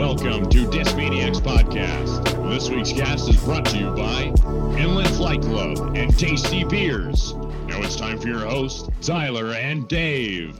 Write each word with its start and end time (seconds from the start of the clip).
Welcome 0.00 0.48
to 0.48 0.66
Discmaniacs 0.66 1.42
Podcast. 1.42 2.24
This 2.48 2.70
week's 2.70 2.90
cast 2.90 3.28
is 3.28 3.36
brought 3.44 3.66
to 3.66 3.76
you 3.76 3.90
by 3.90 4.32
Inland 4.80 5.14
Flight 5.14 5.42
Club 5.42 5.94
and 5.94 6.18
Tasty 6.18 6.64
Beers. 6.64 7.34
Now 7.66 7.82
it's 7.82 7.96
time 7.96 8.18
for 8.18 8.28
your 8.28 8.38
hosts, 8.38 8.88
Tyler 9.02 9.52
and 9.52 9.86
Dave. 9.88 10.58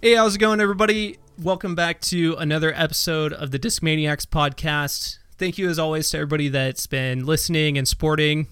Hey, 0.00 0.14
how's 0.14 0.36
it 0.36 0.38
going, 0.38 0.62
everybody? 0.62 1.18
Welcome 1.38 1.74
back 1.74 2.00
to 2.00 2.34
another 2.38 2.72
episode 2.74 3.34
of 3.34 3.50
the 3.50 3.58
Discmaniacs 3.58 4.24
podcast. 4.24 5.18
Thank 5.36 5.58
you, 5.58 5.68
as 5.68 5.78
always, 5.78 6.08
to 6.10 6.16
everybody 6.16 6.48
that's 6.48 6.86
been 6.86 7.26
listening 7.26 7.76
and 7.76 7.86
supporting, 7.86 8.46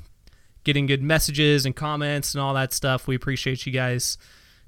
getting 0.65 0.85
good 0.85 1.03
messages 1.03 1.65
and 1.65 1.75
comments 1.75 2.35
and 2.35 2.43
all 2.43 2.53
that 2.53 2.75
stuff. 2.75 3.07
We 3.07 3.15
appreciate 3.15 3.65
you 3.65 3.73
guys 3.73 4.19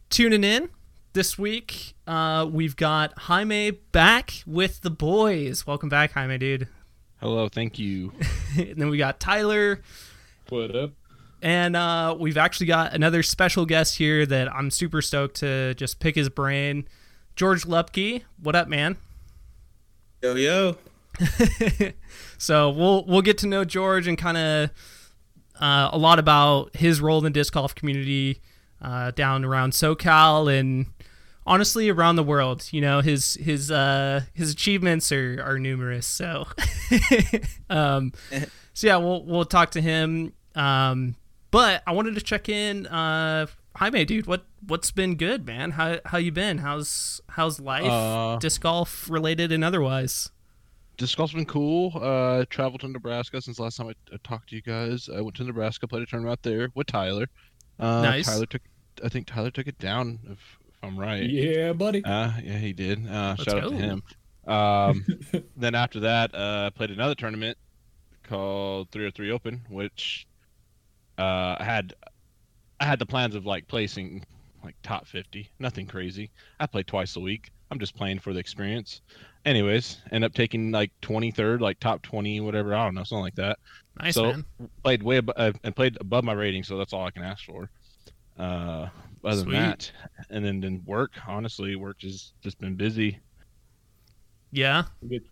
tuning 0.09 0.45
in. 0.45 0.71
This 1.15 1.39
week, 1.39 1.95
uh, 2.09 2.45
we've 2.51 2.75
got 2.75 3.17
Jaime 3.17 3.71
back 3.71 4.43
with 4.49 4.81
the 4.81 4.91
boys. 4.91 5.65
Welcome 5.65 5.89
back, 5.89 6.11
Jaime, 6.11 6.39
dude. 6.39 6.67
Hello, 7.21 7.49
thank 7.49 7.79
you. 7.79 8.13
and 8.59 8.75
then 8.75 8.91
we 8.91 8.99
got 8.99 9.21
Tyler. 9.21 9.81
What 10.49 10.75
up? 10.75 10.91
And 11.41 11.77
uh, 11.77 12.17
we've 12.19 12.37
actually 12.37 12.67
got 12.67 12.95
another 12.95 13.23
special 13.23 13.65
guest 13.65 13.97
here 13.97 14.27
that 14.27 14.53
I'm 14.53 14.73
super 14.73 15.01
stoked 15.01 15.37
to 15.37 15.75
just 15.75 16.01
pick 16.01 16.17
his 16.17 16.29
brain. 16.29 16.89
George 17.37 17.63
Loepke, 17.63 18.23
what 18.43 18.57
up, 18.57 18.67
man? 18.67 18.97
Yo 20.21 20.35
yo. 20.35 20.79
so 22.39 22.71
we'll 22.71 23.05
we'll 23.05 23.23
get 23.23 23.39
to 23.39 23.47
know 23.47 23.65
George 23.65 24.09
and 24.09 24.19
kind 24.19 24.37
of 24.37 24.71
uh, 25.61 25.91
a 25.93 25.97
lot 25.97 26.19
about 26.19 26.75
his 26.75 27.01
role 27.01 27.19
in 27.19 27.25
the 27.25 27.31
disc 27.31 27.55
golf 27.55 27.73
community 27.73 28.41
uh, 28.83 29.13
down 29.13 29.45
around 29.45 29.75
SoCal 29.75 30.53
and 30.53 30.87
honestly 31.47 31.89
around 31.91 32.17
the 32.17 32.23
world. 32.23 32.69
You 32.71 32.81
know 32.81 33.01
his 33.01 33.35
his 33.35 33.71
uh, 33.71 34.23
his 34.33 34.51
achievements 34.51 35.11
are, 35.13 35.43
are 35.43 35.59
numerous. 35.59 36.07
So 36.07 36.47
um, 37.71 38.13
so 38.73 38.87
yeah, 38.87 38.97
we'll 38.97 39.25
we'll 39.25 39.45
talk 39.45 39.71
to 39.73 39.81
him. 39.81 40.33
Um, 40.55 41.17
but 41.51 41.83
I 41.87 41.93
wanted 41.93 42.15
to 42.17 42.21
check 42.21 42.49
in. 42.49 42.87
Uh, 42.87 43.47
Jaime, 43.77 44.05
dude, 44.05 44.27
what 44.27 44.45
what's 44.67 44.91
been 44.91 45.17
good, 45.17 45.47
man? 45.47 45.73
How 45.73 45.99
how 46.05 46.19
you 46.19 46.33
been? 46.33 46.59
How's 46.59 47.21
how's 47.29 47.59
life, 47.61 47.85
Uh, 47.85 48.37
disc 48.39 48.61
golf 48.61 49.09
related 49.11 49.51
and 49.53 49.65
otherwise? 49.65 50.31
Disc 50.97 51.17
golf's 51.17 51.33
been 51.35 51.45
cool. 51.45 51.91
Uh, 52.01 52.45
traveled 52.51 52.83
to 52.83 52.89
Nebraska 52.89 53.41
since 53.43 53.59
last 53.59 53.79
time 53.79 53.89
I, 53.89 53.95
I 54.13 54.17
talked 54.23 54.51
to 54.51 54.57
you 54.57 54.63
guys. 54.63 55.09
I 55.13 55.21
went 55.23 55.35
to 55.37 55.45
Nebraska, 55.45 55.89
played 55.89 56.03
a 56.03 56.07
tournament 56.07 56.33
out 56.33 56.43
there 56.45 56.69
with 56.77 56.87
Tyler. 56.87 57.27
Uh, 57.81 58.03
Nice. 58.03 58.27
Tyler 58.27 58.47
took, 58.47 58.63
I 59.05 59.09
think 59.09 59.27
Tyler 59.27 59.51
took 59.51 59.67
it 59.67 59.77
down, 59.81 60.21
if, 60.31 60.39
if 60.64 60.64
I'm 60.85 60.99
right. 60.99 61.23
Yeah, 61.23 61.73
buddy. 61.73 62.05
Uh, 62.05 62.33
yeah, 62.43 62.59
he 62.59 62.73
did. 62.73 63.07
Uh, 63.07 63.35
Let's 63.39 63.45
shout 63.45 63.65
out 63.65 63.71
to 63.71 63.77
him. 63.77 64.03
Um, 64.47 65.05
then 65.57 65.75
after 65.75 66.01
that, 66.01 66.35
uh, 66.35 66.67
I 66.67 66.71
played 66.71 66.91
another 66.91 67.15
tournament 67.15 67.57
called 68.25 68.91
303 68.91 69.31
Open, 69.31 69.63
which 69.69 70.27
uh, 71.19 71.57
I 71.59 71.65
had 71.65 71.95
I 72.81 72.85
had 72.85 72.99
the 72.99 73.07
plans 73.07 73.35
of 73.35 73.47
like 73.47 73.67
placing 73.69 74.25
like 74.63 74.75
top 74.83 75.07
50, 75.07 75.49
nothing 75.59 75.87
crazy. 75.87 76.31
I 76.59 76.67
play 76.67 76.83
twice 76.83 77.17
a 77.17 77.21
week. 77.21 77.51
I'm 77.71 77.79
just 77.79 77.95
playing 77.95 78.19
for 78.19 78.33
the 78.33 78.41
experience. 78.41 79.01
Anyways, 79.45 79.99
end 80.11 80.25
up 80.25 80.33
taking 80.33 80.71
like 80.71 80.91
23rd, 81.03 81.61
like 81.61 81.79
top 81.81 82.03
20, 82.03 82.41
whatever. 82.41 82.75
I 82.75 82.85
don't 82.85 82.95
know, 82.95 83.05
something 83.05 83.23
like 83.23 83.35
that. 83.35 83.59
Nice 84.01 84.15
so 84.15 84.25
man. 84.25 84.45
played 84.83 85.03
way 85.03 85.19
above, 85.19 85.35
uh, 85.37 85.53
and 85.63 85.77
played 85.77 85.99
above 86.01 86.25
my 86.25 86.33
rating, 86.33 86.63
so 86.63 86.79
that's 86.79 86.93
all 86.93 87.05
I 87.05 87.11
can 87.11 87.23
ask 87.23 87.45
for. 87.45 87.71
Uh, 88.39 88.89
other 89.25 89.43
Sweet. 89.43 89.53
than 89.53 89.63
that, 89.63 89.93
and 90.31 90.45
then 90.45 90.61
then 90.61 90.83
work. 90.87 91.13
Honestly, 91.27 91.77
work 91.77 92.03
has 92.03 92.33
just 92.43 92.59
been 92.61 92.75
busy. 92.77 93.21
Yeah. 94.53 94.85
Get 95.09 95.23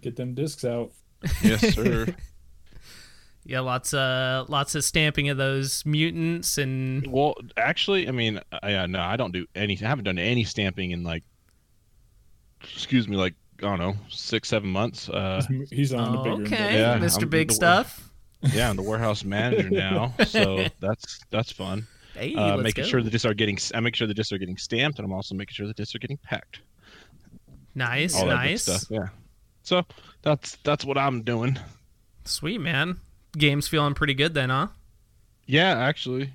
get 0.00 0.16
them 0.16 0.34
discs 0.34 0.64
out. 0.64 0.92
Yes, 1.42 1.74
sir. 1.74 2.06
Yeah, 3.44 3.60
lots 3.60 3.92
of 3.94 4.48
lots 4.48 4.74
of 4.74 4.84
stamping 4.84 5.28
of 5.30 5.36
those 5.38 5.84
mutants 5.86 6.56
and 6.58 7.06
well, 7.10 7.34
actually, 7.56 8.06
I 8.06 8.10
mean, 8.10 8.40
I, 8.62 8.74
uh, 8.74 8.86
no, 8.86 9.00
I 9.00 9.16
don't 9.16 9.32
do 9.32 9.46
any. 9.54 9.78
I 9.82 9.86
haven't 9.88 10.04
done 10.04 10.18
any 10.18 10.44
stamping 10.44 10.90
in 10.92 11.02
like, 11.04 11.24
excuse 12.62 13.08
me, 13.08 13.16
like 13.16 13.34
I 13.58 13.62
don't 13.62 13.78
know, 13.78 13.94
six, 14.08 14.48
seven 14.48 14.70
months. 14.70 15.08
Uh, 15.08 15.42
He's 15.70 15.92
on 15.92 16.12
the 16.12 16.18
Oh, 16.18 16.36
bigger. 16.38 16.54
okay. 16.54 16.78
Yeah, 16.80 16.98
Mr. 16.98 17.22
I'm 17.24 17.28
Big 17.30 17.48
the- 17.48 17.54
Stuff. 17.54 18.10
yeah, 18.52 18.70
I'm 18.70 18.76
the 18.76 18.82
warehouse 18.82 19.24
manager 19.24 19.68
now, 19.70 20.14
so 20.26 20.66
that's 20.80 21.20
that's 21.30 21.50
fun. 21.52 21.86
Hey, 22.20 22.34
Uh, 22.34 22.58
making 22.58 22.84
go. 22.84 22.88
sure 22.90 23.02
the 23.02 23.08
discs 23.10 23.24
are 23.24 23.32
getting, 23.34 23.58
I 23.74 23.80
make 23.80 23.96
sure 23.96 24.06
the 24.06 24.12
discs 24.14 24.30
are 24.32 24.38
getting 24.38 24.58
stamped, 24.58 24.98
and 24.98 25.06
I'm 25.06 25.12
also 25.12 25.34
making 25.34 25.54
sure 25.54 25.66
the 25.66 25.72
discs 25.74 25.94
are 25.94 25.98
getting 25.98 26.18
packed. 26.18 26.60
nice, 27.74 28.14
All 28.14 28.26
nice, 28.26 28.62
stuff. 28.64 28.84
Yeah. 28.90 29.08
So 29.62 29.84
that's 30.22 30.56
that's 30.64 30.84
what 30.84 30.98
I'm 30.98 31.22
doing. 31.22 31.58
sweet 32.24 32.60
man. 32.60 32.98
Game's 33.38 33.68
feeling 33.68 33.94
pretty 33.94 34.14
good 34.14 34.34
then, 34.34 34.50
huh? 34.50 34.68
Yeah, 35.46 35.78
actually. 35.78 36.32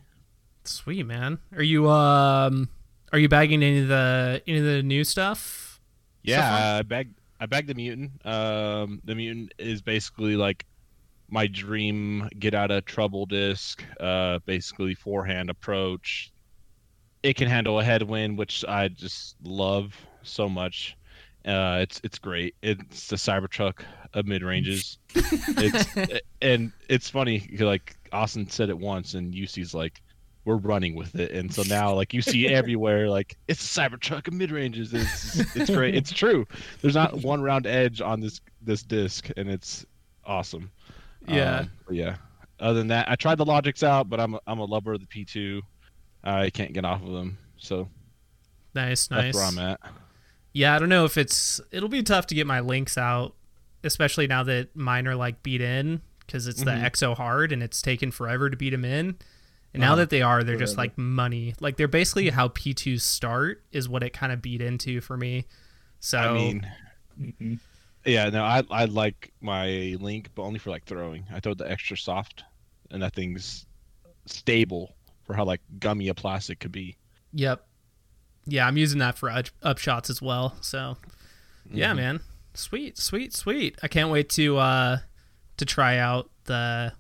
Sweet 0.64 1.04
man. 1.06 1.38
Are 1.56 1.62
you 1.64 1.90
um 1.90 2.70
are 3.14 3.20
you 3.20 3.30
bagging 3.30 3.62
any 3.64 3.80
of 3.82 3.88
the 3.88 4.42
any 4.48 4.58
of 4.60 4.66
the 4.66 4.82
new 4.82 5.04
stuff? 5.04 5.80
so 6.26 6.32
far? 6.34 6.40
Yeah, 6.42 6.78
I 6.80 6.82
bagged 6.82 7.14
I 7.40 7.46
bagged 7.46 7.68
the 7.68 7.76
mutant. 7.76 8.26
Um, 8.26 9.02
the 9.04 9.14
mutant 9.14 9.54
is 9.60 9.82
basically 9.82 10.36
like 10.36 10.66
my 11.30 11.48
dream 11.48 12.30
get 12.40 12.54
out 12.54 12.72
of 12.72 12.86
trouble 12.86 13.26
disc. 13.26 13.84
Uh, 14.00 14.40
basically 14.46 14.96
forehand 14.96 15.50
approach. 15.50 16.32
It 17.24 17.36
can 17.36 17.48
handle 17.48 17.80
a 17.80 17.84
headwind, 17.84 18.38
which 18.38 18.64
I 18.68 18.88
just 18.88 19.36
love 19.44 19.96
so 20.24 20.48
much. 20.48 20.96
Uh, 21.46 21.80
it's 21.82 22.02
it's 22.04 22.18
great. 22.20 22.56
It's 22.62 23.08
the 23.08 23.16
Cybertruck 23.16 23.82
of 24.14 24.26
mid 24.26 24.44
ranges. 24.44 24.98
it's 25.14 26.22
and 26.42 26.72
it's 26.90 27.10
funny 27.10 27.48
like 27.60 27.96
Austin 28.12 28.50
said 28.50 28.70
it 28.70 28.78
once, 28.78 29.14
and 29.14 29.34
UC's 29.34 29.74
like, 29.74 30.02
we're 30.46 30.58
running 30.58 30.96
with 30.96 31.16
it, 31.16 31.32
and 31.32 31.54
so 31.54 31.64
now 31.64 31.94
like 31.94 32.14
you 32.14 32.22
see 32.22 32.48
everywhere 32.48 33.10
like 33.10 33.38
it's 33.48 33.78
a 33.78 33.80
Cybertruck 33.82 34.28
of 34.28 34.34
mid 34.34 34.52
ranges. 34.52 34.94
It's 34.94 35.56
it's 35.56 35.70
great. 35.70 35.96
It's 35.96 36.12
true. 36.12 36.48
There's 36.82 36.96
not 36.96 37.22
one 37.24 37.42
round 37.42 37.68
edge 37.68 38.02
on 38.02 38.22
this 38.22 38.42
this 38.62 38.84
disc, 38.84 39.30
and 39.38 39.50
it's 39.50 39.86
awesome. 40.26 40.72
Yeah. 41.28 41.60
Um, 41.60 41.70
yeah. 41.92 42.16
Other 42.60 42.80
than 42.80 42.88
that, 42.88 43.10
I 43.10 43.16
tried 43.16 43.36
the 43.38 43.46
logics 43.46 43.84
out, 43.84 44.10
but 44.10 44.20
I'm 44.20 44.36
a, 44.36 44.40
I'm 44.48 44.60
a 44.60 44.66
lover 44.66 44.94
of 44.94 45.02
the 45.02 45.08
P2. 45.08 45.62
I 46.24 46.50
can't 46.50 46.74
get 46.74 46.86
off 46.86 47.04
of 47.04 47.12
them, 47.12 47.38
so 47.58 47.88
Nice, 48.74 49.10
nice. 49.12 49.36
that's 49.36 49.36
where 49.36 49.44
I'm 49.46 49.60
at. 49.60 49.80
Yeah, 50.54 50.76
I 50.76 50.80
don't 50.80 50.90
know 50.90 51.06
if 51.06 51.18
it's 51.18 51.60
it'll 51.72 51.90
be 51.90 52.02
tough 52.02 52.28
to 52.28 52.36
get 52.36 52.48
my 52.48 52.62
links 52.62 52.98
out, 52.98 53.36
especially 53.84 54.26
now 54.26 54.42
that 54.44 54.76
mine 54.76 55.08
are 55.08 55.16
like 55.16 55.44
beat 55.44 55.62
in 55.62 56.02
because 56.26 56.48
it's 56.48 56.62
Mhm. 56.64 56.66
the 56.66 56.72
EXO 56.72 57.16
hard 57.16 57.52
and 57.52 57.62
it's 57.62 57.82
taken 57.82 58.10
forever 58.10 58.50
to 58.50 58.56
beat 58.58 58.72
them 58.72 58.86
in. 58.86 59.18
And 59.74 59.82
now 59.82 59.88
Uh-huh. 59.90 59.96
that 59.98 60.10
they 60.10 60.22
are, 60.22 60.44
they're 60.44 60.56
just 60.58 60.78
like 60.78 60.98
money. 60.98 61.54
Like 61.60 61.76
they're 61.78 61.88
basically 61.90 62.30
how 62.30 62.48
P2s 62.48 63.02
start 63.04 63.62
is 63.74 63.88
what 63.90 64.02
it 64.02 64.12
kind 64.14 64.32
of 64.32 64.42
beat 64.42 64.62
into 64.62 65.02
for 65.02 65.18
me. 65.18 65.46
So 66.00 66.18
I 66.18 66.34
mean, 66.34 66.68
Mhm. 67.22 67.60
Yeah, 68.06 68.30
no, 68.30 68.44
I 68.44 68.64
I 68.70 68.86
like 68.86 69.32
my 69.42 69.96
link, 70.00 70.30
but 70.36 70.44
only 70.44 70.60
for 70.60 70.70
like 70.70 70.86
throwing. 70.86 71.26
I 71.34 71.40
throw 71.40 71.54
the 71.54 71.70
extra 71.70 71.98
soft, 71.98 72.44
and 72.92 73.02
that 73.02 73.14
thing's 73.16 73.66
stable 74.26 74.96
for 75.24 75.34
how 75.34 75.44
like 75.46 75.62
gummy 75.80 76.08
a 76.10 76.14
plastic 76.14 76.60
could 76.60 76.72
be. 76.72 76.98
Yep. 77.34 77.66
Yeah, 78.48 78.68
I'm 78.68 78.78
using 78.78 79.00
that 79.00 79.18
for 79.18 79.30
up, 79.30 79.46
up 79.64 79.80
shots 79.80 80.10
as 80.12 80.22
well. 80.22 80.56
So, 80.62 80.98
yeah, 81.72 81.94
Mhm. 81.94 81.96
man. 81.96 82.20
Sweet, 82.54 82.98
sweet, 82.98 83.34
sweet. 83.34 83.78
I 83.82 83.88
can't 83.88 84.12
wait 84.12 84.30
to 84.32 84.58
uh 84.58 84.98
to 85.58 85.66
try 85.66 85.98
out 85.98 86.30
the 86.46 86.94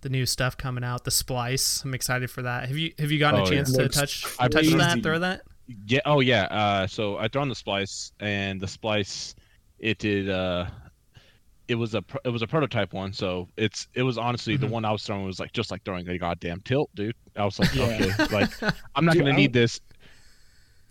the 0.00 0.08
new 0.08 0.26
stuff 0.26 0.56
coming 0.56 0.82
out, 0.84 1.04
the 1.04 1.10
splice. 1.10 1.82
I'm 1.84 1.94
excited 1.94 2.30
for 2.30 2.42
that. 2.42 2.68
Have 2.68 2.76
you 2.76 2.92
have 2.98 3.10
you 3.12 3.18
gotten 3.20 3.40
Oh, 3.40 3.44
a 3.44 3.46
yeah. 3.46 3.50
chance 3.56 3.72
to 3.72 3.88
touch 3.88 4.24
I've 4.38 4.50
touch 4.50 4.66
seen- 4.66 4.78
that, 4.78 5.02
throw 5.02 5.18
that? 5.20 5.42
Yeah. 5.86 6.00
Oh 6.04 6.20
yeah. 6.20 6.44
Uh, 6.44 6.86
so 6.86 7.18
I 7.18 7.28
throw 7.28 7.42
on 7.42 7.48
the 7.48 7.54
splice, 7.54 8.12
and 8.20 8.60
the 8.60 8.66
splice, 8.68 9.34
it 9.78 9.98
did. 9.98 10.28
Uh, 10.30 10.66
it 11.68 11.74
was 11.74 11.94
a 11.94 12.02
it 12.24 12.30
was 12.30 12.42
a 12.42 12.46
prototype 12.46 12.92
one, 12.94 13.12
so 13.12 13.46
it's 13.56 13.88
it 13.94 14.02
was 14.02 14.16
honestly 14.16 14.56
the 14.56 14.66
Mhm. 14.66 14.70
one 14.70 14.84
I 14.86 14.90
was 14.92 15.02
throwing 15.04 15.24
was 15.26 15.38
like 15.38 15.52
just 15.52 15.70
like 15.70 15.84
throwing 15.84 16.08
a 16.08 16.16
goddamn 16.18 16.60
tilt, 16.62 16.90
dude. 16.94 17.14
I 17.36 17.44
was 17.44 17.58
like, 17.58 17.74
Yeah. 17.74 17.84
okay, 17.84 18.34
like 18.34 18.50
I'm 18.94 19.04
not 19.04 19.12
Dude, 19.14 19.22
gonna 19.24 19.34
I 19.34 19.36
need 19.36 19.52
this. 19.52 19.80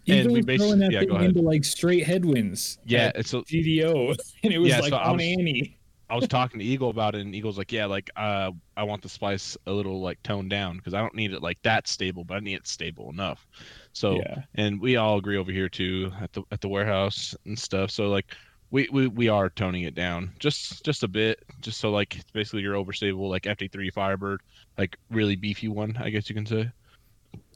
And 0.10 0.28
we 0.32 0.38
was 0.40 0.46
basi- 0.46 0.58
throwing 0.60 0.80
that 0.80 0.92
yeah, 0.92 1.04
go 1.04 1.16
ahead. 1.16 1.30
into 1.30 1.42
like 1.42 1.66
straight 1.66 2.06
headwinds. 2.06 2.78
Yeah, 2.86 3.12
it's 3.16 3.34
a, 3.34 3.38
GDO, 3.42 4.16
and 4.44 4.54
it 4.54 4.58
was 4.60 4.70
Yeah, 4.70 4.80
like 4.80 4.92
so 4.92 4.98
I 4.98 5.10
on 5.10 5.18
was- 5.18 5.26
Annie. 5.26 5.74
I 6.10 6.16
was 6.16 6.26
talking 6.30 6.60
to 6.62 6.66
Eagle 6.66 6.90
about 6.90 7.16
it, 7.16 7.22
and 7.26 7.36
Eagle's 7.36 7.58
like, 7.58 7.70
"Yeah, 7.70 7.86
like 7.86 8.10
uh, 8.16 8.52
I 8.78 8.84
want 8.84 9.02
the 9.02 9.10
splice 9.10 9.58
a 9.66 9.72
little 9.74 10.00
like 10.00 10.24
toned 10.24 10.50
down 10.50 10.78
because 10.78 10.94
I 10.94 11.02
don't 11.02 11.14
need 11.16 11.34
it 11.34 11.42
like 11.42 11.62
that 11.64 11.86
stable, 11.86 12.24
but 12.24 12.36
I 12.36 12.40
need 12.40 12.54
it 12.56 12.66
stable 12.68 13.10
enough." 13.10 13.46
So, 13.92 14.16
yeah, 14.20 14.44
and 14.56 14.80
we 14.80 14.96
all 14.96 15.18
agree 15.18 15.36
over 15.36 15.52
here 15.52 15.68
too 15.68 16.14
at 16.22 16.32
the 16.32 16.44
at 16.54 16.62
the 16.62 16.70
warehouse 16.70 17.36
and 17.46 17.60
stuff. 17.60 17.92
So 17.92 18.08
like, 18.08 18.34
we 18.72 18.88
we, 18.92 19.08
we 19.08 19.30
are 19.30 19.50
toning 19.50 19.84
it 19.84 19.96
down 19.96 20.32
just 20.40 20.84
just 20.84 21.04
a 21.04 21.08
bit, 21.08 21.44
just 21.62 21.80
so 21.80 21.90
like 21.92 22.16
it's 22.16 22.32
basically 22.32 22.62
your 22.62 22.76
overstable 22.76 23.30
like 23.30 23.44
FD3 23.44 23.92
Firebird, 23.94 24.42
like 24.78 24.98
really 25.10 25.36
beefy 25.36 25.68
one, 25.68 25.96
I 26.00 26.10
guess 26.10 26.30
you 26.30 26.36
can 26.36 26.46
say. 26.46 26.70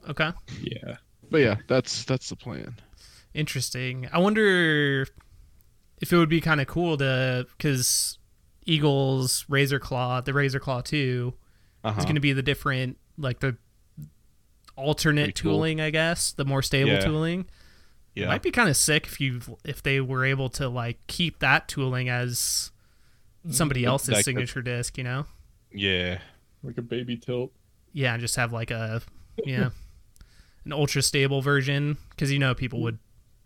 Okay. 0.10 0.32
yeah. 0.62 0.98
But 1.30 1.40
yeah, 1.40 1.56
that's 1.68 2.04
that's 2.06 2.30
the 2.30 2.36
plan. 2.36 2.76
Interesting. 3.34 4.10
I 4.12 4.20
wonder 4.20 5.06
if 6.02 6.12
it 6.12 6.18
would 6.18 6.30
be 6.30 6.42
kind 6.42 6.60
of 6.60 6.68
cool 6.68 6.98
to 6.98 7.46
because 7.58 8.18
Eagles 8.66 9.46
Razor 9.48 9.80
Claw, 9.80 10.22
the 10.22 10.34
Razor 10.34 10.60
Claw 10.60 10.82
Two, 10.82 11.34
Uh-huh. 11.84 11.98
is 12.00 12.06
going 12.06 12.16
to 12.16 12.22
be 12.22 12.34
the 12.34 12.42
different 12.44 12.98
like 13.18 13.40
the 13.40 13.56
alternate 14.76 15.32
Retool. 15.32 15.36
tooling, 15.36 15.82
I 15.82 15.90
guess, 15.90 16.32
the 16.32 16.46
more 16.46 16.62
stable 16.62 16.92
Yeah. 16.92 17.00
tooling. 17.06 17.46
Yeah. 18.16 18.28
Might 18.28 18.42
be 18.44 18.52
kind 18.52 18.70
of 18.70 18.76
sick 18.78 19.06
if 19.08 19.20
you 19.22 19.42
if 19.64 19.82
they 19.84 20.02
were 20.02 20.26
able 20.26 20.50
to 20.50 20.68
like 20.70 21.00
keep 21.08 21.40
that 21.40 21.68
tooling 21.68 22.10
as 22.10 22.72
somebody 23.50 23.86
else's 23.86 24.10
Like 24.10 24.18
the- 24.20 24.24
signature 24.24 24.62
disc, 24.62 24.98
you 24.98 25.04
know? 25.04 25.26
yeah. 25.72 26.20
Like 26.64 26.78
a 26.78 26.82
baby 26.84 27.18
tilt. 27.18 27.52
Yeah, 27.94 28.14
and 28.14 28.22
just 28.22 28.36
have 28.36 28.54
like 28.54 28.70
a 28.72 29.02
yeah, 29.46 29.70
an 30.66 30.72
ultra 30.74 31.02
stable 31.02 31.42
version 31.42 31.98
because 32.12 32.32
you 32.32 32.38
know 32.40 32.54
people 32.54 32.82
would 32.82 33.00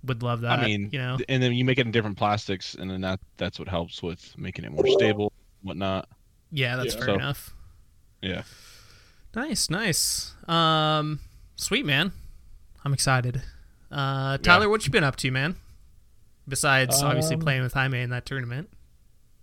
would 0.04 0.22
love 0.22 0.42
that. 0.42 0.60
I 0.60 0.66
mean, 0.66 0.90
you 0.92 1.00
know, 1.00 1.18
and 1.30 1.42
then 1.42 1.54
you 1.54 1.64
make 1.66 1.78
it 1.80 1.86
in 1.86 1.92
different 1.92 2.18
plastics, 2.18 2.76
and 2.76 2.92
then 2.92 3.02
that 3.02 3.20
that's 3.38 3.58
what 3.58 3.68
helps 3.70 4.04
with 4.04 4.38
making 4.38 4.66
it 4.66 4.72
more 4.72 4.86
stable, 4.88 5.32
whatnot. 5.62 6.10
yeah, 6.52 6.76
that's 6.76 6.94
Yeah. 6.94 7.00
fair 7.00 7.08
So- 7.08 7.14
enough. 7.16 7.54
Yeah. 8.22 8.44
Nice, 9.36 9.70
nice. 9.70 10.34
Um, 10.48 11.20
sweet 11.56 11.86
man, 11.86 12.12
I'm 12.84 12.94
excited. 12.94 13.42
Uh, 13.96 14.38
Tyler, 14.40 14.68
what 14.70 14.86
you 14.86 14.92
been 14.92 15.04
up 15.06 15.16
to, 15.18 15.32
man? 15.32 15.56
Besides 16.48 17.02
obviously 17.02 17.36
Um, 17.36 17.42
playing 17.42 17.64
with 17.64 17.74
Jaime 17.74 18.02
in 18.02 18.10
that 18.12 18.26
tournament. 18.26 18.70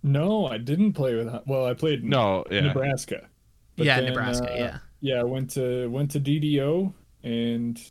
No, 0.03 0.45
I 0.45 0.57
didn't 0.57 0.93
play 0.93 1.15
with. 1.15 1.27
Well, 1.47 1.65
I 1.65 1.73
played 1.73 2.03
No, 2.03 2.43
yeah. 2.51 2.61
Nebraska. 2.61 3.27
But 3.75 3.85
yeah, 3.87 3.99
then, 3.99 4.09
Nebraska. 4.09 4.51
uh, 4.53 4.55
yeah. 4.55 4.77
Yeah, 5.01 5.19
I 5.21 5.23
went 5.23 5.49
to 5.51 5.89
went 5.89 6.11
to 6.11 6.19
DDO 6.19 6.93
and 7.23 7.81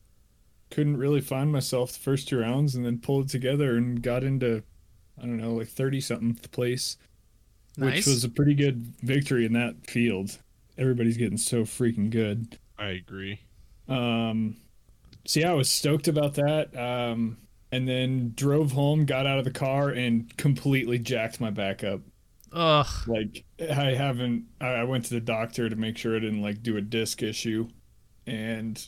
couldn't 0.71 0.97
really 0.97 1.21
find 1.21 1.51
myself 1.51 1.93
the 1.93 1.99
first 1.99 2.29
two 2.29 2.39
rounds, 2.39 2.75
and 2.75 2.87
then 2.87 2.99
pulled 3.01 3.27
it 3.27 3.31
together 3.31 3.77
and 3.77 4.01
got 4.03 4.23
into 4.25 4.63
I 5.19 5.23
don't 5.23 5.37
know 5.39 5.53
like 5.55 5.69
thirty 5.69 6.01
something 6.01 6.35
place, 6.53 6.97
Nice. 7.77 7.97
which 7.97 8.07
was 8.07 8.25
a 8.25 8.29
pretty 8.31 8.55
good 8.55 8.87
victory 9.03 9.45
in 9.45 9.53
that 9.55 9.85
field. 9.87 10.39
Everybody's 10.79 11.17
getting 11.19 11.37
so 11.39 11.63
freaking 11.65 12.09
good. 12.09 12.59
I 12.79 12.87
agree. 12.91 13.41
Um, 13.89 14.57
so 15.25 15.41
yeah, 15.41 15.51
I 15.51 15.55
was 15.55 15.71
stoked 15.71 16.09
about 16.09 16.35
that. 16.35 16.77
Um, 16.77 17.39
and 17.71 17.89
then 17.89 18.33
drove 18.37 18.73
home, 18.73 19.07
got 19.07 19.27
out 19.27 19.39
of 19.39 19.45
the 19.45 19.51
car, 19.51 19.89
and 19.89 20.35
completely 20.37 20.99
jacked 20.99 21.41
my 21.41 21.51
back 21.51 21.83
up. 21.83 22.01
Ugh. 22.53 22.87
Like 23.07 23.45
I 23.61 23.95
haven't. 23.95 24.45
I 24.61 24.85
went 24.85 25.05
to 25.07 25.15
the 25.15 25.21
doctor 25.21 25.69
to 25.71 25.77
make 25.77 25.97
sure 25.97 26.15
I 26.17 26.19
didn't 26.21 26.43
like 26.43 26.63
do 26.63 26.77
a 26.77 26.83
disc 26.83 27.23
issue, 27.23 27.69
and 28.27 28.87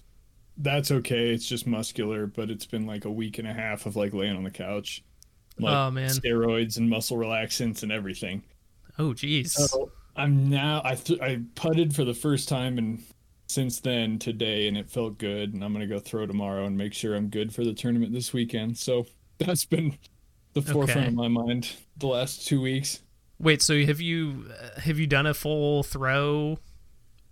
that's 0.59 0.91
okay. 0.91 1.31
It's 1.31 1.47
just 1.47 1.67
muscular, 1.67 2.27
but 2.27 2.51
it's 2.51 2.67
been 2.67 2.87
like 2.87 3.07
a 3.07 3.11
week 3.11 3.39
and 3.39 3.49
a 3.49 3.53
half 3.55 3.87
of 3.87 3.97
like 3.97 4.13
laying 4.13 4.37
on 4.37 4.45
the 4.45 4.51
couch, 4.51 5.03
like 5.59 5.75
Oh, 5.75 5.91
man. 5.91 6.11
steroids 6.11 6.77
and 6.77 6.89
muscle 6.91 7.17
relaxants 7.17 7.83
and 7.83 7.91
everything. 7.91 8.43
Oh, 8.99 9.15
jeez. 9.15 9.49
So 9.51 9.91
I'm 10.15 10.49
now. 10.51 10.83
I 10.85 10.95
th- 10.95 11.21
I 11.21 11.41
putted 11.55 11.95
for 11.95 12.05
the 12.05 12.15
first 12.15 12.49
time 12.51 12.77
and 12.77 13.03
since 13.47 13.81
then 13.81 14.19
today, 14.19 14.69
and 14.69 14.77
it 14.77 14.91
felt 14.91 15.19
good. 15.19 15.55
And 15.55 15.63
I'm 15.65 15.73
gonna 15.73 15.87
go 15.87 15.99
throw 15.99 16.27
tomorrow 16.27 16.65
and 16.67 16.77
make 16.77 16.93
sure 16.95 17.15
I'm 17.15 17.29
good 17.29 17.55
for 17.55 17.65
the 17.65 17.73
tournament 17.75 18.13
this 18.13 18.33
weekend. 18.33 18.79
So 18.79 19.07
that's 19.39 19.65
been 19.65 19.99
the 20.55 20.63
forefront 20.63 20.99
Okay. 21.01 21.09
of 21.09 21.15
my 21.15 21.29
mind 21.29 21.73
the 21.97 22.07
last 22.07 22.47
two 22.47 22.61
weeks. 22.61 23.01
Wait, 23.39 23.61
so 23.63 23.79
have 23.85 24.01
you 24.01 24.47
uh, 24.51 24.81
have 24.81 24.99
you 24.99 25.07
done 25.07 25.27
a 25.27 25.35
full 25.35 25.83
throw 25.83 26.59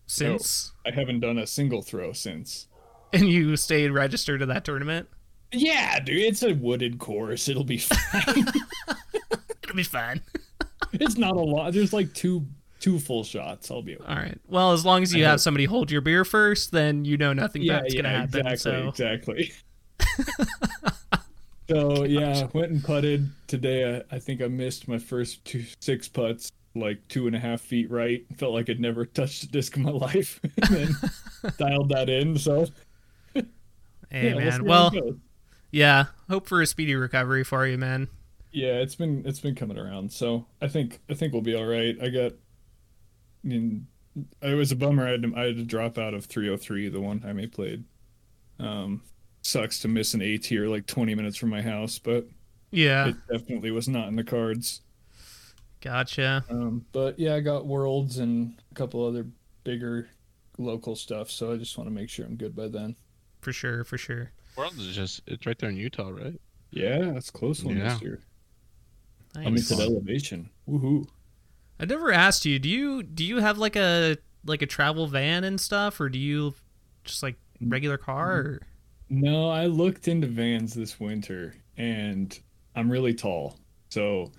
since? 0.07 0.73
I 0.87 0.91
haven't 0.91 1.21
done 1.21 1.39
a 1.39 1.47
single 1.47 1.83
throw 1.83 2.13
since. 2.13 2.67
And 3.13 3.29
you 3.29 3.57
stayed 3.57 3.91
registered 3.91 4.41
to 4.41 4.47
that 4.47 4.65
tournament? 4.65 5.09
Yeah, 5.53 6.01
dude, 6.01 6.19
it's 6.19 6.43
a 6.43 6.55
wooded 6.55 6.99
course. 6.99 7.47
It'll 7.49 7.63
be 7.63 7.77
fine. 7.79 8.25
It'll 9.63 9.77
be 9.77 9.83
fine. 9.83 10.23
it's 10.95 11.19
not 11.19 11.37
a 11.37 11.41
lot. 11.41 11.73
There's 11.75 11.93
like 11.93 12.15
two 12.15 12.47
two 12.83 12.99
full 12.99 13.25
shots. 13.25 13.71
I'll 13.71 13.81
be 13.81 13.95
okay. 13.97 14.05
All 14.07 14.15
right. 14.17 14.39
Well, 14.49 14.73
as 14.73 14.85
long 14.85 15.03
as 15.03 15.15
you 15.15 15.23
I 15.25 15.29
have 15.29 15.33
hope- 15.35 15.41
somebody 15.41 15.65
hold 15.65 15.91
your 15.91 16.03
beer 16.03 16.25
first, 16.27 16.73
then 16.73 17.07
you 17.07 17.17
know 17.17 17.33
nothing 17.33 17.63
Yeah, 17.63 17.81
bad's 17.81 17.95
yeah, 17.95 18.03
gonna 18.03 18.15
happen. 18.19 18.47
exactly, 18.47 18.57
So 18.57 18.89
exactly. 18.89 19.53
so 21.69 22.05
yeah, 22.05 22.47
went 22.53 22.73
and 22.73 22.85
putted 22.85 23.31
today. 23.47 24.03
I, 24.11 24.17
I 24.17 24.19
think 24.19 24.43
I 24.43 24.49
missed 24.49 24.89
my 24.89 24.99
first 24.99 25.45
two 25.45 25.65
six 25.81 26.09
putts, 26.09 26.51
like 26.75 27.07
two 27.09 27.27
and 27.27 27.37
a 27.37 27.39
half 27.39 27.61
feet 27.61 27.91
right. 27.91 28.25
Felt 28.37 28.53
like 28.53 28.69
I'd 28.69 28.81
never 28.81 29.07
touched 29.07 29.45
a 29.45 29.49
disc 29.49 29.77
in 29.77 29.83
my 29.85 29.91
life, 29.91 30.41
and 30.63 30.69
then 30.71 30.95
dialed 31.59 31.89
that 31.91 32.09
in. 32.11 32.37
So 32.39 32.67
hey 33.35 33.45
yeah, 34.11 34.35
man. 34.35 34.65
well, 34.65 34.93
yeah. 35.71 36.07
Hope 36.29 36.47
for 36.47 36.61
a 36.61 36.67
speedy 36.67 36.95
recovery 36.95 37.45
for 37.45 37.67
you, 37.67 37.79
man. 37.79 38.09
yeah, 38.51 38.75
it's 38.75 38.95
been 38.97 39.23
it's 39.25 39.41
been 39.41 39.55
coming 39.55 39.79
around. 39.79 40.13
So 40.13 40.47
I 40.61 40.69
think 40.69 41.01
I 41.09 41.15
think 41.15 41.33
we'll 41.33 41.43
be 41.43 41.55
all 41.55 41.67
right. 41.67 41.97
I 42.03 42.09
got. 42.09 42.33
I 43.45 43.49
mean, 43.49 43.87
it 44.41 44.55
was 44.55 44.73
a 44.73 44.77
bummer. 44.77 45.07
I 45.07 45.11
had 45.13 45.23
to, 45.23 45.33
I 45.37 45.45
had 45.47 45.57
to 45.57 45.65
drop 45.65 45.99
out 45.99 46.15
of 46.15 46.27
303 46.27 46.89
the 46.89 47.01
one 47.01 47.21
time 47.21 47.39
I 47.39 47.47
played. 47.47 47.85
Um, 48.59 49.03
sucks 49.43 49.81
to 49.81 49.89
miss 49.89 50.15
an 50.15 50.23
A 50.23 50.39
tier 50.39 50.69
like 50.69 50.87
20 50.87 51.15
minutes 51.15 51.37
from 51.37 51.49
my 51.51 51.63
house, 51.63 51.99
but 51.99 52.27
Yeah. 52.71 53.09
it 53.09 53.17
definitely 53.31 53.71
was 53.71 53.89
not 53.89 54.09
in 54.09 54.17
the 54.17 54.25
cards. 54.25 54.83
Gotcha. 55.81 56.45
Um, 56.49 56.87
but 56.93 57.19
yeah, 57.19 57.35
I 57.35 57.41
got 57.41 57.67
worlds 57.67 58.19
and 58.19 58.55
a 58.71 58.75
couple 58.75 59.05
other 59.05 59.27
bigger 59.65 60.09
local 60.59 60.95
stuff, 60.95 61.31
so 61.31 61.53
I 61.53 61.57
just 61.57 61.77
want 61.77 61.89
to 61.89 61.95
make 61.95 62.09
sure 62.09 62.25
I'm 62.25 62.37
good 62.37 62.55
by 62.55 62.69
then. 62.69 62.95
For 63.41 63.53
sure. 63.53 63.83
For 63.83 63.99
sure. 63.99 64.31
Worlds 64.57 64.79
is 64.79 64.95
just 64.95 65.23
it's 65.27 65.45
right 65.47 65.59
there 65.59 65.71
in 65.71 65.77
Utah, 65.77 66.11
right? 66.11 66.41
Yeah, 66.71 67.11
that's 67.13 67.31
close 67.31 67.65
one 67.65 67.77
Yeah. 67.79 67.95
this 67.95 68.03
year. 68.03 68.21
Nice. 69.35 69.47
I'm 69.47 69.57
into 69.57 69.75
elevation. 69.75 70.51
Woohoo! 70.69 71.09
I 71.83 71.85
never 71.85 72.13
asked 72.13 72.47
you. 72.47 72.61
Do 72.61 72.69
you 72.69 73.03
do 73.03 73.25
you 73.25 73.39
have 73.39 73.59
like 73.59 73.75
a 73.75 74.17
like 74.47 74.63
a 74.63 74.67
travel 74.67 75.09
van 75.09 75.43
and 75.43 75.61
stuff, 75.61 76.01
or 76.01 76.09
do 76.09 76.19
you 76.19 76.55
just 77.03 77.25
like 77.25 77.35
regular 77.61 77.99
car? 77.99 78.33
Or? 78.33 78.63
No, 79.11 79.51
I 79.51 79.67
looked 79.67 80.07
into 80.07 80.29
vans 80.29 80.73
this 80.73 81.01
winter, 81.01 81.55
and 81.77 82.39
I'm 82.77 82.89
really 82.91 83.13
tall, 83.13 83.59
so 83.91 84.31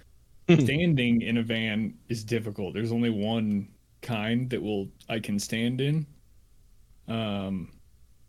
standing 0.50 1.22
in 1.22 1.38
a 1.38 1.44
van 1.44 1.94
is 2.08 2.24
difficult. 2.24 2.74
There's 2.74 2.94
only 2.94 3.10
one 3.10 3.68
kind 4.02 4.50
that 4.50 4.62
will 4.62 4.88
I 5.10 5.20
can 5.20 5.38
stand 5.38 5.82
in, 5.82 6.06
um, 7.10 7.74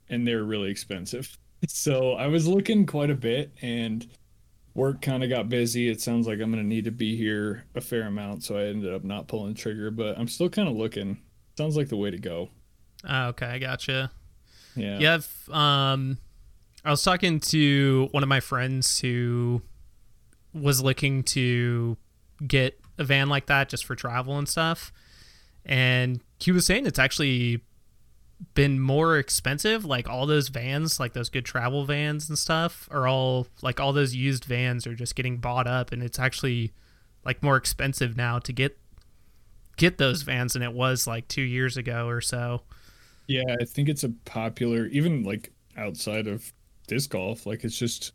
and 0.08 0.26
they're 0.26 0.44
really 0.44 0.70
expensive. 0.70 1.38
So 1.66 2.12
I 2.12 2.26
was 2.26 2.46
looking 2.46 2.84
quite 2.84 3.08
a 3.08 3.14
bit, 3.14 3.50
and 3.62 4.06
work 4.75 5.00
kind 5.00 5.23
of 5.23 5.31
got 5.31 5.49
busy. 5.49 5.88
It 5.88 6.00
sounds 6.00 6.26
like 6.26 6.40
I'm 6.40 6.50
gonna 6.50 6.62
need 6.62 6.85
to 6.85 6.90
be 6.90 7.16
here 7.16 7.64
a 7.75 7.81
fair 7.81 8.02
amount, 8.07 8.45
so 8.45 8.59
I 8.59 8.64
ended 8.64 8.93
up 8.93 9.04
not 9.04 9.28
pulling 9.28 9.54
the 9.54 9.61
trigger. 9.61 9.90
But 9.90 10.19
I'm 10.19 10.28
still 10.28 10.49
kind 10.49 10.69
of 10.69 10.75
looking. 10.76 11.19
Sounds 11.57 11.76
like 11.76 11.88
the 11.88 11.97
way 11.97 12.11
to 12.11 12.19
go. 12.19 12.50
Oh, 13.09 13.26
okay, 13.28 13.47
I 13.47 13.59
gotcha. 13.59 14.11
Yeah. 14.76 14.99
Yeah, 14.99 15.14
if, 15.16 15.49
um, 15.50 16.19
I 16.85 16.90
was 16.90 17.02
talking 17.02 17.38
to 17.40 18.09
one 18.11 18.23
of 18.23 18.28
my 18.28 18.40
friends 18.40 18.99
who 18.99 19.62
was 20.52 20.83
looking 20.83 21.23
to 21.23 21.97
get 22.45 22.81
a 22.99 23.04
van 23.04 23.28
like 23.28 23.47
that 23.47 23.69
just 23.69 23.85
for 23.85 23.95
travel 23.95 24.37
and 24.37 24.49
stuff, 24.49 24.93
and 25.64 26.21
he 26.40 26.50
was 26.50 26.66
saying 26.66 26.87
it's 26.87 26.99
actually 26.99 27.62
been 28.55 28.81
more 28.81 29.19
expensive. 29.19 29.85
Like 29.85 30.09
all 30.09 30.26
those 30.26 30.49
vans, 30.49 31.00
like 31.00 31.12
those 31.12 31.29
good 31.29 31.45
travel 31.45 31.85
vans 31.85 32.29
and 32.29 32.38
stuff, 32.38 32.88
are 32.91 33.07
all 33.07 33.47
like 33.62 33.81
all 33.81 33.93
those 33.93 34.14
used 34.14 34.45
vans 34.45 34.87
are 34.87 34.95
just 34.95 35.17
getting 35.17 35.38
bought 35.38 35.67
up, 35.67 35.93
and 35.93 36.03
it's 36.03 36.19
actually 36.19 36.73
like 37.25 37.43
more 37.43 37.57
expensive 37.57 38.17
now 38.17 38.38
to 38.38 38.53
get 38.53 38.79
get 39.76 39.99
those 39.99 40.23
vans 40.23 40.53
than 40.53 40.62
it 40.62 40.73
was 40.73 41.07
like 41.07 41.26
two 41.29 41.43
years 41.43 41.76
ago 41.76 42.07
or 42.07 42.21
so. 42.21 42.62
Yeah, 43.26 43.57
I 43.61 43.64
think 43.64 43.88
it's 43.88 44.05
a 44.05 44.11
popular, 44.25 44.87
even 44.87 45.23
like 45.25 45.53
outside 45.76 46.26
of 46.26 46.53
disc 46.87 47.11
golf. 47.11 47.47
Like 47.47 47.64
it's 47.64 47.79
just, 47.79 48.12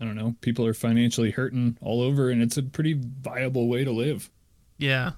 I 0.00 0.04
don't 0.04 0.14
know, 0.14 0.36
people 0.40 0.66
are 0.66 0.74
financially 0.74 1.30
hurting 1.30 1.78
all 1.80 2.02
over, 2.02 2.30
and 2.30 2.42
it's 2.42 2.56
a 2.56 2.62
pretty 2.62 3.00
viable 3.22 3.68
way 3.68 3.84
to 3.84 3.92
live. 3.92 4.30
Yeah, 4.78 5.12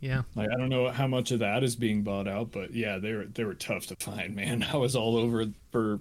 yeah. 0.00 0.22
Like 0.34 0.48
I 0.52 0.56
don't 0.56 0.68
know 0.68 0.90
how 0.90 1.06
much 1.06 1.30
of 1.32 1.40
that 1.40 1.62
is 1.64 1.76
being 1.76 2.02
bought 2.02 2.28
out, 2.28 2.52
but 2.52 2.74
yeah, 2.74 2.98
they 2.98 3.12
were 3.12 3.26
they 3.26 3.44
were 3.44 3.54
tough 3.54 3.86
to 3.86 3.96
find. 3.96 4.34
Man, 4.36 4.64
I 4.72 4.76
was 4.76 4.94
all 4.94 5.16
over 5.16 5.44
for 5.72 6.00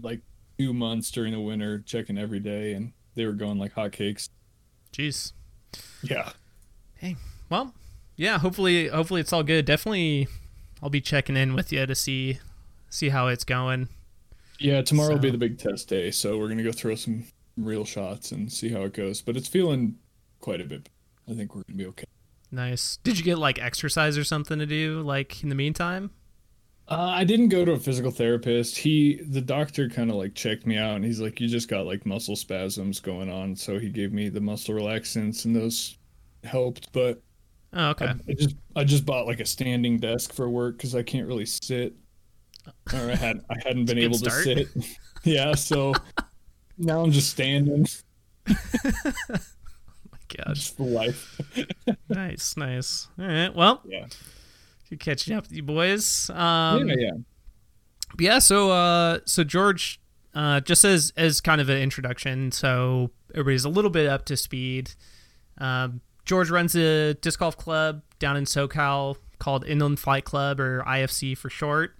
like 0.00 0.20
two 0.58 0.72
months 0.72 1.10
during 1.10 1.32
the 1.32 1.40
winter, 1.40 1.80
checking 1.80 2.18
every 2.18 2.40
day, 2.40 2.72
and 2.72 2.92
they 3.14 3.26
were 3.26 3.32
going 3.32 3.58
like 3.58 3.74
hotcakes. 3.74 4.28
Jeez. 4.92 5.32
Yeah, 6.02 6.30
Hey. 6.96 7.16
Well, 7.48 7.74
yeah. 8.16 8.38
Hopefully, 8.38 8.88
hopefully 8.88 9.20
it's 9.20 9.32
all 9.32 9.42
good. 9.42 9.64
Definitely, 9.64 10.28
I'll 10.82 10.90
be 10.90 11.00
checking 11.00 11.36
in 11.36 11.54
with 11.54 11.72
you 11.72 11.84
to 11.86 11.94
see 11.94 12.38
see 12.90 13.08
how 13.08 13.28
it's 13.28 13.44
going. 13.44 13.88
yeah. 14.58 14.82
Tomorrow 14.82 15.14
will 15.14 15.18
be 15.18 15.30
the 15.30 15.38
big 15.38 15.58
test 15.58 15.88
day, 15.88 16.10
so 16.10 16.38
we're 16.38 16.48
gonna 16.48 16.62
go 16.62 16.72
throw 16.72 16.94
some 16.94 17.24
real 17.56 17.84
shots 17.84 18.32
and 18.32 18.52
see 18.52 18.68
how 18.68 18.82
it 18.82 18.92
goes. 18.92 19.20
But 19.22 19.36
it's 19.36 19.48
feeling 19.48 19.96
quite 20.40 20.60
a 20.60 20.64
bit. 20.64 20.88
I 21.28 21.34
think 21.34 21.54
we're 21.54 21.62
gonna 21.64 21.78
be 21.78 21.86
okay. 21.86 22.04
Nice. 22.52 22.98
Did 22.98 23.18
you 23.18 23.24
get 23.24 23.38
like 23.38 23.58
exercise 23.60 24.16
or 24.18 24.24
something 24.24 24.58
to 24.58 24.66
do 24.66 25.00
like 25.00 25.42
in 25.42 25.48
the 25.48 25.54
meantime? 25.54 26.10
Uh, 26.88 27.12
I 27.14 27.24
didn't 27.24 27.48
go 27.48 27.64
to 27.64 27.72
a 27.72 27.78
physical 27.78 28.10
therapist. 28.10 28.76
He, 28.76 29.22
the 29.28 29.40
doctor, 29.40 29.88
kind 29.88 30.10
of 30.10 30.16
like 30.16 30.34
checked 30.34 30.66
me 30.66 30.76
out, 30.76 30.96
and 30.96 31.04
he's 31.04 31.20
like, 31.20 31.40
"You 31.40 31.48
just 31.48 31.68
got 31.68 31.86
like 31.86 32.04
muscle 32.04 32.36
spasms 32.36 33.00
going 33.00 33.30
on." 33.30 33.56
So 33.56 33.78
he 33.78 33.88
gave 33.88 34.12
me 34.12 34.28
the 34.28 34.40
muscle 34.40 34.74
relaxants, 34.74 35.46
and 35.46 35.56
those 35.56 35.96
helped. 36.44 36.92
But 36.92 37.22
Oh, 37.74 37.90
okay. 37.90 38.06
I, 38.06 38.14
I 38.28 38.34
just, 38.34 38.56
I 38.76 38.84
just 38.84 39.06
bought 39.06 39.26
like 39.26 39.40
a 39.40 39.46
standing 39.46 39.98
desk 39.98 40.32
for 40.32 40.48
work 40.48 40.76
because 40.76 40.94
I 40.94 41.02
can't 41.02 41.26
really 41.26 41.46
sit, 41.46 41.94
or 42.92 43.10
I 43.10 43.14
had, 43.14 43.40
I 43.48 43.56
hadn't 43.64 43.86
been 43.86 43.98
able 43.98 44.18
start. 44.18 44.44
to 44.44 44.66
sit. 44.66 44.98
yeah, 45.24 45.54
so 45.54 45.94
now 46.78 47.02
I'm 47.02 47.12
just 47.12 47.30
standing. 47.30 47.86
Gosh. 50.36 50.54
Just 50.56 50.76
for 50.76 50.86
life. 50.86 51.40
nice, 52.08 52.56
nice. 52.56 53.08
All 53.18 53.26
right. 53.26 53.54
Well, 53.54 53.82
Yeah. 53.84 54.06
you're 54.90 54.98
catching 54.98 55.34
up 55.36 55.44
with 55.44 55.52
you 55.52 55.62
boys. 55.62 56.30
Um, 56.30 56.88
yeah, 56.88 56.94
yeah. 56.98 57.10
yeah 58.18 58.38
so 58.38 58.70
uh 58.70 59.18
so 59.24 59.42
george 59.42 60.00
uh 60.34 60.60
just 60.60 60.84
as 60.84 61.12
as 61.16 61.40
kind 61.40 61.60
of 61.62 61.68
an 61.70 61.78
introduction 61.78 62.52
so 62.52 63.10
everybody's 63.32 63.64
a 63.64 63.68
little 63.70 63.90
bit 63.90 64.06
up 64.06 64.24
to 64.26 64.36
speed 64.36 64.90
um 65.58 66.00
george 66.26 66.50
runs 66.50 66.74
a 66.74 67.14
disc 67.14 67.38
golf 67.40 67.56
club 67.56 68.02
down 68.18 68.36
in 68.36 68.44
socal 68.44 69.16
called 69.38 69.64
inland 69.66 69.98
flight 69.98 70.24
club 70.24 70.60
or 70.60 70.82
ifc 70.86 71.36
for 71.38 71.48
short 71.48 71.96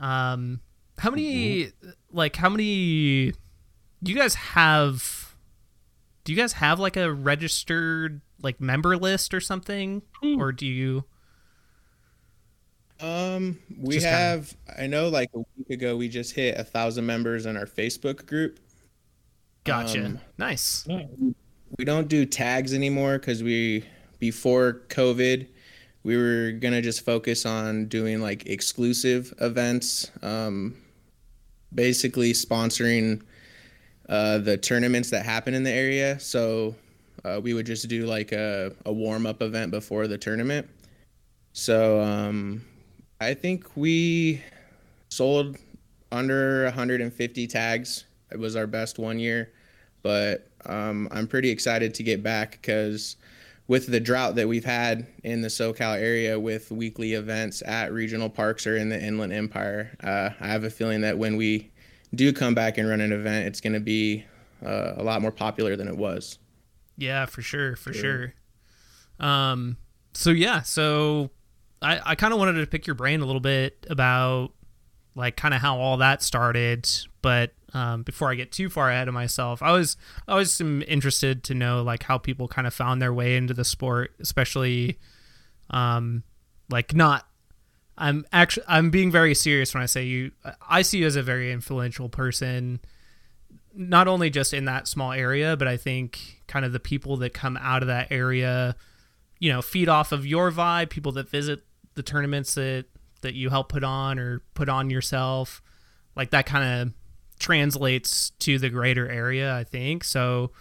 um 0.00 0.60
how 0.98 1.10
many 1.10 1.72
like 2.10 2.36
how 2.36 2.48
many 2.48 3.32
you 4.02 4.14
guys 4.14 4.34
have 4.34 5.27
do 6.28 6.34
you 6.34 6.38
guys 6.38 6.52
have 6.52 6.78
like 6.78 6.98
a 6.98 7.10
registered 7.10 8.20
like 8.42 8.60
member 8.60 8.98
list 8.98 9.32
or 9.32 9.40
something 9.40 10.02
or 10.38 10.52
do 10.52 10.66
you 10.66 11.04
Um, 13.00 13.58
we 13.78 13.94
Just 13.94 14.04
kinda- 14.04 14.18
have. 14.18 14.54
I 14.78 14.86
know, 14.88 15.08
like 15.08 15.30
a 15.32 15.38
week 15.38 15.70
ago, 15.70 15.96
we 15.96 16.06
just 16.10 16.34
hit 16.34 16.58
a 16.58 16.64
thousand 16.64 17.06
members 17.06 17.46
in 17.46 17.56
our 17.56 17.64
Facebook 17.64 18.26
group. 18.26 18.60
gotcha 19.64 20.04
Um, 20.04 20.20
nice 20.36 20.86
We 21.78 21.84
don't 21.86 22.08
do 22.08 22.26
tags 22.26 22.74
anymore 22.74 23.18
because 23.18 23.42
we 23.42 23.84
before 24.18 24.82
COVID, 24.90 25.46
we 26.02 26.14
were 26.18 26.52
gonna 26.52 26.82
just 26.82 27.06
focus 27.06 27.46
on 27.46 27.86
doing 27.86 28.20
like 28.20 28.44
exclusive 28.44 29.32
events. 29.40 30.10
Um, 30.20 30.76
basically 31.74 32.34
sponsoring 32.34 33.22
uh, 34.08 34.38
the 34.38 34.56
tournaments 34.56 35.10
that 35.10 35.24
happen 35.24 35.54
in 35.54 35.62
the 35.62 35.70
area. 35.70 36.18
So 36.18 36.74
uh, 37.24 37.40
we 37.42 37.54
would 37.54 37.66
just 37.66 37.88
do 37.88 38.06
like 38.06 38.32
a, 38.32 38.74
a 38.86 38.92
warm 38.92 39.26
up 39.26 39.42
event 39.42 39.70
before 39.70 40.06
the 40.06 40.18
tournament. 40.18 40.68
So 41.52 42.00
um, 42.00 42.62
I 43.20 43.34
think 43.34 43.76
we 43.76 44.42
sold 45.08 45.56
under 46.12 46.64
150 46.64 47.46
tags. 47.46 48.04
It 48.30 48.38
was 48.38 48.56
our 48.56 48.66
best 48.66 48.98
one 48.98 49.18
year, 49.18 49.52
but 50.02 50.48
um, 50.66 51.08
I'm 51.10 51.26
pretty 51.26 51.50
excited 51.50 51.94
to 51.94 52.02
get 52.02 52.22
back 52.22 52.52
because 52.52 53.16
with 53.66 53.86
the 53.88 54.00
drought 54.00 54.34
that 54.36 54.48
we've 54.48 54.64
had 54.64 55.06
in 55.24 55.42
the 55.42 55.48
SoCal 55.48 56.00
area 56.00 56.38
with 56.40 56.70
weekly 56.70 57.12
events 57.14 57.62
at 57.66 57.92
regional 57.92 58.30
parks 58.30 58.66
or 58.66 58.76
in 58.76 58.88
the 58.88 59.02
Inland 59.02 59.32
Empire, 59.32 59.90
uh, 60.02 60.30
I 60.40 60.48
have 60.48 60.64
a 60.64 60.70
feeling 60.70 61.02
that 61.02 61.18
when 61.18 61.36
we 61.36 61.70
do 62.14 62.32
come 62.32 62.54
back 62.54 62.78
and 62.78 62.88
run 62.88 63.00
an 63.00 63.12
event, 63.12 63.46
it's 63.46 63.60
going 63.60 63.74
to 63.74 63.80
be 63.80 64.24
uh, 64.64 64.94
a 64.96 65.02
lot 65.02 65.20
more 65.22 65.30
popular 65.32 65.76
than 65.76 65.88
it 65.88 65.96
was. 65.96 66.38
Yeah, 66.96 67.26
for 67.26 67.42
sure, 67.42 67.76
for 67.76 67.92
Sure. 67.92 68.32
sure. 69.20 69.26
Um, 69.26 69.76
so 70.14 70.30
yeah, 70.30 70.62
so 70.62 71.30
I, 71.82 72.00
I 72.04 72.14
kind 72.14 72.32
of 72.32 72.38
wanted 72.38 72.54
to 72.60 72.66
pick 72.66 72.86
your 72.86 72.94
brain 72.94 73.20
a 73.20 73.24
little 73.26 73.40
bit 73.40 73.86
about 73.90 74.52
like 75.14 75.36
kind 75.36 75.54
of 75.54 75.60
how 75.60 75.78
all 75.78 75.96
that 75.98 76.22
started, 76.22 76.88
but 77.22 77.52
um, 77.74 78.02
before 78.02 78.30
I 78.30 78.34
get 78.34 78.50
too 78.50 78.70
far 78.70 78.90
ahead 78.90 79.08
of 79.08 79.14
myself, 79.14 79.62
I 79.62 79.72
was 79.72 79.96
I 80.26 80.34
was 80.36 80.60
interested 80.60 81.44
to 81.44 81.54
know 81.54 81.82
like 81.82 82.04
how 82.04 82.16
people 82.18 82.48
kind 82.48 82.66
of 82.66 82.72
found 82.74 83.02
their 83.02 83.12
way 83.12 83.36
into 83.36 83.52
the 83.54 83.64
sport, 83.64 84.12
especially 84.20 84.98
um, 85.70 86.22
like 86.70 86.94
not. 86.94 87.27
I'm 87.98 88.24
actually 88.32 88.64
I'm 88.68 88.90
being 88.90 89.10
very 89.10 89.34
serious 89.34 89.74
when 89.74 89.82
I 89.82 89.86
say 89.86 90.04
you. 90.04 90.30
I 90.66 90.82
see 90.82 90.98
you 90.98 91.06
as 91.06 91.16
a 91.16 91.22
very 91.22 91.52
influential 91.52 92.08
person 92.08 92.80
not 93.74 94.08
only 94.08 94.30
just 94.30 94.54
in 94.54 94.64
that 94.64 94.88
small 94.88 95.12
area, 95.12 95.56
but 95.56 95.68
I 95.68 95.76
think 95.76 96.42
kind 96.46 96.64
of 96.64 96.72
the 96.72 96.80
people 96.80 97.16
that 97.18 97.34
come 97.34 97.56
out 97.58 97.82
of 97.82 97.88
that 97.88 98.10
area, 98.10 98.74
you 99.38 99.52
know, 99.52 99.62
feed 99.62 99.88
off 99.88 100.10
of 100.10 100.26
your 100.26 100.50
vibe, 100.50 100.90
people 100.90 101.12
that 101.12 101.28
visit 101.28 101.64
the 101.94 102.02
tournaments 102.02 102.54
that 102.54 102.86
that 103.22 103.34
you 103.34 103.50
help 103.50 103.68
put 103.68 103.82
on 103.82 104.18
or 104.18 104.42
put 104.54 104.68
on 104.68 104.90
yourself, 104.90 105.60
like 106.14 106.30
that 106.30 106.46
kind 106.46 106.82
of 106.82 106.94
translates 107.40 108.30
to 108.38 108.58
the 108.58 108.70
greater 108.70 109.08
area, 109.08 109.54
I 109.54 109.64
think. 109.64 110.04
So 110.04 110.52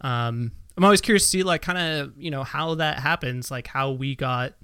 um 0.00 0.52
I'm 0.76 0.84
always 0.84 1.00
curious 1.00 1.22
to 1.24 1.28
see 1.28 1.42
like 1.42 1.62
kind 1.62 1.78
of, 1.78 2.12
you 2.16 2.30
know, 2.30 2.44
how 2.44 2.76
that 2.76 3.00
happens, 3.00 3.50
like 3.50 3.66
how 3.66 3.92
we 3.92 4.14
got 4.14 4.54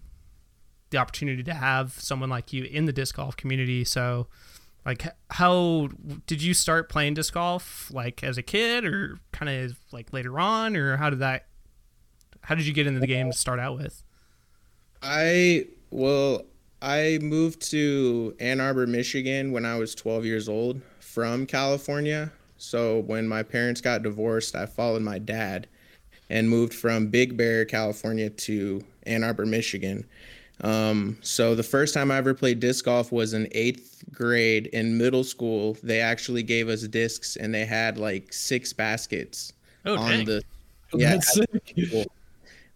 the 0.92 0.99
opportunity 0.99 1.42
to 1.42 1.54
have 1.54 1.92
someone 1.92 2.30
like 2.30 2.52
you 2.52 2.64
in 2.64 2.84
the 2.84 2.92
disc 2.92 3.16
golf 3.16 3.37
community. 3.37 3.84
So 3.84 4.28
like 4.87 5.06
how 5.30 5.88
did 6.26 6.42
you 6.42 6.54
start 6.54 6.88
playing 6.88 7.14
disc 7.14 7.34
golf 7.34 7.90
like 7.92 8.22
as 8.22 8.38
a 8.38 8.42
kid 8.42 8.84
or 8.84 9.18
kind 9.32 9.49
of 9.50 9.76
like 9.92 10.12
later 10.12 10.38
on 10.38 10.76
or 10.76 10.96
how 10.96 11.08
did 11.11 11.20
that 11.20 11.46
how 12.40 12.56
did 12.56 12.66
you 12.66 12.72
get 12.72 12.87
into 12.88 12.99
the 12.99 13.06
game 13.06 13.30
to 13.30 13.37
start 13.37 13.61
out 13.61 13.76
with 13.76 14.02
I 15.02 15.66
well, 15.90 16.44
I 16.80 17.18
moved 17.20 17.70
to 17.70 18.34
Ann 18.40 18.61
Arbor, 18.61 18.87
Michigan 18.87 19.52
when 19.52 19.64
I 19.64 19.76
was 19.76 19.94
12 19.94 20.25
years 20.25 20.49
old 20.49 20.80
from 21.00 21.46
California. 21.46 22.32
So 22.56 23.00
when 23.00 23.26
my 23.26 23.42
parents 23.42 23.80
got 23.80 24.02
divorced, 24.02 24.54
I 24.54 24.66
followed 24.66 25.02
my 25.02 25.18
dad 25.18 25.66
and 26.30 26.49
moved 26.49 26.72
from 26.72 27.08
Big 27.08 27.37
Bear, 27.37 27.64
California 27.64 28.30
to 28.30 28.82
Ann 29.04 29.25
Arbor, 29.25 29.44
Michigan. 29.44 30.06
Um, 30.62 31.19
so 31.23 31.54
the 31.54 31.62
first 31.62 31.92
time 31.92 32.11
I 32.11 32.19
ever 32.19 32.35
played 32.35 32.61
disc 32.61 32.85
golf 32.85 33.11
was 33.11 33.35
in 33.35 33.49
eighth 33.52 34.04
grade 34.12 34.69
in 34.69 34.97
middle 34.97 35.25
school. 35.25 35.76
They 35.83 36.00
actually 36.00 36.45
gave 36.45 36.69
us 36.69 36.83
discs 36.83 37.37
and 37.37 37.52
they 37.52 37.66
had 37.66 37.99
like 37.99 38.33
six 38.33 38.73
baskets 38.73 39.52
oh 39.85 39.97
on 39.97 40.11
dang. 40.11 40.26
the 40.26 40.42
yeah. 40.95 41.19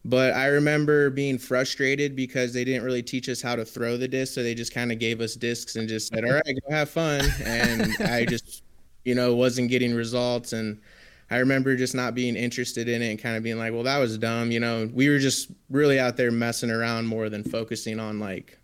But 0.05 0.35
I 0.35 0.47
remember 0.47 1.11
being 1.11 1.37
frustrated 1.37 2.15
because 2.15 2.53
they 2.53 2.63
didn't 2.63 2.85
really 2.85 3.03
teach 3.03 3.29
us 3.29 3.43
how 3.43 3.57
to 3.57 3.65
throw 3.65 3.97
the 3.97 4.07
disc, 4.07 4.35
so 4.35 4.43
they 4.45 4.55
just 4.55 4.73
kind 4.73 4.93
of 4.93 5.01
gave 5.01 5.21
us 5.21 5.35
discs 5.35 5.75
and 5.75 5.89
just 5.89 6.15
said, 6.15 6.25
"All 6.25 6.31
right, 6.33 6.45
go 6.47 6.71
have 6.73 6.89
fun." 6.89 7.25
And 7.45 7.93
I 8.01 8.25
just, 8.29 8.63
you 9.05 9.17
know, 9.17 9.35
wasn't 9.35 9.69
getting 9.69 9.95
results, 9.95 10.53
and 10.53 10.81
I 11.31 11.39
remember 11.39 11.75
just 11.77 11.95
not 11.95 12.15
being 12.15 12.37
interested 12.37 12.89
in 12.89 13.03
it 13.03 13.11
and 13.11 13.19
kind 13.21 13.37
of 13.37 13.43
being 13.43 13.59
like, 13.59 13.73
"Well, 13.73 13.83
that 13.85 13.99
was 13.99 14.17
dumb." 14.19 14.51
You 14.53 14.61
know, 14.61 14.89
we 14.93 15.09
were 15.09 15.19
just 15.19 15.51
really 15.71 15.99
out 15.99 16.17
there 16.17 16.31
messing 16.31 16.71
around 16.71 17.07
more 17.07 17.29
than 17.29 17.43
focusing 17.43 17.99
on 17.99 18.21
like 18.21 18.59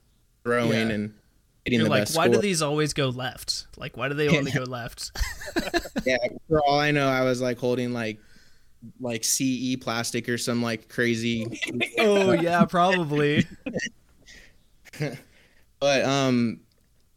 throwing 0.45 0.71
Yeah. 0.73 0.95
and 0.95 1.15
getting 1.65 1.79
You're 1.81 1.85
the 1.85 1.91
like 1.91 2.01
best 2.03 2.17
why 2.17 2.25
score. 2.27 2.35
do 2.37 2.41
these 2.41 2.63
always 2.63 2.93
go 2.93 3.09
left 3.11 3.67
like 3.77 3.97
why 3.97 4.09
do 4.09 4.15
they 4.15 4.29
only 4.37 4.51
go 4.51 4.63
left 4.65 5.11
yeah, 6.07 6.17
for 6.49 6.61
all 6.67 6.79
I 6.81 6.91
know, 6.91 7.09
I 7.09 7.23
was 7.23 7.41
like 7.41 7.59
holding 7.59 7.93
like 7.93 8.19
like 9.01 9.23
CE 9.23 9.77
plastic 9.81 10.29
or 10.29 10.37
some 10.39 10.61
like 10.61 10.89
crazy 10.89 11.47
oh 11.99 12.33
yeah 12.33 12.65
probably 12.65 13.47
But 15.81 16.05
um 16.05 16.61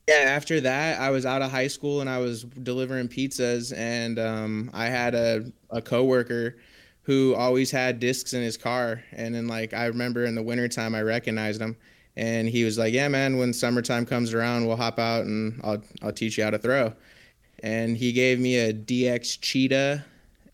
yeah, 0.08 0.16
after 0.16 0.62
that 0.62 1.00
I 1.00 1.10
was 1.10 1.26
out 1.26 1.42
of 1.42 1.52
high 1.52 1.68
school 1.68 2.02
and 2.02 2.10
I 2.10 2.20
was 2.20 2.44
delivering 2.44 3.08
pizzas 3.08 3.76
and 3.76 4.20
um 4.20 4.70
I 4.74 4.86
had 4.86 5.16
a 5.16 5.52
a 5.70 5.82
coworker 5.82 6.58
who 7.04 7.36
always 7.36 7.72
had 7.72 8.00
discs 8.00 8.34
in 8.34 8.42
his 8.42 8.58
car 8.58 9.04
and 9.12 9.34
then 9.34 9.48
like 9.48 9.74
I 9.74 9.86
remember 9.86 10.26
in 10.26 10.36
the 10.36 10.44
wintertime 10.44 10.96
I 10.96 11.02
recognized 11.02 11.62
him 11.62 11.76
and 12.18 12.48
he 12.48 12.64
was 12.64 12.78
like, 12.78 12.94
"Yeah, 12.94 13.08
man, 13.08 13.38
when 13.38 13.54
summertime 13.54 14.06
comes 14.06 14.34
around, 14.34 14.66
we'll 14.66 14.78
hop 14.78 15.00
out 15.00 15.26
and 15.26 15.60
I'll 15.64 15.82
I'll 16.02 16.14
teach 16.14 16.38
you 16.38 16.44
how 16.44 16.50
to 16.50 16.58
throw." 16.58 16.94
And 17.60 17.98
he 17.98 18.12
gave 18.12 18.40
me 18.40 18.58
a 18.58 18.74
DX 18.74 19.40
Cheetah 19.42 20.06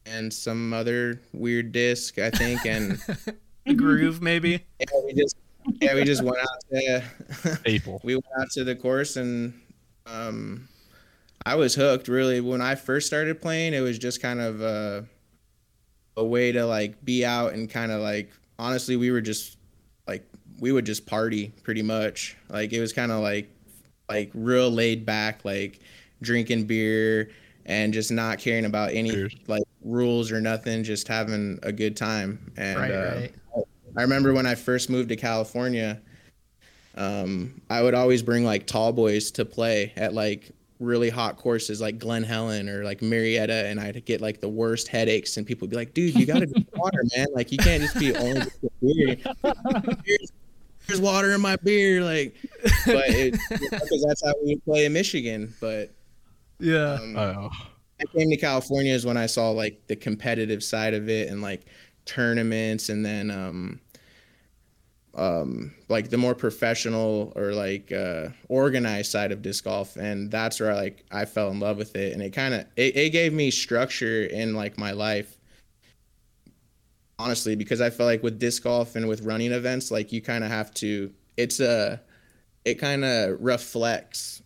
and 0.05 0.33
some 0.33 0.73
other 0.73 1.21
weird 1.33 1.71
disc, 1.71 2.17
I 2.19 2.29
think, 2.31 2.65
and 2.65 2.99
groove 3.77 4.21
maybe 4.21 4.65
yeah, 4.79 4.85
we 5.05 5.13
just 5.13 5.35
yeah, 5.81 5.95
we 5.95 6.03
just 6.03 6.23
went 6.23 6.37
out 6.37 6.47
to 6.71 7.03
Staple. 7.57 8.01
we 8.03 8.15
went 8.15 8.25
out 8.39 8.49
to 8.51 8.63
the 8.63 8.75
course 8.75 9.15
and 9.17 9.53
um, 10.05 10.67
I 11.45 11.55
was 11.55 11.75
hooked. 11.75 12.07
Really, 12.07 12.41
when 12.41 12.61
I 12.61 12.75
first 12.75 13.07
started 13.07 13.41
playing, 13.41 13.73
it 13.73 13.81
was 13.81 13.97
just 13.97 14.21
kind 14.21 14.39
of 14.39 14.61
a, 14.61 15.05
a 16.17 16.23
way 16.23 16.51
to 16.51 16.65
like 16.65 17.03
be 17.03 17.25
out 17.25 17.53
and 17.53 17.69
kind 17.69 17.91
of 17.91 18.01
like 18.01 18.31
honestly, 18.59 18.95
we 18.95 19.11
were 19.11 19.21
just 19.21 19.57
like 20.07 20.23
we 20.59 20.71
would 20.71 20.85
just 20.85 21.05
party 21.05 21.51
pretty 21.63 21.81
much. 21.81 22.37
Like 22.49 22.73
it 22.73 22.79
was 22.79 22.93
kind 22.93 23.11
of 23.11 23.21
like 23.21 23.49
like 24.09 24.31
real 24.33 24.69
laid 24.69 25.05
back, 25.05 25.43
like 25.45 25.79
drinking 26.21 26.65
beer 26.65 27.31
and 27.65 27.93
just 27.93 28.11
not 28.11 28.39
caring 28.39 28.65
about 28.65 28.91
any 28.91 29.11
Cheers. 29.11 29.35
like 29.47 29.63
rules 29.83 30.31
or 30.31 30.41
nothing, 30.41 30.83
just 30.83 31.07
having 31.07 31.59
a 31.63 31.71
good 31.71 31.95
time. 31.95 32.51
And 32.57 32.79
right 32.79 32.91
uh, 32.91 33.15
right 33.15 33.33
I 33.97 34.01
remember 34.01 34.33
when 34.33 34.45
I 34.45 34.55
first 34.55 34.89
moved 34.89 35.09
to 35.09 35.15
California, 35.15 36.01
um, 36.95 37.61
I 37.69 37.81
would 37.81 37.93
always 37.93 38.21
bring 38.23 38.43
like 38.45 38.67
tall 38.67 38.91
boys 38.93 39.31
to 39.31 39.45
play 39.45 39.93
at 39.95 40.13
like 40.13 40.51
really 40.79 41.09
hot 41.09 41.37
courses 41.37 41.79
like 41.79 41.99
Glen 41.99 42.23
Helen 42.23 42.67
or 42.67 42.83
like 42.83 43.01
Marietta, 43.01 43.67
and 43.67 43.79
I'd 43.79 44.03
get 44.05 44.19
like 44.21 44.41
the 44.41 44.49
worst 44.49 44.87
headaches, 44.87 45.37
and 45.37 45.45
people 45.45 45.65
would 45.65 45.71
be 45.71 45.77
like, 45.77 45.93
"Dude, 45.93 46.15
you 46.15 46.25
gotta 46.25 46.45
drink 46.47 46.67
water, 46.75 47.03
man! 47.15 47.27
Like 47.33 47.51
you 47.51 47.57
can't 47.57 47.81
just 47.83 47.97
be 47.99 48.15
only 48.15 48.41
beer. 48.81 49.17
Here's, 50.05 50.31
here's 50.87 51.01
water 51.01 51.31
in 51.33 51.41
my 51.41 51.55
beer, 51.57 52.03
like." 52.03 52.35
But 52.85 53.09
it, 53.09 53.35
because 53.49 54.05
that's 54.07 54.25
how 54.25 54.33
we 54.43 54.57
play 54.57 54.85
in 54.85 54.93
Michigan. 54.93 55.53
But 55.61 55.91
Yeah. 56.59 56.93
um, 56.95 57.15
Oh. 57.17 57.49
I 58.01 58.17
came 58.17 58.31
to 58.31 58.37
California 58.37 58.91
is 58.93 59.05
when 59.05 59.15
I 59.17 59.27
saw 59.27 59.51
like 59.51 59.85
the 59.85 59.95
competitive 59.95 60.63
side 60.63 60.95
of 60.95 61.07
it 61.07 61.29
and 61.29 61.41
like 61.43 61.67
tournaments 62.11 62.89
and 62.89 63.05
then 63.05 63.31
um 63.31 63.79
um 65.13 65.73
like 65.89 66.09
the 66.09 66.17
more 66.17 66.33
professional 66.35 67.33
or 67.35 67.53
like 67.53 67.91
uh 67.91 68.29
organized 68.47 69.11
side 69.11 69.31
of 69.31 69.41
disc 69.41 69.63
golf. 69.65 69.97
And 69.97 70.31
that's 70.31 70.59
where 70.59 70.73
like 70.73 71.05
I 71.11 71.25
fell 71.25 71.49
in 71.51 71.59
love 71.59 71.77
with 71.77 71.95
it. 71.95 72.13
And 72.13 72.21
it 72.21 72.31
kind 72.31 72.53
of 72.53 72.65
it, 72.77 72.95
it 72.95 73.09
gave 73.11 73.33
me 73.33 73.51
structure 73.51 74.23
in 74.23 74.55
like 74.55 74.77
my 74.77 74.91
life. 74.91 75.37
Honestly 77.19 77.55
because 77.55 77.81
I 77.81 77.91
felt 77.91 78.07
like 78.07 78.23
with 78.23 78.39
disc 78.39 78.63
golf 78.63 78.95
and 78.95 79.07
with 79.07 79.21
running 79.21 79.51
events 79.51 79.91
like 79.91 80.11
you 80.11 80.21
kind 80.21 80.43
of 80.43 80.49
have 80.49 80.73
to 80.75 81.13
it's 81.37 81.59
a 81.59 82.01
it 82.65 82.75
kind 82.75 83.05
of 83.05 83.39
reflects 83.41 84.41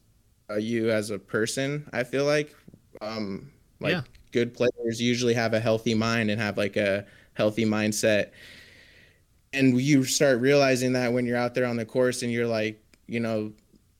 uh, 0.50 0.56
you 0.56 0.92
as 0.92 1.10
a 1.10 1.20
person 1.20 1.90
I 1.94 2.04
feel 2.04 2.26
like. 2.26 2.54
Um 3.02 3.52
like 3.80 3.92
Yeah. 3.92 4.02
good 4.32 4.54
players 4.54 5.02
usually 5.02 5.34
have 5.36 5.54
a 5.54 5.60
healthy 5.62 5.94
mind 5.96 6.32
and 6.32 6.42
have 6.42 6.58
like 6.58 6.76
a 6.78 7.06
healthy 7.36 7.65
mindset. 7.65 8.32
And 9.54 9.80
you 9.80 10.04
start 10.04 10.42
realizing 10.42 10.94
that 10.94 11.13
when 11.13 11.25
you're 11.25 11.38
out 11.38 11.54
there 11.54 11.65
on 11.65 11.77
the 11.77 11.86
course 11.86 12.24
and 12.24 12.32
you're 12.32 12.48
like 12.48 12.82
you 13.08 13.20
know 13.20 13.54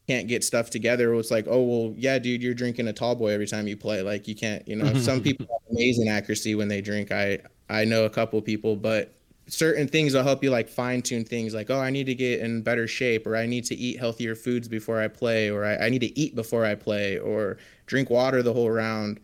can't 0.08 0.28
get 0.28 0.44
stuff 0.44 0.70
together 0.70 1.14
it's 1.16 1.32
like 1.32 1.46
oh 1.48 1.62
well 1.64 1.94
yeah 1.98 2.20
dude 2.20 2.42
you're 2.44 2.54
drinking 2.54 2.88
a 2.88 2.94
tall 2.94 3.16
boy 3.16 3.30
every 3.32 3.48
time 3.48 3.68
you 3.68 3.78
play. 3.78 4.02
Like 4.02 4.28
you 4.28 4.36
can't 4.36 4.68
you 4.68 4.76
know 4.76 4.94
some 5.00 5.22
people 5.22 5.48
have 5.50 5.72
amazing 5.72 6.10
accuracy 6.10 6.56
when 6.56 6.68
they 6.68 6.82
drink. 6.82 7.12
I 7.12 7.40
i 7.70 7.84
know 7.86 8.06
a 8.06 8.10
couple 8.10 8.40
people 8.42 8.76
but 8.76 9.14
certain 9.48 9.88
things 9.88 10.14
will 10.14 10.24
help 10.24 10.44
you 10.44 10.50
like 10.52 10.68
fine 10.70 11.02
tune 11.02 11.24
things 11.26 11.54
like 11.54 11.70
oh 11.72 11.80
i 11.80 11.90
need 11.90 12.06
to 12.06 12.16
get 12.16 12.40
in 12.42 12.62
better 12.62 12.88
shape 12.88 13.26
or 13.28 13.36
i 13.38 13.46
need 13.46 13.64
to 13.66 13.76
eat 13.76 14.00
healthier 14.00 14.36
foods 14.36 14.68
before 14.68 15.00
i 15.02 15.08
play 15.08 15.50
or 15.50 15.66
i, 15.66 15.76
I 15.78 15.90
need 15.90 16.02
to 16.02 16.20
eat 16.20 16.36
before 16.36 16.66
i 16.66 16.76
play 16.76 17.18
or 17.20 17.58
drink 17.88 18.10
water 18.10 18.42
the 18.44 18.54
whole 18.54 18.70
round. 18.72 19.20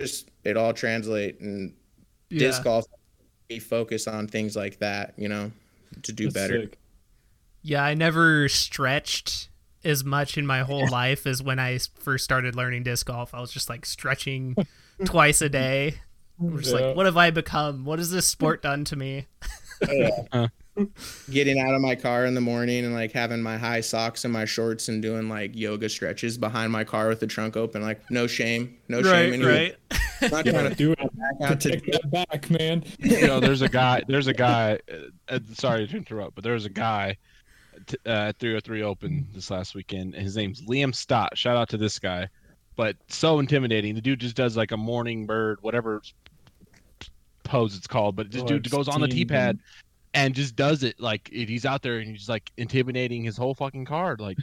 Just 0.00 0.30
it 0.44 0.56
all 0.56 0.72
translate 0.72 1.40
and 1.40 1.74
Yeah. 2.30 2.38
disc 2.38 2.64
golf 2.64 2.86
focus 3.58 4.06
on 4.06 4.28
things 4.28 4.54
like 4.56 4.78
that 4.78 5.14
you 5.16 5.28
know 5.28 5.50
to 6.02 6.12
do 6.12 6.24
That's 6.24 6.34
better 6.34 6.60
sick. 6.62 6.78
Yeah, 7.62 7.82
I 7.84 7.94
never 7.94 8.48
stretched 8.48 9.48
as 9.84 10.02
much 10.04 10.38
in 10.38 10.46
my 10.46 10.60
whole 10.60 10.88
life 10.88 11.26
as 11.26 11.42
when 11.42 11.58
I 11.58 11.78
first 11.98 12.24
started 12.24 12.54
learning 12.54 12.84
disc 12.84 13.06
golf. 13.06 13.34
I 13.34 13.40
was 13.40 13.52
just 13.52 13.68
like 13.68 13.84
stretching 13.84 14.54
twice 15.04 15.42
a 15.42 15.48
day. 15.48 15.96
I'm 16.40 16.56
just 16.58 16.72
Yeah. 16.74 16.86
like, 16.88 16.96
what 16.96 17.04
have 17.06 17.16
I 17.18 17.30
become? 17.30 17.84
What 17.84 17.98
has 17.98 18.10
this 18.10 18.26
sport 18.26 18.62
done 18.62 18.84
to 18.86 18.96
me? 18.96 19.26
Oh, 20.32 20.48
getting 21.30 21.58
out 21.58 21.74
of 21.74 21.80
my 21.80 21.94
car 21.94 22.24
in 22.24 22.34
the 22.34 22.40
morning 22.40 22.84
and 22.84 22.94
like 22.94 23.12
having 23.12 23.42
my 23.42 23.58
high 23.58 23.80
socks 23.80 24.24
and 24.24 24.32
my 24.32 24.44
shorts 24.44 24.88
and 24.88 25.02
doing 25.02 25.28
like 25.28 25.54
yoga 25.54 25.88
stretches 25.88 26.38
behind 26.38 26.72
my 26.72 26.84
car 26.84 27.08
with 27.08 27.20
the 27.20 27.26
trunk 27.26 27.56
open 27.56 27.82
like 27.82 28.00
no 28.10 28.26
shame 28.26 28.76
no 28.88 29.02
shame 29.02 29.42
Right, 29.42 29.76
it. 29.90 29.98
I'm 30.22 30.30
not 30.30 30.46
Yeah, 30.46 30.52
trying 30.52 30.70
to 30.70 30.74
do 30.76 30.92
it. 30.92 30.98
back 30.98 31.50
out 31.50 31.60
to 31.62 31.70
Protect 31.80 31.92
that 31.92 32.10
back, 32.10 32.50
man. 32.50 32.84
you 32.98 33.26
know, 33.26 33.40
there's 33.40 33.62
a 33.62 33.68
guy. 33.68 34.02
There's 34.06 34.26
a 34.26 34.34
guy. 34.34 34.78
Uh, 34.90 35.34
uh, 35.34 35.38
sorry 35.54 35.86
to 35.88 35.96
interrupt, 35.96 36.34
but 36.34 36.44
there's 36.44 36.66
a 36.66 36.70
guy 36.70 37.16
t- 37.86 37.96
uh, 38.06 38.28
at 38.28 38.38
303 38.38 38.82
Open 38.82 39.26
this 39.34 39.50
last 39.50 39.74
weekend. 39.74 40.14
His 40.14 40.36
name's 40.36 40.62
Liam 40.62 40.94
Stott. 40.94 41.36
Shout 41.38 41.56
out 41.56 41.68
to 41.70 41.76
this 41.78 41.98
guy. 41.98 42.28
But 42.76 42.96
so 43.08 43.38
intimidating. 43.38 43.94
The 43.94 44.00
dude 44.00 44.20
just 44.20 44.36
does 44.36 44.56
like 44.56 44.72
a 44.72 44.76
morning 44.76 45.26
bird, 45.26 45.58
whatever 45.62 46.00
pose 47.44 47.76
it's 47.76 47.86
called. 47.86 48.16
But 48.16 48.30
this 48.30 48.42
Oh, 48.42 48.46
dude 48.46 48.70
goes 48.70 48.88
on 48.88 49.00
the 49.00 49.06
seen 49.08 49.16
tee 49.16 49.24
pad 49.24 49.56
him. 49.56 49.62
And 50.14 50.34
just 50.34 50.56
does 50.56 50.82
it 50.82 51.00
like 51.00 51.28
he's 51.30 51.64
out 51.64 51.82
there 51.82 51.98
and 51.98 52.10
he's 52.10 52.28
like 52.28 52.50
intimidating 52.56 53.22
his 53.22 53.36
whole 53.36 53.54
fucking 53.54 53.84
card. 53.84 54.20
Like, 54.20 54.38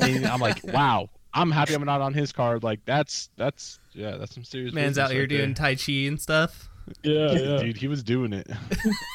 and 0.00 0.26
I'm 0.26 0.40
like, 0.40 0.62
wow. 0.64 1.08
I'm 1.34 1.50
happy 1.50 1.72
I'm 1.72 1.84
not 1.84 2.02
on 2.02 2.12
his 2.12 2.30
card. 2.30 2.62
Like 2.62 2.80
that's 2.84 3.30
that's 3.38 3.78
yeah, 3.94 4.16
that's 4.18 4.34
some 4.34 4.44
serious. 4.44 4.74
Man's 4.74 4.96
business 4.96 5.04
out 5.04 5.10
here 5.12 5.22
right 5.22 5.28
there. 5.30 5.38
doing 5.38 5.54
Tai 5.54 5.76
Chi 5.76 5.92
and 6.06 6.20
stuff. 6.20 6.68
Yeah, 7.02 7.32
yeah. 7.32 7.56
Dude, 7.58 7.76
he 7.76 7.88
was 7.88 8.02
doing 8.02 8.32
it. 8.32 8.50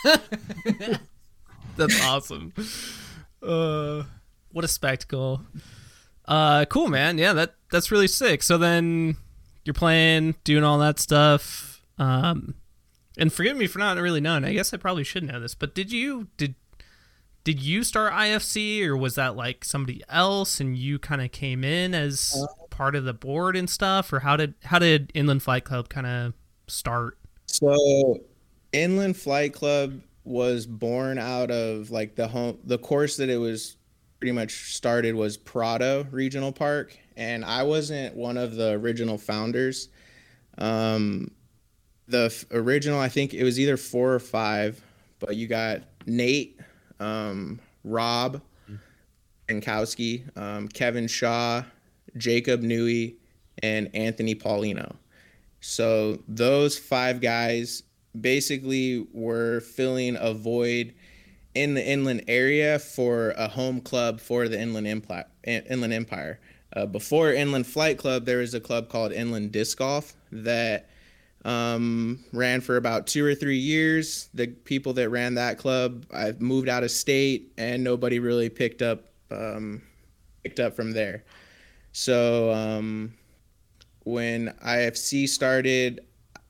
That's 1.76 2.04
awesome. 2.06 2.54
Uh, 3.42 4.04
what 4.52 4.66
a 4.66 4.68
spectacle. 4.68 5.42
Uh, 6.26 6.66
cool, 6.66 6.88
man. 6.88 7.18
Yeah, 7.18 7.34
that 7.34 7.56
that's 7.72 7.92
really 7.92 8.08
sick. 8.08 8.42
So 8.42 8.58
then 8.58 9.18
you're 9.64 9.74
playing, 9.74 10.36
doing 10.44 10.64
all 10.64 10.80
that 10.80 11.00
stuff. 11.00 11.82
Um, 12.00 12.56
and 13.18 13.34
forgive 13.34 13.58
me 13.58 13.68
for 13.68 13.80
not 13.80 13.98
really 13.98 14.22
knowing. 14.22 14.46
I 14.46 14.54
guess 14.54 14.74
I 14.74 14.78
probably 14.78 15.04
should 15.04 15.24
know 15.24 15.40
this, 15.40 15.56
but 15.56 15.74
did 15.76 15.92
you 15.92 16.28
did 16.38 16.56
did 17.44 17.62
you 17.62 17.84
start 17.84 18.12
IFC 18.12 18.86
or 18.86 18.98
was 18.98 19.16
that 19.16 19.36
like 19.36 19.64
somebody 19.64 20.04
else 20.10 20.60
and 20.60 20.78
you 20.78 21.00
kind 21.00 21.22
of 21.22 21.32
came 21.32 21.64
in 21.64 21.94
as 21.94 22.46
part 22.70 22.96
of 22.96 23.06
the 23.06 23.14
board 23.14 23.56
and 23.56 23.70
stuff, 23.70 24.14
or 24.14 24.20
how 24.20 24.38
did 24.38 24.54
how 24.64 24.80
did 24.80 25.12
Inland 25.14 25.44
Flight 25.44 25.64
Club 25.64 25.90
kind 25.90 26.06
of 26.06 26.34
start? 26.68 27.18
So, 27.48 28.20
Inland 28.72 29.18
Flight 29.18 29.54
Club 29.54 30.02
was 30.24 30.66
born 30.66 31.18
out 31.18 31.50
of 31.50 31.90
like 31.90 32.16
the 32.16 32.28
home, 32.28 32.60
the 32.64 32.78
course 32.78 33.18
that 33.18 33.30
it 33.30 33.38
was 33.38 33.78
pretty 34.20 34.34
much 34.34 34.76
started 34.76 35.16
was 35.16 35.38
Prado 35.38 36.06
Regional 36.12 36.52
Park, 36.52 36.98
and 37.16 37.46
I 37.46 37.64
wasn't 37.64 38.16
one 38.16 38.38
of 38.38 38.56
the 38.56 38.72
original 38.72 39.18
founders. 39.18 39.90
Um, 40.58 41.32
the 42.08 42.34
original, 42.52 43.00
I 43.00 43.10
think 43.10 43.34
it 43.34 43.44
was 43.44 43.60
either 43.60 43.78
four 43.78 44.14
or 44.14 44.20
five, 44.20 44.82
but 45.20 45.36
you 45.36 45.48
got 45.48 45.82
Nate, 46.06 46.60
um, 47.00 47.60
Rob, 47.84 48.42
Jankowski, 49.48 50.38
um, 50.38 50.68
Kevin 50.68 51.08
Shaw, 51.08 51.64
Jacob 52.18 52.62
Newey, 52.62 53.16
and 53.64 53.90
Anthony 53.94 54.36
Paulino. 54.36 54.96
So 55.62 56.22
those 56.28 56.78
five 56.78 57.22
guys 57.22 57.84
basically 58.20 59.08
were 59.14 59.62
filling 59.62 60.18
a 60.20 60.34
void 60.34 60.94
in 61.56 61.74
the 61.74 61.86
inland 61.86 62.24
area 62.28 62.78
for 62.78 63.32
a 63.32 63.48
home 63.48 63.82
club 63.82 64.20
for 64.22 64.48
the 64.48 64.60
Inland 64.60 64.88
Empire. 64.88 65.26
Inland 65.44 65.94
Empire. 65.94 66.40
Uh, 66.74 66.86
before 66.86 67.32
Inland 67.34 67.66
Flight 67.66 67.98
Club, 67.98 68.26
there 68.26 68.40
was 68.40 68.54
a 68.54 68.60
club 68.60 68.90
called 68.90 69.12
Inland 69.12 69.52
Disc 69.52 69.78
Golf 69.78 70.16
that 70.32 70.90
um, 71.48 72.26
ran 72.34 72.60
for 72.60 72.76
about 72.76 73.08
two 73.08 73.26
or 73.26 73.34
three 73.34 73.58
years. 73.58 74.30
The 74.34 74.48
people 74.48 74.94
that 74.94 75.10
ran 75.10 75.36
that 75.36 75.58
club, 75.58 76.06
I 76.14 76.34
moved 76.40 76.68
out 76.68 76.84
of 76.84 76.92
state, 76.92 77.54
and 77.58 77.84
nobody 77.84 78.20
really 78.20 78.50
picked 78.50 78.82
up 78.82 79.06
um, 79.32 79.82
picked 80.44 80.60
up 80.60 80.76
from 80.76 80.92
there. 80.92 81.24
So 81.94 82.52
um, 82.52 83.14
when 84.04 84.54
IFC 84.66 85.28
started, 85.30 86.02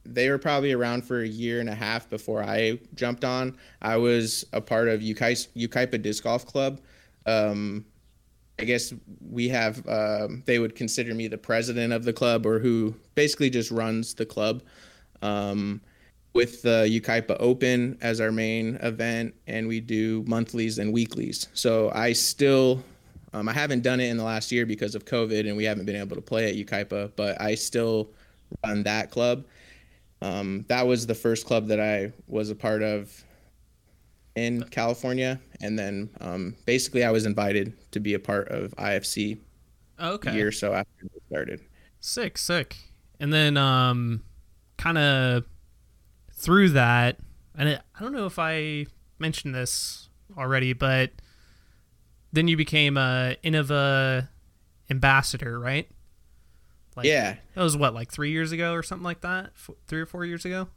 they 0.04 0.30
were 0.30 0.40
probably 0.40 0.74
around 0.74 1.04
for 1.06 1.22
a 1.22 1.28
year 1.28 1.60
and 1.60 1.70
a 1.70 1.76
half 1.76 2.10
before 2.10 2.44
I 2.44 2.80
jumped 2.96 3.24
on. 3.24 3.56
I 3.82 3.98
was 3.98 4.46
a 4.52 4.62
part 4.62 4.88
of 4.88 5.02
Ukai- 5.02 5.48
Yucaipa 5.56 6.02
Disc 6.02 6.24
Golf 6.24 6.46
Club. 6.46 6.82
Um, 7.28 7.86
I 8.60 8.64
guess 8.64 8.94
we 9.22 9.50
have, 9.50 9.88
um, 9.88 10.42
they 10.48 10.58
would 10.58 10.76
consider 10.76 11.14
me 11.14 11.28
the 11.28 11.38
president 11.38 11.94
of 11.94 12.04
the 12.04 12.14
club 12.14 12.46
or 12.46 12.58
who 12.58 12.96
basically 13.14 13.52
just 13.52 13.70
runs 13.70 14.16
the 14.16 14.26
club. 14.26 14.64
Um, 15.22 15.82
with 16.34 16.62
the 16.62 16.86
Yucaipa 16.88 17.36
Open 17.40 17.98
as 18.00 18.22
our 18.22 18.32
main 18.32 18.76
event, 18.84 19.34
and 19.48 19.68
we 19.68 19.80
do 19.80 20.24
monthlies 20.28 20.78
and 20.78 20.94
weeklies. 20.94 21.48
So 21.56 21.92
I 21.96 22.14
still 22.14 22.84
um, 23.34 23.50
I 23.50 23.54
haven't 23.54 23.82
done 23.82 24.00
it 24.00 24.10
in 24.10 24.18
the 24.18 24.24
last 24.24 24.52
year 24.52 24.66
because 24.66 24.94
of 24.94 25.06
COVID, 25.06 25.48
and 25.48 25.58
we 25.58 25.64
haven't 25.64 25.86
been 25.86 25.96
able 25.96 26.16
to 26.16 26.22
play 26.22 26.48
at 26.50 26.56
Yucaipa. 26.56 27.12
But 27.16 27.42
I 27.42 27.56
still 27.56 28.10
run 28.64 28.84
that 28.84 29.10
club. 29.10 29.46
Um, 30.22 30.66
that 30.68 30.86
was 30.86 31.08
the 31.08 31.16
first 31.16 31.46
club 31.46 31.68
that 31.68 31.80
I 31.80 32.12
was 32.28 32.50
a 32.50 32.56
part 32.56 32.84
of 32.84 33.24
in 34.36 34.64
California, 34.70 35.40
and 35.62 35.78
then 35.78 36.10
um, 36.22 36.56
basically 36.66 37.04
I 37.04 37.10
was 37.12 37.26
invited 37.26 37.74
to 37.92 38.00
be 38.00 38.14
a 38.14 38.20
part 38.20 38.50
of 38.50 38.72
IFC 38.76 39.40
Okay. 40.00 40.30
a 40.30 40.34
year 40.36 40.48
or 40.50 40.52
so 40.52 40.74
after 40.74 41.06
it 41.06 41.24
started. 41.28 41.62
Sick, 42.00 42.38
sick. 42.38 42.78
And 43.20 43.34
then 43.34 43.58
um 43.58 44.22
kind 44.78 44.98
of 44.98 45.46
through 46.34 46.70
that, 46.70 47.18
and 47.56 47.70
it, 47.70 47.82
I 47.96 48.04
don't 48.04 48.14
know 48.14 48.26
if 48.26 48.38
I 48.40 48.86
mentioned 49.20 49.56
this 49.56 50.10
already, 50.38 50.74
but 50.74 51.12
then 52.32 52.48
you 52.48 52.58
became 52.58 52.98
a 52.98 53.36
Innova 53.44 54.30
ambassador, 54.90 55.60
right? 55.60 55.90
Like, 56.96 57.06
yeah, 57.06 57.36
That 57.54 57.64
was 57.64 57.78
what, 57.78 57.94
like 57.94 58.12
three 58.12 58.32
years 58.32 58.52
ago 58.52 58.74
or 58.74 58.82
something 58.82 59.04
like 59.04 59.22
that? 59.22 59.52
F- 59.56 59.70
three 59.88 60.02
or 60.02 60.06
four 60.06 60.26
years 60.26 60.46
ago? 60.46 60.68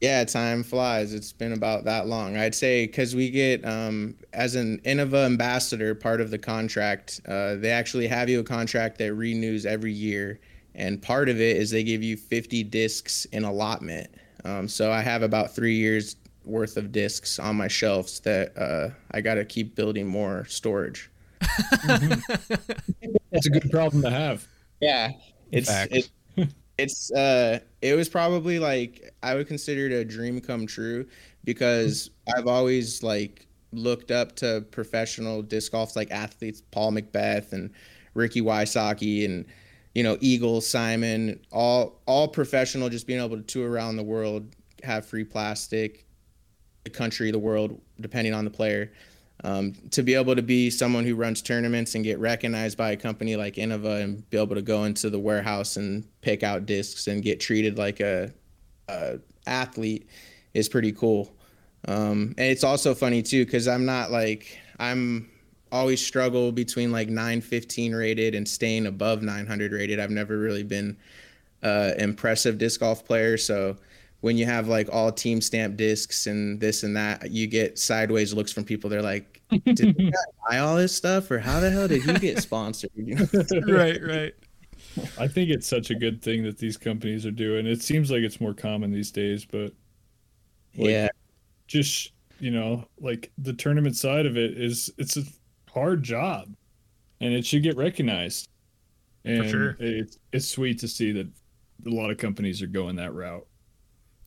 Yeah, 0.00 0.22
time 0.24 0.62
flies. 0.62 1.14
It's 1.14 1.32
been 1.32 1.52
about 1.52 1.84
that 1.84 2.06
long. 2.06 2.36
I'd 2.36 2.54
say 2.54 2.86
because 2.86 3.14
we 3.14 3.30
get, 3.30 3.64
um, 3.64 4.16
as 4.32 4.54
an 4.54 4.80
Innova 4.84 5.26
ambassador, 5.26 5.94
part 5.94 6.20
of 6.20 6.30
the 6.30 6.38
contract, 6.38 7.20
uh, 7.26 7.56
they 7.56 7.70
actually 7.70 8.06
have 8.06 8.28
you 8.28 8.40
a 8.40 8.44
contract 8.44 8.98
that 8.98 9.14
renews 9.14 9.66
every 9.66 9.92
year. 9.92 10.40
And 10.74 11.00
part 11.00 11.28
of 11.28 11.40
it 11.40 11.56
is 11.56 11.70
they 11.70 11.84
give 11.84 12.02
you 12.02 12.16
50 12.16 12.64
discs 12.64 13.24
in 13.26 13.44
allotment. 13.44 14.10
Um, 14.44 14.68
so 14.68 14.90
I 14.90 15.00
have 15.00 15.22
about 15.22 15.54
three 15.54 15.76
years 15.76 16.16
worth 16.44 16.76
of 16.76 16.92
discs 16.92 17.38
on 17.38 17.56
my 17.56 17.68
shelves 17.68 18.20
that 18.20 18.56
uh, 18.58 18.90
I 19.12 19.20
got 19.20 19.34
to 19.34 19.44
keep 19.44 19.74
building 19.74 20.06
more 20.06 20.44
storage. 20.46 21.10
It's 23.34 23.46
a 23.46 23.50
good 23.50 23.68
problem 23.70 24.02
to 24.02 24.10
have. 24.10 24.46
Yeah, 24.80 25.10
it's 25.50 25.68
it, 25.90 26.08
it's 26.78 27.12
uh 27.12 27.58
it 27.82 27.94
was 27.94 28.08
probably 28.08 28.58
like 28.58 29.12
I 29.22 29.34
would 29.34 29.48
consider 29.48 29.86
it 29.86 29.92
a 29.92 30.04
dream 30.04 30.40
come 30.40 30.66
true 30.66 31.06
because 31.44 32.10
I've 32.34 32.46
always 32.46 33.02
like 33.02 33.46
looked 33.72 34.12
up 34.12 34.36
to 34.36 34.64
professional 34.70 35.42
disc 35.42 35.72
golf 35.72 35.96
like 35.96 36.12
athletes 36.12 36.62
Paul 36.70 36.92
McBeth 36.92 37.52
and 37.52 37.70
Ricky 38.14 38.40
Wysocki 38.40 39.24
and 39.24 39.46
you 39.94 40.02
know 40.02 40.16
Eagle 40.20 40.60
Simon 40.60 41.40
all 41.52 42.00
all 42.06 42.28
professional 42.28 42.88
just 42.88 43.06
being 43.06 43.22
able 43.22 43.36
to 43.36 43.42
tour 43.42 43.70
around 43.70 43.96
the 43.96 44.02
world 44.02 44.54
have 44.82 45.06
free 45.06 45.24
plastic 45.24 46.06
the 46.84 46.90
country 46.90 47.30
the 47.30 47.38
world 47.38 47.80
depending 48.00 48.34
on 48.34 48.44
the 48.44 48.50
player 48.50 48.92
um, 49.42 49.74
to 49.90 50.02
be 50.02 50.14
able 50.14 50.34
to 50.36 50.42
be 50.42 50.70
someone 50.70 51.04
who 51.04 51.14
runs 51.14 51.42
tournaments 51.42 51.94
and 51.94 52.04
get 52.04 52.18
recognized 52.18 52.78
by 52.78 52.92
a 52.92 52.96
company 52.96 53.36
like 53.36 53.56
Innova 53.56 54.02
and 54.02 54.28
be 54.30 54.38
able 54.38 54.54
to 54.54 54.62
go 54.62 54.84
into 54.84 55.10
the 55.10 55.18
warehouse 55.18 55.76
and 55.76 56.04
pick 56.22 56.42
out 56.42 56.64
discs 56.64 57.08
and 57.08 57.22
get 57.22 57.40
treated 57.40 57.76
like 57.76 58.00
a, 58.00 58.32
a 58.88 59.18
athlete 59.46 60.08
is 60.54 60.68
pretty 60.68 60.92
cool. 60.92 61.34
Um, 61.86 62.34
and 62.38 62.50
it's 62.50 62.64
also 62.64 62.94
funny 62.94 63.22
too 63.22 63.44
because 63.44 63.68
I'm 63.68 63.84
not 63.84 64.10
like 64.10 64.58
I'm 64.78 65.28
always 65.74 66.04
struggle 66.04 66.52
between 66.52 66.92
like 66.92 67.08
915 67.08 67.94
rated 67.94 68.34
and 68.36 68.48
staying 68.48 68.86
above 68.86 69.22
900 69.22 69.72
rated. 69.72 69.98
I've 69.98 70.10
never 70.10 70.38
really 70.38 70.62
been 70.62 70.96
uh, 71.64 71.92
impressive 71.98 72.58
disc 72.58 72.78
golf 72.80 73.04
player, 73.04 73.36
so 73.36 73.76
when 74.20 74.38
you 74.38 74.46
have 74.46 74.68
like 74.68 74.88
all 74.92 75.10
team 75.10 75.40
stamp 75.40 75.76
discs 75.76 76.28
and 76.28 76.60
this 76.60 76.84
and 76.84 76.96
that, 76.96 77.30
you 77.30 77.46
get 77.48 77.78
sideways 77.78 78.32
looks 78.32 78.52
from 78.52 78.64
people. 78.64 78.88
They're 78.88 79.02
like, 79.02 79.42
"Did 79.64 79.96
you 79.98 80.12
buy 80.48 80.58
all 80.58 80.76
this 80.76 80.94
stuff, 80.94 81.30
or 81.30 81.40
how 81.40 81.58
the 81.60 81.70
hell 81.70 81.88
did 81.88 82.02
he 82.02 82.12
get 82.14 82.40
sponsored?" 82.40 82.90
You 82.94 83.16
know? 83.16 83.26
right, 83.68 84.00
right. 84.02 84.34
I 85.18 85.26
think 85.26 85.50
it's 85.50 85.66
such 85.66 85.90
a 85.90 85.94
good 85.96 86.22
thing 86.22 86.44
that 86.44 86.56
these 86.56 86.76
companies 86.76 87.26
are 87.26 87.32
doing. 87.32 87.66
It 87.66 87.82
seems 87.82 88.10
like 88.12 88.22
it's 88.22 88.40
more 88.40 88.54
common 88.54 88.92
these 88.92 89.10
days, 89.10 89.44
but 89.44 89.72
Like- 90.76 90.90
yeah, 90.90 91.08
just 91.66 92.12
you 92.38 92.52
know, 92.52 92.86
like 93.00 93.32
the 93.38 93.52
tournament 93.52 93.96
side 93.96 94.26
of 94.26 94.36
it 94.36 94.56
is 94.56 94.90
it's 94.98 95.16
a 95.16 95.22
hard 95.74 96.02
job, 96.02 96.54
and 97.20 97.34
it 97.34 97.44
should 97.44 97.62
get 97.62 97.76
recognized. 97.76 98.48
And 99.24 99.48
sure. 99.48 99.76
it's 99.80 100.18
it's 100.32 100.48
sweet 100.48 100.78
to 100.80 100.88
see 100.88 101.12
that 101.12 101.26
a 101.86 101.90
lot 101.90 102.10
of 102.10 102.18
companies 102.18 102.62
are 102.62 102.66
going 102.66 102.96
that 102.96 103.14
route. 103.14 103.46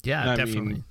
Yeah, 0.03 0.31
I 0.31 0.36
definitely. 0.36 0.73
mean, 0.73 0.83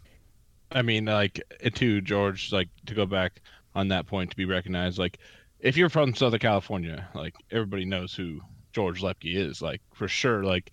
I 0.72 0.82
mean, 0.82 1.04
like 1.06 1.40
to 1.74 2.00
George, 2.00 2.52
like 2.52 2.68
to 2.86 2.94
go 2.94 3.06
back 3.06 3.40
on 3.74 3.88
that 3.88 4.06
point 4.06 4.30
to 4.30 4.36
be 4.36 4.44
recognized. 4.44 4.98
Like, 4.98 5.18
if 5.60 5.76
you're 5.76 5.88
from 5.88 6.14
Southern 6.14 6.40
California, 6.40 7.08
like 7.14 7.34
everybody 7.50 7.84
knows 7.84 8.14
who 8.14 8.40
George 8.72 9.02
Loepke 9.02 9.36
is. 9.36 9.62
Like 9.62 9.80
for 9.94 10.06
sure. 10.06 10.44
Like, 10.44 10.72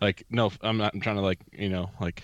like 0.00 0.24
no, 0.30 0.52
I'm 0.60 0.76
not 0.76 0.94
I'm 0.94 1.00
trying 1.00 1.16
to 1.16 1.22
like 1.22 1.40
you 1.52 1.68
know 1.68 1.90
like 2.00 2.22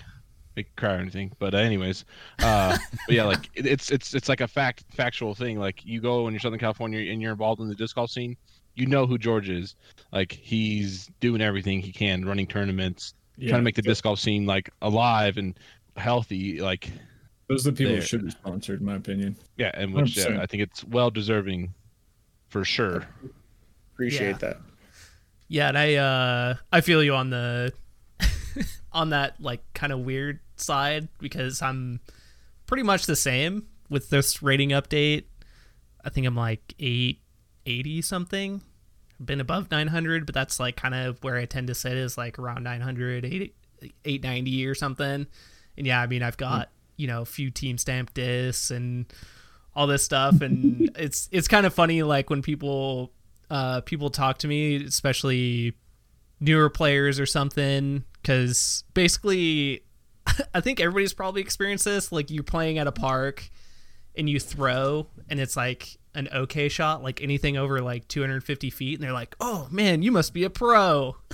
make 0.55 0.67
you 0.67 0.71
cry 0.75 0.93
or 0.95 0.97
anything. 0.97 1.31
But 1.39 1.53
anyways, 1.55 2.05
uh, 2.39 2.77
but 3.07 3.15
yeah, 3.15 3.23
like 3.25 3.49
it, 3.55 3.65
it's 3.65 3.91
it's 3.91 4.13
it's 4.13 4.29
like 4.29 4.41
a 4.41 4.47
fact 4.47 4.83
factual 4.91 5.35
thing. 5.35 5.59
Like 5.59 5.85
you 5.85 6.01
go 6.01 6.23
when 6.23 6.33
you're 6.33 6.39
Southern 6.39 6.59
California 6.59 7.11
and 7.11 7.21
you're 7.21 7.31
involved 7.31 7.61
in 7.61 7.67
the 7.67 7.75
disc 7.75 7.95
golf 7.95 8.09
scene, 8.11 8.37
you 8.75 8.85
know 8.85 9.05
who 9.05 9.17
George 9.17 9.49
is. 9.49 9.75
Like 10.11 10.31
he's 10.31 11.09
doing 11.19 11.41
everything 11.41 11.79
he 11.81 11.91
can, 11.91 12.25
running 12.25 12.47
tournaments, 12.47 13.13
Yeah, 13.37 13.49
trying 13.49 13.61
to 13.61 13.65
make 13.65 13.75
the 13.75 13.81
disc 13.81 14.03
golf 14.03 14.19
scene 14.19 14.45
like 14.45 14.69
alive 14.81 15.37
and 15.37 15.57
healthy. 15.97 16.59
Like 16.61 16.89
those 17.47 17.67
are 17.67 17.71
the 17.71 17.77
people 17.77 17.91
there. 17.93 18.01
who 18.01 18.07
should 18.07 18.25
be 18.25 18.31
sponsored, 18.31 18.79
in 18.79 18.85
my 18.85 18.95
opinion. 18.95 19.35
yeah, 19.57 19.71
and 19.73 19.93
which 19.93 20.17
yeah, 20.17 20.41
I 20.41 20.45
think 20.45 20.63
it's 20.63 20.83
well 20.83 21.11
deserving 21.11 21.73
for 22.49 22.63
sure. 22.65 23.05
appreciate 23.93 24.27
Yeah. 24.31 24.37
that. 24.37 24.57
Yeah, 25.47 25.67
and 25.69 25.77
I 25.77 25.95
uh 25.95 26.55
I 26.71 26.81
feel 26.81 27.03
you 27.03 27.13
on 27.13 27.29
the 27.29 27.71
on 28.91 29.09
that 29.11 29.39
like 29.39 29.61
kind 29.73 29.93
of 29.93 29.99
weird 29.99 30.39
side 30.61 31.07
because 31.19 31.61
I'm 31.61 31.99
pretty 32.67 32.83
much 32.83 33.05
the 33.05 33.15
same 33.15 33.67
with 33.89 34.09
this 34.09 34.41
rating 34.41 34.69
update. 34.69 35.25
I 36.03 36.09
think 36.09 36.27
I'm 36.27 36.35
like 36.35 36.73
880 36.79 38.01
something. 38.01 38.61
I've 39.19 39.25
been 39.25 39.41
above 39.41 39.71
900, 39.71 40.25
but 40.25 40.35
that's 40.35 40.59
like 40.59 40.75
kind 40.75 40.93
of 40.93 41.23
where 41.23 41.37
I 41.37 41.45
tend 41.45 41.67
to 41.67 41.75
sit 41.75 41.93
is 41.93 42.17
like 42.17 42.37
around 42.37 42.63
900, 42.63 43.25
8, 43.25 43.55
890 44.05 44.67
or 44.67 44.75
something. 44.75 45.27
And 45.77 45.87
yeah, 45.87 46.01
I 46.01 46.07
mean, 46.07 46.23
I've 46.23 46.37
got, 46.37 46.69
you 46.97 47.07
know, 47.07 47.21
a 47.21 47.25
few 47.25 47.49
team 47.49 47.77
stamp 47.77 48.13
discs 48.13 48.71
and 48.71 49.05
all 49.75 49.87
this 49.87 50.03
stuff 50.03 50.39
and 50.41 50.89
it's 50.95 51.27
it's 51.33 51.49
kind 51.49 51.65
of 51.65 51.73
funny 51.73 52.01
like 52.01 52.29
when 52.29 52.41
people 52.41 53.11
uh 53.49 53.81
people 53.81 54.09
talk 54.09 54.37
to 54.39 54.47
me, 54.47 54.83
especially 54.83 55.73
newer 56.39 56.69
players 56.69 57.19
or 57.19 57.25
something 57.25 58.03
cuz 58.23 58.83
basically 58.93 59.84
I 60.53 60.61
think 60.61 60.79
everybody's 60.79 61.13
probably 61.13 61.41
experienced 61.41 61.85
this 61.85 62.11
like 62.11 62.29
you're 62.29 62.43
playing 62.43 62.77
at 62.77 62.87
a 62.87 62.91
park 62.91 63.49
and 64.15 64.29
you 64.29 64.39
throw 64.39 65.07
and 65.29 65.39
it's 65.39 65.55
like 65.57 65.97
an 66.13 66.29
okay 66.33 66.69
shot 66.69 67.03
like 67.03 67.21
anything 67.21 67.57
over 67.57 67.81
like 67.81 68.07
250 68.07 68.69
feet 68.69 68.95
and 68.95 69.03
they're 69.03 69.13
like 69.13 69.35
oh 69.41 69.67
man 69.69 70.01
you 70.01 70.11
must 70.11 70.33
be 70.33 70.43
a 70.43 70.49
pro. 70.49 71.15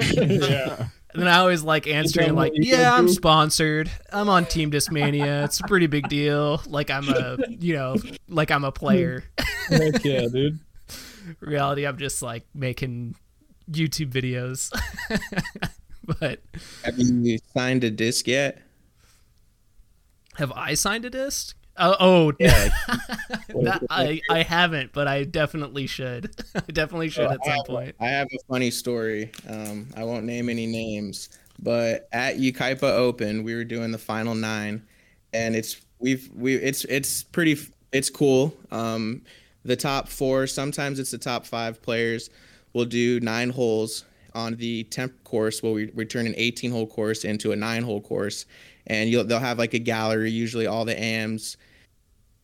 Yeah, 0.00 0.88
and 1.12 1.22
then 1.22 1.28
i 1.28 1.38
always 1.38 1.62
like 1.62 1.86
answering 1.86 2.34
like 2.34 2.52
yeah 2.54 2.94
i'm 2.94 3.08
sponsored. 3.08 3.90
I'm 4.12 4.28
on 4.28 4.46
team 4.46 4.70
discmania 4.70 5.44
it's 5.44 5.60
a 5.60 5.64
pretty 5.64 5.86
big 5.86 6.08
deal. 6.08 6.62
Like 6.66 6.90
i'm 6.90 7.08
a 7.08 7.36
you 7.48 7.74
know 7.74 7.96
like 8.28 8.50
i'm 8.50 8.64
a 8.64 8.72
player. 8.72 9.24
Heck 9.68 10.04
yeah, 10.04 10.26
dude. 10.32 10.60
reality 11.40 11.86
i'm 11.86 11.98
just 11.98 12.22
like 12.22 12.44
making 12.54 13.14
youtube 13.70 14.10
videos 14.10 14.70
but 16.20 16.40
Have 16.84 16.98
you 16.98 17.38
signed 17.54 17.84
a 17.84 17.90
disc 17.90 18.26
yet? 18.26 18.62
have 20.36 20.52
i 20.52 20.74
signed 20.74 21.04
a 21.04 21.10
disc 21.10 21.56
oh, 21.76 21.96
oh 22.00 22.32
Yeah. 22.38 22.68
that, 23.48 23.82
I, 23.90 24.20
I 24.30 24.42
haven't 24.42 24.92
but 24.92 25.08
i 25.08 25.24
definitely 25.24 25.86
should 25.86 26.30
i 26.54 26.60
definitely 26.72 27.08
should 27.10 27.26
So 27.28 27.32
at 27.34 27.44
some 27.44 27.54
have- 27.54 27.66
point 27.66 27.94
I 28.00 28.06
have 28.06 28.28
a 28.32 28.38
funny 28.48 28.70
story. 28.70 29.32
Um, 29.48 29.88
I 29.96 30.04
won't 30.04 30.24
name 30.24 30.48
any 30.48 30.66
names, 30.66 31.28
but 31.58 32.08
at 32.12 32.36
Yucaipa 32.38 32.82
Open, 32.84 33.42
we 33.44 33.54
were 33.54 33.64
doing 33.64 33.90
the 33.92 33.98
final 33.98 34.34
nine, 34.34 34.82
and 35.34 35.54
it's 35.54 35.76
we've 35.98 36.30
we 36.34 36.54
it's 36.54 36.84
it's 36.86 37.22
pretty 37.24 37.58
it's 37.92 38.08
cool. 38.08 38.56
Um, 38.70 39.22
the 39.64 39.76
top 39.76 40.08
four, 40.08 40.46
sometimes 40.46 40.98
it's 40.98 41.10
the 41.10 41.18
top 41.18 41.44
five 41.44 41.82
players, 41.82 42.30
will 42.72 42.86
do 42.86 43.20
nine 43.20 43.50
holes 43.50 44.04
on 44.34 44.56
the 44.56 44.84
temp 44.84 45.24
course. 45.24 45.62
Where 45.62 45.72
we 45.72 45.86
we 45.94 46.04
turn 46.04 46.26
an 46.26 46.34
18 46.36 46.70
hole 46.70 46.86
course 46.86 47.24
into 47.24 47.52
a 47.52 47.56
nine 47.56 47.82
hole 47.82 48.00
course, 48.00 48.46
and 48.86 49.10
you'll 49.10 49.24
they'll 49.24 49.38
have 49.38 49.58
like 49.58 49.74
a 49.74 49.78
gallery. 49.78 50.30
Usually, 50.30 50.66
all 50.66 50.84
the 50.84 50.98
AMs 50.98 51.56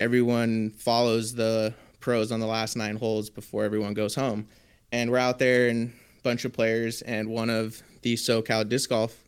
everyone 0.01 0.71
follows 0.71 1.35
the 1.35 1.75
pros 2.01 2.31
on 2.31 2.41
the 2.41 2.47
last 2.47 2.77
nine 2.77 2.97
holes 2.97 3.31
before 3.31 3.65
everyone 3.65 3.95
goes 3.95 4.15
home. 4.15 4.47
And 4.93 5.11
we're 5.11 5.19
out 5.19 5.39
there 5.39 5.69
and 5.69 5.93
a 6.19 6.23
bunch 6.23 6.45
of 6.45 6.53
players, 6.53 7.03
and 7.03 7.29
one 7.29 7.51
of 7.51 7.83
the 8.03 8.15
SoCal 8.15 8.69
disc 8.69 8.91
golf 8.91 9.25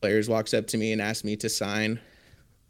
players 0.00 0.28
walks 0.28 0.54
up 0.54 0.66
to 0.68 0.76
me 0.76 0.92
and 0.92 1.00
asks 1.00 1.24
me 1.24 1.36
to 1.36 1.48
sign 1.48 1.98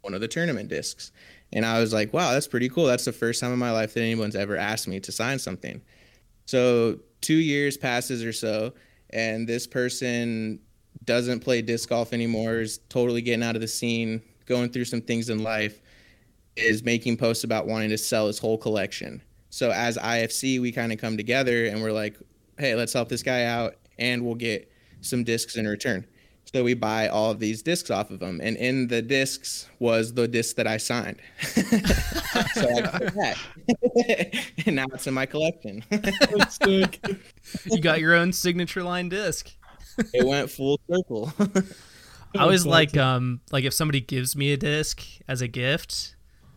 one 0.01 0.13
of 0.13 0.21
the 0.21 0.27
tournament 0.27 0.69
discs. 0.69 1.11
And 1.53 1.65
I 1.65 1.79
was 1.79 1.93
like, 1.93 2.13
wow, 2.13 2.31
that's 2.31 2.47
pretty 2.47 2.69
cool. 2.69 2.85
That's 2.85 3.05
the 3.05 3.11
first 3.11 3.39
time 3.39 3.53
in 3.53 3.59
my 3.59 3.71
life 3.71 3.93
that 3.93 4.01
anyone's 4.01 4.35
ever 4.35 4.57
asked 4.57 4.87
me 4.87 4.99
to 5.01 5.11
sign 5.11 5.39
something. 5.39 5.81
So 6.45 6.99
two 7.21 7.35
years 7.35 7.77
passes 7.77 8.23
or 8.23 8.33
so, 8.33 8.73
and 9.11 9.47
this 9.47 9.67
person 9.67 10.59
doesn't 11.05 11.39
play 11.39 11.61
disc 11.61 11.89
golf 11.89 12.13
anymore, 12.13 12.59
is 12.59 12.79
totally 12.89 13.21
getting 13.21 13.43
out 13.43 13.55
of 13.55 13.61
the 13.61 13.67
scene, 13.67 14.21
going 14.45 14.69
through 14.69 14.85
some 14.85 15.01
things 15.01 15.29
in 15.29 15.43
life 15.43 15.81
is 16.57 16.83
making 16.83 17.15
posts 17.17 17.43
about 17.43 17.67
wanting 17.67 17.89
to 17.89 17.97
sell 17.97 18.27
his 18.27 18.39
whole 18.39 18.57
collection. 18.57 19.21
So 19.49 19.71
as 19.71 19.97
IFC, 19.97 20.59
we 20.59 20.71
kind 20.71 20.91
of 20.91 20.99
come 20.99 21.15
together 21.15 21.67
and 21.67 21.81
we're 21.81 21.91
like, 21.91 22.17
hey, 22.57 22.75
let's 22.75 22.91
help 22.93 23.09
this 23.09 23.23
guy 23.23 23.45
out 23.45 23.75
and 23.99 24.25
we'll 24.25 24.35
get 24.35 24.69
some 25.01 25.23
discs 25.23 25.55
in 25.55 25.67
return. 25.67 26.05
So 26.53 26.63
we 26.63 26.73
buy 26.73 27.09
all 27.09 27.31
of 27.31 27.39
these 27.39 27.61
discs 27.61 27.89
off 27.89 28.09
of 28.09 28.19
them. 28.19 28.39
And 28.41 28.55
in 28.57 28.87
the 28.87 29.01
discs 29.01 29.67
was 29.79 30.13
the 30.13 30.27
disc 30.27 30.55
that 30.55 30.65
I 30.65 30.77
signed. 30.77 31.21
so 31.41 31.61
I 31.61 32.81
got 32.81 33.01
it 33.01 33.15
back. 33.15 33.37
and 34.65 34.75
now 34.77 34.85
it's 34.93 35.07
in 35.07 35.13
my 35.13 35.25
collection. 35.25 35.83
You 37.65 37.81
got 37.81 37.99
your 37.99 38.15
own 38.15 38.31
signature 38.31 38.83
line 38.83 39.09
disc 39.09 39.57
it 40.13 40.25
went 40.25 40.49
full 40.49 40.79
circle. 40.89 41.33
I 42.35 42.39
always 42.39 42.65
like 42.65 42.95
um 42.97 43.41
like 43.51 43.63
if 43.63 43.73
somebody 43.73 44.01
gives 44.01 44.35
me 44.35 44.53
a 44.53 44.57
disc 44.57 45.03
as 45.27 45.41
a 45.41 45.47
gift, 45.47 46.15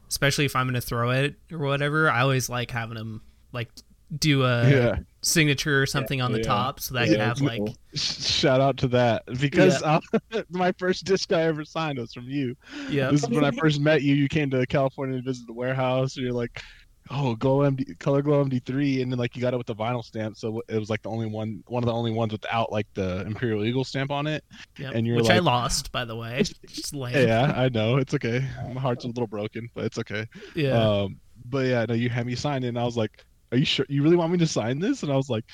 especially 0.09 0.45
if 0.45 0.57
I'm 0.57 0.67
gonna 0.67 0.81
throw 0.81 1.11
it 1.11 1.37
or 1.51 1.59
whatever. 1.59 2.11
I 2.11 2.21
always 2.21 2.49
like 2.49 2.71
having 2.71 2.97
them 2.97 3.23
like 3.53 3.71
do 4.19 4.45
a 4.45 4.69
Yeah. 4.71 4.97
signature 5.23 5.81
or 5.83 5.87
something 5.87 6.21
on 6.21 6.33
the 6.33 6.39
yeah. 6.39 6.45
top 6.45 6.81
so 6.81 6.95
that 6.95 7.03
I 7.03 7.05
Yeah, 7.07 7.11
can 7.13 7.21
have 7.21 7.39
that's 7.39 7.41
like. 7.43 7.63
Shout 7.95 8.61
out 8.61 8.77
to 8.79 8.89
that 8.89 9.23
because 9.41 9.83
uh, 9.83 10.01
my 10.51 10.73
first 10.79 11.05
disc 11.05 11.33
I 11.33 11.43
ever 11.43 11.65
signed 11.65 11.99
was 11.99 12.13
from 12.13 12.25
you. 12.25 12.57
yeah 12.89 13.11
This 13.11 13.23
is 13.23 13.29
when 13.31 13.45
I 13.45 13.51
first 13.53 13.81
met 13.81 14.03
you. 14.03 14.15
You 14.15 14.29
came 14.29 14.51
to 14.51 14.67
California 14.67 15.17
to 15.19 15.23
visit 15.23 15.47
the 15.47 15.53
warehouse. 15.53 16.17
And 16.17 16.25
you're 16.25 16.35
like, 16.35 16.63
"Oh, 17.11 17.35
Glow 17.35 17.59
MD, 17.69 17.99
Color 17.99 18.23
Glow 18.23 18.45
MD3," 18.45 19.03
and 19.03 19.11
then 19.13 19.19
like 19.19 19.35
you 19.37 19.43
got 19.43 19.55
it 19.55 19.57
with 19.57 19.67
the 19.67 19.75
vinyl 19.75 20.05
stamp, 20.05 20.37
so 20.37 20.63
it 20.69 20.79
was 20.79 20.89
like 20.91 21.03
the 21.03 21.11
only 21.11 21.27
one, 21.27 21.63
one 21.67 21.83
of 21.83 21.87
the 21.87 21.93
only 21.93 22.13
ones 22.13 22.33
without 22.33 22.71
like 22.73 22.87
the 22.95 23.23
Imperial 23.27 23.65
Eagle 23.65 23.85
stamp 23.85 24.11
on 24.11 24.27
it. 24.27 24.45
Yep, 24.79 24.95
and 24.95 25.07
you're 25.07 25.17
which 25.17 25.31
I 25.31 25.41
lost 25.41 25.91
by 25.93 26.05
the 26.05 26.17
way. 26.17 26.43
Just 26.69 26.95
lame. 26.95 27.17
Yeah, 27.27 27.53
I 27.57 27.69
know 27.69 27.97
it's 27.97 28.15
okay. 28.15 28.45
My 28.73 28.81
heart's 28.81 29.05
a 29.05 29.09
little 29.09 29.27
broken, 29.27 29.69
but 29.75 29.85
it's 29.85 29.99
okay. 29.99 30.27
Yeah. 30.55 30.71
Um, 30.79 31.19
but 31.47 31.67
yeah, 31.67 31.85
no, 31.89 31.95
you 31.95 32.09
had 32.09 32.27
me 32.27 32.35
sign 32.37 32.63
it, 32.65 32.69
and 32.69 32.79
I 32.79 32.85
was 32.85 32.97
like, 32.97 33.25
"Are 33.53 33.59
you 33.59 33.65
sure? 33.65 33.87
You 33.89 34.03
really 34.03 34.17
want 34.17 34.33
me 34.33 34.39
to 34.39 34.47
sign 34.47 34.79
this?" 34.79 35.03
And 35.03 35.13
I 35.13 35.17
was 35.17 35.29
like, 35.31 35.45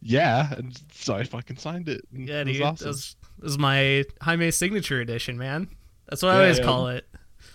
"Yeah," 0.00 0.52
and 0.54 0.80
so 0.92 1.14
I 1.14 1.24
fucking 1.24 1.56
signed 1.56 1.88
it. 1.88 2.02
and 2.12 2.28
yeah, 2.28 2.40
it 2.40 2.46
was 2.48 2.56
dude. 2.56 2.66
awesome. 2.66 2.84
That 2.84 2.88
was, 2.88 3.16
that 3.38 3.44
was 3.44 3.58
my 3.58 4.04
Jaime 4.20 4.50
signature 4.50 5.00
edition, 5.00 5.38
man. 5.38 5.68
That's 6.08 6.22
what 6.22 6.32
I 6.32 6.40
always 6.40 6.58
yeah. 6.58 6.64
call 6.64 6.88
it. 6.88 7.06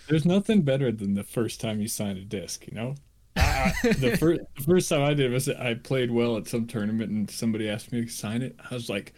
There's 0.08 0.24
nothing 0.24 0.62
better 0.62 0.90
than 0.90 1.14
the 1.14 1.22
first 1.22 1.60
time 1.60 1.80
you 1.80 1.88
sign 1.88 2.16
a 2.16 2.24
disc, 2.24 2.66
you 2.66 2.74
know? 2.74 2.94
I, 3.36 3.72
I- 3.84 3.92
the, 3.92 4.16
first, 4.16 4.40
the 4.56 4.62
first 4.64 4.88
time 4.88 5.02
I 5.02 5.14
did 5.14 5.30
was 5.30 5.48
I 5.48 5.74
played 5.74 6.10
well 6.10 6.36
at 6.36 6.48
some 6.48 6.66
tournament 6.66 7.10
and 7.10 7.30
somebody 7.30 7.68
asked 7.68 7.92
me 7.92 8.04
to 8.04 8.10
sign 8.10 8.42
it. 8.42 8.58
I 8.70 8.74
was 8.74 8.88
like, 8.88 9.14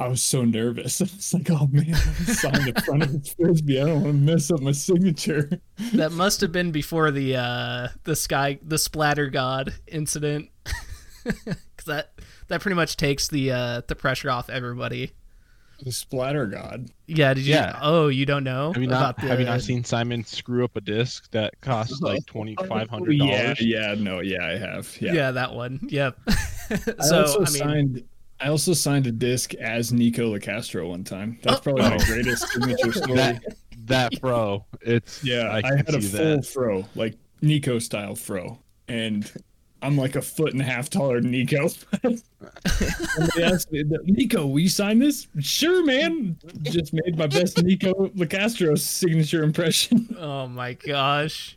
I 0.00 0.08
was 0.08 0.22
so 0.22 0.44
nervous. 0.44 1.00
I 1.02 1.04
was 1.04 1.34
like, 1.34 1.50
oh 1.50 1.68
man, 1.70 1.94
I 1.94 1.98
signed 2.32 2.64
the 2.74 2.82
front 2.86 3.02
of 3.02 3.12
the 3.12 3.34
frisbee. 3.36 3.80
I 3.80 3.84
don't 3.84 4.02
want 4.02 4.06
to 4.06 4.12
mess 4.14 4.50
up 4.50 4.60
my 4.60 4.72
signature. 4.72 5.50
That 5.92 6.12
must 6.12 6.40
have 6.40 6.52
been 6.52 6.72
before 6.72 7.10
the 7.10 7.36
uh 7.36 7.88
the 8.04 8.16
sky 8.16 8.58
the 8.62 8.78
splatter 8.78 9.28
god 9.28 9.74
incident. 9.86 10.48
Cuz 11.24 11.84
that 11.86 12.12
that 12.48 12.60
pretty 12.62 12.76
much 12.76 12.96
takes 12.96 13.28
the 13.28 13.52
uh 13.52 13.82
the 13.86 13.94
pressure 13.94 14.30
off 14.30 14.48
everybody. 14.48 15.12
The 15.82 15.92
splatter 15.92 16.46
god. 16.46 16.88
Yeah, 17.06 17.34
did 17.34 17.44
you 17.46 17.54
Yeah. 17.54 17.78
Oh, 17.82 18.08
you 18.08 18.24
don't 18.26 18.44
know 18.44 18.72
Have 18.72 18.82
you 18.82 18.88
not? 18.88 18.96
about 19.00 19.20
the 19.20 19.28
Have 19.28 19.38
you 19.40 19.46
not 19.46 19.60
seen 19.62 19.84
Simon 19.84 20.24
screw 20.24 20.64
up 20.64 20.76
a 20.76 20.80
disc 20.80 21.30
that 21.32 21.60
costs 21.60 22.00
like 22.02 22.24
twenty 22.26 22.56
five 22.68 22.88
hundred 22.88 23.12
Yeah, 23.18 23.42
dollars? 23.42 23.60
yeah, 23.62 23.92
Yeah. 23.92 24.02
no, 24.02 24.20
yeah, 24.20 24.46
I 24.46 24.56
have. 24.56 24.96
Yeah, 25.00 25.12
Yeah. 25.12 25.30
that 25.32 25.54
one. 25.54 25.80
Yep. 25.88 26.18
I 26.28 26.76
so, 27.04 27.20
also 27.22 27.36
I 27.40 27.44
mean, 27.44 27.46
signed. 27.46 28.04
I 28.40 28.48
also 28.48 28.72
signed 28.72 29.06
a 29.06 29.12
disc 29.12 29.54
as 29.54 29.92
Nikko 29.92 30.34
Locastro 30.36 30.88
one 30.88 31.04
time. 31.04 31.38
That's 31.42 31.58
oh. 31.58 31.60
probably 31.60 31.82
my 31.82 31.96
Oh. 31.96 32.06
greatest 32.06 32.48
signature 32.48 32.92
story. 32.94 33.14
That 33.16 33.42
that 33.86 34.20
bro, 34.20 34.64
it's 34.80 35.22
Yeah, 35.24 35.52
I, 35.52 35.62
can 35.62 35.76
had 35.78 35.88
a 35.90 36.02
see 36.02 36.16
full 36.16 36.36
that. 36.36 36.46
fro, 36.46 36.84
like 36.94 37.16
Nikko 37.42 37.78
style 37.80 38.14
fro, 38.14 38.58
and 38.88 39.30
I'm 39.82 39.96
like 39.96 40.14
a 40.16 40.22
foot 40.22 40.52
and 40.52 40.60
a 40.60 40.64
half 40.64 40.90
taller 40.90 41.20
than 41.20 41.30
Nikko. 41.32 41.68
and 42.02 42.22
they 43.36 43.42
asked 43.44 43.72
me, 43.72 43.82
Nikko, 44.04 44.46
will 44.46 44.60
you 44.60 44.68
sign 44.68 44.98
this? 44.98 45.26
Sure, 45.40 45.84
man. 45.84 46.36
Just 46.62 46.92
made 46.92 47.16
my 47.16 47.26
best 47.26 47.62
Nikko 47.62 48.08
Locastro 48.08 48.78
signature 48.78 49.42
impression. 49.42 50.14
oh 50.18 50.46
my 50.48 50.74
gosh. 50.74 51.56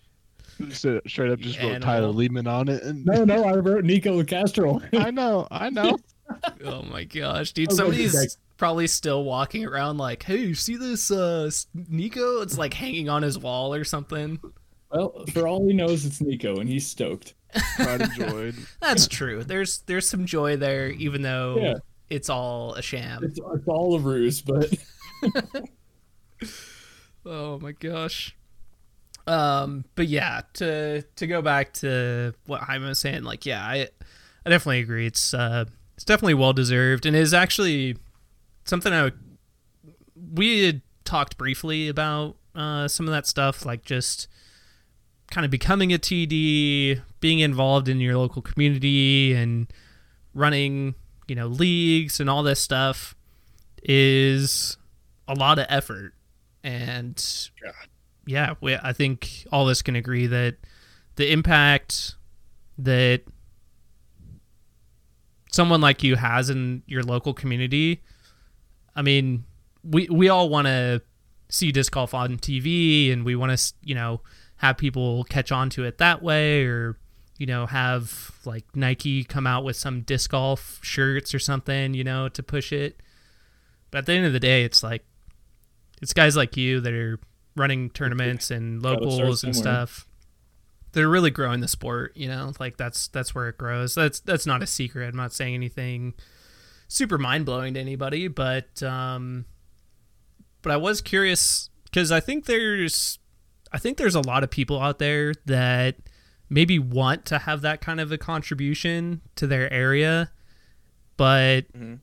So 0.71 1.01
straight 1.07 1.31
up 1.31 1.39
just 1.39 1.57
wrote 1.59 1.65
Animal. 1.71 1.81
Tyler 1.85 2.07
Lehman 2.07 2.47
on 2.47 2.69
it. 2.69 2.83
And 2.83 3.05
No, 3.05 3.25
no, 3.25 3.43
I 3.43 3.55
wrote 3.55 3.83
Nikko 3.83 4.21
Locastro. 4.21 4.81
I 4.97 5.11
know, 5.11 5.47
I 5.51 5.69
know. 5.69 5.97
Oh 6.65 6.83
my 6.83 7.03
gosh, 7.03 7.51
dude! 7.51 7.71
I 7.71 7.75
Somebody's 7.75 8.37
probably 8.57 8.87
still 8.87 9.23
walking 9.23 9.65
around 9.65 9.97
like, 9.97 10.23
"Hey, 10.23 10.37
you 10.37 10.55
see 10.55 10.75
this 10.77 11.11
uh 11.11 11.49
Nikko? 11.73 12.41
It's 12.41 12.57
like 12.57 12.73
hanging 12.73 13.09
on 13.09 13.21
his 13.23 13.37
wall 13.37 13.73
or 13.73 13.83
something." 13.83 14.39
well, 14.91 15.25
for 15.33 15.47
all 15.47 15.67
he 15.67 15.73
knows, 15.73 16.05
it's 16.05 16.21
Nikko, 16.21 16.57
and 16.57 16.69
he's 16.69 16.87
stoked. 16.87 17.33
Pride 17.75 18.01
and 18.01 18.13
joy. 18.13 18.51
That's 18.81 19.07
true. 19.07 19.43
There's 19.43 19.79
there's 19.87 20.07
some 20.07 20.25
joy 20.25 20.55
there, 20.57 20.89
even 20.89 21.21
though 21.21 21.57
Yeah. 21.59 21.73
it's 22.09 22.29
all 22.29 22.73
a 22.75 22.81
sham. 22.81 23.23
It's, 23.23 23.39
it's 23.39 23.67
all 23.67 23.95
a 23.95 23.99
ruse, 23.99 24.41
but 24.41 24.73
Oh 27.25 27.59
my 27.59 27.71
gosh. 27.71 28.35
Um, 29.25 29.85
but 29.95 30.07
yeah, 30.07 30.41
to 30.55 31.01
to 31.15 31.27
go 31.27 31.41
back 31.41 31.73
to 31.75 32.33
what 32.45 32.61
Jaime 32.61 32.85
was 32.87 32.99
saying, 32.99 33.23
like, 33.23 33.45
yeah, 33.45 33.63
I 33.65 33.87
I 34.45 34.49
definitely 34.49 34.79
agree. 34.79 35.05
It's 35.07 35.33
uh 35.33 35.65
it's 35.95 36.05
definitely 36.05 36.33
well 36.33 36.53
deserved 36.53 37.05
and 37.05 37.15
is 37.15 37.33
actually 37.33 37.97
something 38.65 38.93
I 38.93 39.03
would, 39.03 39.19
we 40.33 40.65
had 40.65 40.81
talked 41.05 41.37
briefly 41.37 41.87
about 41.87 42.35
uh 42.55 42.87
some 42.87 43.07
of 43.07 43.11
that 43.13 43.27
stuff, 43.27 43.65
like 43.65 43.83
just 43.83 44.27
kind 45.29 45.45
of 45.45 45.51
becoming 45.51 45.91
a 45.91 45.97
TD, 45.97 47.01
being 47.19 47.39
involved 47.39 47.89
in 47.89 47.99
your 47.99 48.17
local 48.17 48.41
community 48.41 49.33
and 49.33 49.71
running, 50.33 50.95
you 51.27 51.35
know, 51.35 51.47
leagues 51.47 52.19
and 52.19 52.29
all 52.29 52.43
this 52.43 52.59
stuff 52.59 53.15
is 53.81 54.77
a 55.27 55.33
lot 55.33 55.59
of 55.59 55.65
effort. 55.69 56.13
And 56.63 57.49
yeah, 58.25 58.53
we, 58.61 58.75
I 58.75 58.93
think 58.93 59.45
all 59.51 59.63
of 59.63 59.69
us 59.69 59.81
can 59.81 59.95
agree 59.95 60.27
that 60.27 60.57
the 61.15 61.31
impact 61.31 62.15
that 62.77 63.23
someone 65.53 65.81
like 65.81 66.01
you 66.03 66.15
has 66.15 66.49
in 66.49 66.81
your 66.87 67.03
local 67.03 67.33
community, 67.33 68.01
I 68.95 69.03
mean, 69.03 69.45
we 69.83 70.07
we 70.09 70.27
all 70.27 70.49
want 70.49 70.67
to 70.67 71.01
see 71.47 71.71
disc 71.71 71.93
golf 71.93 72.13
on 72.13 72.37
TV, 72.37 73.13
and 73.13 73.23
we 73.23 73.35
want 73.35 73.57
to 73.57 73.73
you 73.83 73.95
know 73.95 74.21
have 74.57 74.77
people 74.77 75.23
catch 75.25 75.51
on 75.51 75.69
to 75.71 75.83
it 75.85 75.99
that 75.99 76.21
way, 76.21 76.65
or 76.65 76.97
you 77.37 77.45
know 77.45 77.67
have 77.67 78.31
like 78.45 78.65
Nike 78.75 79.23
come 79.23 79.47
out 79.47 79.63
with 79.63 79.75
some 79.77 80.01
disc 80.01 80.31
golf 80.31 80.79
shirts 80.81 81.33
or 81.33 81.39
something, 81.39 81.93
you 81.93 82.03
know, 82.03 82.27
to 82.29 82.43
push 82.43 82.73
it. 82.73 82.99
But 83.91 83.99
at 83.99 84.05
the 84.07 84.13
end 84.13 84.25
of 84.25 84.33
the 84.33 84.39
day, 84.39 84.63
it's 84.63 84.83
like 84.83 85.05
it's 86.01 86.13
guys 86.13 86.35
like 86.35 86.57
you 86.57 86.81
that 86.81 86.93
are 86.93 87.19
running 87.55 87.91
tournaments 87.91 88.49
and 88.49 88.81
locals 88.81 89.43
and 89.43 89.55
stuff. 89.55 90.07
They're 90.93 91.09
really 91.09 91.31
growing 91.31 91.59
the 91.59 91.67
sport, 91.67 92.15
you 92.15 92.27
know. 92.27 92.51
Like 92.59 92.77
that's 92.77 93.07
that's 93.09 93.35
where 93.35 93.49
it 93.49 93.57
grows. 93.57 93.95
That's 93.95 94.19
that's 94.21 94.45
not 94.45 94.63
a 94.63 94.67
secret. 94.67 95.07
I'm 95.09 95.15
not 95.17 95.33
saying 95.33 95.53
anything 95.53 96.13
super 96.87 97.17
mind 97.17 97.45
blowing 97.45 97.73
to 97.73 97.79
anybody, 97.79 98.27
but 98.27 98.81
um, 98.83 99.45
but 100.61 100.71
I 100.71 100.77
was 100.77 101.01
curious 101.01 101.69
because 101.85 102.11
I 102.11 102.19
think 102.19 102.45
there's 102.45 103.19
I 103.71 103.79
think 103.79 103.97
there's 103.97 104.15
a 104.15 104.21
lot 104.21 104.43
of 104.43 104.51
people 104.51 104.79
out 104.79 104.99
there 104.99 105.33
that 105.47 105.97
maybe 106.49 106.77
want 106.77 107.25
to 107.25 107.39
have 107.39 107.61
that 107.61 107.81
kind 107.81 107.99
of 107.99 108.11
a 108.11 108.17
contribution 108.17 109.21
to 109.35 109.47
their 109.47 109.71
area, 109.73 110.31
but 111.17 111.71
Mhm. 111.73 111.99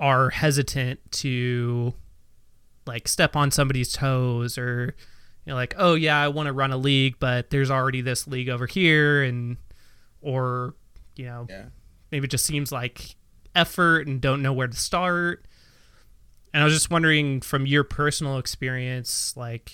are 0.00 0.30
hesitant 0.30 0.98
to 1.12 1.94
like 2.86 3.06
step 3.06 3.36
on 3.36 3.52
somebody's 3.52 3.92
toes 3.92 4.58
or 4.58 4.96
you 5.44 5.50
know 5.50 5.54
like 5.56 5.74
oh 5.78 5.94
yeah 5.94 6.20
I 6.20 6.28
want 6.28 6.46
to 6.46 6.52
run 6.52 6.72
a 6.72 6.76
league 6.76 7.16
but 7.18 7.50
there's 7.50 7.70
already 7.70 8.00
this 8.00 8.26
league 8.26 8.48
over 8.48 8.66
here 8.66 9.22
and 9.22 9.56
or 10.20 10.74
you 11.16 11.26
know 11.26 11.46
Yeah. 11.48 11.64
maybe 12.10 12.24
it 12.26 12.30
just 12.30 12.46
seems 12.46 12.70
like 12.72 13.16
effort 13.54 14.06
and 14.06 14.20
don't 14.20 14.40
know 14.42 14.52
where 14.52 14.68
to 14.68 14.76
start 14.76 15.44
and 16.54 16.62
I 16.62 16.64
was 16.64 16.74
just 16.74 16.90
wondering 16.90 17.40
from 17.40 17.66
your 17.66 17.84
personal 17.84 18.38
experience 18.38 19.36
like 19.36 19.72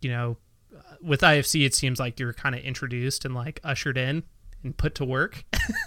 you 0.00 0.10
know 0.10 0.36
with 1.02 1.20
IFC 1.20 1.64
it 1.66 1.74
seems 1.74 1.98
like 2.00 2.18
you're 2.18 2.32
kind 2.32 2.54
of 2.54 2.62
introduced 2.62 3.24
and 3.24 3.34
like 3.34 3.60
ushered 3.64 3.96
in 3.98 4.22
and 4.64 4.76
put 4.76 4.94
to 4.96 5.04
work 5.04 5.44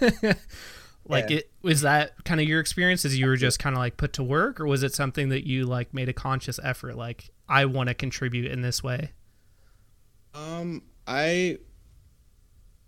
like 1.06 1.30
Yeah. 1.30 1.38
it 1.38 1.50
was 1.62 1.82
that 1.82 2.24
kind 2.24 2.40
of 2.40 2.48
your 2.48 2.60
experience? 2.60 3.04
As 3.04 3.18
you 3.18 3.26
were 3.26 3.36
just 3.36 3.58
kind 3.58 3.74
of 3.74 3.78
like 3.78 3.96
put 3.96 4.12
to 4.14 4.22
work 4.22 4.60
or 4.60 4.66
was 4.66 4.82
it 4.82 4.94
something 4.94 5.28
that 5.30 5.46
you 5.46 5.66
like 5.66 5.92
made 5.94 6.08
a 6.08 6.12
conscious 6.12 6.58
effort 6.62 6.96
like 6.96 7.30
I 7.48 7.64
want 7.66 7.88
to 7.88 7.94
contribute 7.94 8.50
in 8.50 8.62
this 8.62 8.82
way? 8.82 9.12
Um, 10.34 10.82
I 11.06 11.58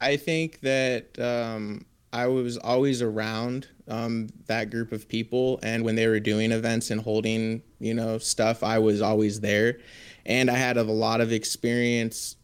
I 0.01 0.17
think 0.17 0.61
that 0.61 1.19
um, 1.19 1.87
I 2.13 2.27
was 2.27 2.57
always 2.59 3.03
around 3.03 3.69
um, 3.89 4.29
that 4.47 4.71
group 4.71 4.93
of 4.93 5.09
people, 5.09 5.59
and 5.63 5.85
when 5.85 5.95
they 5.95 6.07
were 6.07 6.21
doing 6.21 6.53
events 6.53 6.91
and 6.91 7.01
holding, 7.01 7.63
you 7.79 7.95
know, 7.95 8.19
stuff, 8.19 8.63
I 8.63 8.79
was 8.79 9.01
always 9.01 9.41
there, 9.41 9.79
and 10.27 10.51
I 10.51 10.57
had 10.57 10.77
a 10.77 10.83
lot 10.83 11.21
of 11.21 11.33
experience 11.33 12.37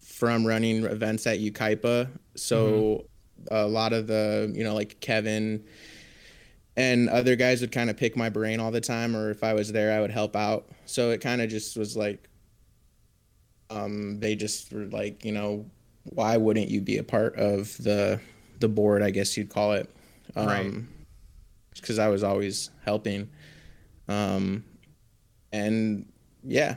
from 0.00 0.46
running 0.46 0.84
events 0.84 1.26
at 1.26 1.38
Yucaipa. 1.40 2.08
So 2.36 3.07
a 3.50 3.66
lot 3.66 3.92
of 3.92 4.06
the, 4.06 4.50
you 4.54 4.64
know, 4.64 4.74
like 4.74 5.00
Kevin 5.00 5.64
and 6.76 7.08
other 7.08 7.34
guys 7.36 7.60
would 7.60 7.72
kind 7.72 7.90
of 7.90 7.96
pick 7.96 8.16
my 8.16 8.28
brain 8.28 8.60
all 8.60 8.70
the 8.70 8.80
time, 8.80 9.16
or 9.16 9.30
if 9.30 9.42
I 9.42 9.52
was 9.54 9.72
there, 9.72 9.96
I 9.96 10.00
would 10.00 10.10
help 10.12 10.36
out. 10.36 10.68
So 10.86 11.10
it 11.10 11.20
kind 11.20 11.40
of 11.42 11.50
just 11.50 11.76
was 11.76 11.96
like 11.96 12.28
um, 13.70 14.18
they 14.20 14.34
just 14.34 14.72
were 14.72 14.86
like, 14.86 15.24
you 15.24 15.32
know, 15.32 15.66
why 16.04 16.36
wouldn't 16.36 16.68
you 16.68 16.80
be 16.80 16.98
a 16.98 17.02
part 17.02 17.36
of 17.36 17.76
the 17.78 18.20
the 18.60 18.68
board? 18.68 19.02
I 19.02 19.10
guess 19.10 19.36
you'd 19.36 19.50
call 19.50 19.72
it, 19.72 19.90
Right. 20.34 20.66
um, 20.66 20.88
because 21.74 21.98
I 21.98 22.08
was 22.08 22.22
always 22.22 22.70
helping. 22.84 23.28
Um, 24.08 24.64
and 25.52 26.10
yeah, 26.44 26.76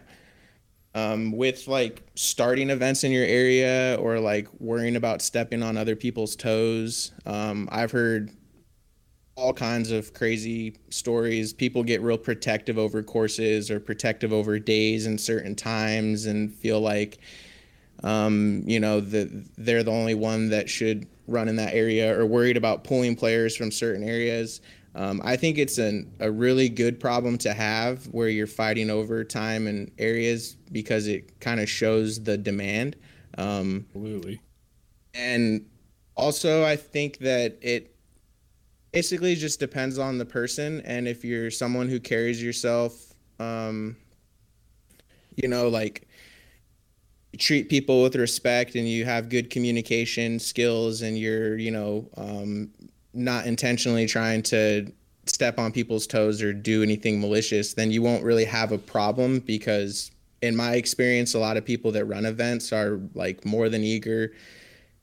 um, 0.94 1.32
with 1.32 1.68
like 1.68 2.04
starting 2.16 2.70
events 2.70 3.04
in 3.04 3.12
your 3.12 3.26
area 3.26 3.98
or 4.00 4.20
like 4.20 4.48
worrying 4.60 4.96
about 4.96 5.22
stepping 5.22 5.64
on 5.64 5.78
other 5.78 5.96
people's 5.96 6.36
toes. 6.36 7.12
Um, 7.26 7.70
I've 7.72 7.92
heard 7.92 8.32
all 9.36 9.54
kinds 9.54 9.92
of 9.92 10.14
crazy 10.14 10.76
stories. 10.90 11.54
People 11.54 11.84
get 11.84 12.02
real 12.02 12.18
protective 12.18 12.78
over 12.78 13.02
courses 13.02 13.72
or 13.72 13.80
protective 13.80 14.34
over 14.34 14.60
days 14.60 15.06
and 15.06 15.20
certain 15.20 15.56
times 15.56 16.26
and 16.26 16.54
feel 16.54 16.82
like, 16.82 17.20
um, 18.04 18.64
you 18.66 18.80
know, 18.80 19.00
that 19.00 19.48
they're 19.58 19.84
the 19.84 19.92
only 19.92 20.16
one 20.16 20.50
that 20.50 20.70
should 20.70 21.08
run 21.28 21.48
in 21.48 21.56
that 21.56 21.74
area 21.74 22.18
or 22.20 22.26
worried 22.26 22.58
about 22.58 22.84
pulling 22.84 23.16
players 23.16 23.56
from 23.56 23.72
certain 23.72 24.04
areas. 24.04 24.60
Um, 24.94 25.22
I 25.24 25.38
think 25.38 25.58
it's 25.58 25.78
an, 25.78 26.12
a 26.20 26.30
really 26.30 26.68
good 26.68 27.00
problem 27.00 27.38
to 27.40 27.54
have 27.54 28.06
where 28.08 28.28
you're 28.28 28.48
fighting 28.48 28.90
over 28.90 29.24
time 29.24 29.68
and 29.68 29.90
areas 29.98 30.58
because 30.72 31.08
it 31.08 31.40
kind 31.40 31.60
of 31.60 31.70
shows 31.70 32.22
the 32.22 32.38
demand. 32.38 32.98
Um, 33.38 33.86
Absolutely. 33.90 34.42
and 35.14 35.66
also, 36.16 36.66
I 36.66 36.76
think 36.76 37.20
that 37.20 37.58
it 37.62 37.96
basically 38.92 39.36
just 39.36 39.60
depends 39.60 39.98
on 39.98 40.18
the 40.18 40.26
person. 40.26 40.82
And 40.82 41.08
if 41.08 41.24
you're 41.24 41.52
someone 41.52 41.88
who 41.88 42.00
carries 42.00 42.44
yourself, 42.44 43.14
um, 43.40 43.96
you 45.36 45.48
know, 45.48 45.70
like 45.70 46.08
treat 47.38 47.70
people 47.70 48.04
with 48.04 48.16
respect 48.16 48.76
and 48.76 48.88
you 48.88 49.06
have 49.06 49.30
good 49.30 49.50
communication 49.50 50.38
skills 50.38 51.02
and 51.02 51.18
you're, 51.18 51.58
you 51.58 51.72
know, 51.72 52.10
um, 52.18 52.70
not 53.14 53.46
intentionally 53.46 54.06
trying 54.06 54.42
to 54.44 54.92
step 55.26 55.60
on 55.60 55.72
people's 55.72 56.08
toes 56.08 56.42
or 56.42 56.54
do 56.54 56.84
anything 56.84 57.20
malicious, 57.20 57.74
then 57.74 57.92
you 57.92 58.02
won't 58.02 58.24
really 58.24 58.46
have 58.46 58.72
a 58.72 58.78
problem 58.78 59.40
because 59.40 60.12
in 60.42 60.56
my 60.56 60.74
experience, 60.74 61.34
a 61.34 61.40
lot 61.40 61.58
of 61.58 61.66
people 61.66 61.92
that 61.92 62.06
run 62.06 62.26
events 62.26 62.74
are 62.74 63.00
like 63.14 63.46
more 63.46 63.70
than 63.70 63.84
eager 63.84 64.34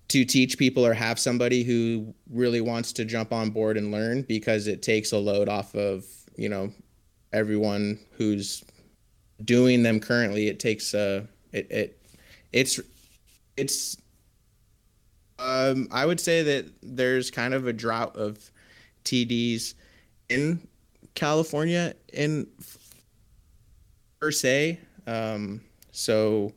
to 0.09 0.25
teach 0.25 0.59
people 0.59 0.85
or 0.85 0.95
have 0.95 1.19
somebody 1.19 1.63
who 1.63 2.13
really 2.31 2.61
wants 2.61 2.93
to 2.95 3.05
jump 3.05 3.33
on 3.33 3.51
board 3.51 3.77
and 3.77 3.93
learn 3.93 4.23
because 4.23 4.67
it 4.67 4.83
takes 4.83 5.13
a 5.13 5.19
load 5.19 5.49
off 5.49 5.75
of, 5.75 6.05
you 6.37 6.49
know, 6.49 6.73
everyone 7.33 7.99
who's 8.13 8.65
doing 9.45 9.83
them 9.83 10.01
currently. 10.01 10.49
It 10.49 10.59
takes 10.59 10.95
a 10.95 11.27
it, 11.53 11.71
it 11.71 12.03
it's 12.53 12.81
it's 13.57 13.97
um, 15.39 15.89
I 15.91 16.05
would 16.05 16.21
say 16.21 16.43
that 16.43 16.67
there's 16.83 17.31
kind 17.31 17.55
of 17.55 17.67
a 17.67 17.73
drought 17.73 18.17
of 18.17 18.51
TDs 19.05 19.75
in 20.29 20.67
California 21.15 21.95
in 22.13 22.47
per 24.21 24.31
se. 24.31 24.81
Um, 25.07 25.63
so 25.93 26.53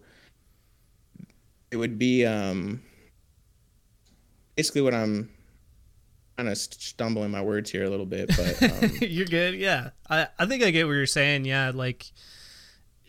it 1.72 1.78
would 1.78 1.98
be 1.98 2.26
um, 2.26 2.82
basically 4.56 4.82
what 4.82 4.94
I'm 4.94 5.30
kind 6.38 6.50
of 6.50 6.58
stumbling 6.58 7.32
my 7.32 7.42
words 7.42 7.70
here 7.70 7.84
a 7.84 7.90
little 7.90 8.06
bit, 8.06 8.30
but 8.36 8.64
um, 8.84 8.92
you're 9.02 9.26
good. 9.26 9.56
Yeah, 9.56 9.92
I 10.10 10.28
I 10.38 10.46
think 10.46 10.64
I 10.64 10.72
get 10.72 10.86
what 10.86 10.94
you're 10.94 11.06
saying. 11.06 11.46
Yeah, 11.46 11.72
like 11.74 12.12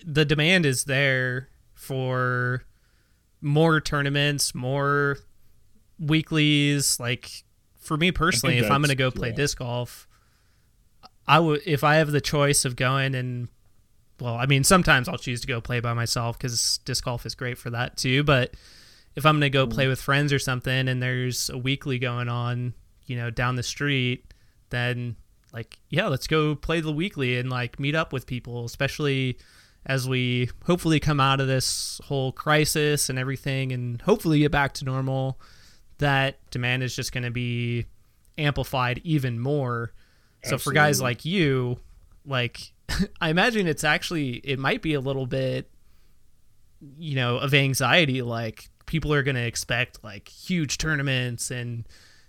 the 0.04 0.24
demand 0.24 0.66
is 0.66 0.84
there 0.84 1.48
for 1.74 2.64
more 3.40 3.80
tournaments, 3.80 4.54
more 4.54 5.18
weeklies. 6.02 6.98
Like 6.98 7.44
for 7.78 7.96
me 7.96 8.12
personally, 8.12 8.58
if 8.58 8.70
I'm 8.70 8.80
going 8.80 8.90
to 8.90 8.94
go 8.94 9.10
play 9.10 9.28
yeah. 9.28 9.36
disc 9.36 9.58
golf, 9.58 10.06
I 11.26 11.38
would 11.38 11.62
if 11.64 11.84
I 11.84 11.96
have 11.96 12.10
the 12.10 12.20
choice 12.20 12.64
of 12.64 12.76
going 12.76 13.14
and 13.14 13.48
well, 14.20 14.34
I 14.36 14.46
mean, 14.46 14.62
sometimes 14.62 15.08
I'll 15.08 15.18
choose 15.18 15.40
to 15.40 15.46
go 15.46 15.60
play 15.60 15.80
by 15.80 15.94
myself 15.94 16.38
because 16.38 16.78
disc 16.84 17.04
golf 17.04 17.26
is 17.26 17.34
great 17.34 17.58
for 17.58 17.70
that 17.70 17.96
too. 17.96 18.22
But 18.22 18.54
if 19.16 19.26
I'm 19.26 19.34
going 19.34 19.42
to 19.42 19.50
go 19.50 19.66
play 19.66 19.88
with 19.88 20.00
friends 20.00 20.32
or 20.32 20.38
something 20.38 20.88
and 20.88 21.02
there's 21.02 21.50
a 21.50 21.58
weekly 21.58 21.98
going 21.98 22.28
on, 22.28 22.74
you 23.06 23.16
know, 23.16 23.30
down 23.30 23.56
the 23.56 23.62
street, 23.62 24.32
then 24.70 25.16
like, 25.52 25.78
yeah, 25.88 26.06
let's 26.06 26.26
go 26.26 26.54
play 26.54 26.80
the 26.80 26.92
weekly 26.92 27.36
and 27.38 27.50
like 27.50 27.78
meet 27.80 27.94
up 27.94 28.12
with 28.12 28.26
people, 28.26 28.64
especially 28.64 29.38
as 29.84 30.08
we 30.08 30.48
hopefully 30.66 31.00
come 31.00 31.20
out 31.20 31.40
of 31.40 31.48
this 31.48 32.00
whole 32.04 32.32
crisis 32.32 33.10
and 33.10 33.18
everything 33.18 33.72
and 33.72 34.00
hopefully 34.02 34.38
get 34.38 34.52
back 34.52 34.72
to 34.74 34.84
normal. 34.84 35.40
That 36.02 36.38
demand 36.50 36.82
is 36.82 36.96
just 36.96 37.12
going 37.12 37.24
to 37.24 37.30
be 37.30 37.86
amplified 38.36 39.00
even 39.04 39.38
more. 39.38 39.92
So 40.44 40.58
for 40.58 40.72
guys 40.72 41.00
like 41.00 41.24
you, 41.24 41.78
like 42.26 42.72
I 43.20 43.30
imagine 43.30 43.68
it's 43.68 43.84
actually 43.84 44.34
it 44.44 44.58
might 44.58 44.82
be 44.82 44.94
a 44.94 45.00
little 45.00 45.26
bit 45.26 45.70
you 46.98 47.14
know 47.14 47.36
of 47.36 47.54
anxiety 47.54 48.22
like 48.22 48.68
people 48.86 49.14
are 49.14 49.22
going 49.22 49.36
to 49.36 49.46
expect 49.46 50.02
like 50.02 50.28
huge 50.28 50.78
tournaments 50.78 51.52
and 51.52 51.86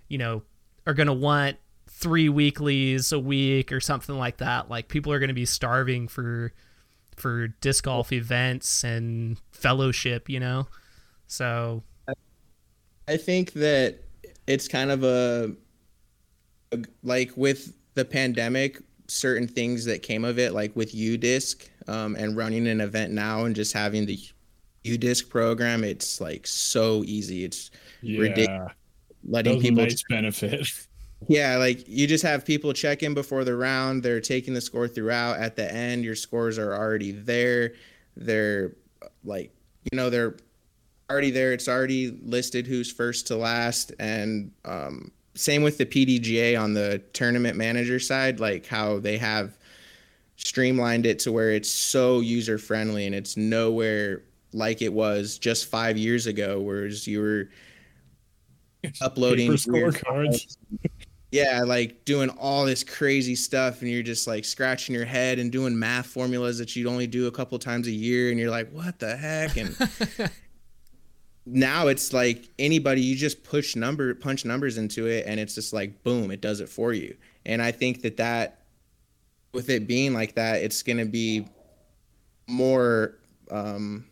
you 0.09 0.19
know 0.19 0.43
are 0.85 0.93
going 0.93 1.07
to 1.07 1.13
want 1.13 1.57
three 1.89 2.29
weeklies 2.29 3.11
a 3.11 3.19
week 3.19 3.71
or 3.71 3.79
something 3.79 4.17
like 4.17 4.37
that. 4.37 4.69
Like 4.69 4.89
people 4.89 5.11
are 5.13 5.19
going 5.19 5.29
to 5.29 5.33
be 5.33 5.45
starving 5.45 6.07
for 6.07 6.53
for 7.15 7.47
disc 7.47 7.85
golf 7.85 8.11
events 8.11 8.83
and 8.83 9.39
fellowship 9.51 10.29
you 10.29 10.39
know? 10.39 10.67
So 11.27 11.83
I 13.07 13.17
think 13.17 13.53
that 13.53 13.99
it's 14.47 14.67
kind 14.67 14.91
of 14.91 15.03
a, 15.03 15.53
a- 16.71 16.83
like 17.03 17.31
with 17.35 17.73
the 17.95 18.05
pandemic, 18.05 18.81
certain 19.07 19.47
things 19.47 19.85
that 19.85 20.01
came 20.01 20.23
of 20.25 20.39
it, 20.39 20.53
like 20.53 20.75
with 20.75 20.93
UDisc 20.93 21.67
um, 21.87 22.15
and 22.15 22.35
running 22.35 22.67
an 22.67 22.81
event 22.81 23.11
now 23.13 23.45
and 23.45 23.55
just 23.55 23.73
having 23.73 24.05
the 24.05 24.19
UDisc 24.83 25.29
program, 25.29 25.83
it's 25.83 26.19
like 26.19 26.47
so 26.47 27.03
easy. 27.05 27.43
It's 27.45 27.71
Yeah. 28.01 28.21
Ridiculous. 28.21 28.71
Letting 29.25 29.57
a 29.57 29.61
people 29.61 29.83
nice 29.83 30.03
benefit. 30.09 30.67
Yeah, 31.29 31.55
like 31.55 31.87
you 31.87 32.05
just 32.05 32.21
have 32.25 32.43
people 32.43 32.73
check 32.73 33.01
in 33.01 33.13
before 33.13 33.45
the 33.45 33.55
round. 33.55 34.03
They're 34.03 34.19
taking 34.19 34.53
the 34.53 34.59
score 34.59 34.89
throughout. 34.89 35.37
At 35.39 35.55
the 35.55 35.73
end, 35.73 36.03
your 36.03 36.15
scores 36.15 36.59
are 36.59 36.73
already 36.75 37.13
there. 37.13 37.75
They're 38.17 38.75
like, 39.23 39.55
you 39.89 39.95
know, 39.95 40.09
they're 40.09 40.35
already 41.09 41.31
there. 41.31 41.53
It's 41.53 41.67
already 41.67 42.17
listed 42.23 42.67
who's 42.67 42.91
first 42.91 43.27
to 43.27 43.35
last. 43.35 43.91
And 43.99 44.51
um, 44.65 45.11
same 45.35 45.63
with 45.63 45.77
the 45.77 45.85
PDGA 45.85 46.59
on 46.59 46.73
the 46.73 46.99
tournament 47.13 47.57
manager 47.57 47.99
side, 47.99 48.39
like 48.39 48.65
how 48.65 48.99
they 48.99 49.17
have 49.17 49.57
streamlined 50.35 51.05
it 51.05 51.19
to 51.19 51.31
where 51.31 51.51
it's 51.51 51.71
so 51.71 52.19
user 52.19 52.57
friendly 52.57 53.05
and 53.05 53.15
it's 53.15 53.37
nowhere 53.37 54.23
like 54.53 54.81
it 54.81 54.93
was 54.93 55.37
just 55.37 55.67
five 55.67 55.97
years 55.97 56.27
ago, 56.27 56.59
whereas 56.59 57.07
you 57.07 57.19
were 57.21 57.49
uploading 59.01 59.51
scorecards. 59.51 60.57
yeah, 61.31 61.63
like 61.65 62.05
doing 62.05 62.29
all 62.29 62.65
this 62.65 62.83
crazy 62.83 63.35
stuff, 63.35 63.81
and 63.81 63.89
you're 63.89 64.03
just 64.03 64.27
like 64.27 64.45
scratching 64.45 64.93
your 64.93 65.05
head 65.05 65.39
and 65.39 65.51
doing 65.51 65.77
math 65.77 66.05
formulas 66.05 66.59
that 66.59 66.75
you'd 66.75 66.87
only 66.87 67.07
do 67.07 67.27
a 67.27 67.31
couple 67.31 67.57
times 67.57 67.87
a 67.87 67.91
year, 67.91 68.29
and 68.29 68.39
you're 68.39 68.51
like, 68.51 68.69
what 68.71 68.99
the 68.99 69.15
heck? 69.17 69.57
And 69.57 69.75
now 71.45 71.87
it's 71.87 72.13
like 72.13 72.49
anybody, 72.59 73.01
you 73.01 73.15
just 73.15 73.43
push 73.43 73.75
number, 73.75 74.13
punch 74.15 74.45
numbers 74.45 74.77
into 74.77 75.07
it, 75.07 75.25
and 75.27 75.39
it's 75.39 75.55
just 75.55 75.73
like 75.73 76.03
boom, 76.03 76.31
it 76.31 76.41
does 76.41 76.61
it 76.61 76.69
for 76.69 76.93
you. 76.93 77.15
And 77.45 77.61
I 77.61 77.71
think 77.71 78.01
that 78.03 78.17
that, 78.17 78.59
with 79.53 79.69
it 79.69 79.87
being 79.87 80.13
like 80.13 80.35
that, 80.35 80.61
it's 80.63 80.81
gonna 80.83 81.05
be 81.05 81.47
more. 82.47 83.17
um 83.51 84.05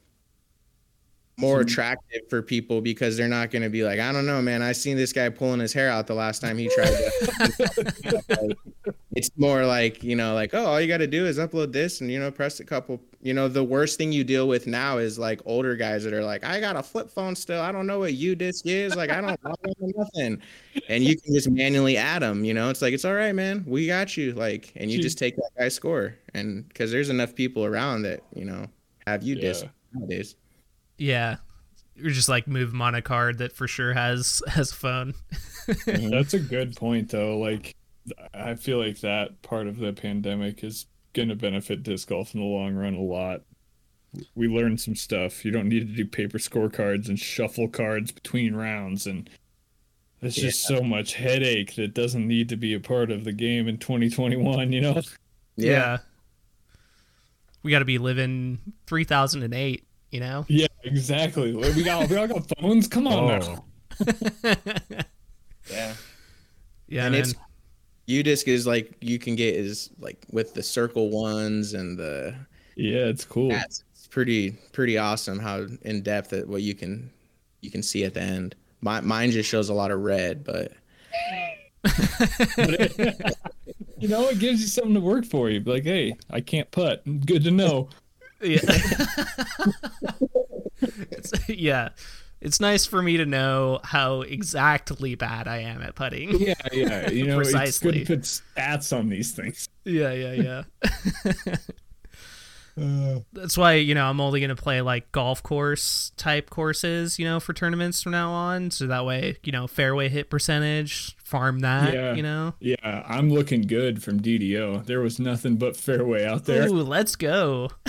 more 1.41 1.55
mm-hmm. 1.55 1.67
attractive 1.67 2.21
for 2.29 2.41
people 2.41 2.81
because 2.81 3.17
they're 3.17 3.27
not 3.27 3.49
going 3.49 3.63
to 3.63 3.69
be 3.69 3.83
like, 3.83 3.99
I 3.99 4.11
don't 4.11 4.25
know, 4.25 4.41
man. 4.41 4.61
I 4.61 4.71
seen 4.71 4.95
this 4.95 5.11
guy 5.11 5.27
pulling 5.29 5.59
his 5.59 5.73
hair 5.73 5.89
out 5.89 6.07
the 6.07 6.13
last 6.13 6.39
time 6.39 6.57
he 6.57 6.69
tried 6.69 6.85
to. 6.85 8.55
it's 9.15 9.31
more 9.37 9.65
like, 9.65 10.03
you 10.03 10.15
know, 10.15 10.35
like, 10.35 10.53
oh, 10.53 10.65
all 10.65 10.79
you 10.79 10.87
got 10.87 10.97
to 10.97 11.07
do 11.07 11.25
is 11.25 11.39
upload 11.39 11.73
this 11.73 11.99
and, 11.99 12.11
you 12.11 12.19
know, 12.19 12.29
press 12.31 12.59
a 12.59 12.63
couple. 12.63 13.01
You 13.21 13.33
know, 13.33 13.47
the 13.47 13.63
worst 13.63 13.97
thing 13.97 14.11
you 14.11 14.23
deal 14.23 14.47
with 14.47 14.67
now 14.67 14.99
is 14.99 15.17
like 15.17 15.41
older 15.45 15.75
guys 15.75 16.03
that 16.03 16.13
are 16.13 16.23
like, 16.23 16.43
I 16.43 16.59
got 16.59 16.75
a 16.75 16.83
flip 16.83 17.09
phone 17.09 17.35
still. 17.35 17.61
I 17.61 17.71
don't 17.71 17.87
know 17.87 17.99
what 17.99 18.13
UDisc 18.13 18.61
is. 18.65 18.95
Like, 18.95 19.09
I 19.09 19.19
don't 19.19 19.43
know 19.43 19.53
nothing. 19.79 20.41
And 20.87 21.03
you 21.03 21.19
can 21.19 21.33
just 21.33 21.49
manually 21.49 21.97
add 21.97 22.21
them. 22.21 22.45
You 22.45 22.53
know, 22.53 22.69
it's 22.69 22.81
like, 22.81 22.93
it's 22.93 23.05
all 23.05 23.15
right, 23.15 23.33
man. 23.33 23.63
We 23.67 23.87
got 23.87 24.15
you. 24.15 24.33
Like, 24.33 24.71
and 24.75 24.91
you 24.91 25.01
just 25.01 25.17
take 25.17 25.35
that 25.35 25.49
guy's 25.57 25.73
score. 25.73 26.15
And 26.33 26.67
because 26.67 26.91
there's 26.91 27.09
enough 27.09 27.33
people 27.33 27.65
around 27.65 28.03
that, 28.03 28.21
you 28.35 28.45
know, 28.45 28.67
have 29.07 29.21
UDisc 29.21 29.63
Yeah. 29.63 29.69
nowadays. 29.93 30.35
Yeah 31.01 31.37
or 32.03 32.09
just 32.09 32.29
like 32.29 32.47
move 32.47 32.71
them 32.71 32.81
on 32.81 32.95
a 32.95 33.01
card 33.01 33.39
that 33.39 33.51
for 33.51 33.67
sure 33.67 33.93
has 33.93 34.41
has 34.47 34.71
a 34.71 34.75
phone 34.75 35.13
That's 35.85 36.33
a 36.33 36.39
good 36.39 36.75
point, 36.75 37.09
though. 37.09 37.37
Like, 37.37 37.75
I 38.33 38.55
feel 38.55 38.79
like 38.79 38.99
that 39.01 39.41
part 39.41 39.67
of 39.67 39.77
the 39.77 39.93
pandemic 39.93 40.63
is 40.63 40.85
going 41.13 41.29
to 41.29 41.35
benefit 41.35 41.83
disc 41.83 42.09
golf 42.09 42.33
in 42.33 42.39
the 42.39 42.45
long 42.45 42.75
run 42.75 42.95
a 42.95 43.01
lot. 43.01 43.41
We 44.35 44.47
learned 44.47 44.81
some 44.81 44.95
stuff. 44.95 45.45
You 45.45 45.51
don't 45.51 45.69
need 45.69 45.87
to 45.87 45.95
do 45.95 46.05
paper 46.05 46.37
scorecards 46.37 47.07
and 47.07 47.17
shuffle 47.17 47.69
cards 47.69 48.11
between 48.11 48.55
rounds, 48.55 49.07
and 49.07 49.29
there's 50.19 50.35
just 50.35 50.63
so 50.63 50.81
much 50.81 51.13
headache 51.13 51.75
that 51.75 51.93
doesn't 51.93 52.27
need 52.27 52.49
to 52.49 52.57
be 52.57 52.73
a 52.73 52.79
part 52.79 53.09
of 53.09 53.23
the 53.23 53.31
game 53.31 53.67
in 53.67 53.77
2021. 53.77 54.73
You 54.73 54.81
know? 54.81 55.01
Yeah. 55.55 55.99
we 57.63 57.71
got 57.71 57.79
to 57.79 57.85
be 57.85 57.99
living 57.99 58.59
3008, 58.87 59.85
you 60.11 60.19
know? 60.19 60.45
Yeah, 60.47 60.67
exactly. 60.83 61.53
We 61.53 61.83
got 61.83 62.09
we 62.09 62.17
all 62.17 62.27
got 62.27 62.47
phones. 62.59 62.87
Come 62.87 63.07
on 63.07 63.39
now. 63.39 63.65
Oh. 64.05 64.55
Yeah. 65.69 65.93
Yeah, 66.87 67.05
and 67.05 67.13
man. 67.13 67.21
it's 67.21 67.33
UDisc 68.07 68.47
is 68.47 68.67
like 68.67 68.95
you 68.99 69.17
can 69.19 69.35
get 69.35 69.55
is 69.55 69.89
like 69.99 70.25
with 70.31 70.53
the 70.53 70.61
circle 70.63 71.09
ones 71.09 71.73
and 71.73 71.97
the 71.97 72.35
Yeah, 72.75 73.05
it's 73.05 73.23
cool. 73.23 73.51
hats. 73.51 73.83
It's 73.93 74.07
pretty 74.07 74.51
pretty 74.73 74.97
awesome 74.97 75.39
how 75.39 75.67
in 75.83 76.01
depth 76.01 76.31
that 76.31 76.47
what 76.47 76.61
you 76.61 76.75
can 76.75 77.09
you 77.61 77.71
can 77.71 77.81
see 77.83 78.03
at 78.03 78.13
the 78.13 78.21
end. 78.21 78.55
My, 78.81 78.99
mine 78.99 79.29
just 79.31 79.47
shows 79.47 79.69
a 79.69 79.73
lot 79.73 79.91
of 79.91 79.99
red, 80.01 80.43
but 80.43 80.71
You 83.99 84.07
know, 84.07 84.27
it 84.29 84.39
gives 84.39 84.59
you 84.61 84.67
something 84.67 84.95
to 84.95 84.99
work 84.99 85.25
for. 85.25 85.51
You 85.51 85.59
like, 85.59 85.83
hey, 85.83 86.15
I 86.31 86.41
can't 86.41 86.69
putt. 86.71 87.03
Good 87.27 87.43
to 87.43 87.51
know. 87.51 87.89
Yeah. 88.41 88.59
it's, 91.11 91.49
yeah. 91.49 91.89
It's 92.41 92.59
nice 92.59 92.87
for 92.87 93.03
me 93.03 93.17
to 93.17 93.25
know 93.25 93.79
how 93.83 94.21
exactly 94.21 95.13
bad 95.13 95.47
I 95.47 95.59
am 95.59 95.81
at 95.83 95.93
putting. 95.93 96.39
Yeah, 96.39 96.55
yeah. 96.71 97.09
You 97.09 97.27
know, 97.27 97.39
it's 97.39 97.79
good 97.79 97.93
to 97.93 98.05
put 98.05 98.21
stats 98.21 98.97
on 98.97 99.09
these 99.09 99.31
things. 99.31 99.69
Yeah, 99.85 100.11
yeah, 100.11 100.63
yeah. 100.83 101.55
Uh, 102.79 103.19
That's 103.33 103.57
why, 103.57 103.73
you 103.73 103.93
know, 103.95 104.05
I'm 104.05 104.21
only 104.21 104.39
going 104.39 104.55
to 104.55 104.61
play 104.61 104.81
like 104.81 105.11
golf 105.11 105.43
course 105.43 106.11
type 106.17 106.49
courses, 106.49 107.19
you 107.19 107.25
know, 107.25 107.39
for 107.39 107.53
tournaments 107.53 108.01
from 108.01 108.13
now 108.13 108.31
on. 108.31 108.71
So 108.71 108.87
that 108.87 109.05
way, 109.05 109.37
you 109.43 109.51
know, 109.51 109.67
fairway 109.67 110.07
hit 110.09 110.29
percentage, 110.29 111.15
farm 111.17 111.59
that, 111.59 111.93
Yeah. 111.93 112.13
you 112.15 112.23
know. 112.23 112.53
yeah, 112.59 113.03
I'm 113.07 113.29
looking 113.29 113.61
good 113.63 114.01
from 114.01 114.21
DDO. 114.21 114.85
There 114.85 115.01
was 115.01 115.19
nothing 115.19 115.57
but 115.57 115.75
fairway 115.75 116.25
out 116.25 116.45
there. 116.45 116.67
Ooh, 116.67 116.81
let's 116.83 117.15
go. 117.15 117.69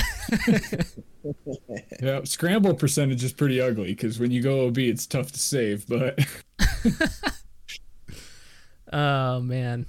Yeah, 2.00 2.22
scramble 2.24 2.74
percentage 2.74 3.22
is 3.22 3.32
pretty 3.32 3.60
ugly 3.60 3.88
because 3.94 4.18
when 4.18 4.32
you 4.32 4.42
go 4.42 4.66
OB, 4.66 4.78
it's 4.78 5.06
tough 5.06 5.30
to 5.30 5.38
save. 5.38 5.86
But 5.86 6.18
Oh 8.92 9.40
man. 9.40 9.86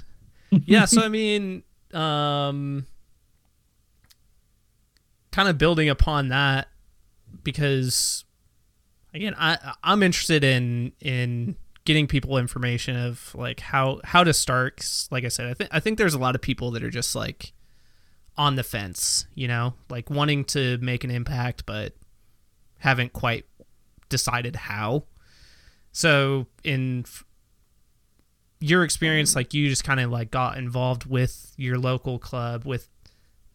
Yeah, 0.51 0.85
so 0.85 1.01
I 1.01 1.07
mean, 1.09 1.63
um 1.93 2.85
kind 5.33 5.49
of 5.49 5.57
building 5.57 5.89
upon 5.89 6.29
that 6.29 6.67
because 7.43 8.23
again, 9.13 9.35
I 9.37 9.73
I'm 9.83 10.03
interested 10.03 10.43
in 10.43 10.93
in 11.01 11.57
getting 11.85 12.07
people 12.07 12.37
information 12.37 12.95
of 12.95 13.33
like 13.35 13.59
how 13.59 13.99
how 14.03 14.23
to 14.23 14.31
start. 14.31 14.85
like 15.11 15.25
I 15.25 15.29
said, 15.29 15.47
I 15.47 15.53
think 15.55 15.69
I 15.73 15.79
think 15.79 15.97
there's 15.97 16.13
a 16.13 16.19
lot 16.19 16.35
of 16.35 16.41
people 16.41 16.71
that 16.71 16.83
are 16.83 16.91
just 16.91 17.15
like 17.15 17.51
on 18.37 18.55
the 18.55 18.63
fence, 18.63 19.25
you 19.33 19.47
know, 19.47 19.73
like 19.89 20.09
wanting 20.09 20.45
to 20.45 20.77
make 20.77 21.03
an 21.03 21.11
impact 21.11 21.65
but 21.65 21.93
haven't 22.79 23.11
quite 23.11 23.45
decided 24.09 24.55
how. 24.55 25.03
So 25.91 26.45
in 26.63 27.05
your 28.59 28.83
experience 28.83 29.35
like 29.35 29.53
you 29.53 29.67
just 29.67 29.83
kind 29.83 29.99
of 29.99 30.09
like 30.09 30.31
got 30.31 30.57
involved 30.57 31.05
with 31.05 31.53
your 31.57 31.77
local 31.77 32.17
club 32.17 32.65
with 32.65 32.87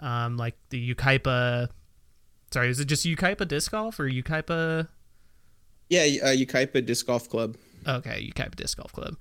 um 0.00 0.36
like 0.36 0.56
the 0.70 0.94
Yucaipa 0.94 1.68
sorry 2.50 2.70
is 2.70 2.80
it 2.80 2.86
just 2.86 3.04
Yucaipa 3.04 3.46
disc 3.46 3.70
golf 3.70 3.98
or 3.98 4.08
Yucaipa? 4.08 4.88
Yeah, 5.88 6.02
uh, 6.22 6.26
Yucaipa 6.36 6.84
Disc 6.84 7.06
Golf 7.06 7.28
Club. 7.28 7.56
okay 7.86 8.30
Yucaipa 8.30 8.56
disc 8.56 8.76
golf 8.76 8.92
club. 8.92 9.16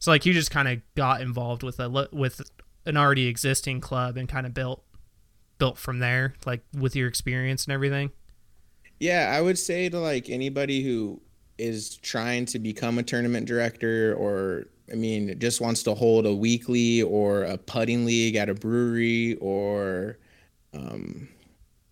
So 0.00 0.10
like 0.10 0.26
you 0.26 0.32
just 0.32 0.50
kind 0.50 0.68
of 0.68 0.80
got 0.96 1.20
involved 1.20 1.62
with 1.62 1.78
a 1.80 2.08
with 2.12 2.40
an 2.86 2.96
already 2.96 3.26
existing 3.26 3.80
club 3.80 4.16
and 4.16 4.28
kind 4.28 4.46
of 4.46 4.54
built 4.54 4.82
built 5.58 5.76
from 5.76 5.98
there 5.98 6.34
like 6.46 6.62
with 6.72 6.96
your 6.96 7.08
experience 7.08 7.64
and 7.64 7.72
everything? 7.72 8.10
Yeah, 9.00 9.32
I 9.32 9.40
would 9.40 9.58
say 9.58 9.88
to 9.88 9.98
like 10.00 10.28
anybody 10.28 10.82
who 10.82 11.20
is 11.58 11.96
trying 11.96 12.46
to 12.46 12.58
become 12.58 12.98
a 12.98 13.02
tournament 13.02 13.46
director 13.46 14.14
or 14.14 14.66
I 14.90 14.94
mean 14.94 15.38
just 15.38 15.60
wants 15.60 15.82
to 15.84 15.94
hold 15.94 16.26
a 16.26 16.34
weekly 16.34 17.02
or 17.02 17.44
a 17.44 17.58
putting 17.58 18.04
league 18.04 18.36
at 18.36 18.48
a 18.48 18.54
brewery 18.54 19.36
or 19.40 20.18
um, 20.72 21.28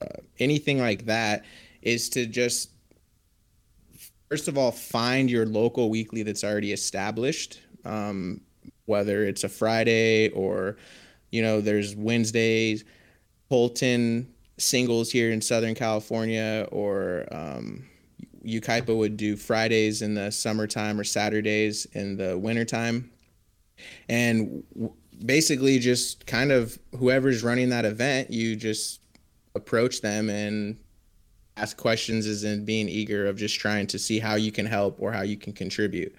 uh, 0.00 0.20
anything 0.38 0.78
like 0.78 1.06
that 1.06 1.44
is 1.82 2.08
to 2.10 2.26
just 2.26 2.70
first 4.30 4.48
of 4.48 4.56
all 4.56 4.72
find 4.72 5.30
your 5.30 5.46
local 5.46 5.90
weekly 5.90 6.22
that's 6.22 6.44
already 6.44 6.72
established 6.72 7.60
um, 7.84 8.40
whether 8.86 9.24
it's 9.24 9.44
a 9.44 9.48
friday 9.48 10.30
or 10.30 10.76
you 11.30 11.42
know 11.42 11.60
there's 11.60 11.94
wednesdays 11.96 12.84
Holton 13.50 14.32
singles 14.58 15.10
here 15.10 15.30
in 15.30 15.40
Southern 15.40 15.74
California, 15.74 16.66
or 16.72 17.26
um, 17.30 17.86
Yucaipa 18.46 18.96
would 18.96 19.16
do 19.16 19.36
Fridays 19.36 20.02
in 20.02 20.14
the 20.14 20.30
summertime 20.30 20.98
or 21.00 21.04
Saturdays 21.04 21.86
in 21.92 22.16
the 22.16 22.38
wintertime. 22.38 23.10
And 24.08 24.62
basically, 25.24 25.78
just 25.78 26.26
kind 26.26 26.52
of 26.52 26.78
whoever's 26.98 27.42
running 27.42 27.70
that 27.70 27.84
event, 27.84 28.30
you 28.30 28.56
just 28.56 29.00
approach 29.54 30.00
them 30.00 30.30
and 30.30 30.78
ask 31.56 31.76
questions, 31.76 32.26
as 32.26 32.44
in 32.44 32.64
being 32.64 32.88
eager 32.88 33.26
of 33.26 33.36
just 33.36 33.58
trying 33.58 33.86
to 33.88 33.98
see 33.98 34.18
how 34.18 34.34
you 34.34 34.52
can 34.52 34.66
help 34.66 35.00
or 35.00 35.12
how 35.12 35.22
you 35.22 35.36
can 35.36 35.52
contribute. 35.52 36.14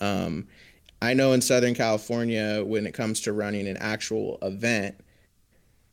Um, 0.00 0.46
I 1.02 1.12
know 1.12 1.32
in 1.32 1.40
Southern 1.40 1.74
California, 1.74 2.62
when 2.64 2.86
it 2.86 2.94
comes 2.94 3.20
to 3.22 3.32
running 3.32 3.68
an 3.68 3.76
actual 3.78 4.38
event, 4.42 4.94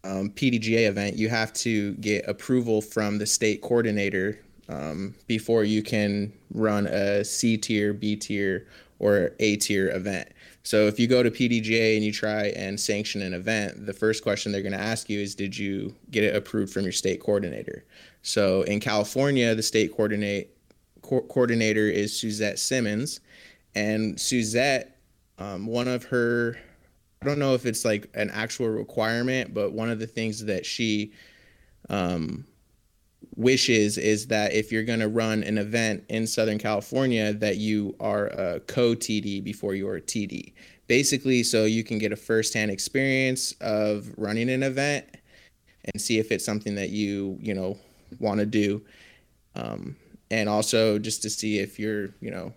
um, 0.04 0.30
PDGA 0.30 0.88
event, 0.88 1.16
you 1.18 1.30
have 1.30 1.54
to 1.54 1.94
get 1.96 2.28
approval 2.28 2.82
from 2.82 3.18
the 3.18 3.26
state 3.26 3.62
coordinator 3.62 4.40
um, 4.70 5.16
before 5.28 5.64
you 5.64 5.84
can 5.84 6.34
run 6.54 6.88
a 6.88 7.24
C 7.24 7.58
tier, 7.58 7.94
B 7.94 8.16
tier, 8.16 8.68
or 9.00 9.32
A 9.40 9.58
tier 9.58 9.90
event. 9.90 10.30
So 10.64 10.88
if 10.88 10.98
you 11.00 11.08
go 11.08 11.22
to 11.22 11.30
PDGA 11.30 11.96
and 11.96 12.06
you 12.06 12.14
try 12.14 12.46
and 12.56 12.80
sanction 12.80 13.22
an 13.22 13.34
event, 13.34 13.86
the 13.86 13.94
first 13.94 14.24
question 14.24 14.52
they're 14.52 14.62
going 14.62 14.72
to 14.72 14.80
ask 14.80 15.10
you 15.10 15.20
is, 15.20 15.36
did 15.36 15.58
you 15.58 15.94
get 16.12 16.24
it 16.24 16.36
approved 16.36 16.72
from 16.72 16.84
your 16.84 16.94
state 16.94 17.20
coordinator? 17.20 17.84
So 18.22 18.62
in 18.62 18.80
California, 18.80 19.54
the 19.56 19.64
state 19.64 19.92
coordinate 19.92 20.56
co- 21.02 21.22
coordinator 21.22 21.90
is 21.90 22.18
Suzette 22.18 22.60
Simmons, 22.60 23.20
and 23.76 24.20
Suzette, 24.20 24.98
um, 25.38 25.66
one 25.66 25.88
of 25.88 26.06
her 26.06 26.58
I 27.24 27.26
don't 27.26 27.40
know 27.40 27.54
if 27.54 27.66
it's 27.66 27.86
like 27.86 28.10
an 28.16 28.30
actual 28.32 28.68
requirement, 28.68 29.54
but 29.54 29.72
one 29.72 29.90
of 29.90 29.98
the 29.98 30.08
things 30.08 30.44
that 30.44 30.66
she 30.66 31.14
um, 31.90 32.46
wishes 33.36 33.98
is 33.98 34.28
that 34.28 34.54
if 34.54 34.72
you're 34.72 34.84
going 34.84 35.00
to 35.00 35.08
run 35.08 35.44
an 35.44 35.58
event 35.58 36.04
in 36.10 36.28
Southern 36.28 36.58
California, 36.58 37.34
that 37.34 37.58
you 37.58 37.96
are 38.00 38.28
a 38.28 38.60
co 38.62 38.96
TD 38.96 39.44
before 39.44 39.76
you're 39.76 39.98
a 39.98 40.02
TD. 40.02 40.54
Basically, 40.88 41.44
so 41.44 41.66
you 41.66 41.84
can 41.84 41.98
get 41.98 42.12
a 42.12 42.16
firsthand 42.16 42.72
experience 42.72 43.54
of 43.62 44.12
running 44.18 44.50
an 44.50 44.64
event 44.64 45.06
and 45.86 46.02
see 46.02 46.20
if 46.20 46.32
it's 46.32 46.46
something 46.46 46.76
that 46.76 46.90
you 46.90 47.38
you 47.42 47.54
know 47.54 47.78
want 48.20 48.40
to 48.40 48.46
do, 48.46 48.82
um, 49.56 49.96
and 50.30 50.50
also 50.50 51.00
just 51.00 51.22
to 51.22 51.30
see 51.30 51.60
if 51.60 51.80
you're 51.80 52.10
you 52.20 52.32
know 52.32 52.54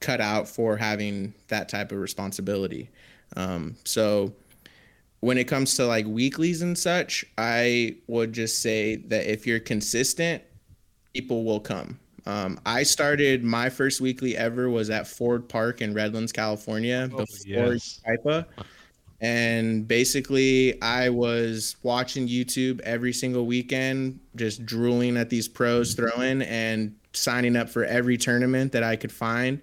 cut 0.00 0.20
out 0.20 0.48
for 0.48 0.76
having 0.76 1.34
that 1.48 1.68
type 1.68 1.92
of 1.92 1.98
responsibility. 1.98 2.90
Um, 3.36 3.76
so 3.84 4.32
when 5.20 5.36
it 5.38 5.44
comes 5.44 5.74
to 5.74 5.86
like 5.86 6.06
weeklies 6.06 6.62
and 6.62 6.76
such, 6.76 7.24
I 7.36 7.96
would 8.06 8.32
just 8.32 8.60
say 8.60 8.96
that 8.96 9.30
if 9.30 9.46
you're 9.46 9.60
consistent, 9.60 10.42
people 11.14 11.44
will 11.44 11.60
come. 11.60 11.98
Um, 12.26 12.58
I 12.66 12.82
started 12.82 13.42
my 13.44 13.70
first 13.70 14.00
weekly 14.00 14.36
ever 14.36 14.68
was 14.70 14.90
at 14.90 15.06
Ford 15.06 15.48
Park 15.48 15.80
in 15.80 15.94
Redlands, 15.94 16.32
California, 16.32 17.08
Oh, 17.12 17.18
before 17.18 17.72
yes. 17.74 18.00
Kaipa. 18.06 18.46
And 19.22 19.86
basically, 19.86 20.80
I 20.80 21.10
was 21.10 21.76
watching 21.82 22.26
YouTube 22.26 22.80
every 22.80 23.12
single 23.12 23.44
weekend, 23.44 24.18
just 24.36 24.64
drooling 24.64 25.18
at 25.18 25.28
these 25.28 25.46
pros 25.46 25.92
throwing 25.92 26.40
and 26.42 26.94
signing 27.12 27.56
up 27.56 27.68
for 27.68 27.84
every 27.84 28.16
tournament 28.16 28.72
that 28.72 28.82
I 28.82 28.96
could 28.96 29.12
find 29.12 29.60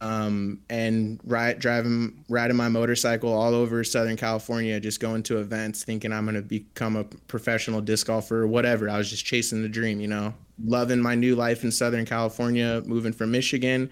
um, 0.00 0.60
and 0.70 1.20
ride, 1.24 1.58
driving, 1.58 2.24
riding 2.28 2.56
my 2.56 2.68
motorcycle 2.68 3.32
all 3.32 3.54
over 3.54 3.84
Southern 3.84 4.16
California, 4.16 4.80
just 4.80 4.98
going 4.98 5.22
to 5.24 5.38
events, 5.38 5.84
thinking 5.84 6.12
I'm 6.12 6.26
to 6.32 6.42
become 6.42 6.96
a 6.96 7.04
professional 7.04 7.80
disc 7.82 8.06
golfer 8.06 8.42
or 8.42 8.46
whatever. 8.46 8.88
I 8.88 8.96
was 8.96 9.10
just 9.10 9.26
chasing 9.26 9.62
the 9.62 9.68
dream, 9.68 10.00
you 10.00 10.08
know, 10.08 10.32
loving 10.64 11.00
my 11.00 11.14
new 11.14 11.36
life 11.36 11.64
in 11.64 11.70
Southern 11.70 12.06
California, 12.06 12.82
moving 12.86 13.12
from 13.12 13.30
Michigan, 13.30 13.90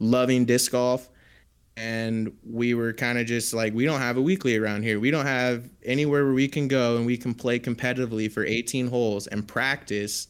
loving 0.00 0.44
disc 0.44 0.72
golf. 0.72 1.08
And 1.76 2.36
we 2.44 2.74
were 2.74 2.92
kind 2.92 3.18
of 3.18 3.26
just 3.26 3.54
like, 3.54 3.72
we 3.72 3.84
don't 3.84 4.00
have 4.00 4.16
a 4.16 4.22
weekly 4.22 4.56
around 4.56 4.82
here. 4.82 4.98
We 4.98 5.12
don't 5.12 5.26
have 5.26 5.70
anywhere 5.84 6.24
where 6.24 6.34
we 6.34 6.48
can 6.48 6.66
go 6.66 6.96
and 6.96 7.06
we 7.06 7.16
can 7.16 7.34
play 7.34 7.60
competitively 7.60 8.30
for 8.30 8.44
18 8.44 8.88
holes 8.88 9.28
and 9.28 9.46
practice 9.46 10.26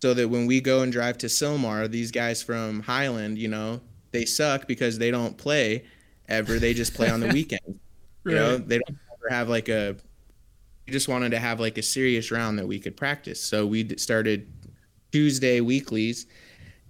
so 0.00 0.12
that 0.14 0.28
when 0.28 0.46
we 0.46 0.60
go 0.60 0.82
and 0.82 0.90
drive 0.90 1.18
to 1.18 1.28
Sylmar, 1.28 1.88
these 1.88 2.10
guys 2.10 2.42
from 2.42 2.80
Highland, 2.80 3.38
you 3.38 3.46
know, 3.46 3.80
they 4.12 4.24
suck 4.24 4.66
because 4.66 4.98
they 4.98 5.10
don't 5.10 5.36
play 5.36 5.84
ever. 6.28 6.58
They 6.58 6.74
just 6.74 6.94
play 6.94 7.10
on 7.10 7.20
the 7.20 7.28
weekend. 7.32 7.80
You 8.24 8.34
know, 8.34 8.56
they 8.56 8.78
don't 8.78 8.98
ever 9.12 9.34
have 9.34 9.48
like 9.48 9.68
a 9.68 9.96
we 10.86 10.92
just 10.92 11.08
wanted 11.08 11.30
to 11.30 11.38
have 11.38 11.60
like 11.60 11.78
a 11.78 11.82
serious 11.82 12.30
round 12.30 12.58
that 12.58 12.66
we 12.66 12.78
could 12.78 12.96
practice. 12.96 13.40
So 13.40 13.66
we 13.66 13.96
started 13.96 14.50
Tuesday 15.12 15.60
weeklies 15.60 16.26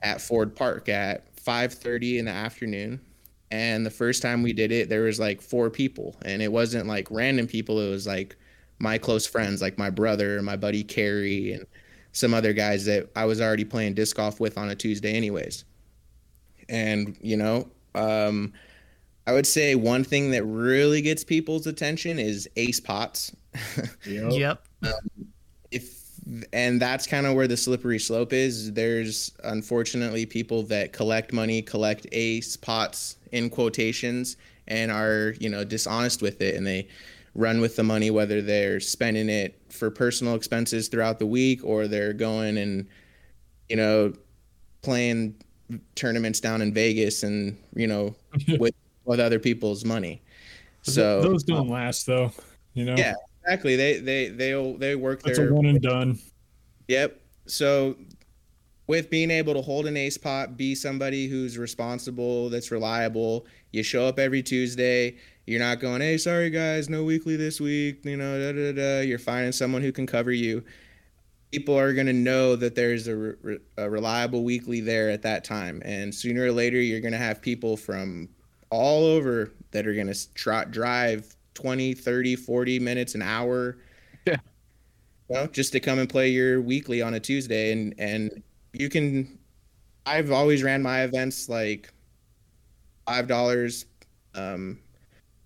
at 0.02 0.20
Ford 0.20 0.54
Park 0.54 0.88
at 0.88 1.34
5:30 1.36 2.18
in 2.18 2.24
the 2.26 2.30
afternoon. 2.30 3.00
And 3.50 3.84
the 3.84 3.90
first 3.90 4.22
time 4.22 4.42
we 4.42 4.54
did 4.54 4.72
it, 4.72 4.88
there 4.88 5.02
was 5.02 5.20
like 5.20 5.42
four 5.42 5.68
people, 5.68 6.16
and 6.24 6.40
it 6.40 6.50
wasn't 6.50 6.86
like 6.86 7.06
random 7.10 7.46
people. 7.46 7.80
It 7.80 7.90
was 7.90 8.06
like 8.06 8.34
my 8.78 8.96
close 8.96 9.26
friends, 9.26 9.60
like 9.60 9.76
my 9.76 9.90
brother, 9.90 10.40
my 10.40 10.56
buddy 10.56 10.82
Carrie, 10.82 11.52
and 11.52 11.66
some 12.12 12.32
other 12.32 12.54
guys 12.54 12.86
that 12.86 13.10
I 13.14 13.26
was 13.26 13.42
already 13.42 13.64
playing 13.64 13.94
disc 13.94 14.16
golf 14.16 14.40
with 14.40 14.56
on 14.56 14.70
a 14.70 14.74
Tuesday, 14.74 15.14
anyways. 15.14 15.64
And 16.72 17.16
you 17.20 17.36
know, 17.36 17.68
um, 17.94 18.52
I 19.26 19.32
would 19.32 19.46
say 19.46 19.76
one 19.76 20.02
thing 20.02 20.32
that 20.32 20.42
really 20.44 21.02
gets 21.02 21.22
people's 21.22 21.68
attention 21.68 22.18
is 22.18 22.48
ace 22.56 22.80
pots. 22.80 23.36
Yep. 24.06 24.32
Yep. 24.32 24.64
if 25.70 26.02
and 26.52 26.80
that's 26.80 27.06
kind 27.06 27.26
of 27.26 27.34
where 27.34 27.46
the 27.46 27.56
slippery 27.56 27.98
slope 27.98 28.32
is 28.32 28.72
there's 28.72 29.32
unfortunately 29.44 30.24
people 30.24 30.62
that 30.62 30.92
collect 30.94 31.32
money 31.32 31.60
collect 31.60 32.06
ace 32.12 32.56
pots 32.56 33.18
in 33.32 33.50
quotations 33.50 34.36
and 34.68 34.90
are 34.90 35.34
you 35.38 35.50
know 35.50 35.64
dishonest 35.64 36.22
with 36.22 36.40
it 36.40 36.54
and 36.54 36.66
they 36.66 36.88
run 37.34 37.60
with 37.60 37.76
the 37.76 37.82
money 37.82 38.10
whether 38.10 38.40
they're 38.40 38.80
spending 38.80 39.28
it 39.28 39.60
for 39.68 39.90
personal 39.90 40.34
expenses 40.34 40.88
throughout 40.88 41.18
the 41.18 41.26
week 41.26 41.60
or 41.64 41.86
they're 41.86 42.14
going 42.14 42.56
and 42.56 42.86
you 43.68 43.76
know 43.76 44.12
playing 44.80 45.34
tournaments 45.94 46.40
down 46.40 46.62
in 46.62 46.72
Vegas 46.72 47.22
and 47.22 47.56
you 47.74 47.86
know 47.86 48.14
with 48.58 48.74
with 49.04 49.20
other 49.20 49.38
people's 49.38 49.84
money 49.84 50.22
so 50.82 51.22
those 51.22 51.44
don't 51.44 51.60
um, 51.60 51.68
last 51.68 52.06
though. 52.06 52.32
You 52.74 52.84
know. 52.84 52.94
Yeah. 52.96 53.14
exactly 53.42 53.76
they 53.76 53.98
they 53.98 54.28
they 54.28 54.76
they 54.78 54.94
work 54.96 55.22
That's 55.22 55.38
their 55.38 55.50
a 55.50 55.54
one 55.54 55.66
and 55.66 55.80
done. 55.80 56.18
Yep. 56.88 57.20
So 57.46 57.96
with 58.86 59.08
being 59.08 59.30
able 59.30 59.54
to 59.54 59.62
hold 59.62 59.86
an 59.86 59.96
ace 59.96 60.18
pot, 60.18 60.56
be 60.56 60.74
somebody 60.74 61.28
who's 61.28 61.56
responsible, 61.56 62.50
that's 62.50 62.70
reliable, 62.70 63.46
you 63.70 63.82
show 63.82 64.06
up 64.06 64.18
every 64.18 64.42
Tuesday. 64.42 65.16
You're 65.46 65.60
not 65.60 65.80
going, 65.80 66.00
hey, 66.00 66.18
sorry 66.18 66.50
guys, 66.50 66.88
no 66.88 67.02
weekly 67.04 67.36
this 67.36 67.60
week. 67.60 68.04
You 68.04 68.16
know, 68.16 68.38
da 68.38 68.52
da 68.52 68.72
da. 68.72 69.00
You're 69.00 69.18
finding 69.18 69.52
someone 69.52 69.82
who 69.82 69.92
can 69.92 70.06
cover 70.06 70.32
you. 70.32 70.64
People 71.52 71.78
are 71.78 71.92
going 71.92 72.06
to 72.06 72.12
know 72.14 72.56
that 72.56 72.74
there's 72.74 73.08
a, 73.08 73.16
re- 73.16 73.58
a 73.76 73.88
reliable 73.90 74.42
weekly 74.42 74.80
there 74.80 75.10
at 75.10 75.22
that 75.22 75.44
time. 75.44 75.82
And 75.84 76.14
sooner 76.14 76.44
or 76.46 76.52
later, 76.52 76.80
you're 76.80 77.00
going 77.00 77.12
to 77.12 77.18
have 77.18 77.42
people 77.42 77.76
from 77.76 78.28
all 78.70 79.04
over 79.04 79.52
that 79.72 79.86
are 79.86 79.94
going 79.94 80.12
to 80.12 80.34
try, 80.34 80.64
drive 80.64 81.36
20, 81.54 81.94
30, 81.94 82.36
40 82.36 82.78
minutes, 82.78 83.14
an 83.14 83.22
hour. 83.22 83.76
You 85.28 85.36
know, 85.36 85.46
just 85.46 85.72
to 85.72 85.80
come 85.80 85.98
and 85.98 86.08
play 86.08 86.28
your 86.28 86.60
weekly 86.60 87.02
on 87.02 87.14
a 87.14 87.20
Tuesday. 87.20 87.72
And 87.72 87.94
and 87.98 88.42
you 88.72 88.88
can 88.88 89.38
I've 90.06 90.32
always 90.32 90.62
ran 90.62 90.82
my 90.82 91.02
events 91.02 91.48
like 91.48 91.92
five 93.06 93.26
dollars 93.26 93.86
um 94.34 94.78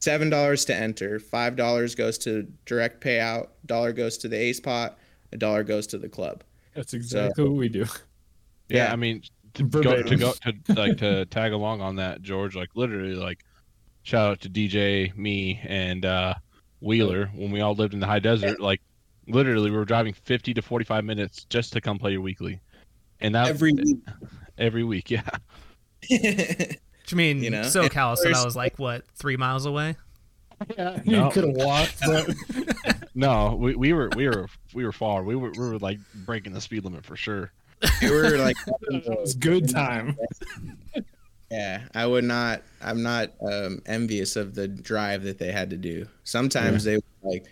seven 0.00 0.30
dollars 0.30 0.64
to 0.66 0.74
enter 0.74 1.18
five 1.18 1.56
dollars 1.56 1.94
goes 1.94 2.18
to 2.18 2.44
direct 2.66 3.02
payout 3.02 3.48
dollar 3.66 3.92
goes 3.92 4.18
to 4.18 4.28
the 4.28 4.36
ace 4.36 4.60
pot 4.60 4.98
a 5.36 5.38
dollar 5.38 5.62
goes 5.62 5.86
to 5.88 5.98
the 5.98 6.08
club 6.08 6.42
That's 6.74 6.94
exactly 6.94 7.44
what 7.44 7.52
we 7.54 7.68
do. 7.68 7.84
Yeah, 8.68 8.86
Yeah. 8.86 8.92
I 8.92 8.96
mean, 8.96 9.22
to 9.54 9.62
go, 9.62 10.02
to 10.02 10.16
go 10.16 10.32
to 10.32 10.54
like 10.74 10.96
to 10.98 11.24
tag 11.26 11.52
along 11.52 11.80
on 11.80 11.96
that, 11.96 12.20
George. 12.22 12.56
Like 12.56 12.70
literally, 12.74 13.14
like 13.14 13.44
shout 14.02 14.30
out 14.32 14.40
to 14.40 14.50
DJ, 14.50 15.16
me, 15.16 15.60
and 15.64 16.04
uh, 16.04 16.34
Wheeler 16.80 17.26
when 17.34 17.50
we 17.52 17.60
all 17.60 17.74
lived 17.74 17.94
in 17.94 18.00
the 18.00 18.06
high 18.06 18.18
desert. 18.18 18.58
Like 18.60 18.80
literally, 19.28 19.70
we 19.70 19.76
were 19.76 19.84
driving 19.84 20.12
fifty 20.14 20.52
to 20.54 20.62
forty-five 20.62 21.04
minutes 21.04 21.44
just 21.44 21.72
to 21.74 21.80
come 21.80 21.96
play 21.98 22.10
your 22.12 22.20
weekly, 22.22 22.60
and 23.20 23.34
that 23.36 23.46
every 23.48 23.72
week 23.84 23.98
every 24.58 24.82
week. 24.84 25.10
Yeah, 25.12 25.22
Which 26.10 27.12
I 27.12 27.14
mean, 27.16 27.42
You 27.42 27.50
know, 27.50 27.60
SoCal, 27.62 28.16
so 28.16 28.24
that 28.24 28.30
there's- 28.30 28.44
was 28.44 28.56
like 28.56 28.78
what 28.78 29.04
three 29.14 29.36
miles 29.36 29.64
away. 29.64 29.94
Yeah, 30.76 31.00
No. 31.04 31.24
you 31.26 31.30
could 31.32 31.44
have 31.44 31.54
walked, 31.56 32.00
but 32.00 33.08
no, 33.14 33.54
we, 33.56 33.74
we 33.74 33.92
were 33.92 34.08
we 34.16 34.26
were 34.28 34.46
we 34.74 34.84
were 34.84 34.92
far. 34.92 35.22
We 35.24 35.36
were 35.36 35.50
we 35.50 35.58
were 35.58 35.78
like 35.78 35.98
breaking 36.14 36.52
the 36.54 36.60
speed 36.60 36.84
limit 36.84 37.04
for 37.04 37.16
sure. 37.16 37.52
we 38.02 38.10
were 38.10 38.38
like 38.38 38.56
that 38.64 39.16
was 39.20 39.34
good 39.34 39.68
time. 39.68 40.16
yeah 41.50 41.82
I 41.94 42.06
would 42.06 42.24
not 42.24 42.62
I'm 42.82 43.02
not 43.02 43.32
um 43.42 43.82
envious 43.86 44.34
of 44.36 44.54
the 44.54 44.66
drive 44.66 45.24
that 45.24 45.38
they 45.38 45.52
had 45.52 45.68
to 45.70 45.76
do 45.76 46.06
sometimes 46.24 46.84
they 46.84 46.96
were 46.96 47.02
like 47.30 47.44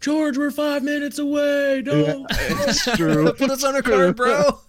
George 0.00 0.36
we're 0.36 0.50
five 0.50 0.82
minutes 0.82 1.18
away 1.18 1.82
no 1.84 2.26
It's 2.30 2.84
true. 2.96 3.32
Put 3.32 3.50
us 3.50 3.64
on 3.64 3.74
a 3.74 3.82
card, 3.82 4.16
bro. 4.16 4.60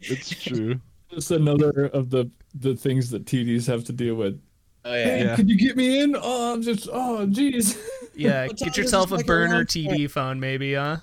It's 0.00 0.30
true. 0.42 0.80
Just 1.10 1.30
another 1.30 1.86
of 1.92 2.08
the 2.10 2.30
the 2.54 2.74
things 2.74 3.10
that 3.10 3.26
TDs 3.26 3.66
have 3.66 3.84
to 3.84 3.92
deal 3.92 4.14
with. 4.14 4.40
Oh 4.84 4.94
yeah 4.94 5.04
Hey, 5.04 5.24
Yeah. 5.24 5.36
could 5.36 5.48
you 5.48 5.56
get 5.56 5.76
me 5.76 6.00
in? 6.00 6.16
Oh, 6.20 6.52
I'm 6.54 6.62
just 6.62 6.88
oh 6.92 7.26
jeez. 7.28 7.78
Yeah, 8.14 8.46
get 8.56 8.76
yourself 8.76 9.12
a 9.12 9.18
burner 9.18 9.56
around 9.56 9.68
TV 9.68 10.10
phone, 10.10 10.40
maybe, 10.40 10.74
huh? 10.74 10.98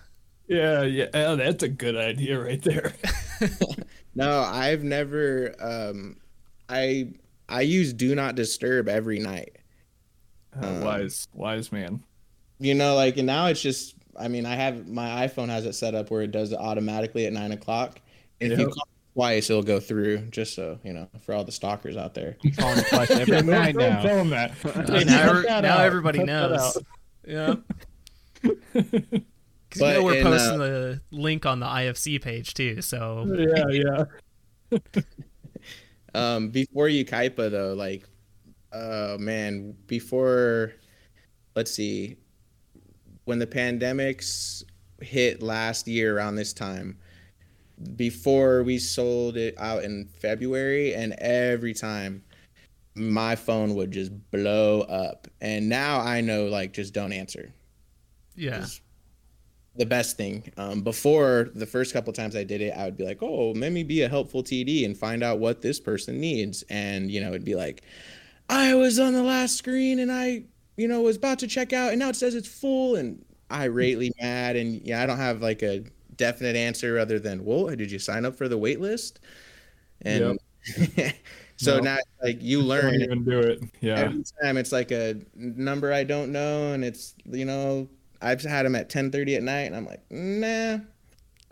Yeah, 0.48 0.84
yeah. 0.84 1.08
Oh, 1.14 1.36
that's 1.36 1.64
a 1.64 1.68
good 1.68 1.96
idea 1.98 2.40
right 2.40 2.62
there. 2.62 2.94
No, 4.16 4.40
I've 4.42 4.84
never. 4.84 5.54
Um, 5.60 6.18
I 6.70 7.10
I 7.48 7.62
use 7.62 7.94
Do 7.94 8.16
Not 8.16 8.34
Disturb 8.34 8.90
every 8.90 9.20
night. 9.20 9.58
Uh, 10.60 10.66
Um, 10.66 10.82
wise, 10.82 11.28
wise 11.34 11.72
man. 11.72 12.02
You 12.60 12.74
know, 12.74 12.96
like 12.96 13.18
and 13.18 13.28
now 13.28 13.46
it's 13.46 13.62
just. 13.62 13.94
I 14.20 14.28
mean, 14.28 14.48
I 14.48 14.56
have 14.56 14.88
my 14.88 15.28
iPhone 15.28 15.50
has 15.50 15.66
it 15.68 15.74
set 15.76 15.94
up 15.94 16.10
where 16.10 16.24
it 16.24 16.32
does 16.32 16.52
it 16.52 16.58
automatically 16.58 17.28
at 17.28 17.34
nine 17.34 17.52
o'clock. 17.52 18.02
If 18.40 18.58
you 18.58 18.66
call 18.70 18.88
twice, 19.18 19.49
it'll 19.49 19.63
go 19.63 19.80
through. 19.80 20.20
Just 20.28 20.53
so 20.53 20.80
you 20.84 20.93
know, 20.93 21.09
for 21.22 21.34
all 21.34 21.43
the 21.43 21.51
stalkers 21.51 21.97
out 21.97 22.13
there. 22.13 22.38
I'm 22.45 22.51
calling 22.51 22.84
twice 22.84 23.09
every 23.09 23.41
night 23.43 23.76
now. 23.76 24.01
tell 24.01 24.18
him 24.18 24.30
that. 24.30 24.51
Hey, 24.51 24.72
Hey, 24.99 25.03
now 25.05 25.41
that 25.41 25.63
now 25.63 25.80
everybody 25.80 26.20
Cut 26.20 26.28
knows. 26.28 26.78
Yeah. 27.26 27.55
Because 29.70 29.82
you 29.82 29.93
know 29.95 30.03
we're 30.05 30.15
in, 30.15 30.24
posting 30.24 30.53
uh, 30.53 30.57
the 30.63 31.01
link 31.11 31.45
on 31.45 31.59
the 31.59 31.65
IFC 31.65 32.22
page 32.22 32.53
too, 32.53 32.82
so 32.82 33.26
yeah, 33.38 34.05
yeah. 34.72 35.01
Um, 36.15 36.51
before 36.51 36.88
Yucaipa 36.88 37.51
though, 37.51 37.74
like, 37.74 38.07
uh, 38.72 39.18
man, 39.20 39.76
before, 39.88 40.72
let's 41.53 41.74
see, 41.74 42.15
when 43.26 43.39
the 43.39 43.45
pandemics 43.45 44.63
hit 45.01 45.43
last 45.43 45.86
year 45.86 46.15
around 46.15 46.36
this 46.36 46.53
time, 46.53 46.97
before 47.96 48.64
we 48.64 48.80
sold 48.80 49.38
it 49.38 49.56
out 49.58 49.84
in 49.84 50.06
February, 50.20 50.94
and 50.96 51.14
every 51.14 51.74
time 51.74 52.24
my 52.96 53.36
phone 53.36 53.76
would 53.76 53.92
just 53.92 54.12
blow 54.32 54.82
up, 54.82 55.28
and 55.42 55.70
now 55.70 56.00
I 56.00 56.22
know 56.22 56.46
like 56.46 56.74
just 56.74 56.94
don't 56.94 57.12
answer 57.12 57.54
yeah. 58.36 58.66
the 59.76 59.86
best 59.86 60.18
thing. 60.18 60.52
Um, 60.58 60.82
before 60.82 61.50
the 61.54 61.66
first 61.66 61.94
couple 61.94 62.14
times 62.14 62.36
I 62.36 62.44
did 62.44 62.62
it, 62.62 62.72
I 62.76 62.86
would 62.86 62.98
be 62.98 63.06
like, 63.06 63.22
"Oh, 63.22 63.52
let 63.52 63.72
me 63.72 63.84
be 63.84 64.02
a 64.02 64.10
helpful 64.10 64.44
TD 64.44 64.86
and 64.86 64.98
find 64.98 65.24
out 65.24 65.40
what 65.40 65.62
this 65.62 65.80
person 65.80 66.20
needs." 66.20 66.64
And 66.70 67.12
you 67.12 67.22
know, 67.22 67.30
it'd 67.30 67.46
be 67.46 67.56
like, 67.56 67.84
"I 68.50 68.76
was 68.76 69.00
on 69.00 69.14
the 69.14 69.24
last 69.24 69.58
screen 69.58 70.00
and 70.00 70.12
I, 70.12 70.44
you 70.78 70.88
know, 70.88 71.02
was 71.02 71.18
about 71.18 71.40
to 71.40 71.48
check 71.48 71.74
out, 71.74 71.92
and 71.92 72.00
now 72.00 72.10
it 72.10 72.16
says 72.16 72.36
it's 72.36 72.48
full." 72.48 72.96
And 72.96 73.24
irately 73.50 74.12
mad, 74.20 74.56
and 74.56 74.82
yeah, 74.84 75.02
I 75.02 75.06
don't 75.06 75.18
have 75.18 75.42
like 75.42 75.64
a 75.64 75.84
definite 76.18 76.55
answer 76.55 76.97
other 76.99 77.20
than, 77.20 77.45
"Well, 77.45 77.68
did 77.68 77.91
you 77.91 77.99
sign 77.99 78.26
up 78.26 78.36
for 78.36 78.47
the 78.47 78.57
wait 78.57 78.80
list?" 78.82 79.20
And 80.01 80.38
so 81.57 81.78
No. 81.78 81.84
now, 81.84 81.97
like, 82.24 82.41
you 82.41 82.59
Don't 82.59 82.68
learn 82.68 83.01
even 83.01 83.24
do 83.24 83.39
it. 83.39 83.63
Yeah. 83.82 83.95
every 83.99 84.24
time 84.43 84.57
it's 84.57 84.72
like 84.72 84.91
a 84.91 85.15
number 85.36 85.93
I 85.93 86.03
don't 86.03 86.32
know, 86.32 86.74
and 86.74 86.84
it's 86.84 87.15
you 87.26 87.45
know 87.45 87.88
I've 88.22 88.41
had 88.41 88.65
them 88.65 88.76
at 88.76 88.89
ten 88.89 89.11
thirty 89.11 89.36
at 89.36 89.43
night, 89.43 89.63
and 89.68 89.76
I'm 89.76 89.86
like, 89.86 90.01
nah, 90.09 90.80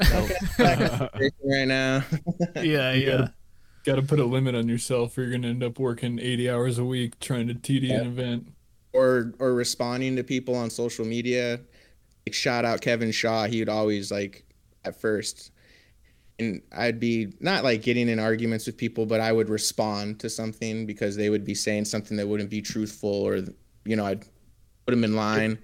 okay, 0.01 0.35
back 0.57 0.79
in 0.79 0.87
the 0.87 1.09
station 1.15 1.33
right 1.43 1.67
now. 1.67 2.03
Yeah, 2.63 2.91
yeah. 2.93 3.27
gotta- 3.83 4.01
put 4.01 4.19
a 4.19 4.25
limit 4.25 4.55
on 4.55 4.67
yourself, 4.67 5.17
or 5.17 5.21
you're 5.23 5.31
gonna 5.31 5.47
end 5.49 5.63
up 5.63 5.77
working 5.79 6.19
80 6.19 6.49
hours 6.49 6.77
a 6.79 6.85
week 6.85 7.19
trying 7.19 7.47
to 7.47 7.53
TD 7.55 7.91
an 7.99 8.07
event. 8.07 8.47
or 8.93 9.33
or 9.39 9.53
responding 9.53 10.15
to 10.15 10.23
people 10.23 10.55
on 10.55 10.69
social 10.69 11.05
media. 11.05 11.59
Like 12.27 12.33
shout 12.33 12.65
out 12.65 12.81
Kevin 12.81 13.11
Shaw. 13.11 13.45
He 13.45 13.59
would 13.59 13.69
always 13.69 14.11
like 14.11 14.44
at 14.85 14.99
first, 14.99 15.51
and 16.39 16.61
I'd 16.75 16.99
be 16.99 17.33
not 17.39 17.63
like 17.63 17.81
getting 17.81 18.09
in 18.09 18.19
arguments 18.19 18.65
with 18.65 18.77
people, 18.77 19.05
but 19.05 19.19
I 19.19 19.31
would 19.31 19.49
respond 19.49 20.19
to 20.21 20.29
something 20.29 20.85
because 20.85 21.15
they 21.15 21.29
would 21.29 21.45
be 21.45 21.55
saying 21.55 21.85
something 21.85 22.17
that 22.17 22.27
wouldn't 22.27 22.49
be 22.49 22.61
truthful, 22.61 23.09
or 23.09 23.37
you 23.85 23.95
know 23.95 24.05
I'd 24.05 24.21
put 24.85 24.91
them 24.91 25.03
in 25.03 25.15
line. 25.15 25.57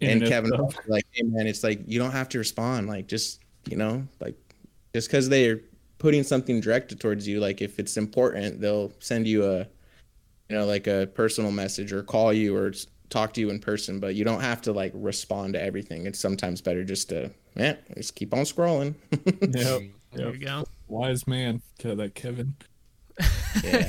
and 0.00 0.24
Kevin 0.24 0.50
like, 0.88 1.04
"Hey 1.12 1.22
man, 1.22 1.46
it's 1.46 1.62
like 1.62 1.80
you 1.86 1.98
don't 1.98 2.10
have 2.12 2.28
to 2.30 2.38
respond. 2.38 2.88
Like 2.88 3.06
just 3.06 3.40
you 3.68 3.76
know, 3.76 4.06
like 4.20 4.36
just 4.94 5.08
because 5.08 5.28
they're 5.28 5.60
putting 5.98 6.22
something 6.22 6.60
directed 6.60 7.00
towards 7.00 7.26
you, 7.26 7.40
like 7.40 7.62
if 7.62 7.78
it's 7.78 7.96
important, 7.96 8.60
they'll 8.60 8.92
send 8.98 9.26
you 9.26 9.44
a, 9.44 9.58
you 10.48 10.56
know, 10.56 10.66
like 10.66 10.86
a 10.88 11.08
personal 11.14 11.52
message 11.52 11.92
or 11.92 12.02
call 12.02 12.32
you 12.32 12.56
or 12.56 12.72
talk 13.08 13.32
to 13.34 13.40
you 13.40 13.50
in 13.50 13.60
person, 13.60 14.00
but 14.00 14.14
you 14.14 14.24
don't 14.24 14.40
have 14.40 14.60
to 14.62 14.72
like 14.72 14.92
respond 14.94 15.54
to 15.54 15.62
everything. 15.62 16.06
It's 16.06 16.18
sometimes 16.18 16.60
better 16.60 16.82
just 16.82 17.08
to 17.10 17.30
yeah, 17.54 17.76
just 17.96 18.14
keep 18.14 18.32
on 18.34 18.40
scrolling. 18.44 18.94
Yep. 19.40 19.82
There 20.14 20.26
Yep. 20.26 20.34
you 20.34 20.46
go. 20.46 20.64
Wise 20.88 21.26
man. 21.26 21.62
Tell 21.78 21.96
that 21.96 22.14
Kevin. 22.14 22.54
yeah. 23.64 23.88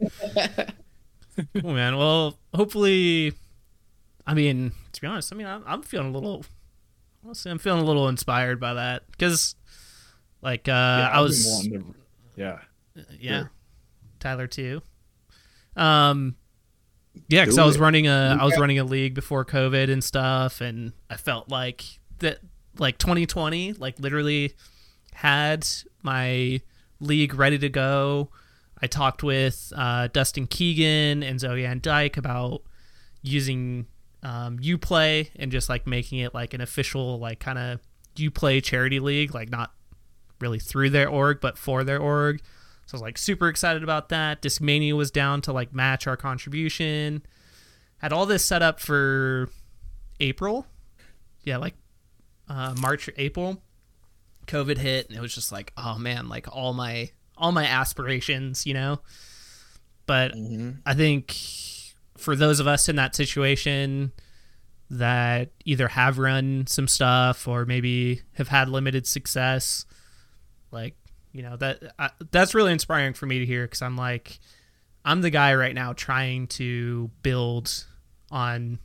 Cool, 1.60 1.72
man. 1.72 1.96
Well, 1.96 2.36
hopefully, 2.52 3.32
I 4.26 4.34
mean, 4.34 4.72
to 4.92 5.00
be 5.00 5.06
honest, 5.06 5.32
I 5.32 5.36
mean, 5.36 5.46
I'm, 5.46 5.62
I'm 5.66 5.82
feeling 5.82 6.08
a 6.08 6.10
little, 6.10 6.44
honestly, 7.24 7.50
I'm 7.52 7.58
feeling 7.60 7.80
a 7.80 7.84
little 7.84 8.08
inspired 8.08 8.58
by 8.58 8.74
that 8.74 9.04
because, 9.12 9.54
like, 10.42 10.68
uh, 10.68 10.72
Yeah, 10.72 11.10
I 11.12 11.20
was, 11.20 11.62
to- 11.68 11.94
yeah. 12.36 12.58
yeah, 13.20 13.38
Sure. 13.42 13.50
Tyler 14.18 14.48
too. 14.48 14.82
Um, 15.76 16.34
yeah, 17.28 17.42
because 17.44 17.56
I 17.58 17.64
was 17.64 17.78
running 17.78 18.08
a, 18.08 18.36
I 18.40 18.44
was 18.44 18.58
running 18.58 18.80
a 18.80 18.84
league 18.84 19.14
before 19.14 19.44
COVID 19.44 19.92
and 19.92 20.02
stuff, 20.02 20.60
and 20.60 20.92
I 21.08 21.16
felt 21.16 21.48
like 21.50 21.84
that, 22.18 22.40
like 22.78 22.98
2020, 22.98 23.74
like 23.74 23.98
literally 23.98 24.54
had 25.14 25.66
my 26.02 26.60
league 27.00 27.34
ready 27.34 27.58
to 27.58 27.68
go. 27.68 28.30
I 28.80 28.86
talked 28.86 29.22
with 29.22 29.72
uh, 29.76 30.08
Dustin 30.08 30.46
Keegan 30.46 31.22
and 31.22 31.40
Zoe 31.40 31.62
Andyke 31.62 32.16
about 32.16 32.62
using 33.22 33.86
um, 34.22 34.58
UPlay 34.58 35.30
and 35.36 35.50
just 35.50 35.68
like 35.68 35.86
making 35.86 36.20
it 36.20 36.34
like 36.34 36.54
an 36.54 36.60
official 36.60 37.18
like 37.18 37.40
kind 37.40 37.58
of 37.58 37.80
UPlay 38.16 38.62
charity 38.62 39.00
league, 39.00 39.34
like 39.34 39.50
not 39.50 39.72
really 40.40 40.58
through 40.58 40.90
their 40.90 41.08
org, 41.08 41.40
but 41.40 41.58
for 41.58 41.84
their 41.84 41.98
org. 41.98 42.40
So 42.86 42.94
I 42.94 42.96
was 42.96 43.02
like 43.02 43.18
super 43.18 43.48
excited 43.48 43.82
about 43.82 44.08
that. 44.10 44.40
Discmania 44.40 44.96
was 44.96 45.10
down 45.10 45.42
to 45.42 45.52
like 45.52 45.74
match 45.74 46.06
our 46.06 46.16
contribution. 46.16 47.22
Had 47.98 48.12
all 48.12 48.26
this 48.26 48.44
set 48.44 48.62
up 48.62 48.80
for 48.80 49.48
April. 50.20 50.66
Yeah, 51.42 51.58
like 51.58 51.74
uh, 52.48 52.74
March 52.80 53.08
or 53.08 53.12
April. 53.16 53.62
COVID 54.46 54.78
hit 54.78 55.08
and 55.08 55.16
it 55.18 55.20
was 55.20 55.34
just 55.34 55.52
like, 55.52 55.72
oh 55.76 55.98
man, 55.98 56.28
like 56.28 56.46
all 56.54 56.72
my 56.72 57.10
all 57.36 57.52
my 57.52 57.66
aspirations, 57.66 58.66
you 58.66 58.74
know. 58.74 59.00
But 60.06 60.32
hmm 60.32 60.70
I 60.86 60.94
think 60.94 61.36
for 62.16 62.34
those 62.34 62.58
of 62.60 62.66
us 62.66 62.88
in 62.88 62.96
that 62.96 63.14
situation 63.14 64.12
that 64.90 65.50
either 65.66 65.88
have 65.88 66.18
run 66.18 66.66
some 66.66 66.88
stuff 66.88 67.46
or 67.46 67.66
maybe 67.66 68.22
have 68.34 68.48
had 68.48 68.68
limited 68.68 69.06
success, 69.06 69.84
like 70.70 70.96
you 71.32 71.42
know 71.42 71.56
that 71.58 71.94
I, 71.98 72.10
that's 72.30 72.54
really 72.54 72.72
inspiring 72.72 73.12
for 73.12 73.26
me 73.26 73.38
to 73.40 73.46
hear 73.46 73.66
because 73.66 73.82
I'm 73.82 73.96
like 73.96 74.38
I'm 75.04 75.20
the 75.20 75.30
guy 75.30 75.54
right 75.54 75.74
now 75.74 75.92
trying 75.92 76.46
to 76.48 77.10
build 77.22 77.86
on 78.30 78.78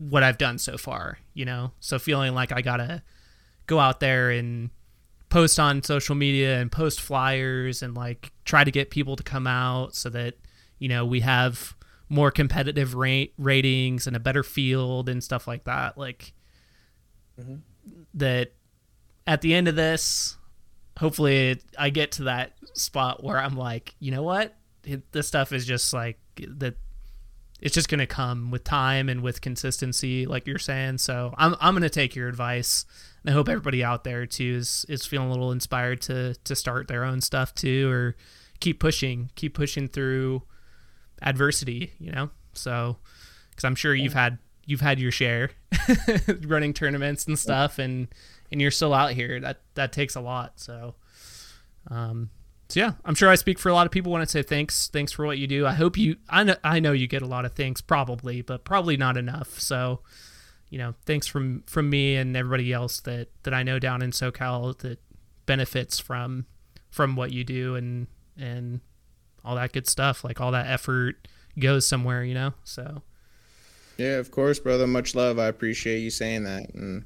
what 0.00 0.22
I've 0.24 0.38
done 0.38 0.58
so 0.58 0.76
far, 0.78 1.18
you 1.34 1.44
know. 1.44 1.72
So 1.78 1.98
feeling 1.98 2.34
like 2.34 2.50
I 2.52 2.62
gotta 2.62 3.02
go 3.66 3.78
out 3.78 4.00
there 4.00 4.30
and 4.30 4.70
post 5.28 5.60
on 5.60 5.82
social 5.84 6.16
media 6.16 6.58
and 6.60 6.72
post 6.72 7.00
flyers 7.00 7.82
and 7.82 7.94
like 7.94 8.32
try 8.44 8.64
to 8.64 8.70
get 8.72 8.90
people 8.90 9.14
to 9.14 9.22
come 9.22 9.46
out 9.46 9.94
so 9.94 10.08
that 10.10 10.34
you 10.80 10.88
know 10.88 11.06
we 11.06 11.20
have 11.20 11.76
more 12.08 12.32
competitive 12.32 12.96
rate 12.96 13.32
ratings 13.38 14.08
and 14.08 14.16
a 14.16 14.18
better 14.18 14.42
field 14.42 15.08
and 15.08 15.22
stuff 15.22 15.46
like 15.46 15.62
that 15.64 15.96
like 15.96 16.32
Mhm. 17.40 17.60
that 18.14 18.52
at 19.24 19.40
the 19.40 19.54
end 19.54 19.68
of 19.68 19.76
this 19.76 20.36
hopefully 20.98 21.50
it, 21.50 21.62
i 21.78 21.88
get 21.90 22.10
to 22.12 22.24
that 22.24 22.54
spot 22.74 23.22
where 23.22 23.38
i'm 23.38 23.56
like 23.56 23.94
you 24.00 24.10
know 24.10 24.22
what 24.24 24.56
this 25.12 25.28
stuff 25.28 25.52
is 25.52 25.64
just 25.64 25.92
like 25.92 26.18
that 26.36 26.74
it's 27.60 27.74
just 27.74 27.88
going 27.88 28.00
to 28.00 28.06
come 28.06 28.50
with 28.50 28.64
time 28.64 29.08
and 29.08 29.22
with 29.22 29.40
consistency 29.40 30.26
like 30.26 30.46
you're 30.46 30.58
saying. 30.58 30.98
So 30.98 31.34
i'm, 31.36 31.54
I'm 31.60 31.74
going 31.74 31.82
to 31.82 31.90
take 31.90 32.14
your 32.14 32.28
advice. 32.28 32.84
And 33.22 33.30
i 33.30 33.34
hope 33.34 33.48
everybody 33.48 33.84
out 33.84 34.04
there 34.04 34.26
too 34.26 34.56
is, 34.58 34.86
is 34.88 35.06
feeling 35.06 35.28
a 35.28 35.30
little 35.30 35.52
inspired 35.52 36.00
to 36.02 36.34
to 36.34 36.56
start 36.56 36.88
their 36.88 37.04
own 37.04 37.20
stuff 37.20 37.54
too 37.54 37.90
or 37.90 38.16
keep 38.60 38.80
pushing 38.80 39.30
keep 39.36 39.54
pushing 39.54 39.88
through 39.88 40.42
adversity 41.22 41.92
you 41.98 42.10
know? 42.10 42.30
So 42.54 42.96
because 43.50 43.64
i'm 43.64 43.74
sure 43.74 43.94
you've 43.94 44.14
had 44.14 44.38
you've 44.66 44.80
had 44.80 45.00
your 45.00 45.10
share 45.10 45.50
running 46.46 46.72
tournaments 46.72 47.26
and 47.26 47.38
stuff 47.38 47.78
and 47.78 48.08
and 48.50 48.60
you're 48.60 48.70
still 48.70 48.92
out 48.94 49.12
here. 49.12 49.40
That 49.40 49.60
that 49.74 49.92
takes 49.92 50.16
a 50.16 50.20
lot. 50.20 50.60
So 50.60 50.94
um 51.90 52.30
so 52.70 52.80
yeah 52.80 52.92
i'm 53.04 53.14
sure 53.14 53.28
i 53.28 53.34
speak 53.34 53.58
for 53.58 53.68
a 53.68 53.74
lot 53.74 53.86
of 53.86 53.92
people 53.92 54.12
when 54.12 54.22
i 54.22 54.24
say 54.24 54.42
thanks 54.42 54.88
thanks 54.88 55.12
for 55.12 55.26
what 55.26 55.38
you 55.38 55.46
do 55.46 55.66
i 55.66 55.72
hope 55.72 55.96
you 55.96 56.16
i 56.28 56.42
know, 56.44 56.56
I 56.64 56.80
know 56.80 56.92
you 56.92 57.06
get 57.06 57.22
a 57.22 57.26
lot 57.26 57.44
of 57.44 57.54
thanks 57.54 57.80
probably 57.80 58.42
but 58.42 58.64
probably 58.64 58.96
not 58.96 59.16
enough 59.16 59.58
so 59.58 60.00
you 60.68 60.78
know 60.78 60.94
thanks 61.06 61.26
from 61.26 61.64
from 61.66 61.90
me 61.90 62.16
and 62.16 62.36
everybody 62.36 62.72
else 62.72 63.00
that 63.00 63.28
that 63.42 63.54
i 63.54 63.62
know 63.62 63.78
down 63.78 64.02
in 64.02 64.10
socal 64.10 64.76
that 64.78 64.98
benefits 65.46 65.98
from 65.98 66.46
from 66.90 67.16
what 67.16 67.32
you 67.32 67.44
do 67.44 67.74
and 67.74 68.06
and 68.38 68.80
all 69.44 69.56
that 69.56 69.72
good 69.72 69.88
stuff 69.88 70.22
like 70.24 70.40
all 70.40 70.52
that 70.52 70.66
effort 70.66 71.28
goes 71.58 71.86
somewhere 71.86 72.22
you 72.24 72.34
know 72.34 72.52
so 72.64 73.02
Yeah, 73.98 74.16
of 74.16 74.30
course, 74.30 74.58
brother. 74.58 74.86
Much 74.86 75.14
love. 75.14 75.38
I 75.38 75.46
appreciate 75.48 75.98
you 75.98 76.08
saying 76.08 76.44
that. 76.44 76.72
And 76.74 77.04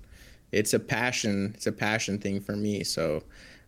it's 0.52 0.74
a 0.74 0.78
passion. 0.78 1.50
It's 1.56 1.66
a 1.66 1.72
passion 1.72 2.18
thing 2.20 2.40
for 2.40 2.54
me. 2.54 2.84
So 2.84 3.24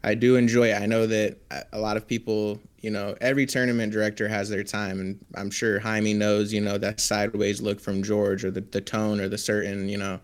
I 0.07 0.15
do 0.15 0.37
enjoy 0.37 0.71
it. 0.71 0.81
I 0.81 0.87
know 0.87 1.05
that 1.09 1.37
a- 1.73 1.81
lot 1.81 1.97
of 1.97 2.07
people, 2.07 2.61
you 2.81 2.91
know, 2.91 3.17
every 3.21 3.45
tournament 3.45 3.93
director 3.93 4.29
has 4.29 4.49
their 4.49 4.63
time. 4.63 5.01
And 5.01 5.19
I'm 5.35 5.51
sure 5.51 5.81
Jaime 5.81 6.15
knows, 6.15 6.53
you 6.53 6.61
know, 6.61 6.79
that 6.79 7.01
sideways 7.01 7.61
look 7.61 7.81
from 7.81 8.05
George 8.05 8.45
or 8.45 8.53
the, 8.53 8.61
the 8.61 8.81
tone 8.81 9.21
or 9.21 9.29
the 9.29 9.37
certain, 9.37 9.89
you 9.89 9.99
know, 9.99 10.21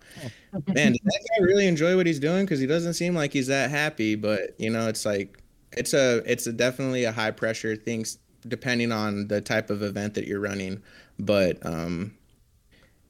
man, 0.73 0.93
does 0.93 1.01
that 1.03 1.27
guy 1.29 1.43
really 1.43 1.67
enjoy 1.67 1.97
what 1.97 2.07
he's 2.07 2.19
doing? 2.19 2.45
Because 2.45 2.61
he 2.61 2.65
doesn't 2.65 2.93
seem 2.93 3.13
like 3.13 3.33
he's 3.33 3.47
that 3.47 3.69
happy. 3.71 4.15
But, 4.15 4.55
you 4.57 4.69
know, 4.69 4.87
it's 4.87 5.05
like, 5.05 5.43
it's 5.73 5.93
a, 5.93 6.23
it's 6.25 6.47
a 6.47 6.53
definitely 6.53 7.03
a 7.03 7.11
high 7.11 7.31
pressure 7.31 7.75
thing 7.75 8.05
depending 8.47 8.93
on 8.93 9.27
the 9.27 9.41
type 9.41 9.69
of 9.69 9.83
event 9.83 10.13
that 10.13 10.27
you're 10.27 10.39
running. 10.39 10.81
But, 11.19 11.63
um, 11.65 12.13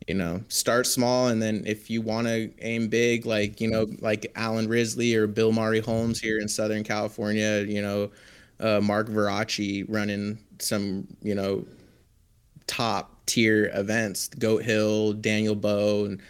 you 0.08 0.14
know 0.14 0.42
start 0.48 0.86
small 0.86 1.28
and 1.28 1.42
then 1.42 1.64
if 1.66 1.90
you 1.90 2.02
want 2.02 2.28
to 2.28 2.52
aim 2.62 2.88
big 2.88 3.26
like 3.26 3.62
you 3.62 3.70
know 3.70 3.88
like 4.00 4.26
alan 4.36 4.68
risley 4.68 5.16
or 5.16 5.28
bill 5.28 5.52
murray 5.52 5.80
holmes 5.80 6.20
here 6.20 6.40
in 6.40 6.48
southern 6.48 6.84
california 6.84 7.62
you 7.68 7.82
know 7.82 8.10
uh, 8.60 8.80
mark 8.82 9.08
Veracci 9.08 9.86
running 9.88 10.38
some 10.60 11.08
you 11.22 11.36
know 11.36 11.66
top 12.68 13.26
tier 13.26 13.72
events 13.74 14.28
goat 14.40 14.64
hill 14.64 15.14
daniel 15.14 15.56
bow 15.56 16.06
and 16.06 16.22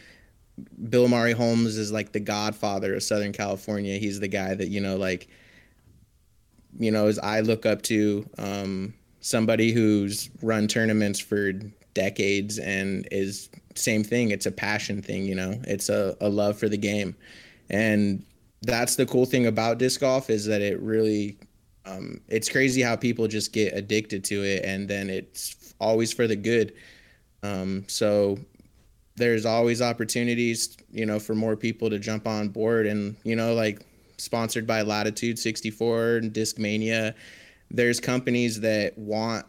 bill 0.90 1.08
murray 1.08 1.34
holmes 1.34 1.78
is 1.78 1.92
like 1.92 2.12
the 2.12 2.20
godfather 2.20 2.96
of 2.96 3.04
southern 3.04 3.32
california. 3.32 3.98
He's 3.98 4.20
the 4.20 4.28
guy 4.28 4.54
that 4.54 4.68
you 4.70 4.82
know 4.82 4.98
like 4.98 5.28
you 6.80 6.92
know 6.92 7.08
as 7.08 7.20
i 7.20 7.40
look 7.40 7.66
up 7.66 7.82
to 7.84 8.28
um 8.38 8.94
somebody 9.20 9.72
who's 9.72 10.30
run 10.42 10.68
tournaments 10.68 11.20
for 11.20 11.54
decades 11.94 12.60
and 12.60 13.08
is 13.12 13.50
same 13.76 14.04
thing. 14.04 14.32
It's 14.32 14.46
a 14.46 14.52
passion 14.52 15.02
thing 15.02 15.26
you 15.26 15.36
know? 15.36 15.60
It's 15.66 15.90
a, 15.90 16.16
a 16.22 16.30
love 16.30 16.58
for 16.58 16.70
the 16.70 16.78
game. 16.78 17.16
And 17.70 18.26
that's 18.62 18.96
the 18.96 19.06
cool 19.06 19.26
thing 19.26 19.48
about 19.48 19.78
disc 19.78 20.00
golf 20.00 20.30
is 20.30 20.46
that 20.46 20.62
it 20.62 20.80
really 20.82 21.38
um, 21.86 22.22
it's 22.30 22.48
crazy 22.48 22.82
how 22.82 22.96
people 22.96 23.28
just 23.28 23.52
get 23.52 23.76
addicted 23.76 24.24
to 24.26 24.44
it 24.44 24.64
and 24.64 24.88
then 24.88 25.10
it's 25.10 25.74
always 25.80 26.14
for 26.14 26.28
the 26.28 26.36
good. 26.36 26.74
Um, 27.44 27.84
so 27.88 28.38
there's 29.16 29.46
always 29.46 29.82
opportunities 29.82 30.76
you 30.92 31.06
know 31.06 31.20
for 31.20 31.36
more 31.36 31.56
people 31.56 31.90
to 31.90 32.00
jump 32.00 32.28
on 32.28 32.50
board 32.50 32.86
and 32.86 33.16
you 33.24 33.36
know 33.36 33.54
like 33.54 33.86
sponsored 34.18 34.66
by 34.66 34.82
latitude 34.82 35.38
64 35.38 36.18
and 36.18 36.34
discmania 36.34 37.14
there's 37.70 38.00
companies 38.00 38.60
that 38.62 38.98
want 38.98 39.46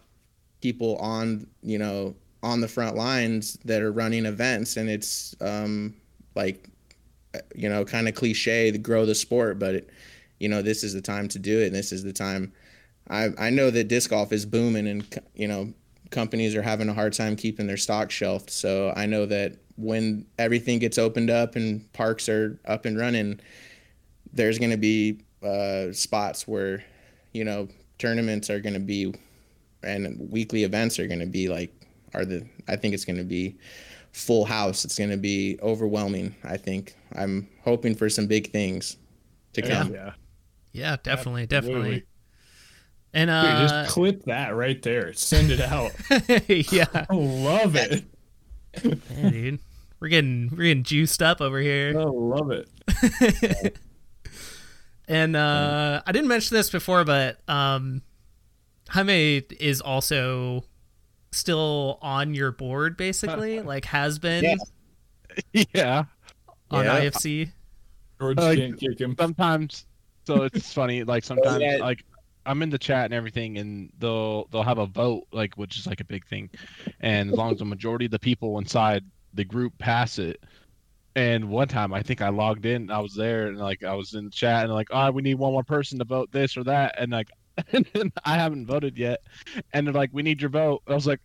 people 0.60 0.96
on 0.96 1.46
you 1.62 1.78
know 1.78 2.14
on 2.44 2.60
the 2.60 2.68
front 2.68 2.94
lines 2.94 3.54
that 3.64 3.80
are 3.80 3.90
running 3.90 4.26
events 4.26 4.76
and 4.76 4.90
it's 4.90 5.34
um 5.40 5.94
like 6.34 6.68
you 7.54 7.70
know 7.70 7.84
kind 7.84 8.06
of 8.06 8.14
cliche 8.14 8.70
to 8.70 8.76
grow 8.76 9.06
the 9.06 9.14
sport 9.14 9.58
but 9.58 9.74
it, 9.74 9.90
you 10.38 10.48
know 10.48 10.60
this 10.60 10.84
is 10.84 10.92
the 10.92 11.00
time 11.00 11.26
to 11.26 11.38
do 11.38 11.60
it 11.60 11.68
and 11.68 11.74
this 11.74 11.90
is 11.90 12.04
the 12.04 12.12
time 12.12 12.52
i 13.08 13.30
i 13.38 13.48
know 13.48 13.70
that 13.70 13.88
disc 13.88 14.10
golf 14.10 14.30
is 14.30 14.44
booming 14.44 14.86
and 14.86 15.20
you 15.34 15.48
know 15.48 15.72
companies 16.10 16.54
are 16.54 16.62
having 16.62 16.88
a 16.90 16.94
hard 16.94 17.14
time 17.14 17.34
keeping 17.34 17.66
their 17.66 17.78
stock 17.78 18.10
shelved 18.10 18.50
so 18.50 18.92
i 18.94 19.06
know 19.06 19.24
that 19.24 19.56
when 19.76 20.26
everything 20.38 20.78
gets 20.78 20.98
opened 20.98 21.30
up 21.30 21.56
and 21.56 21.90
parks 21.94 22.28
are 22.28 22.60
up 22.66 22.84
and 22.84 22.98
running 22.98 23.40
there's 24.34 24.58
going 24.58 24.70
to 24.70 24.76
be 24.76 25.18
uh, 25.42 25.92
spots 25.92 26.46
where 26.46 26.84
you 27.32 27.42
know 27.42 27.66
tournaments 27.98 28.50
are 28.50 28.60
going 28.60 28.74
to 28.74 28.80
be 28.80 29.14
and 29.82 30.30
weekly 30.30 30.62
events 30.62 30.98
are 30.98 31.06
going 31.06 31.20
to 31.20 31.26
be 31.26 31.48
like 31.48 31.83
are 32.14 32.24
the 32.24 32.46
I 32.68 32.76
think 32.76 32.94
it's 32.94 33.04
going 33.04 33.18
to 33.18 33.24
be 33.24 33.56
full 34.12 34.44
house. 34.44 34.84
It's 34.84 34.96
going 34.96 35.10
to 35.10 35.16
be 35.16 35.58
overwhelming. 35.62 36.34
I 36.44 36.56
think 36.56 36.94
I'm 37.14 37.48
hoping 37.62 37.94
for 37.94 38.08
some 38.08 38.26
big 38.26 38.52
things 38.52 38.96
to 39.54 39.62
come. 39.62 39.92
Yeah. 39.92 40.12
yeah 40.72 40.96
definitely 41.02 41.42
Absolutely. 41.50 41.82
definitely 41.82 42.04
and 43.12 43.28
Dude, 43.28 43.36
uh 43.36 43.68
just 43.84 43.94
clip 43.94 44.24
that 44.24 44.54
right 44.54 44.80
there. 44.82 45.12
Send 45.12 45.50
it 45.50 45.60
out. 45.60 45.92
yeah 46.48 46.86
I 46.92 47.14
love 47.14 47.76
it. 47.76 48.04
Yeah, 48.82 49.30
dude. 49.30 49.60
We're 50.00 50.08
getting 50.08 50.50
we're 50.50 50.64
getting 50.64 50.82
juiced 50.82 51.22
up 51.22 51.40
over 51.40 51.60
here. 51.60 51.94
Oh, 51.96 52.12
love 52.12 52.50
it. 52.50 53.78
And 55.06 55.36
uh, 55.36 56.02
I 56.06 56.12
didn't 56.12 56.28
mention 56.28 56.56
this 56.56 56.70
before, 56.70 57.04
but 57.04 57.38
um, 57.48 58.02
Jaime 58.88 59.42
is 59.60 59.80
also 59.80 60.64
still 61.34 61.98
on 62.00 62.34
your 62.34 62.52
board, 62.52 62.96
basically, 62.96 63.60
like 63.72 63.84
has 63.86 64.18
been 64.18 64.56
Yeah. 65.52 65.64
yeah. 65.74 66.04
on 66.70 66.84
Yeah. 66.84 67.00
IFC. 67.00 67.50
George 68.20 68.38
Uh, 68.38 68.54
can't 68.54 68.78
kick 68.78 69.00
him. 69.00 69.16
sometimes 69.18 69.86
so 70.26 70.44
it's 70.44 70.72
funny 70.72 71.02
like 71.04 71.24
sometimes 71.32 71.60
yeah. 71.60 71.76
like 71.80 72.04
i'm 72.46 72.62
in 72.62 72.70
the 72.70 72.78
chat 72.78 73.06
and 73.06 73.12
everything 73.12 73.58
and 73.58 73.90
they'll 73.98 74.46
they'll 74.46 74.62
have 74.62 74.78
a 74.78 74.86
vote 74.86 75.24
like 75.32 75.52
which 75.56 75.76
is 75.76 75.86
like 75.86 76.00
a 76.00 76.04
big 76.04 76.24
thing 76.26 76.48
and 77.00 77.30
as 77.30 77.36
long 77.36 77.52
as 77.52 77.58
the 77.58 77.64
majority 77.64 78.04
of 78.06 78.12
the 78.12 78.18
people 78.18 78.56
inside 78.58 79.04
the 79.34 79.44
group 79.44 79.76
pass 79.78 80.18
it 80.18 80.42
and 81.16 81.46
one 81.46 81.66
time 81.68 81.92
i 81.92 82.00
think 82.00 82.22
i 82.22 82.28
logged 82.28 82.64
in 82.64 82.88
i 82.90 82.98
was 83.00 83.14
there 83.14 83.48
and 83.48 83.58
like 83.58 83.82
i 83.82 83.92
was 83.94 84.14
in 84.14 84.24
the 84.26 84.30
chat 84.30 84.64
and 84.64 84.72
like 84.72 84.88
oh 84.92 85.10
we 85.10 85.20
need 85.20 85.34
one 85.34 85.52
more 85.52 85.64
person 85.64 85.98
to 85.98 86.04
vote 86.04 86.30
this 86.32 86.56
or 86.56 86.62
that 86.64 86.94
and 86.98 87.10
like 87.12 87.28
and 87.72 87.86
then 87.92 88.12
i 88.24 88.34
haven't 88.34 88.66
voted 88.66 88.96
yet 88.98 89.20
and 89.72 89.86
they're 89.86 89.94
like 89.94 90.10
we 90.12 90.22
need 90.22 90.40
your 90.40 90.50
vote 90.50 90.82
i 90.88 90.94
was 90.94 91.06
like 91.06 91.20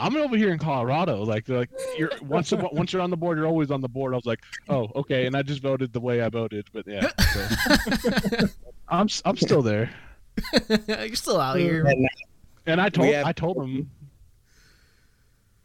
I'm 0.00 0.16
over 0.16 0.36
here 0.36 0.52
in 0.52 0.60
Colorado. 0.60 1.24
Like, 1.24 1.44
they're 1.44 1.58
like 1.58 1.70
you're 1.96 2.12
once 2.22 2.52
once 2.52 2.92
you're 2.92 3.02
on 3.02 3.10
the 3.10 3.16
board, 3.16 3.36
you're 3.36 3.48
always 3.48 3.72
on 3.72 3.80
the 3.80 3.88
board. 3.88 4.12
I 4.12 4.16
was 4.16 4.26
like, 4.26 4.38
oh, 4.68 4.88
okay, 4.94 5.26
and 5.26 5.36
I 5.36 5.42
just 5.42 5.60
voted 5.60 5.92
the 5.92 5.98
way 5.98 6.22
I 6.22 6.28
voted. 6.28 6.68
But 6.72 6.86
yeah, 6.86 7.08
so. 7.34 8.46
I'm 8.88 9.06
s- 9.06 9.22
I'm 9.24 9.36
still 9.36 9.60
there, 9.60 9.90
You're 10.86 11.16
still 11.16 11.40
out 11.40 11.58
here. 11.58 11.84
And 11.84 12.08
and 12.66 12.80
I 12.80 12.90
told 12.90 13.12
have- 13.12 13.26
I 13.26 13.32
told 13.32 13.56
them. 13.56 13.90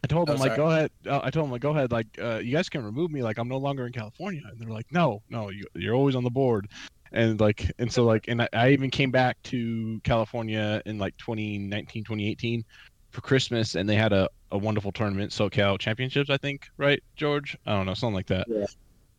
I 0.02 0.08
told 0.08 0.28
Oh, 0.28 0.32
them 0.32 0.40
like 0.40 0.48
sorry. 0.50 0.56
go 0.56 0.70
ahead. 0.70 0.90
Uh, 1.06 1.20
I 1.22 1.30
told 1.30 1.44
them 1.46 1.52
like 1.52 1.62
go 1.62 1.70
ahead. 1.70 1.92
Like 1.92 2.08
uh, 2.20 2.38
you 2.42 2.50
guys 2.50 2.68
can 2.68 2.84
remove 2.84 3.12
me. 3.12 3.22
Like 3.22 3.38
I'm 3.38 3.46
no 3.48 3.58
longer 3.58 3.86
in 3.86 3.92
California. 3.92 4.42
And 4.50 4.60
they're 4.60 4.68
like 4.68 4.90
no 4.90 5.22
no 5.30 5.50
you, 5.50 5.62
you're 5.76 5.94
always 5.94 6.16
on 6.16 6.24
the 6.24 6.30
board. 6.30 6.68
And 7.14 7.40
like 7.40 7.70
and 7.78 7.90
so 7.90 8.04
like 8.04 8.28
and 8.28 8.42
I, 8.42 8.48
I 8.52 8.70
even 8.70 8.90
came 8.90 9.10
back 9.10 9.42
to 9.44 10.00
California 10.04 10.82
in 10.84 10.98
like 10.98 11.16
2019 11.16 12.04
2018 12.04 12.64
for 13.10 13.20
Christmas 13.20 13.76
and 13.76 13.88
they 13.88 13.94
had 13.94 14.12
a, 14.12 14.28
a 14.50 14.58
wonderful 14.58 14.90
tournament 14.90 15.30
SoCal 15.30 15.78
Championships 15.78 16.28
I 16.28 16.36
think 16.36 16.66
right 16.76 17.02
George 17.14 17.56
I 17.66 17.72
don't 17.72 17.86
know 17.86 17.94
something 17.94 18.14
like 18.14 18.26
that. 18.26 18.46
Yeah. 18.48 18.66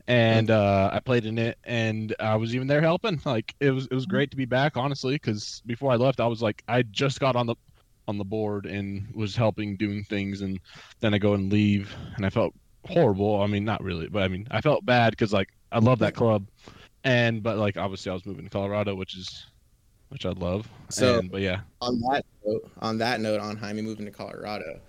And 0.08 0.52
uh, 0.52 0.92
I 0.94 1.00
played 1.00 1.26
in 1.26 1.40
it, 1.40 1.58
and 1.64 2.16
I 2.20 2.36
was 2.36 2.54
even 2.54 2.68
there 2.68 2.80
helping. 2.80 3.20
Like 3.26 3.56
it 3.60 3.72
was, 3.72 3.88
it 3.88 3.94
was 3.96 4.06
great 4.06 4.30
to 4.30 4.38
be 4.38 4.46
back, 4.46 4.78
honestly. 4.78 5.16
Because 5.16 5.64
before 5.66 5.92
I 5.92 5.96
left, 5.96 6.20
I 6.20 6.28
was 6.28 6.44
like, 6.44 6.62
I 6.68 6.84
just 6.84 7.20
got 7.20 7.36
on 7.36 7.48
the 7.48 7.56
on 8.08 8.18
the 8.18 8.24
board 8.24 8.66
and 8.66 9.08
was 9.14 9.36
helping 9.36 9.76
doing 9.76 10.04
things 10.04 10.42
and 10.42 10.60
then 11.00 11.14
I 11.14 11.18
go 11.18 11.34
and 11.34 11.52
leave 11.52 11.96
and 12.16 12.26
I 12.26 12.30
felt 12.30 12.54
horrible. 12.86 13.42
I 13.42 13.48
mean, 13.48 13.66
not 13.66 13.84
really, 13.84 14.08
but 14.08 14.24
I 14.24 14.28
mean, 14.28 14.48
I 14.52 14.62
felt 14.62 14.86
bad 14.86 15.12
because 15.12 15.34
like 15.34 15.50
I 15.72 15.80
love 15.80 16.00
that 16.00 16.16
club 16.16 16.46
and 17.06 17.42
but 17.42 17.58
like 17.58 17.78
obviously 17.78 18.10
I 18.10 18.14
was 18.14 18.26
moving 18.26 18.44
to 18.44 18.50
Colorado, 18.50 18.96
which 18.96 19.16
is 19.16 19.46
which 20.10 20.26
I 20.26 20.32
love. 20.32 20.68
So- 20.90 21.20
and, 21.20 21.32
but 21.32 21.42
yeah, 21.42 21.62
on 21.82 22.00
that 22.02 22.26
note, 22.46 22.72
on 22.80 22.98
that 22.98 23.22
note, 23.22 23.40
on 23.40 23.56
Jaime 23.56 23.82
moving 23.82 24.06
to 24.06 24.12
Colorado, 24.12 24.80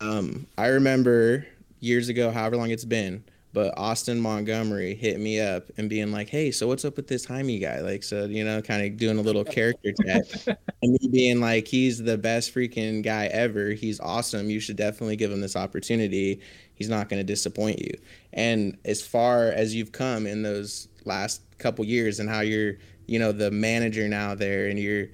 um, 0.00 0.46
I 0.56 0.68
remember 0.68 1.46
years 1.80 2.08
ago, 2.08 2.30
however 2.30 2.56
long 2.56 2.70
it's 2.70 2.84
been, 2.84 3.24
but 3.52 3.76
Austin 3.76 4.20
Montgomery 4.20 4.94
hit 4.94 5.20
me 5.20 5.40
up 5.40 5.70
and 5.76 5.88
being 5.90 6.10
like, 6.10 6.28
"Hey, 6.28 6.50
so 6.50 6.66
what's 6.66 6.84
up 6.84 6.96
with 6.96 7.06
this 7.06 7.24
Jaime 7.24 7.58
guy?" 7.58 7.80
Like, 7.80 8.02
so 8.02 8.24
you 8.24 8.44
know, 8.44 8.62
kind 8.62 8.84
of 8.84 8.96
doing 8.96 9.18
a 9.18 9.22
little 9.22 9.44
character 9.44 9.92
test, 10.06 10.48
and 10.48 10.92
me 10.92 11.08
being 11.10 11.40
like, 11.40 11.68
"He's 11.68 12.02
the 12.02 12.16
best 12.18 12.54
freaking 12.54 13.02
guy 13.02 13.26
ever. 13.26 13.70
He's 13.70 14.00
awesome. 14.00 14.48
You 14.48 14.58
should 14.60 14.76
definitely 14.76 15.16
give 15.16 15.30
him 15.30 15.40
this 15.40 15.56
opportunity. 15.56 16.40
He's 16.74 16.88
not 16.88 17.08
going 17.08 17.20
to 17.20 17.24
disappoint 17.24 17.78
you." 17.80 17.92
And 18.32 18.76
as 18.84 19.02
far 19.02 19.48
as 19.48 19.74
you've 19.74 19.92
come 19.92 20.26
in 20.26 20.42
those 20.42 20.88
last 21.04 21.42
couple 21.58 21.84
years, 21.84 22.20
and 22.20 22.28
how 22.28 22.40
you're, 22.40 22.74
you 23.06 23.18
know, 23.18 23.32
the 23.32 23.50
manager 23.50 24.08
now 24.08 24.34
there, 24.34 24.68
and 24.68 24.78
you're 24.78 25.06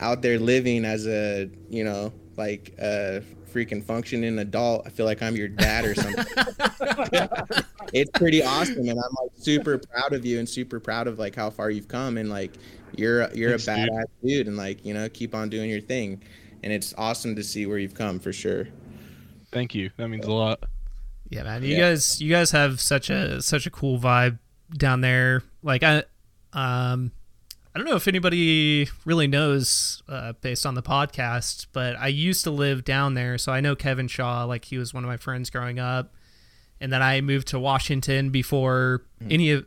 out 0.00 0.20
there 0.22 0.38
living 0.38 0.84
as 0.84 1.06
a 1.06 1.48
you 1.70 1.84
know 1.84 2.12
like 2.36 2.74
a 2.78 3.22
freaking 3.52 3.84
functioning 3.84 4.38
adult 4.40 4.82
i 4.86 4.88
feel 4.90 5.06
like 5.06 5.22
i'm 5.22 5.36
your 5.36 5.46
dad 5.46 5.84
or 5.84 5.94
something 5.94 6.24
it's 7.92 8.10
pretty 8.18 8.42
awesome 8.42 8.78
and 8.88 8.90
i'm 8.98 9.14
like 9.20 9.30
super 9.36 9.78
proud 9.78 10.12
of 10.12 10.24
you 10.24 10.38
and 10.38 10.48
super 10.48 10.80
proud 10.80 11.06
of 11.06 11.18
like 11.20 11.36
how 11.36 11.50
far 11.50 11.70
you've 11.70 11.86
come 11.88 12.16
and 12.16 12.30
like 12.30 12.52
you're 12.96 13.30
you're 13.32 13.56
Thanks, 13.58 13.68
a 13.68 13.76
dude. 13.76 13.90
badass 13.90 14.04
dude. 14.24 14.48
and 14.48 14.56
like 14.56 14.84
you 14.84 14.94
know 14.94 15.08
keep 15.08 15.34
on 15.34 15.48
doing 15.48 15.70
your 15.70 15.80
thing 15.80 16.20
and 16.64 16.72
it's 16.72 16.94
awesome 16.98 17.36
to 17.36 17.44
see 17.44 17.66
where 17.66 17.78
you've 17.78 17.94
come 17.94 18.18
for 18.18 18.32
sure 18.32 18.66
thank 19.52 19.74
you. 19.74 19.90
That 19.98 20.08
means 20.08 20.26
a 20.26 20.32
lot. 20.32 20.64
Yeah, 21.28 21.42
man. 21.44 21.62
You 21.62 21.74
Yeah. 21.76 21.90
guys 21.90 22.20
you 22.20 22.30
guys 22.30 22.50
have 22.52 22.80
such 22.80 23.10
a 23.10 23.40
such 23.42 23.66
a 23.66 23.70
cool 23.70 23.98
vibe 23.98 24.38
down 24.76 25.00
there. 25.00 25.42
Like 25.62 25.82
I 25.82 26.04
um 26.52 27.12
I 27.74 27.78
don't 27.78 27.86
know 27.86 27.96
if 27.96 28.06
anybody 28.06 28.88
really 29.06 29.26
knows 29.26 30.02
uh, 30.06 30.34
based 30.42 30.66
on 30.66 30.74
the 30.74 30.82
podcast, 30.82 31.68
but 31.72 31.96
I 31.98 32.08
used 32.08 32.44
to 32.44 32.50
live 32.50 32.84
down 32.84 33.14
there, 33.14 33.38
so 33.38 33.50
I 33.50 33.60
know 33.60 33.74
Kevin 33.74 34.08
Shaw. 34.08 34.44
Like 34.44 34.66
he 34.66 34.76
was 34.76 34.92
one 34.92 35.04
of 35.04 35.08
my 35.08 35.16
friends 35.16 35.48
growing 35.48 35.78
up, 35.78 36.12
and 36.82 36.92
then 36.92 37.00
I 37.02 37.22
moved 37.22 37.48
to 37.48 37.58
Washington 37.58 38.28
before 38.28 39.04
any 39.30 39.52
of 39.52 39.64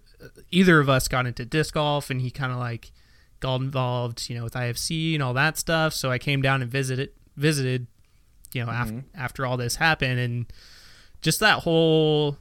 either 0.51 0.80
of 0.80 0.88
us 0.88 1.08
got 1.08 1.26
into 1.26 1.45
disc 1.45 1.74
golf, 1.74 2.12
and 2.12 2.22
he 2.22 2.30
kind 2.30 2.51
of 2.51 2.60
like 2.60 2.91
got 3.39 3.60
involved, 3.62 4.30
you 4.30 4.38
know, 4.38 4.43
with 4.43 4.53
IFC 4.53 5.16
and 5.16 5.24
all 5.24 5.34
that 5.34 5.58
stuff. 5.58 5.93
So 5.93 6.12
I 6.12 6.20
came 6.20 6.43
down 6.43 6.62
and 6.62 6.70
visited 6.70 7.10
visited, 7.36 7.88
you 8.53 8.64
know, 8.64 8.72
af- 8.72 9.03
after 9.16 9.47
all 9.47 9.58
this 9.58 9.78
happened, 9.78 10.20
and 10.20 10.45
just 11.22 11.39
that 11.39 11.60
whole 11.64 12.38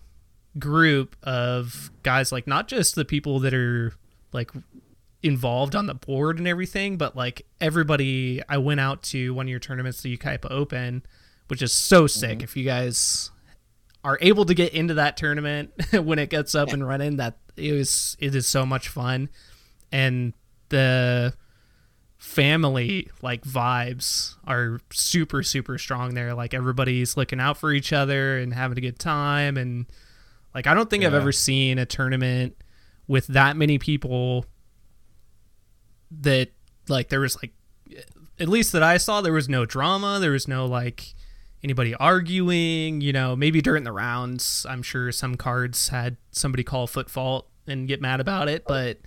group 0.59 1.17
of 1.23 1.91
guys, 2.03 2.33
like 2.33 2.47
not 2.47 2.69
just 2.69 2.95
the 2.95 3.05
people 3.05 3.41
that 3.41 3.55
are 3.55 3.93
like 4.33 4.51
involved 5.23 5.75
on 5.75 5.87
the 5.87 5.95
board 5.95 6.39
and 6.39 6.47
everything, 6.47 6.97
but 6.97 7.17
like 7.17 7.47
everybody. 7.61 8.43
I 8.49 8.59
went 8.59 8.81
out 8.81 9.03
to 9.05 9.35
one 9.35 9.47
of 9.47 9.51
your 9.51 9.61
tournaments, 9.61 10.03
the 10.03 10.17
Yucaipa 10.17 10.51
Open, 10.51 11.03
which 11.49 11.63
is 11.63 11.73
so 11.73 12.05
mm-hmm. 12.05 12.21
sick. 12.21 12.43
If 12.43 12.57
you 12.57 12.65
guys 12.65 13.31
are 14.05 14.19
able 14.21 14.45
to 14.45 14.55
get 14.55 14.75
into 14.75 14.95
that 14.95 15.17
tournament 15.17 15.73
when 15.93 16.19
it 16.19 16.31
gets 16.31 16.55
up 16.55 16.73
and 16.73 16.87
running, 16.87 17.17
that 17.17 17.39
it 17.57 17.73
was 17.73 18.17
it 18.21 18.35
is 18.35 18.47
so 18.47 18.67
much 18.67 18.89
fun, 18.89 19.29
and 19.91 20.35
the 20.69 21.35
family 22.19 23.11
like 23.21 23.43
vibes 23.43 24.37
are 24.47 24.81
super 24.91 25.43
super 25.43 25.77
strong 25.77 26.15
there 26.15 26.33
like 26.33 26.55
everybody's 26.55 27.19
looking 27.19 27.39
out 27.39 27.59
for 27.59 27.71
each 27.71 27.93
other 27.93 28.39
and 28.39 28.55
having 28.55 28.79
a 28.79 28.81
good 28.81 28.99
time 28.99 29.59
and 29.59 29.85
like 30.55 30.67
i 30.67 30.75
don't 30.75 30.89
think 30.91 31.05
i've 31.05 31.15
ever 31.15 31.33
seen 31.33 31.79
a 31.79 31.87
tournament 31.87 32.57
with 33.07 33.27
that 33.29 33.57
many 33.57 33.79
people 33.79 34.47
that 36.11 36.51
like 36.89 37.09
there 37.09 37.21
was 37.21 37.37
like 37.43 37.53
at 38.39 38.49
least 38.49 38.73
that 38.73 38.83
i 38.83 38.97
saw 38.97 39.21
there 39.21 39.33
was 39.33 39.49
no 39.49 39.65
drama 39.65 40.19
there 40.21 40.33
was 40.33 40.49
no 40.49 40.65
like 40.67 41.15
anybody 41.63 41.95
arguing 41.95 43.01
you 43.01 43.13
know 43.13 43.35
maybe 43.35 43.61
during 43.61 43.85
the 43.85 43.93
rounds 43.93 44.67
i'm 44.69 44.83
sure 44.83 45.11
some 45.11 45.35
cards 45.35 45.89
had 45.89 46.17
somebody 46.31 46.63
call 46.63 46.87
foot 46.87 47.09
fault 47.11 47.49
and 47.67 47.89
get 47.89 48.01
mad 48.01 48.21
about 48.21 48.49
it 48.49 48.65
but 48.67 48.99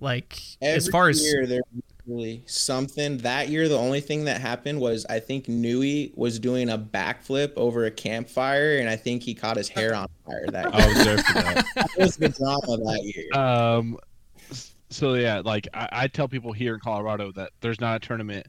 like 0.00 0.38
as 0.60 0.88
far 0.88 1.08
as 1.08 1.22
year 1.22 1.46
there 1.46 1.62
was 1.74 1.82
really 2.06 2.42
something 2.46 3.18
that 3.18 3.48
year 3.48 3.68
the 3.68 3.78
only 3.78 4.00
thing 4.00 4.24
that 4.24 4.40
happened 4.40 4.80
was 4.80 5.06
i 5.06 5.20
think 5.20 5.48
nui 5.48 6.12
was 6.14 6.38
doing 6.38 6.70
a 6.70 6.78
backflip 6.78 7.52
over 7.56 7.86
a 7.86 7.90
campfire 7.90 8.78
and 8.78 8.88
i 8.88 8.96
think 8.96 9.22
he 9.22 9.34
caught 9.34 9.56
his 9.56 9.68
hair 9.68 9.94
on 9.94 10.08
fire 10.26 10.46
that 10.48 10.64
year 10.74 10.82
I 10.82 10.88
was 10.88 11.04
there 11.04 11.18
for 11.18 11.32
that. 11.34 11.64
that 11.76 11.90
was 11.98 12.16
the 12.16 12.28
drama 12.28 12.84
that 12.84 13.02
year. 13.04 13.32
Um 13.38 13.98
so 14.90 15.14
yeah 15.14 15.42
like 15.44 15.68
I, 15.72 15.88
I 15.92 16.08
tell 16.08 16.28
people 16.28 16.52
here 16.52 16.74
in 16.74 16.80
colorado 16.80 17.30
that 17.32 17.52
there's 17.60 17.80
not 17.80 17.96
a 17.96 18.06
tournament 18.06 18.46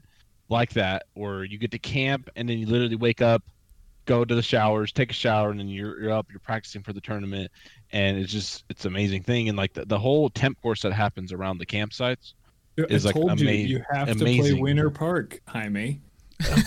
like 0.48 0.70
that 0.74 1.04
where 1.14 1.44
you 1.44 1.58
get 1.58 1.70
to 1.70 1.78
camp 1.78 2.28
and 2.36 2.48
then 2.48 2.58
you 2.58 2.66
literally 2.66 2.96
wake 2.96 3.22
up 3.22 3.42
go 4.06 4.24
to 4.24 4.34
the 4.34 4.42
showers 4.42 4.92
take 4.92 5.10
a 5.10 5.14
shower 5.14 5.50
and 5.50 5.58
then 5.58 5.68
you're, 5.68 6.00
you're 6.00 6.12
up 6.12 6.26
you're 6.30 6.40
practicing 6.40 6.82
for 6.82 6.92
the 6.92 7.00
tournament. 7.00 7.50
And 7.92 8.18
it's 8.18 8.32
just 8.32 8.64
it's 8.68 8.84
an 8.84 8.92
amazing 8.92 9.22
thing. 9.22 9.48
And 9.48 9.56
like 9.56 9.72
the, 9.72 9.84
the 9.86 9.98
whole 9.98 10.28
temp 10.28 10.60
course 10.60 10.82
that 10.82 10.92
happens 10.92 11.32
around 11.32 11.58
the 11.58 11.66
campsites 11.66 12.34
is, 12.76 13.04
I 13.06 13.08
like, 13.08 13.14
told 13.14 13.40
you, 13.40 13.48
ama- 13.48 13.56
you 13.56 13.84
have 13.92 14.08
to 14.08 14.14
play 14.16 14.38
amazing. 14.38 14.60
Winter 14.60 14.90
Park, 14.90 15.40
Jaime. 15.48 16.00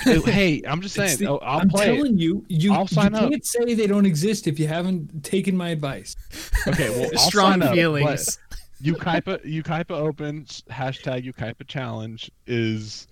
Oh, 0.07 0.21
hey 0.21 0.63
i'm 0.65 0.81
just 0.81 0.95
saying 0.95 1.17
the- 1.17 1.29
oh, 1.29 1.37
i'll 1.39 1.59
I'm 1.59 1.69
play 1.69 1.91
it. 1.91 1.95
telling 1.97 2.17
you, 2.17 2.45
you, 2.47 2.73
I'll 2.73 2.87
sign 2.87 3.11
you 3.11 3.17
up. 3.19 3.29
can't 3.31 3.45
say 3.45 3.73
they 3.73 3.85
don't 3.85 4.05
exist 4.05 4.47
if 4.47 4.59
you 4.59 4.67
haven't 4.67 5.23
taken 5.25 5.57
my 5.57 5.69
advice. 5.69 6.15
okay 6.67 6.89
well 6.89 7.09
I'll 7.17 7.19
strong 7.19 7.51
sign 7.53 7.61
up, 7.63 7.69
but- 7.69 7.75
feelings 7.75 8.39
Yucaipa 8.81 9.43
Yucaipa 9.45 9.91
Open 9.91 10.45
hashtag 10.69 11.25
Yucaipa 11.31 11.67
Challenge 11.67 12.31
is 12.45 13.07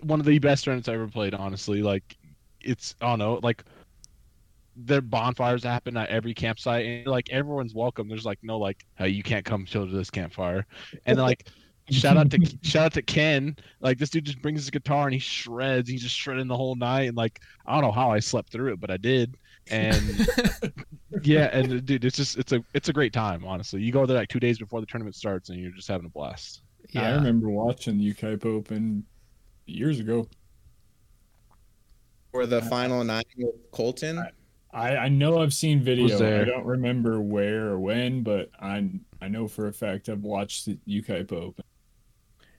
one 0.00 0.20
of 0.20 0.26
the 0.26 0.38
best 0.38 0.64
tournaments 0.64 0.88
I 0.88 0.94
ever 0.94 1.08
played. 1.08 1.34
Honestly, 1.34 1.82
like 1.82 2.16
it's 2.60 2.94
I 3.02 3.06
don't 3.10 3.18
know, 3.18 3.40
like 3.42 3.64
their 4.76 5.00
bonfires 5.02 5.62
happen 5.64 5.96
at 5.96 6.08
every 6.08 6.32
campsite, 6.32 6.86
and 6.86 7.06
like 7.08 7.28
everyone's 7.30 7.74
welcome. 7.74 8.08
There's 8.08 8.24
like 8.24 8.38
no 8.42 8.56
like, 8.58 8.86
hey, 8.94 9.08
you 9.08 9.22
can't 9.22 9.44
come 9.44 9.64
chill 9.66 9.84
to 9.86 9.92
this 9.92 10.10
campfire, 10.10 10.64
and 11.06 11.18
like 11.18 11.48
shout 11.90 12.16
out 12.16 12.30
to 12.30 12.38
shout 12.62 12.86
out 12.86 12.92
to 12.94 13.02
Ken. 13.02 13.56
Like 13.80 13.98
this 13.98 14.10
dude 14.10 14.24
just 14.24 14.40
brings 14.42 14.60
his 14.60 14.70
guitar 14.70 15.04
and 15.04 15.14
he 15.14 15.18
shreds. 15.18 15.88
He's 15.88 16.02
just 16.02 16.16
shredding 16.16 16.46
the 16.48 16.56
whole 16.56 16.74
night. 16.74 17.08
And 17.08 17.16
like 17.16 17.40
I 17.66 17.74
don't 17.74 17.82
know 17.82 17.92
how 17.92 18.10
I 18.10 18.20
slept 18.20 18.50
through 18.50 18.72
it, 18.72 18.80
but 18.80 18.90
I 18.90 18.96
did. 18.96 19.36
And 19.70 20.26
yeah, 21.22 21.48
and 21.52 21.72
uh, 21.72 21.80
dude, 21.80 22.04
it's 22.04 22.16
just 22.16 22.36
it's 22.38 22.52
a 22.52 22.62
it's 22.74 22.88
a 22.88 22.92
great 22.92 23.12
time. 23.12 23.44
Honestly, 23.44 23.80
you 23.82 23.92
go 23.92 24.06
there 24.06 24.16
like 24.16 24.28
two 24.28 24.40
days 24.40 24.58
before 24.58 24.80
the 24.80 24.86
tournament 24.86 25.14
starts, 25.14 25.50
and 25.50 25.60
you're 25.60 25.70
just 25.70 25.88
having 25.88 26.06
a 26.06 26.10
blast. 26.10 26.62
Yeah, 26.90 27.08
I 27.08 27.14
remember 27.14 27.48
watching 27.48 27.96
the 27.98 28.12
Yucaipa 28.12 28.44
Open 28.46 29.04
years 29.66 30.00
ago. 30.00 30.28
For 32.32 32.46
the 32.46 32.62
final 32.62 33.04
nine 33.04 33.22
with 33.36 33.54
Colton. 33.72 34.24
I, 34.72 34.96
I 34.96 35.08
know 35.08 35.42
I've 35.42 35.52
seen 35.52 35.82
video. 35.82 36.16
There- 36.16 36.40
I 36.40 36.44
don't 36.44 36.64
remember 36.64 37.20
where 37.20 37.68
or 37.68 37.78
when, 37.78 38.22
but 38.22 38.50
I 38.58 38.88
I 39.20 39.28
know 39.28 39.46
for 39.46 39.68
a 39.68 39.72
fact 39.72 40.08
I've 40.08 40.22
watched 40.22 40.66
the 40.66 40.78
Yucaipa 40.88 41.32
Open. 41.32 41.64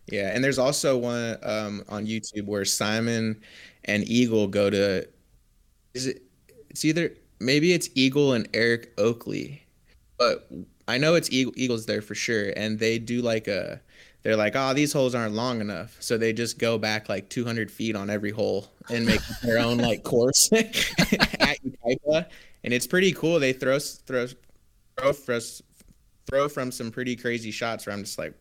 Yeah, 0.08 0.32
and 0.34 0.44
there's 0.44 0.60
also 0.60 0.98
one 0.98 1.38
um, 1.44 1.84
on 1.88 2.06
YouTube 2.06 2.46
where 2.46 2.66
Simon 2.66 3.42
and 3.86 4.08
Eagle 4.08 4.48
go 4.48 4.70
to. 4.70 5.08
Is 5.94 6.08
it? 6.08 6.24
It's 6.70 6.84
either 6.84 7.12
maybe 7.40 7.74
it's 7.74 7.90
Eagle 7.96 8.34
and 8.34 8.48
Eric 8.54 8.94
Oakley, 8.98 9.64
but 10.18 10.50
I 10.88 10.98
know 10.98 11.16
it's 11.16 11.32
Eagle, 11.32 11.54
Eagles 11.56 11.86
there 11.86 12.02
for 12.02 12.16
sure, 12.16 12.52
and 12.56 12.80
they 12.80 13.00
do 13.00 13.22
like 13.22 13.48
a. 13.48 13.82
They're 14.24 14.38
like, 14.38 14.56
oh, 14.56 14.74
these 14.74 14.94
holes 14.94 15.16
aren't 15.16 15.36
long 15.36 15.60
enough, 15.60 15.98
so 16.00 16.18
they 16.18 16.32
just 16.32 16.58
go 16.58 16.78
back 16.78 17.10
like 17.10 17.30
200 17.30 17.70
feet 17.70 17.94
on 17.94 18.10
every 18.10 18.32
hole 18.32 18.72
and 18.90 19.06
make 19.06 19.20
their 19.42 19.60
own 19.60 19.78
like 19.80 20.04
course 20.04 20.50
at 20.54 20.74
Yucaipa, 21.62 22.26
and 22.64 22.74
it's 22.74 22.88
pretty 22.88 23.12
cool. 23.14 23.40
They 23.40 23.54
throw 23.54 23.80
throw 23.80 24.28
throw 24.98 25.40
throw 26.26 26.50
from 26.50 26.72
some 26.72 26.92
pretty 26.92 27.16
crazy 27.16 27.52
shots 27.52 27.86
where 27.86 27.94
I'm 27.94 28.04
just 28.04 28.18
like? 28.18 28.34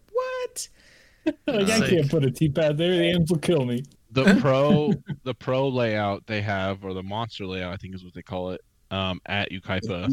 Like, 1.46 1.70
I 1.70 1.88
can't 1.88 2.10
put 2.10 2.24
a 2.24 2.30
T 2.30 2.48
pad 2.48 2.76
there. 2.76 2.96
The 2.96 3.10
ants 3.10 3.30
will 3.30 3.38
kill 3.38 3.64
me. 3.64 3.84
The 4.10 4.36
pro 4.40 4.92
the 5.22 5.34
pro 5.34 5.68
layout 5.68 6.26
they 6.26 6.42
have, 6.42 6.84
or 6.84 6.94
the 6.94 7.02
monster 7.02 7.46
layout, 7.46 7.72
I 7.72 7.76
think 7.76 7.94
is 7.94 8.04
what 8.04 8.14
they 8.14 8.22
call 8.22 8.50
it, 8.50 8.60
um, 8.90 9.20
at 9.26 9.50
Yucaipa. 9.52 10.08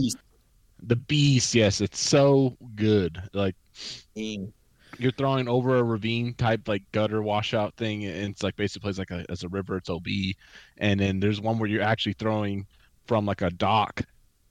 The 0.84 0.96
beast, 0.96 1.56
yes, 1.56 1.82
it's 1.82 2.00
so 2.00 2.56
good. 2.76 3.22
Like 3.34 3.56
Dang. 4.16 4.54
you're 4.98 5.12
throwing 5.12 5.48
over 5.48 5.78
a 5.78 5.84
ravine 5.84 6.34
type 6.36 6.68
like 6.68 6.84
gutter 6.92 7.22
washout 7.22 7.76
thing 7.76 8.06
and 8.06 8.32
it's 8.32 8.44
like 8.44 8.56
basically 8.56 8.86
plays 8.86 9.00
like 9.00 9.12
a 9.12 9.26
as 9.30 9.44
a 9.44 9.50
river 9.50 9.78
it's 9.78 9.90
ob 9.90 10.08
and 10.78 11.00
then 11.00 11.20
there's 11.20 11.42
one 11.42 11.60
where 11.60 11.70
you're 11.70 11.82
actually 11.82 12.14
throwing 12.14 12.66
from 13.06 13.26
like 13.26 13.42
a 13.42 13.50
dock 13.52 14.02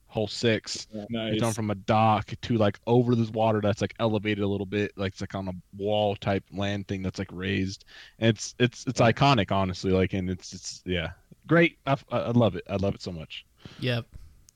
hole 0.09 0.27
six. 0.27 0.87
You're 0.91 1.05
Nice. 1.09 1.39
throwing 1.39 1.53
from 1.53 1.71
a 1.71 1.75
dock 1.75 2.33
to 2.41 2.57
like 2.57 2.79
over 2.87 3.15
this 3.15 3.29
water 3.29 3.61
that's 3.61 3.81
like 3.81 3.93
elevated 3.99 4.43
a 4.43 4.47
little 4.47 4.65
bit 4.65 4.91
like 4.97 5.13
it's 5.13 5.21
like 5.21 5.35
on 5.35 5.47
a 5.47 5.53
wall 5.77 6.15
type 6.15 6.43
land 6.51 6.87
thing 6.87 7.01
that's 7.01 7.19
like 7.19 7.29
raised. 7.31 7.85
And 8.19 8.29
it's 8.29 8.55
it's 8.59 8.85
it's 8.87 8.99
iconic 8.99 9.51
honestly 9.51 9.91
like 9.91 10.13
and 10.13 10.29
it's 10.29 10.51
it's 10.53 10.81
yeah. 10.85 11.11
Great. 11.47 11.77
I, 11.87 11.95
I 12.11 12.31
love 12.31 12.55
it. 12.55 12.63
I 12.69 12.75
love 12.75 12.95
it 12.95 13.01
so 13.01 13.11
much. 13.11 13.45
Yep. 13.79 14.05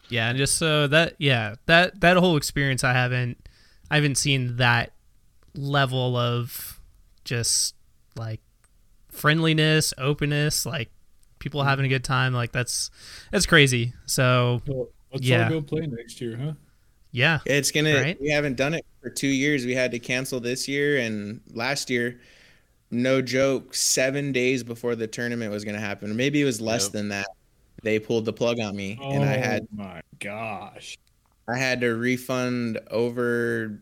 Yeah, 0.09 0.29
and 0.29 0.37
just 0.37 0.57
so 0.57 0.87
that 0.87 1.15
yeah, 1.17 1.55
that 1.65 2.01
that 2.01 2.17
whole 2.17 2.35
experience 2.35 2.83
I 2.83 2.93
haven't 2.93 3.47
I 3.89 3.95
haven't 3.95 4.17
seen 4.17 4.57
that 4.57 4.91
level 5.55 6.17
of 6.17 6.79
just 7.23 7.75
like 8.15 8.41
friendliness, 9.09 9.93
openness, 9.97 10.65
like 10.65 10.89
people 11.39 11.61
mm. 11.61 11.65
having 11.65 11.85
a 11.85 11.89
good 11.89 12.03
time, 12.03 12.33
like 12.33 12.51
that's 12.51 12.89
that's 13.31 13.45
crazy. 13.45 13.93
So, 14.05 14.61
Well, 14.67 14.89
let's 15.13 15.25
Yeah. 15.25 15.45
all 15.45 15.49
go 15.49 15.61
play 15.61 15.87
next 15.87 16.19
year, 16.19 16.35
huh? 16.37 16.53
yeah. 17.11 17.39
It's 17.45 17.71
gonna. 17.71 17.93
Right? 18.01 18.19
We 18.21 18.29
haven't 18.29 18.57
done 18.57 18.73
it 18.73 18.85
for 19.01 19.09
two 19.09 19.27
years. 19.27 19.65
We 19.65 19.75
had 19.75 19.91
to 19.91 19.99
cancel 19.99 20.39
this 20.39 20.67
year 20.67 20.97
and 20.99 21.41
last 21.53 21.89
year. 21.89 22.19
No 22.91 23.21
joke. 23.21 23.73
Seven 23.73 24.31
days 24.31 24.63
before 24.63 24.95
the 24.95 25.07
tournament 25.07 25.51
was 25.51 25.63
gonna 25.65 25.79
happen, 25.79 26.11
or 26.11 26.13
maybe 26.13 26.41
it 26.41 26.45
was 26.45 26.59
less 26.61 26.83
Yep. 26.85 26.91
than 26.91 27.09
that. 27.09 27.27
They 27.81 27.99
pulled 27.99 28.25
the 28.25 28.33
plug 28.33 28.59
on 28.59 28.75
me, 28.75 28.97
Oh 29.01 29.11
and 29.11 29.23
I 29.23 29.35
had 29.37 29.63
oh 29.73 29.75
my 29.83 30.01
gosh. 30.19 30.97
I 31.47 31.57
had 31.57 31.81
to 31.81 31.89
refund 31.95 32.79
over. 32.91 33.81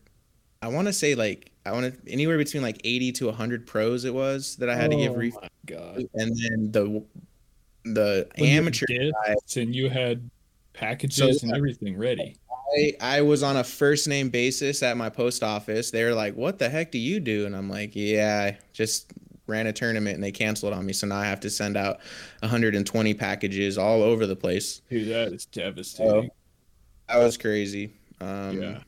I 0.64 0.68
want 0.70 0.88
to 0.88 0.94
say 0.94 1.14
like 1.16 1.52
I 1.66 1.72
want 1.74 1.94
to 2.06 2.12
anywhere 2.12 2.38
between 2.38 2.64
like 2.64 2.80
eighty 2.84 3.12
to 3.14 3.32
hundred 3.32 3.68
pros. 3.68 4.06
It 4.06 4.14
was 4.14 4.56
that 4.58 4.70
I 4.70 4.76
had 4.76 4.92
to 4.92 4.98
give 4.98 5.12
oh 5.12 5.16
refund, 5.16 5.44
my 5.44 5.76
god. 5.76 6.04
and 6.16 6.36
then 6.36 6.72
the 6.72 7.04
the 7.84 8.28
When 8.38 8.50
amateur 8.50 8.86
did, 8.88 9.14
guy. 9.26 9.36
and 9.58 9.76
you 9.76 9.90
had 9.90 10.28
packages 10.82 11.40
So, 11.40 11.48
and 11.48 11.56
everything 11.56 11.98
ready. 11.98 12.36
I, 12.78 12.94
I 13.00 13.22
was 13.22 13.44
on 13.44 13.58
a 13.58 13.64
first 13.64 14.08
name 14.08 14.30
basis 14.30 14.82
at 14.84 14.98
my 14.98 15.10
post 15.10 15.44
office. 15.44 15.92
They 15.92 16.04
were 16.04 16.14
like, 16.14 16.36
"What 16.36 16.60
the 16.60 16.70
heck 16.70 16.92
do 16.92 16.98
you 16.98 17.20
do?" 17.20 17.46
And 17.46 17.56
I'm 17.56 17.70
like, 17.70 17.92
"Yeah, 17.96 18.52
I 18.52 18.60
just 18.74 19.12
ran 19.48 19.68
a 19.68 19.74
tournament 19.74 20.16
and 20.16 20.24
they 20.24 20.32
canceled 20.32 20.74
on 20.74 20.86
me, 20.86 20.94
so 20.94 21.08
now 21.08 21.18
I 21.18 21.26
have 21.26 21.42
to 21.42 21.50
send 21.50 21.76
out 21.76 22.00
120 22.40 23.14
packages 23.14 23.78
all 23.78 24.02
over 24.02 24.26
the 24.26 24.36
place." 24.36 24.82
Dude, 24.90 25.10
that 25.10 25.34
is 25.34 25.46
devastating. 25.46 26.30
That 27.08 27.18
was 27.18 27.38
crazy. 27.38 27.94
Um, 28.20 28.62
yeah. 28.62 28.80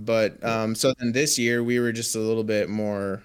But 0.00 0.42
um, 0.42 0.74
so 0.74 0.94
then 0.98 1.12
this 1.12 1.38
year 1.38 1.62
we 1.62 1.78
were 1.78 1.92
just 1.92 2.16
a 2.16 2.20
little 2.20 2.44
bit 2.44 2.70
more. 2.70 3.22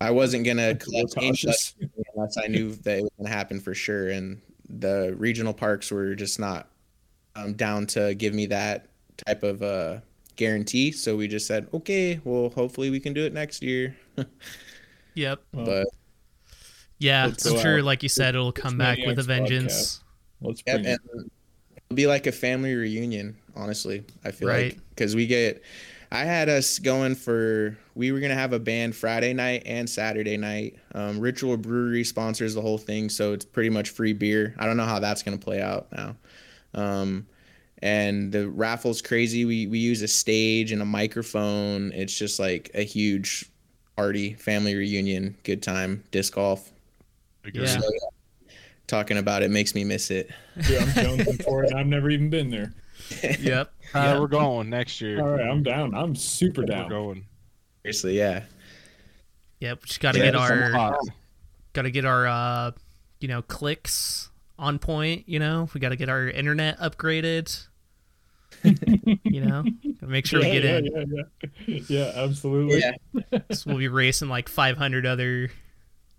I 0.00 0.10
wasn't 0.10 0.44
gonna 0.44 0.74
collect 0.74 1.14
unless 1.16 2.36
I 2.36 2.48
knew 2.48 2.74
that 2.74 2.98
it 2.98 3.02
was 3.02 3.10
gonna 3.16 3.30
happen 3.30 3.60
for 3.60 3.72
sure, 3.72 4.10
and 4.10 4.42
the 4.68 5.14
regional 5.18 5.52
parks 5.52 5.90
were 5.90 6.14
just 6.14 6.38
not 6.40 6.68
um, 7.36 7.54
down 7.54 7.86
to 7.88 8.14
give 8.14 8.34
me 8.34 8.46
that 8.46 8.86
type 9.26 9.42
of 9.42 9.62
uh, 9.62 9.98
guarantee. 10.36 10.92
So 10.92 11.16
we 11.16 11.28
just 11.28 11.46
said, 11.46 11.68
okay, 11.74 12.20
well, 12.24 12.50
hopefully 12.50 12.90
we 12.90 13.00
can 13.00 13.12
do 13.12 13.24
it 13.24 13.32
next 13.32 13.62
year. 13.62 13.96
Yep. 15.14 15.40
But 15.52 15.86
Yeah, 16.98 17.24
I'm 17.26 17.32
go 17.32 17.58
sure 17.60 17.78
out. 17.80 17.84
like 17.84 18.02
you 18.02 18.08
said 18.08 18.34
it'll 18.34 18.50
come 18.50 18.78
back 18.78 18.96
with 18.98 19.18
a 19.18 19.22
Maniacs 19.24 19.26
vengeance. 19.26 20.00
let's 20.40 20.62
yeah, 20.66 20.76
and 20.76 20.86
it. 20.86 21.00
it'll 21.14 21.94
be 21.94 22.06
like 22.06 22.26
a 22.26 22.32
family 22.32 22.74
reunion. 22.74 23.36
Honestly, 23.54 24.04
I 24.24 24.30
feel 24.30 24.48
Right. 24.48 24.72
like 24.72 24.80
because 24.90 25.14
we 25.14 25.26
get. 25.26 25.62
I 26.12 26.24
had 26.24 26.50
us 26.50 26.78
going 26.78 27.14
for. 27.14 27.78
We 27.94 28.12
were 28.12 28.20
gonna 28.20 28.34
have 28.34 28.52
a 28.52 28.58
band 28.58 28.94
Friday 28.94 29.32
night 29.32 29.62
and 29.64 29.88
Saturday 29.88 30.36
night. 30.36 30.76
Um, 30.94 31.18
Ritual 31.18 31.56
Brewery 31.56 32.04
sponsors 32.04 32.54
the 32.54 32.60
whole 32.60 32.76
thing, 32.76 33.08
so 33.08 33.32
it's 33.32 33.46
pretty 33.46 33.70
much 33.70 33.90
free 33.90 34.12
beer. 34.12 34.54
I 34.58 34.66
don't 34.66 34.76
know 34.76 34.84
how 34.84 34.98
that's 34.98 35.22
gonna 35.22 35.38
play 35.38 35.62
out 35.62 35.88
now. 35.90 36.16
Um, 36.74 37.26
and 37.78 38.30
the 38.30 38.46
raffle's 38.48 39.00
crazy. 39.00 39.46
We 39.46 39.66
we 39.66 39.78
use 39.78 40.02
a 40.02 40.08
stage 40.08 40.70
and 40.70 40.82
a 40.82 40.84
microphone. 40.84 41.92
It's 41.92 42.16
just 42.16 42.38
like 42.38 42.70
a 42.74 42.82
huge 42.82 43.46
party, 43.96 44.34
family 44.34 44.74
reunion, 44.74 45.34
good 45.44 45.62
time, 45.62 46.04
disc 46.10 46.34
golf. 46.34 46.70
Yeah. 47.54 47.64
So, 47.64 47.80
talking 48.86 49.16
about 49.16 49.42
it 49.42 49.50
makes 49.50 49.74
me 49.74 49.82
miss 49.82 50.10
it. 50.10 50.30
Dude, 50.60 50.76
I'm 50.76 50.88
jonesing 50.88 51.42
for 51.42 51.64
it. 51.64 51.74
I've 51.74 51.86
never 51.86 52.10
even 52.10 52.28
been 52.28 52.50
there. 52.50 52.74
Yep. 53.40 53.72
Yep. 53.94 54.20
we're 54.20 54.26
going 54.26 54.70
next 54.70 55.00
year 55.00 55.20
All 55.20 55.28
right, 55.36 55.48
I'm 55.48 55.62
down. 55.62 55.94
I'm 55.94 56.14
super 56.14 56.62
down. 56.64 56.84
we're 56.84 56.88
down. 56.88 56.88
going 56.88 57.26
Seriously, 57.82 58.16
yeah. 58.18 58.44
Yep. 59.60 59.84
Just 59.84 60.00
got 60.00 60.12
to 60.12 60.18
Yeah, 60.18 60.26
get 60.26 60.36
our 60.36 60.96
got 61.72 61.82
to 61.82 61.90
get 61.90 62.04
our 62.04 62.26
uh 62.26 62.70
you 63.20 63.28
know 63.28 63.42
clicks 63.42 64.30
on 64.58 64.78
point 64.78 65.28
you 65.28 65.38
know 65.38 65.68
we 65.74 65.80
got 65.80 65.88
to 65.90 65.96
get 65.96 66.08
our 66.08 66.28
internet 66.28 66.78
upgraded 66.78 67.66
you 68.62 69.40
know 69.40 69.62
gotta 70.00 70.06
make 70.12 70.26
sure 70.26 70.40
yeah, 70.42 70.46
we 70.46 70.60
get 70.60 70.64
yeah, 70.64 70.76
in 70.78 70.84
Yeah, 70.86 71.22
yeah. 71.66 71.80
yeah, 71.88 72.12
absolutely. 72.16 72.80
Yeah. 72.80 73.38
so 73.50 73.62
we'll 73.70 73.78
be 73.78 73.88
racing 73.88 74.28
like 74.28 74.48
500 74.48 75.06
other 75.06 75.50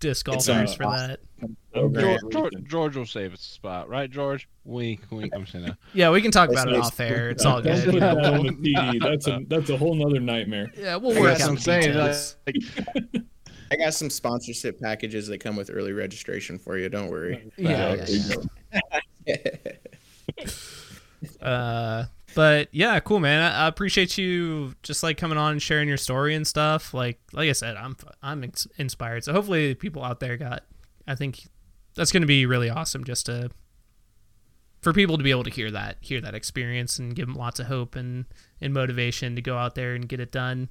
disc 0.04 0.26
golfers 0.26 0.48
uh, 0.48 0.66
for 0.76 0.82
that 0.84 1.20
I'm 1.42 1.56
George- 1.74 1.94
George. 1.94 2.32
George, 2.32 2.52
George 2.64 2.96
will 2.96 3.06
save 3.06 3.32
us 3.32 3.40
a 3.40 3.44
spot, 3.54 3.88
right, 3.88 4.08
George? 4.10 4.48
Wink, 4.64 5.00
wink. 5.10 5.32
I'm 5.34 5.46
saying 5.46 5.64
that. 5.66 5.76
yeah 5.92 6.10
we 6.10 6.20
can 6.22 6.30
talk 6.30 6.50
about 6.50 6.68
it 6.68 6.72
That's- 6.72 6.86
off 6.88 7.00
air 7.00 7.30
it's 7.30 7.44
all 7.44 7.60
Don't 7.62 7.74
good 7.84 7.90
put 7.92 8.00
that 8.00 8.16
on 8.18 8.32
We'll- 8.42 8.42
the 8.44 8.50
PD. 8.74 9.00
That's 9.02 9.26
a 9.26 9.40
that's 9.48 9.70
a 9.70 9.76
whole 9.76 9.94
nother 9.94 10.20
nightmare. 10.20 10.70
yeah 10.76 10.96
we'll 10.96 11.16
I 11.16 11.20
work 11.20 11.38
guess 11.38 11.42
out 11.44 11.50
I'm 11.50 11.58
saying. 11.58 11.82
details. 11.92 12.36
Like, 12.46 12.56
I 13.72 13.76
got 13.76 13.94
some 13.94 14.10
sponsorship 14.10 14.78
packages 14.80 15.26
that 15.28 15.38
come 15.38 15.56
with 15.56 15.70
early 15.72 15.92
registration 15.92 16.58
for 16.58 16.76
you. 16.78 16.88
Don't 16.90 17.08
worry. 17.10 17.50
yeah, 17.56 18.04
yeah, 18.06 18.34
yeah. 19.26 19.36
Uh, 21.40 22.04
but 22.34 22.68
yeah, 22.72 22.98
cool, 23.00 23.20
man. 23.20 23.42
I, 23.42 23.64
I 23.64 23.68
appreciate 23.68 24.18
you 24.18 24.74
just 24.82 25.02
like 25.02 25.16
coming 25.16 25.38
on 25.38 25.52
and 25.52 25.62
sharing 25.62 25.88
your 25.88 25.96
story 25.96 26.34
and 26.34 26.46
stuff. 26.46 26.92
Like, 26.94 27.20
like 27.32 27.48
I 27.48 27.52
said, 27.52 27.76
I'm 27.76 27.96
I'm 28.22 28.50
inspired. 28.78 29.24
So 29.24 29.32
hopefully, 29.32 29.74
people 29.74 30.02
out 30.04 30.20
there 30.20 30.36
got. 30.36 30.64
I 31.06 31.14
think 31.14 31.46
that's 31.94 32.10
going 32.12 32.22
to 32.22 32.26
be 32.26 32.46
really 32.46 32.70
awesome, 32.70 33.04
just 33.04 33.26
to 33.26 33.50
for 34.80 34.92
people 34.92 35.16
to 35.16 35.24
be 35.24 35.30
able 35.30 35.44
to 35.44 35.50
hear 35.50 35.70
that, 35.70 35.96
hear 36.00 36.20
that 36.20 36.34
experience, 36.34 36.98
and 36.98 37.14
give 37.14 37.26
them 37.26 37.36
lots 37.36 37.60
of 37.60 37.66
hope 37.66 37.96
and 37.96 38.26
and 38.60 38.72
motivation 38.74 39.36
to 39.36 39.42
go 39.42 39.56
out 39.56 39.74
there 39.74 39.94
and 39.94 40.08
get 40.08 40.20
it 40.20 40.30
done 40.32 40.68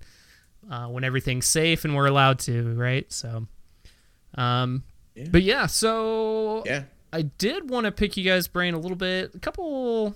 uh, 0.69 0.85
when 0.87 1.03
everything's 1.03 1.45
safe 1.45 1.83
and 1.85 1.95
we're 1.95 2.07
allowed 2.07 2.39
to, 2.39 2.73
right? 2.75 3.11
So, 3.11 3.47
um, 4.35 4.83
Yeah. 5.15 5.27
but 5.31 5.43
yeah, 5.43 5.65
so 5.67 6.63
yeah. 6.65 6.83
I 7.11 7.23
did 7.23 7.69
want 7.69 7.85
to 7.85 7.91
pick 7.91 8.17
you 8.17 8.23
guys' 8.23 8.47
brain 8.47 8.73
a 8.73 8.79
little 8.79 8.97
bit. 8.97 9.35
A 9.35 9.39
couple, 9.39 10.15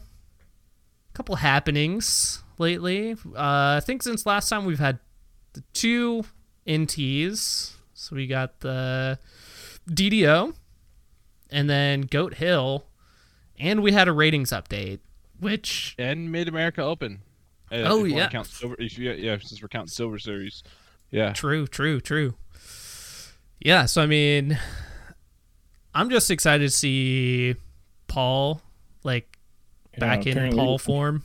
couple 1.17 1.35
happenings 1.37 2.43
lately. 2.59 3.13
Uh, 3.35 3.77
I 3.77 3.81
think 3.83 4.03
since 4.03 4.25
last 4.25 4.49
time 4.49 4.65
we've 4.65 4.77
had 4.79 4.99
the 5.53 5.63
two 5.73 6.23
NTs. 6.67 7.73
So 7.95 8.15
we 8.15 8.27
got 8.27 8.59
the 8.59 9.17
DDO, 9.89 10.53
and 11.49 11.67
then 11.67 12.01
Goat 12.01 12.35
Hill, 12.35 12.85
and 13.57 13.81
we 13.81 13.91
had 13.91 14.07
a 14.07 14.11
ratings 14.11 14.51
update, 14.51 14.99
which 15.39 15.95
And 15.97 16.31
Mid 16.31 16.47
America 16.47 16.83
Open. 16.83 17.21
Uh, 17.71 17.77
Oh, 17.85 18.03
if 18.05 18.09
you 18.09 18.13
wanna 18.13 18.25
yeah. 18.25 18.29
Count 18.29 18.47
silver, 18.47 18.75
if 18.77 18.99
you, 18.99 19.11
yeah, 19.11 19.37
since 19.41 19.59
we're 19.61 19.67
counting 19.67 19.87
Silver 19.89 20.19
Series. 20.19 20.61
Yeah. 21.09 21.33
True, 21.33 21.65
true, 21.65 21.99
true. 21.99 22.35
Yeah, 23.59 23.85
so 23.87 24.03
I 24.03 24.05
mean, 24.05 24.59
I'm 25.95 26.11
just 26.11 26.29
excited 26.29 26.63
to 26.65 26.69
see 26.69 27.55
Paul 28.07 28.61
like 29.03 29.36
Yeah, 29.97 29.99
back 29.99 30.27
in 30.27 30.55
Paul 30.55 30.77
form. 30.77 31.23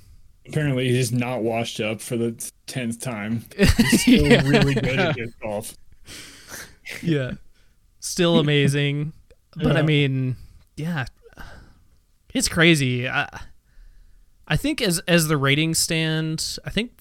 Apparently, 0.48 0.88
he's 0.88 1.12
not 1.12 1.42
washed 1.42 1.80
up 1.80 2.00
for 2.00 2.16
the 2.16 2.50
tenth 2.66 3.00
time. 3.00 3.44
He's 3.56 4.02
still 4.02 4.26
yeah. 4.26 4.42
really 4.44 4.74
good 4.74 4.98
at 4.98 5.14
disc 5.14 5.38
golf. 5.40 5.76
yeah, 7.00 7.32
still 8.00 8.40
amazing. 8.40 9.12
But 9.54 9.76
I 9.76 9.82
mean, 9.82 10.34
yeah, 10.76 11.04
it's 12.34 12.48
crazy. 12.48 13.08
I, 13.08 13.28
I 14.48 14.56
think 14.56 14.82
as 14.82 14.98
as 15.06 15.28
the 15.28 15.36
ratings 15.36 15.78
stand, 15.78 16.58
I 16.64 16.70
think 16.70 16.92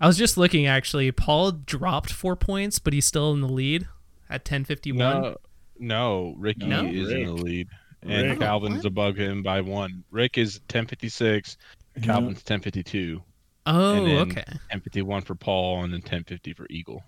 I 0.00 0.06
was 0.06 0.16
just 0.16 0.36
looking 0.36 0.66
actually. 0.66 1.10
Paul 1.10 1.50
dropped 1.52 2.12
four 2.12 2.36
points, 2.36 2.78
but 2.78 2.92
he's 2.92 3.04
still 3.04 3.32
in 3.32 3.40
the 3.40 3.48
lead 3.48 3.88
at 4.28 4.44
10:51. 4.44 4.94
No, 4.94 5.36
no, 5.78 6.34
Ricky 6.38 6.66
No? 6.66 6.84
is 6.86 7.10
in 7.10 7.24
the 7.24 7.32
lead, 7.32 7.68
and 8.02 8.30
Rick. 8.30 8.40
Calvin's 8.40 8.78
What? 8.78 8.86
above 8.86 9.16
him 9.16 9.42
by 9.42 9.60
one. 9.60 10.04
Rick 10.10 10.38
is 10.38 10.60
ten 10.68 10.86
fifty 10.86 11.08
six, 11.08 11.56
Calvin's 12.02 12.42
ten 12.42 12.60
fifty 12.60 12.82
two, 12.82 13.22
Oh, 13.66 13.94
and 13.94 14.06
then- 14.06 14.16
okay, 14.30 14.44
ten 14.70 14.80
fifty 14.80 15.02
one 15.02 15.22
for 15.22 15.34
Paul, 15.34 15.84
and 15.84 15.92
then 15.92 16.02
ten 16.02 16.24
fifty 16.24 16.52
for 16.52 16.66
Eagle. 16.70 17.02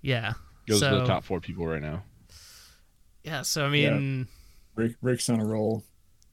yeah. 0.00 0.32
Goes 0.68 0.80
to 0.80 0.90
the 0.90 1.04
top 1.04 1.24
four 1.24 1.40
people 1.40 1.66
right 1.66 1.82
now. 1.82 2.04
Yeah, 3.24 3.42
so 3.42 3.66
I 3.66 3.68
mean, 3.68 4.28
Rick, 4.76 4.94
Rick's 5.02 5.28
on 5.28 5.40
a 5.40 5.44
roll. 5.44 5.82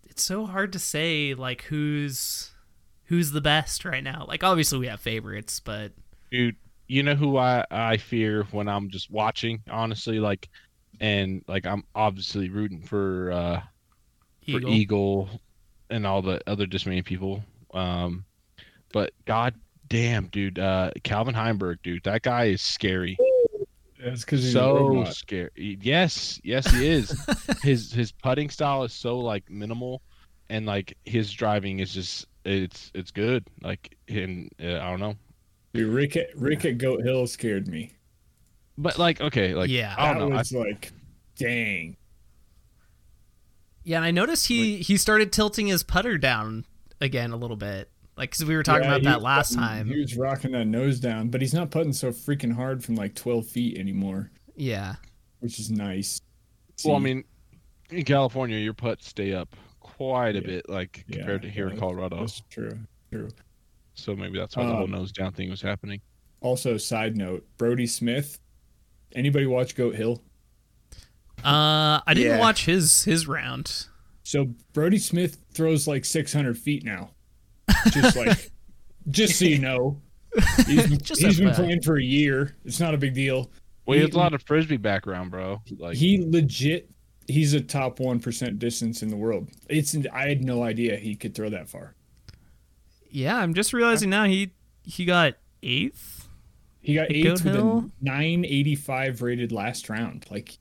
it's 0.03 0.23
so 0.23 0.45
hard 0.45 0.71
to 0.73 0.79
say 0.79 1.33
like 1.33 1.63
who's 1.63 2.51
who's 3.05 3.31
the 3.31 3.41
best 3.41 3.85
right 3.85 4.03
now. 4.03 4.25
Like 4.27 4.43
obviously 4.43 4.77
we 4.79 4.87
have 4.87 4.99
favorites, 4.99 5.59
but 5.59 5.93
Dude, 6.31 6.55
you 6.87 7.01
know 7.03 7.15
who 7.15 7.37
I 7.37 7.65
I 7.71 7.97
fear 7.97 8.43
when 8.51 8.67
I'm 8.67 8.89
just 8.91 9.09
watching, 9.11 9.61
honestly, 9.69 10.19
like, 10.19 10.47
and 10.99 11.43
like 11.47 11.65
I'm 11.65 11.83
obviously 11.95 12.49
rooting 12.49 12.81
for 12.83 13.31
uh 13.31 13.61
Eagle. 14.49 14.69
for 14.69 14.75
Eagle 14.75 15.29
and 15.89 16.05
all 16.05 16.21
the 16.21 16.41
other 16.47 16.65
Discmania 16.65 17.03
people. 17.05 17.43
Um, 17.73 18.25
but 18.93 19.11
god 19.25 19.55
damn, 19.87 20.27
dude, 20.27 20.59
uh, 20.59 20.91
Calvin 21.03 21.33
Heimburg, 21.35 21.77
dude, 21.83 22.03
that 22.03 22.21
guy 22.21 22.45
is 22.45 22.61
scary. 22.61 23.17
That's 24.03 24.21
because 24.23 24.43
he's 24.43 24.53
so 24.53 25.03
scary. 25.09 25.77
Yes, 25.81 26.39
yes, 26.43 26.69
he 26.71 26.87
is. 26.87 27.19
his 27.63 27.91
his 27.91 28.11
putting 28.11 28.49
style 28.49 28.83
is 28.83 28.93
so 28.93 29.17
like 29.19 29.49
minimal, 29.49 30.01
and 30.49 30.65
like 30.65 30.95
his 31.05 31.31
driving 31.31 31.79
is 31.79 31.93
just 31.93 32.25
it's 32.45 32.91
it's 32.95 33.11
good. 33.11 33.45
Like 33.61 33.97
and 34.07 34.49
uh, 34.63 34.77
I 34.79 34.89
don't 34.89 34.99
know, 35.01 35.15
Dude, 35.73 35.93
Rick 35.93 36.15
at, 36.15 36.27
Rick 36.35 36.63
at 36.65 36.77
Goat 36.77 37.03
Hill 37.03 37.27
scared 37.27 37.67
me. 37.67 37.91
but 38.77 38.97
like 38.97 39.19
okay, 39.19 39.53
like 39.53 39.69
Yeah. 39.69 39.93
I 39.97 40.13
don't 40.13 40.29
know. 40.29 40.35
I- 40.35 40.39
was 40.39 40.53
like, 40.53 40.93
dang. 41.35 41.97
Yeah, 43.83 43.97
and 43.97 44.05
I 44.05 44.11
noticed 44.11 44.47
he 44.47 44.77
he 44.77 44.97
started 44.97 45.31
tilting 45.31 45.67
his 45.67 45.83
putter 45.83 46.17
down 46.17 46.65
again 47.01 47.31
a 47.31 47.37
little 47.37 47.55
bit. 47.57 47.89
Like 48.17 48.31
cuz 48.31 48.43
we 48.45 48.55
were 48.55 48.63
talking 48.63 48.83
Yeah, 48.83 48.95
about 48.97 49.03
that 49.03 49.21
last 49.21 49.49
putting- 49.49 49.63
time. 49.63 49.87
He 49.87 49.99
was 49.99 50.15
rocking 50.17 50.51
that 50.51 50.65
nose 50.65 50.99
down, 50.99 51.29
but 51.29 51.41
he's 51.41 51.53
not 51.53 51.71
putting 51.71 51.93
so 51.93 52.11
freaking 52.11 52.53
hard 52.53 52.83
from 52.83 52.95
like 52.95 53.15
12 53.15 53.47
feet 53.47 53.77
anymore, 53.77 54.31
Yeah. 54.55 54.95
which 55.39 55.59
is 55.59 55.71
nice. 55.71 56.19
well, 56.85 56.95
I 56.95 56.99
mean, 56.99 57.23
in 57.89 58.03
California, 58.05 58.57
your 58.57 58.73
putts 58.73 59.07
stay 59.07 59.33
up 59.33 59.55
quite 59.79 60.35
a 60.35 60.39
Yeah. 60.39 60.45
bit, 60.47 60.69
like 60.69 61.05
Yeah, 61.07 61.17
compared 61.17 61.41
to 61.43 61.49
here 61.49 61.67
in 61.69 61.77
Colorado. 61.77 62.19
That's 62.19 62.41
true. 62.49 62.79
True. 63.11 63.29
So 63.95 64.15
maybe 64.15 64.37
that's 64.37 64.55
why 64.55 64.65
the 64.65 64.73
whole 64.75 64.83
Um, 64.85 64.91
nose 64.91 65.11
down 65.11 65.33
thing 65.33 65.49
was 65.49 65.61
happening. 65.61 65.99
Also, 66.41 66.77
side 66.77 67.17
note, 67.17 67.45
Brodie 67.57 67.87
Smith. 67.87 68.39
Anybody 69.13 69.45
watch 69.45 69.75
Goat 69.75 69.95
Hill? 69.95 70.21
Uh 71.43 72.01
I 72.05 72.13
didn't 72.13 72.33
Yeah. 72.33 72.39
watch 72.39 72.65
his 72.65 73.03
his 73.03 73.27
round. 73.27 73.87
So 74.23 74.45
Brodie 74.73 74.97
Smith 74.99 75.37
throws 75.53 75.87
like 75.87 76.05
600 76.05 76.57
feet 76.57 76.83
now. 76.85 77.11
Just 77.91 78.15
like, 78.15 78.51
just 79.09 79.39
so 79.39 79.45
you 79.45 79.57
know, 79.57 79.99
he's, 80.67 80.97
Just 80.99 81.21
he's 81.21 81.39
been 81.39 81.49
FYI. 81.49 81.55
playing 81.55 81.81
for 81.81 81.97
a 81.97 82.03
year. 82.03 82.55
It's 82.63 82.79
not 82.79 82.93
a 82.93 82.97
big 82.97 83.13
deal. 83.15 83.49
Well, 83.85 83.95
he 83.95 84.01
he- 84.01 84.05
has 84.07 84.13
a 84.15 84.17
lot 84.19 84.33
of 84.35 84.43
frisbee 84.43 84.77
background, 84.77 85.31
bro. 85.31 85.61
Like 85.77 85.97
he 85.97 86.23
legit, 86.23 86.91
he's 87.27 87.53
a 87.55 87.61
top 87.61 87.99
one 87.99 88.19
percent 88.19 88.59
distance 88.59 89.01
in 89.01 89.09
the 89.09 89.15
world. 89.15 89.49
It's 89.67 89.95
I 90.13 90.27
had 90.29 90.43
no 90.43 90.61
idea 90.63 90.95
he 90.97 91.15
could 91.15 91.33
throw 91.33 91.49
that 91.49 91.67
far. 91.69 91.95
Yeah, 93.09 93.37
I'm 93.37 93.55
just 93.55 93.73
realizing 93.73 94.09
now 94.11 94.25
he 94.25 94.51
he 94.83 95.05
got 95.05 95.35
8th. 95.63 96.25
He 96.81 96.93
got 96.95 97.11
eighth 97.11 97.43
Goat 97.43 97.43
with 97.43 97.55
a 97.55 97.89
985 98.01 99.21
rated 99.21 99.51
last 99.51 99.89
round. 99.89 100.25
Like 100.29 100.57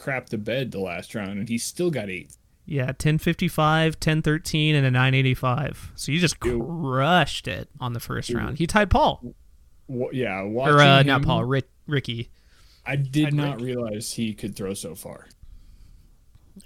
he 0.00 0.10
crapped 0.10 0.28
the 0.30 0.38
bed 0.38 0.70
the 0.72 0.80
last 0.80 1.14
round, 1.14 1.38
and 1.38 1.48
he 1.48 1.58
still 1.58 1.90
got 1.90 2.08
eight. 2.08 2.32
Yeah, 2.66 2.86
1055, 2.86 3.94
1013 3.94 4.74
and 4.76 4.86
a 4.86 4.90
985. 4.90 5.92
So 5.96 6.12
you 6.12 6.18
just 6.20 6.38
crushed 6.38 7.48
it 7.48 7.68
on 7.80 7.94
the 7.94 8.00
first 8.00 8.28
Dude. 8.28 8.36
round. 8.36 8.58
He 8.58 8.66
tied 8.66 8.90
Paul. 8.90 9.34
Wa- 9.88 10.10
yeah, 10.12 10.42
watching 10.42 10.74
Or 10.74 10.78
uh, 10.80 11.00
him, 11.00 11.06
not 11.08 11.22
Paul, 11.22 11.44
Rick, 11.44 11.68
Ricky. 11.88 12.30
I 12.86 12.94
did 12.96 13.34
not 13.34 13.56
Rick. 13.56 13.64
realize 13.76 14.12
he 14.12 14.34
could 14.34 14.54
throw 14.54 14.74
so 14.74 14.94
far. 14.94 15.26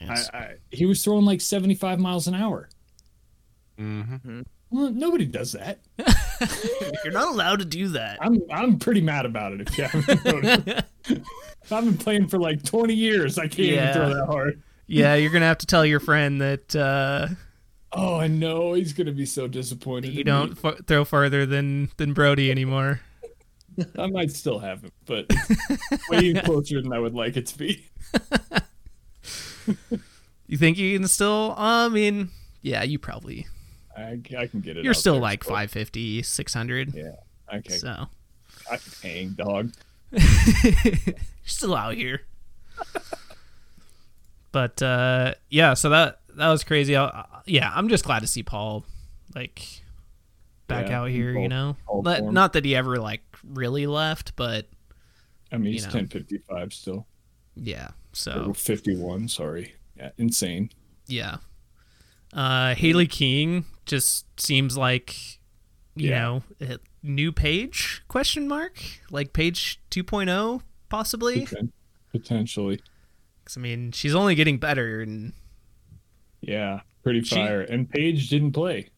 Yes. 0.01 0.29
I, 0.33 0.37
I, 0.37 0.55
he 0.71 0.85
was 0.85 1.03
throwing 1.03 1.25
like 1.25 1.41
75 1.41 1.99
miles 1.99 2.27
an 2.27 2.35
hour. 2.35 2.69
mhm. 3.79 4.45
Well, 4.75 4.91
nobody 4.91 5.25
does 5.25 5.53
that. 5.53 5.79
You're 7.05 7.13
not 7.13 7.29
allowed 7.29 7.61
to 7.61 7.65
do 7.65 7.89
that. 7.91 8.19
I'm 8.21 8.41
I'm 8.51 8.79
pretty 8.81 9.01
mad 9.01 9.25
about 9.25 9.53
it. 9.53 9.61
If 9.61 9.79
you 9.79 9.85
haven't 9.85 10.25
noticed. 10.67 10.85
I've 11.71 11.85
been 11.85 11.97
playing 11.97 12.27
for 12.27 12.39
like 12.41 12.65
20 12.65 12.93
years. 12.93 13.39
I 13.39 13.43
can't 13.47 13.59
Yeah. 13.69 13.91
even 13.91 13.93
throw 13.95 14.15
that 14.15 14.27
hard. 14.27 14.63
yeah, 14.89 15.15
you're 15.15 15.31
gonna 15.31 15.45
have 15.47 15.59
to 15.59 15.67
tell 15.67 15.87
your 15.87 16.01
friend 16.01 16.41
that 16.41 16.75
uh, 16.75 17.29
Oh, 17.93 18.17
I 18.17 18.27
know 18.27 18.73
he's 18.73 18.93
gonna 18.93 19.13
be 19.13 19.27
so 19.27 19.47
disappointed. 19.47 20.13
you 20.13 20.25
don't 20.25 20.59
f- 20.65 20.81
throw 20.89 21.05
farther 21.05 21.47
than 21.47 21.91
than 21.97 22.13
Brodie 22.13 22.51
anymore. 22.51 23.01
I 23.97 24.07
might 24.09 24.33
still 24.33 24.59
have 24.59 24.83
him, 24.83 24.91
but 25.07 25.31
way 26.11 26.35
closer 26.35 26.83
than 26.83 26.93
I 26.93 26.99
would 26.99 27.15
like 27.15 27.37
it 27.37 27.47
to 27.47 27.59
be. 27.59 27.87
You 30.49 30.59
think 30.59 30.79
you 30.79 30.99
can 30.99 31.07
still? 31.09 31.55
I 31.57 31.89
mean, 31.89 32.31
yeah, 32.61 32.83
you 32.83 32.99
probably. 32.99 33.47
I, 33.97 34.21
I 34.39 34.47
can 34.47 34.61
get 34.61 34.77
it. 34.77 34.85
You're 34.85 34.95
still 34.95 35.15
there 35.15 35.23
like 35.23 35.45
550, 35.45 36.23
600. 36.23 36.95
Yeah. 36.95 37.11
Okay. 37.53 37.75
So 37.75 38.07
I 38.71 38.77
can 38.77 38.93
hang, 39.03 39.29
dog. 39.31 39.73
you're 40.13 41.15
still 41.45 41.75
out 41.75 41.95
here. 41.95 42.23
but 44.53 44.81
uh, 44.83 45.35
yeah, 45.51 45.75
so 45.75 45.91
that 45.91 46.21
that 46.37 46.49
was 46.49 46.65
crazy. 46.65 46.97
I, 46.97 47.25
yeah, 47.47 47.71
I'm 47.75 47.89
just 47.89 48.05
glad 48.05 48.21
to 48.21 48.27
see 48.27 48.43
Paul 48.43 48.85
like 49.35 49.83
back 50.67 50.89
Yeah, 50.89 51.01
out 51.03 51.11
here. 51.11 51.39
You 51.39 51.49
know, 51.49 51.77
Paul 51.87 52.03
not, 52.03 52.53
that 52.55 52.65
he 52.65 52.75
ever 52.77 52.97
like 52.99 53.23
really 53.45 53.87
left, 53.87 54.35
but 54.37 54.67
I 55.53 55.57
mean, 55.59 55.73
he's 55.73 55.83
You 55.83 55.89
know. 55.91 55.95
1055 55.99 56.73
still. 56.73 57.07
yeah. 57.57 57.89
Or 57.89 57.93
So 58.13 58.53
51. 58.55 59.29
Sorry. 59.29 59.75
Yeah, 59.97 60.11
insane. 60.19 60.71
yeah, 61.07 61.37
uh, 62.33 62.75
Hailey 62.75 63.07
King 63.07 63.65
just 63.87 64.27
seems 64.41 64.77
like 64.77 65.15
you 65.97 66.11
Yeah. 66.11 66.19
know 66.21 66.43
a 66.61 66.79
new 67.03 67.31
Paige 67.33 68.03
question 68.09 68.49
mark 68.49 68.81
like 69.11 69.33
Paige 69.33 69.81
2.0 69.91 70.63
possibly. 70.89 71.41
potentially 71.47 71.73
Potentially. 72.13 72.81
'Cause, 73.45 73.57
I 73.57 73.61
mean, 73.61 73.93
she's 73.93 74.15
only 74.15 74.35
getting 74.35 74.59
better, 74.59 75.03
and 75.03 75.33
Yeah. 76.41 76.81
Pretty 77.03 77.23
She- 77.23 77.35
fire. 77.35 77.61
And 77.61 77.89
Paige 77.91 78.29
didn't 78.29 78.53
play. 78.53 78.89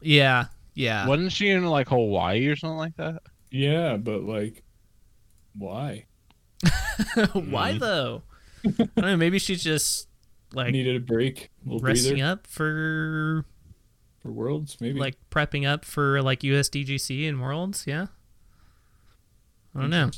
yeah, 0.00 0.46
yeah. 0.74 1.06
Wasn't 1.06 1.32
she 1.32 1.50
in 1.50 1.64
like 1.66 1.88
Hawaii 1.88 2.46
or 2.46 2.56
something 2.56 2.78
like 2.78 2.96
that? 2.96 3.22
Yeah, 3.50 3.96
but 3.96 4.22
like, 4.22 4.62
why? 5.54 6.06
Why 7.34 7.72
Mhm. 7.74 7.78
though? 7.80 8.22
I 8.64 8.70
don't 8.70 8.96
know. 8.96 9.16
Maybe 9.16 9.38
she's 9.38 9.62
just 9.62 10.08
like 10.52 10.72
Needed 10.72 10.96
a 10.96 11.00
break. 11.00 11.50
A 11.70 11.78
resting 11.78 12.14
breather 12.16 12.32
up 12.32 12.46
for 12.46 13.44
for 14.26 14.32
Worlds, 14.32 14.76
maybe. 14.80 14.98
like 14.98 15.16
prepping 15.30 15.66
up 15.66 15.84
for 15.84 16.20
like 16.22 16.40
USDGC 16.40 17.28
and 17.28 17.40
Worlds. 17.40 17.84
Yeah, 17.86 18.06
I 19.74 19.80
don't 19.80 19.90
know. 19.90 20.10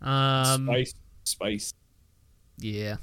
Um, 0.00 0.66
spice. 0.66 0.94
Spice. 1.24 1.74
yeah, 2.58 2.96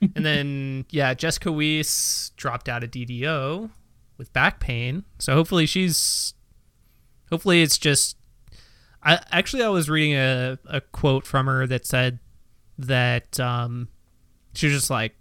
and 0.00 0.24
then 0.24 0.86
yeah, 0.90 1.14
Jessica 1.14 1.52
Weiss 1.52 2.32
dropped 2.36 2.68
out 2.68 2.82
of 2.82 2.90
DDO 2.90 3.70
with 4.16 4.32
back 4.32 4.60
pain, 4.60 5.04
so 5.18 5.34
hopefully 5.34 5.66
she's 5.66 6.34
hopefully 7.30 7.62
it's 7.62 7.78
just. 7.78 8.16
I 9.06 9.20
actually 9.30 9.62
I 9.62 9.68
was 9.68 9.90
reading 9.90 10.14
a, 10.14 10.58
a 10.66 10.80
quote 10.80 11.26
from 11.26 11.44
her 11.44 11.66
that 11.66 11.84
said 11.84 12.20
that 12.78 13.38
um, 13.38 13.88
she 14.54 14.66
was 14.66 14.76
just 14.76 14.88
like 14.88 15.14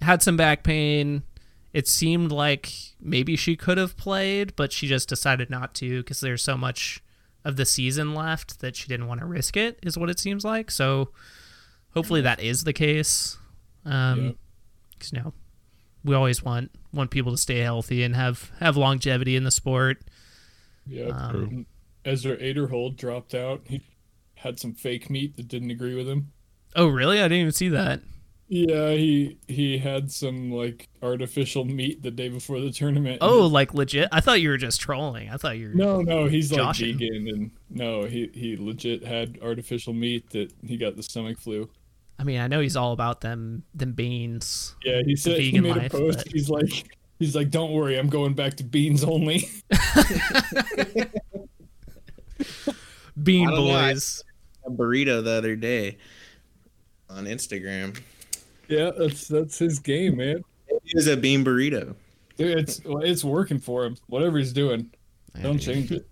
had 0.00 0.22
some 0.22 0.36
back 0.36 0.62
pain. 0.62 1.24
It 1.76 1.86
seemed 1.86 2.32
like 2.32 2.72
maybe 2.98 3.36
she 3.36 3.54
could 3.54 3.76
have 3.76 3.98
played, 3.98 4.56
but 4.56 4.72
she 4.72 4.86
just 4.86 5.10
decided 5.10 5.50
not 5.50 5.74
to 5.74 5.98
because 5.98 6.20
there's 6.20 6.42
so 6.42 6.56
much 6.56 7.02
of 7.44 7.56
the 7.56 7.66
season 7.66 8.14
left 8.14 8.60
that 8.60 8.74
she 8.76 8.88
didn't 8.88 9.08
want 9.08 9.20
to 9.20 9.26
risk 9.26 9.58
it. 9.58 9.78
Is 9.82 9.98
what 9.98 10.08
it 10.08 10.18
seems 10.18 10.42
like. 10.42 10.70
So 10.70 11.10
hopefully 11.92 12.22
that 12.22 12.40
is 12.40 12.64
the 12.64 12.72
case. 12.72 13.36
Um, 13.84 14.38
because 14.92 15.12
you 15.12 15.20
know 15.20 15.34
we 16.02 16.14
always 16.14 16.42
want 16.42 16.70
want 16.94 17.10
people 17.10 17.32
to 17.32 17.36
stay 17.36 17.58
healthy 17.58 18.02
and 18.02 18.16
have 18.16 18.50
have 18.58 18.78
longevity 18.78 19.36
in 19.36 19.44
the 19.44 19.50
sport. 19.50 20.02
Yeah. 20.86 21.08
Um, 21.08 21.66
Ezra 22.06 22.38
Aderhold 22.38 22.96
dropped 22.96 23.34
out. 23.34 23.60
He 23.66 23.82
had 24.36 24.58
some 24.58 24.72
fake 24.72 25.10
meat 25.10 25.36
that 25.36 25.46
didn't 25.46 25.70
agree 25.70 25.94
with 25.94 26.08
him. 26.08 26.32
Oh, 26.74 26.86
really? 26.86 27.18
I 27.18 27.24
didn't 27.24 27.40
even 27.40 27.52
see 27.52 27.68
that. 27.68 28.00
Yeah, 28.48 28.90
he 28.92 29.38
he 29.48 29.76
had 29.78 30.10
some 30.12 30.52
like 30.52 30.88
artificial 31.02 31.64
meat 31.64 32.02
the 32.02 32.12
day 32.12 32.28
before 32.28 32.60
the 32.60 32.70
tournament. 32.70 33.18
and 33.20 33.30
Oh, 33.30 33.46
like 33.46 33.74
legit? 33.74 34.08
I 34.12 34.20
thought 34.20 34.40
you 34.40 34.50
were 34.50 34.56
just 34.56 34.80
trolling. 34.80 35.28
I 35.30 35.36
thought 35.36 35.58
you 35.58 35.68
were. 35.70 35.74
No, 35.74 36.00
no, 36.00 36.26
he's 36.26 36.52
like 36.52 36.76
vegan, 36.76 37.26
and 37.28 37.50
no, 37.70 38.04
he 38.04 38.30
he 38.32 38.56
legit 38.56 39.04
had 39.04 39.38
artificial 39.42 39.92
meat 39.94 40.30
that 40.30 40.52
he 40.64 40.76
got 40.76 40.94
the 40.96 41.02
stomach 41.02 41.40
flu. 41.40 41.68
I 42.20 42.24
mean, 42.24 42.38
I 42.40 42.46
know 42.46 42.60
he's 42.60 42.76
all 42.76 42.92
about 42.92 43.20
them 43.20 43.64
them 43.74 43.92
beans. 43.92 44.76
Yeah, 44.84 45.02
he 45.04 45.16
said 45.16 45.40
he 45.40 45.58
made 45.60 45.76
life, 45.76 45.92
a 45.92 45.98
post. 45.98 46.18
but- 46.18 46.32
He's 46.32 46.48
like, 46.48 46.96
he's 47.18 47.34
like, 47.34 47.50
don't 47.50 47.72
worry, 47.72 47.98
I'm 47.98 48.08
going 48.08 48.34
back 48.34 48.54
to 48.58 48.64
beans 48.64 49.02
only. 49.02 49.48
Bean 53.22 53.48
I 53.48 53.50
don't 53.50 53.66
know, 53.66 53.74
I- 53.74 53.92
boys. 53.94 54.22
A 54.66 54.70
burrito 54.70 55.22
the 55.24 55.30
other 55.32 55.56
day 55.56 55.98
on 57.08 57.24
Instagram. 57.26 57.98
Yeah, 58.68 58.90
that's 58.96 59.28
that's 59.28 59.58
his 59.58 59.78
game, 59.78 60.16
man. 60.16 60.42
It 60.68 60.94
was 60.94 61.06
a 61.06 61.16
bean 61.16 61.44
burrito. 61.44 61.94
Dude, 62.36 62.58
it's 62.58 62.80
it's 62.84 63.24
working 63.24 63.58
for 63.58 63.84
him. 63.84 63.96
Whatever 64.08 64.38
he's 64.38 64.52
doing, 64.52 64.90
don't 65.40 65.58
change 65.58 65.90
it. 65.92 66.06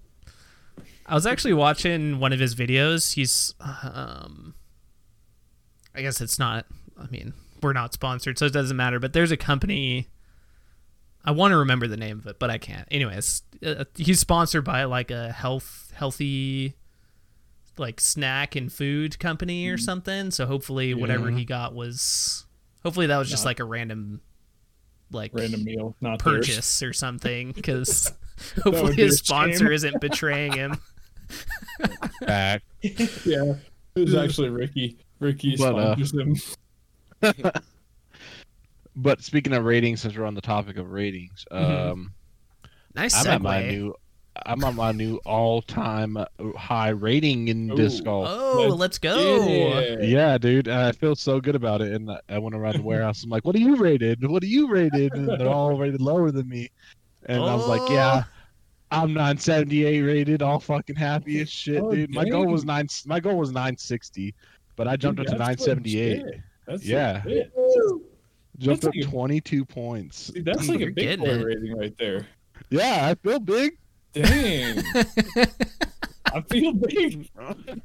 I 1.06 1.14
was 1.14 1.26
actually 1.26 1.52
watching 1.52 2.18
one 2.18 2.32
of 2.32 2.40
his 2.40 2.54
videos. 2.54 3.12
He's, 3.12 3.54
um, 3.60 4.54
I 5.94 6.00
guess 6.00 6.20
it's 6.20 6.38
not. 6.38 6.66
I 6.98 7.06
mean, 7.08 7.34
we're 7.62 7.74
not 7.74 7.92
sponsored, 7.92 8.38
so 8.38 8.46
it 8.46 8.52
doesn't 8.52 8.76
matter. 8.76 8.98
But 8.98 9.12
there's 9.12 9.30
a 9.30 9.36
company. 9.36 10.08
I 11.24 11.32
want 11.32 11.52
to 11.52 11.58
remember 11.58 11.86
the 11.86 11.96
name 11.96 12.18
of 12.18 12.26
it, 12.26 12.38
but 12.38 12.50
I 12.50 12.58
can't. 12.58 12.88
Anyways, 12.90 13.42
uh, 13.64 13.84
he's 13.96 14.20
sponsored 14.20 14.64
by 14.64 14.84
like 14.84 15.10
a 15.10 15.30
health 15.32 15.92
healthy, 15.94 16.74
like 17.78 18.00
snack 18.00 18.56
and 18.56 18.72
food 18.72 19.18
company 19.18 19.68
or 19.68 19.78
something. 19.78 20.30
So 20.30 20.46
hopefully, 20.46 20.94
whatever 20.94 21.30
he 21.30 21.44
got 21.44 21.74
was, 21.74 22.46
hopefully 22.82 23.06
that 23.06 23.18
was 23.18 23.28
just 23.30 23.44
Not- 23.44 23.50
like 23.50 23.60
a 23.60 23.64
random, 23.64 24.20
like 25.10 25.32
Random 25.34 25.64
meal, 25.64 25.96
not 26.00 26.22
theirs. 26.22 26.46
purchase 26.46 26.82
or 26.82 26.92
something. 26.92 27.52
Because 27.52 28.12
hopefully 28.62 28.94
his 28.94 29.18
sponsor 29.18 29.58
shame. 29.66 29.72
isn't 29.72 30.00
betraying 30.00 30.52
him. 30.52 30.76
Back. 32.20 32.62
Yeah, 33.24 33.54
it 33.94 34.00
was 34.00 34.14
actually 34.14 34.50
Ricky. 34.50 34.98
Ricky 35.20 35.56
But, 35.56 35.74
uh, 35.74 35.94
sponsors 35.96 36.12
him. 37.22 37.50
But 38.96 39.22
speaking 39.22 39.52
of 39.54 39.64
ratings, 39.64 40.00
since 40.02 40.16
we're 40.16 40.24
on 40.26 40.34
the 40.34 40.40
topic 40.40 40.76
of 40.76 40.90
ratings, 40.90 41.44
Mhm. 41.50 41.90
um, 41.92 42.12
Nice 42.94 43.14
I'm 43.16 43.24
segue. 43.24 43.34
at 43.34 43.42
my 43.42 43.62
new, 43.66 43.94
I'm 44.46 44.64
on 44.64 44.76
my 44.76 44.92
new 44.92 45.16
all-time 45.24 46.16
uh, 46.16 46.24
high 46.56 46.88
rating 46.90 47.48
in 47.48 47.68
disc 47.74 48.04
golf. 48.04 48.26
Oh, 48.30 48.66
Let's- 48.68 48.74
let's 48.80 48.98
go. 48.98 49.46
Yeah. 49.48 49.96
Yeah, 50.00 50.38
dude, 50.38 50.68
I 50.68 50.92
feel 50.92 51.14
so 51.14 51.40
good 51.40 51.54
about 51.54 51.80
it. 51.82 51.92
And 51.92 52.10
I 52.28 52.38
went 52.38 52.54
around 52.54 52.76
the 52.76 52.82
warehouse. 52.82 53.22
I'm 53.24 53.30
like, 53.30 53.44
"What 53.44 53.54
are 53.54 53.60
you 53.60 53.76
rated? 53.76 54.26
What 54.28 54.42
are 54.42 54.46
you 54.46 54.68
rated?" 54.68 55.12
And 55.14 55.28
they're 55.28 55.48
all 55.48 55.76
rated 55.78 56.00
lower 56.02 56.30
than 56.30 56.48
me. 56.48 56.70
And 57.26 57.42
I 57.42 57.54
was 57.54 57.66
like, 57.68 57.80
Oh. 57.82 57.92
"Yeah, 57.92 58.24
I'm 58.90 59.14
978 59.14 60.00
rated. 60.02 60.42
All 60.42 60.58
fucking 60.60 60.96
happy 60.96 61.40
as 61.40 61.48
shit, 61.50 61.80
Oh, 61.82 61.92
dude. 61.92 62.12
My 62.14 62.28
goal 62.28 62.46
was 62.46 62.64
nine. 62.64 62.88
My 63.06 63.20
goal 63.20 63.36
was 63.36 63.50
960, 63.50 64.34
but 64.76 64.88
I 64.88 64.96
jumped 64.96 65.18
Dude, 65.18 65.28
up 65.28 65.32
to 65.32 65.38
978. 65.38 66.22
That's 66.66 66.84
Yeah. 66.84 67.22
legit. 67.24 67.52
Jumped 68.58 68.82
That's 68.82 68.86
up 68.86 68.94
like 68.94 69.04
a- 69.04 69.10
22 69.10 69.64
points. 69.64 70.32
See, 70.32 70.40
that's 70.40 70.68
like 70.68 70.78
You're 70.80 70.90
a 70.90 70.92
big 70.92 71.18
getting 71.18 71.24
boy 71.24 71.30
it. 71.40 71.44
rating 71.44 71.76
right 71.76 71.96
there. 71.98 72.26
Yeah, 72.70 73.08
I 73.10 73.14
feel 73.16 73.40
big. 73.40 73.76
Dang. 74.14 74.82
I 76.26 76.40
feel 76.42 76.72
big. 76.72 77.28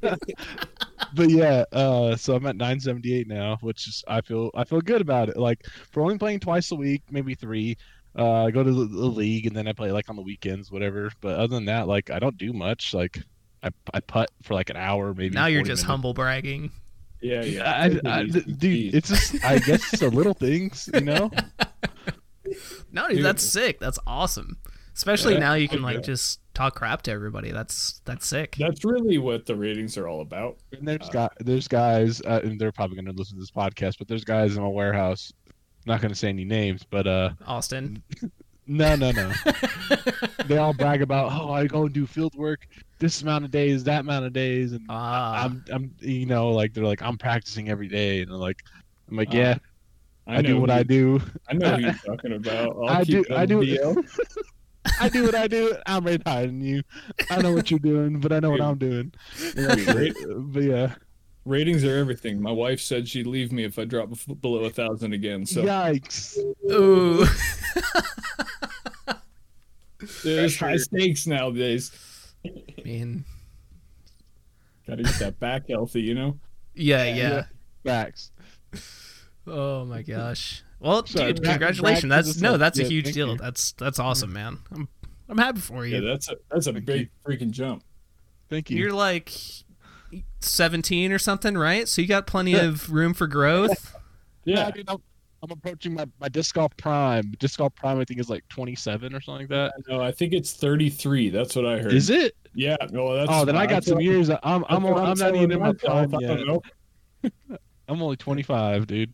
but 1.14 1.30
yeah, 1.30 1.64
uh, 1.72 2.16
so 2.16 2.34
I'm 2.34 2.46
at 2.46 2.56
978 2.56 3.28
now, 3.28 3.58
which 3.60 3.86
is 3.86 4.02
I 4.08 4.20
feel 4.20 4.50
I 4.54 4.64
feel 4.64 4.80
good 4.80 5.00
about 5.00 5.28
it. 5.28 5.36
Like 5.36 5.64
for 5.92 6.02
only 6.02 6.18
playing 6.18 6.40
twice 6.40 6.70
a 6.72 6.76
week, 6.76 7.02
maybe 7.10 7.34
three. 7.34 7.76
Uh, 8.18 8.46
I 8.46 8.50
go 8.50 8.64
to 8.64 8.72
the, 8.72 8.86
the 8.86 9.06
league 9.06 9.46
and 9.46 9.54
then 9.54 9.68
I 9.68 9.72
play 9.72 9.92
like 9.92 10.10
on 10.10 10.16
the 10.16 10.22
weekends, 10.22 10.72
whatever. 10.72 11.12
But 11.20 11.36
other 11.36 11.54
than 11.54 11.66
that, 11.66 11.86
like 11.86 12.10
I 12.10 12.18
don't 12.18 12.36
do 12.36 12.52
much. 12.52 12.92
Like 12.92 13.18
I 13.62 13.70
I 13.94 14.00
putt 14.00 14.30
for 14.42 14.54
like 14.54 14.70
an 14.70 14.76
hour, 14.76 15.14
maybe. 15.14 15.34
now 15.34 15.46
you're 15.46 15.60
just 15.60 15.68
minutes. 15.68 15.82
humble 15.82 16.14
bragging. 16.14 16.72
Yeah, 17.20 17.44
yeah. 17.44 17.82
I, 17.82 17.88
Take 17.88 17.98
it 17.98 18.06
I, 18.06 18.24
dude, 18.24 18.94
it's 18.94 19.08
just 19.10 19.44
I 19.44 19.58
guess 19.58 19.92
it's 19.92 20.00
the 20.00 20.08
little 20.10 20.34
things, 20.34 20.88
you 20.92 21.02
know. 21.02 21.30
No, 22.92 23.06
dude, 23.06 23.18
Dude. 23.18 23.26
that's 23.26 23.44
sick. 23.44 23.78
That's 23.78 23.98
awesome. 24.08 24.56
Especially 24.94 25.34
Yeah, 25.34 25.40
now 25.40 25.54
you 25.54 25.68
can 25.68 25.78
okay. 25.84 25.94
like 25.96 26.02
just 26.02 26.40
talk 26.54 26.74
crap 26.74 27.02
to 27.02 27.10
everybody. 27.12 27.52
That's 27.52 28.00
that's 28.04 28.26
sick. 28.26 28.56
That's 28.58 28.84
really 28.84 29.18
what 29.18 29.46
the 29.46 29.54
ratings 29.56 29.96
are 29.96 30.08
all 30.08 30.20
about. 30.20 30.58
And 30.72 30.86
there's 30.86 31.08
Uh, 31.08 31.12
guy, 31.12 31.28
there's 31.40 31.68
guys, 31.68 32.20
uh, 32.22 32.40
and 32.44 32.60
they're 32.60 32.72
probably 32.72 32.96
gonna 32.96 33.12
listen 33.12 33.36
to 33.36 33.40
this 33.40 33.50
podcast, 33.50 33.98
but 33.98 34.08
there's 34.08 34.24
guys 34.24 34.56
in 34.56 34.62
my 34.62 34.68
warehouse. 34.68 35.32
Not 35.86 36.00
gonna 36.02 36.14
say 36.14 36.28
any 36.28 36.44
names, 36.44 36.84
but 36.88 37.06
uh, 37.06 37.30
Austin. 37.46 38.02
no, 38.66 38.94
no, 38.96 39.10
no. 39.12 39.32
they 40.46 40.58
all 40.58 40.74
brag 40.74 41.00
about, 41.02 41.32
oh, 41.32 41.52
I 41.52 41.66
go 41.66 41.84
and 41.86 41.94
do 41.94 42.06
field 42.06 42.34
work 42.34 42.66
this 42.98 43.22
amount 43.22 43.46
of 43.46 43.50
days, 43.50 43.82
that 43.84 44.00
amount 44.00 44.26
of 44.26 44.32
days, 44.34 44.72
and 44.72 44.84
Ah, 44.90 45.44
I'm, 45.44 45.64
I'm, 45.72 45.94
you 46.00 46.26
know, 46.26 46.50
like 46.50 46.74
they're 46.74 46.84
like, 46.84 47.00
I'm 47.00 47.16
practicing 47.16 47.70
every 47.70 47.88
day, 47.88 48.20
and 48.20 48.30
they're 48.30 48.36
like, 48.36 48.62
I'm 49.10 49.16
like, 49.16 49.30
Uh, 49.34 49.38
yeah, 49.38 49.58
I, 50.26 50.42
do 50.42 50.60
what 50.60 50.68
who- 50.68 50.76
I 50.76 50.82
do, 50.82 51.20
I 51.48 51.54
know 51.54 51.76
who 51.76 51.82
you're 51.82 51.92
talking 52.06 52.32
about. 52.34 52.76
I'll 52.76 52.88
I 52.90 53.04
keep 53.04 53.26
do- 53.26 53.32
it 53.32 53.38
I 53.38 53.46
do- 53.46 53.94
BL. 53.94 54.00
I 55.00 55.08
do 55.08 55.24
what 55.24 55.34
I 55.34 55.46
do. 55.46 55.76
I'm 55.86 56.04
way 56.04 56.18
higher 56.24 56.46
than 56.46 56.60
you. 56.60 56.82
I 57.30 57.42
know 57.42 57.52
what 57.52 57.70
you're 57.70 57.80
doing, 57.80 58.20
but 58.20 58.32
I 58.32 58.40
know 58.40 58.50
what 58.50 58.60
I'm 58.60 58.78
doing. 58.78 59.12
Dude, 59.54 60.16
uh, 60.16 60.34
but 60.38 60.62
yeah, 60.62 60.94
Ratings 61.44 61.84
are 61.84 61.96
everything. 61.96 62.40
My 62.40 62.52
wife 62.52 62.80
said 62.80 63.08
she'd 63.08 63.26
leave 63.26 63.50
me 63.50 63.64
if 63.64 63.78
I 63.78 63.84
drop 63.84 64.10
below 64.40 64.64
a 64.64 64.70
thousand 64.70 65.14
again. 65.14 65.46
So 65.46 65.62
yikes. 65.62 66.36
ooh. 66.70 67.26
there's 70.22 70.58
high 70.58 70.76
stakes 70.76 71.26
nowadays. 71.26 71.92
I 72.44 72.82
mean, 72.84 73.24
Gotta 74.86 75.02
get 75.02 75.18
that 75.18 75.40
back 75.40 75.68
healthy, 75.68 76.02
you 76.02 76.14
know. 76.14 76.38
yeah, 76.74 77.04
yeah. 77.04 77.44
Facts. 77.84 78.32
Oh 79.46 79.84
my 79.86 80.02
gosh. 80.02 80.62
Well, 80.80 81.04
Sorry, 81.06 81.32
dude, 81.32 81.42
back- 81.42 81.52
congratulations. 81.52 82.10
back 82.10 82.24
That's 82.24 82.40
no, 82.40 82.52
sub- 82.52 82.60
that's 82.60 82.78
a 82.78 82.84
huge 82.84 83.12
deal. 83.12 83.32
you. 83.32 83.36
That's 83.38 83.72
that's 83.72 83.98
awesome, 83.98 84.32
man. 84.32 84.58
I'm 84.74 84.88
I'm 85.28 85.38
happy 85.38 85.60
for 85.60 85.84
you. 85.86 85.94
Yeah, 85.96 86.00
you. 86.00 86.08
that's 86.08 86.28
a 86.30 86.36
that's 86.50 86.66
a 86.66 86.72
Thank 86.72 86.86
big 86.86 87.10
freaking 87.24 87.50
jump. 87.50 87.84
Thank 88.48 88.70
you. 88.70 88.78
You're 88.78 88.92
like 88.92 89.30
17 90.40 91.12
or 91.12 91.18
something, 91.18 91.56
right? 91.56 91.86
So 91.86 92.02
you 92.02 92.08
got 92.08 92.26
plenty 92.26 92.54
of 92.54 92.90
room 92.90 93.14
for 93.14 93.26
growth. 93.26 93.96
Yeah, 94.46 94.56
Yeah, 94.66 94.70
dude, 94.70 94.88
I'm, 94.88 94.96
I'm 95.42 95.50
approaching 95.50 95.92
my, 95.92 96.06
my 96.18 96.28
disc 96.30 96.54
golf 96.54 96.74
prime. 96.78 97.34
Disc 97.38 97.58
golf 97.58 97.74
prime, 97.74 98.00
I 98.00 98.04
think, 98.06 98.18
is 98.20 98.30
like 98.30 98.42
27 98.48 99.14
or 99.14 99.20
something 99.20 99.42
like 99.42 99.48
that. 99.50 99.74
no, 99.86 100.00
I 100.00 100.10
think 100.12 100.32
it's 100.32 100.54
33. 100.54 101.28
That's 101.28 101.54
what 101.54 101.66
I 101.66 101.78
heard. 101.78 101.92
Is 101.92 102.08
it? 102.08 102.34
Yeah, 102.54 102.76
no, 102.90 103.14
that's. 103.14 103.30
Oh, 103.30 103.44
then 103.44 103.54
I 103.54 103.66
got 103.66 103.74
that's 103.74 103.88
some 103.88 103.96
what- 103.96 104.04
years. 104.04 104.30
I'm 104.30 104.40
I'm, 104.42 104.82
that's 104.82 104.82
what 104.82 104.96
I'm 105.04 105.18
not 105.18 105.36
even 105.36 105.52
in 105.52 105.60
my 105.60 105.74
prime 105.74 106.10
yet. 106.20 106.40
know. 107.90 107.96
I'm 107.96 108.02
only 108.02 108.16
25, 108.16 108.86
dude. 108.86 109.12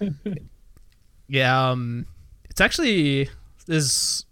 yeah, 1.28 1.70
um 1.70 2.06
it's 2.50 2.60
actually 2.60 3.28
this 3.66 3.84
is 3.84 4.24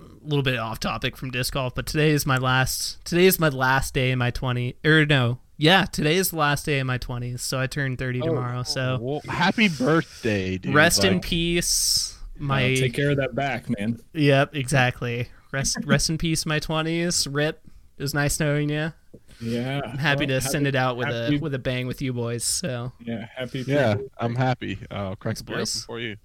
a 0.00 0.26
little 0.28 0.42
bit 0.42 0.58
off 0.58 0.80
topic 0.80 1.16
from 1.16 1.30
disc 1.30 1.52
golf, 1.54 1.74
but 1.74 1.86
today 1.86 2.10
is 2.10 2.26
my 2.26 2.36
last 2.36 3.04
today 3.04 3.26
is 3.26 3.38
my 3.38 3.48
last 3.48 3.94
day 3.94 4.10
in 4.10 4.18
my 4.18 4.30
20 4.30 4.76
or 4.84 5.06
no. 5.06 5.38
Yeah, 5.60 5.86
today 5.86 6.14
is 6.16 6.30
the 6.30 6.36
last 6.36 6.64
day 6.66 6.78
in 6.78 6.86
my 6.86 6.98
20s, 6.98 7.40
so 7.40 7.58
I 7.58 7.66
turn 7.66 7.96
30 7.96 8.20
tomorrow. 8.20 8.62
So 8.62 8.98
Well, 9.00 9.20
happy 9.28 9.68
birthday, 9.68 10.56
dude. 10.58 10.72
rest 10.72 11.02
in 11.02 11.14
Like, 11.14 11.22
peace. 11.22 12.14
Uh, 12.16 12.44
My 12.44 12.74
take 12.76 12.94
care 12.94 13.10
of 13.10 13.16
that 13.16 13.34
back, 13.34 13.68
man. 13.78 13.98
Yep, 14.12 14.54
exactly. 14.54 15.28
Rest 15.50 15.78
rest 15.84 16.10
in 16.10 16.18
peace 16.18 16.46
my 16.46 16.60
20s. 16.60 17.26
Rip. 17.32 17.60
It 17.96 18.02
was 18.02 18.14
nice 18.14 18.38
knowing 18.38 18.68
you. 18.68 18.92
Yeah, 19.40 19.80
I'm 19.84 19.98
happy 19.98 20.26
well, 20.26 20.40
to 20.40 20.48
send 20.48 20.66
it 20.66 20.74
out 20.74 20.96
with 20.96 21.08
a 21.08 21.38
with 21.40 21.54
a 21.54 21.58
bang 21.58 21.86
with 21.86 22.02
you 22.02 22.12
boys. 22.12 22.44
So 22.44 22.92
Yeah, 23.00 23.26
happy. 23.36 23.60
Yeah, 23.66 23.94
birthday. 23.94 24.08
I'm 24.18 24.34
happy. 24.34 24.78
I'll 24.90 25.16
crack 25.16 25.36
Thanks, 25.36 25.40
the 25.42 25.52
boys. 25.52 25.84
for 25.84 26.00
you. 26.00 26.16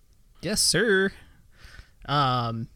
yes, 0.42 0.62
sir. 0.62 1.12
Um, 2.06 2.68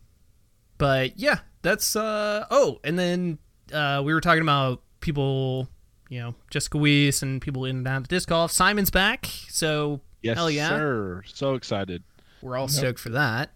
but 0.77 1.17
yeah, 1.19 1.39
that's 1.61 1.95
uh 1.95 2.45
oh, 2.51 2.79
and 2.83 2.97
then 2.99 3.39
uh 3.73 4.01
we 4.05 4.13
were 4.13 4.21
talking 4.21 4.41
about 4.43 4.81
people, 4.99 5.67
you 6.09 6.19
know, 6.19 6.35
Jessica 6.51 6.77
Weiss 6.77 7.21
and 7.23 7.41
people 7.41 7.65
in 7.65 7.77
and 7.77 7.87
out 7.87 7.97
of 7.97 8.03
the 8.03 8.09
disc 8.09 8.29
golf. 8.29 8.51
Simon's 8.51 8.89
back, 8.91 9.25
so 9.49 10.01
Yes, 10.21 10.37
Hell 10.37 10.49
yeah. 10.51 10.69
sir. 10.69 11.23
So 11.27 11.53
excited. 11.55 12.03
we're 12.41 12.57
all 12.57 12.63
Yep. 12.65 12.71
stoked 12.71 12.99
for 12.99 13.09
that. 13.09 13.51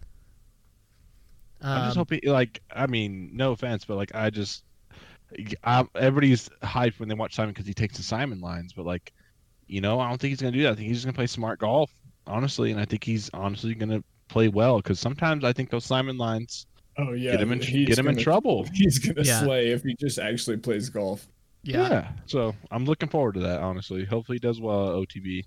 I'm 1.60 1.86
just 1.86 1.96
Um, 1.96 2.00
hoping, 2.00 2.20
like, 2.24 2.60
I 2.74 2.86
mean, 2.86 3.30
no 3.34 3.52
offense, 3.52 3.84
but 3.84 3.96
like, 3.96 4.14
I 4.14 4.30
just, 4.30 4.64
I, 5.64 5.84
everybody's 5.94 6.48
hyped 6.62 6.98
when 7.00 7.08
they 7.08 7.14
watch 7.14 7.34
Simon 7.34 7.52
because 7.52 7.66
he 7.66 7.74
takes 7.74 7.96
the 7.96 8.02
Simon 8.02 8.40
lines, 8.40 8.72
but 8.72 8.86
like, 8.86 9.12
you 9.66 9.80
know, 9.80 10.00
I 10.00 10.08
don't 10.08 10.20
think 10.20 10.30
he's 10.30 10.40
gonna 10.40 10.52
do 10.52 10.62
that. 10.64 10.72
I 10.72 10.74
think 10.74 10.88
he's 10.88 10.98
just 10.98 11.06
gonna 11.06 11.14
play 11.14 11.26
smart 11.26 11.58
golf, 11.60 11.90
honestly, 12.26 12.70
and 12.72 12.80
I 12.80 12.84
think 12.84 13.04
he's 13.04 13.30
honestly 13.34 13.74
gonna 13.74 14.02
play 14.28 14.48
well 14.48 14.76
because 14.78 14.98
sometimes 14.98 15.44
I 15.44 15.52
think 15.52 15.70
those 15.70 15.84
Simon 15.84 16.16
lines 16.18 16.66
Oh 16.98 17.12
yeah, 17.12 17.32
get 17.32 17.40
him 17.40 17.52
in 17.52 17.60
he's 17.60 17.88
get 17.88 17.98
him 17.98 18.04
gonna- 18.06 18.20
trouble. 18.20 18.66
He's 18.74 18.98
gonna 18.98 19.22
Yeah. 19.26 19.40
slay 19.40 19.68
if 19.70 19.82
he 19.82 19.94
just 19.98 20.18
actually 20.18 20.58
plays 20.58 20.88
golf. 20.90 21.26
yeah. 21.62 22.12
So 22.26 22.54
I'm 22.70 22.84
looking 22.84 23.08
forward 23.08 23.34
to 23.34 23.40
that. 23.40 23.60
Honestly, 23.60 24.04
hopefully 24.04 24.36
he 24.36 24.40
does 24.40 24.60
well 24.60 24.88
at 24.90 24.94
OTB. 25.08 25.44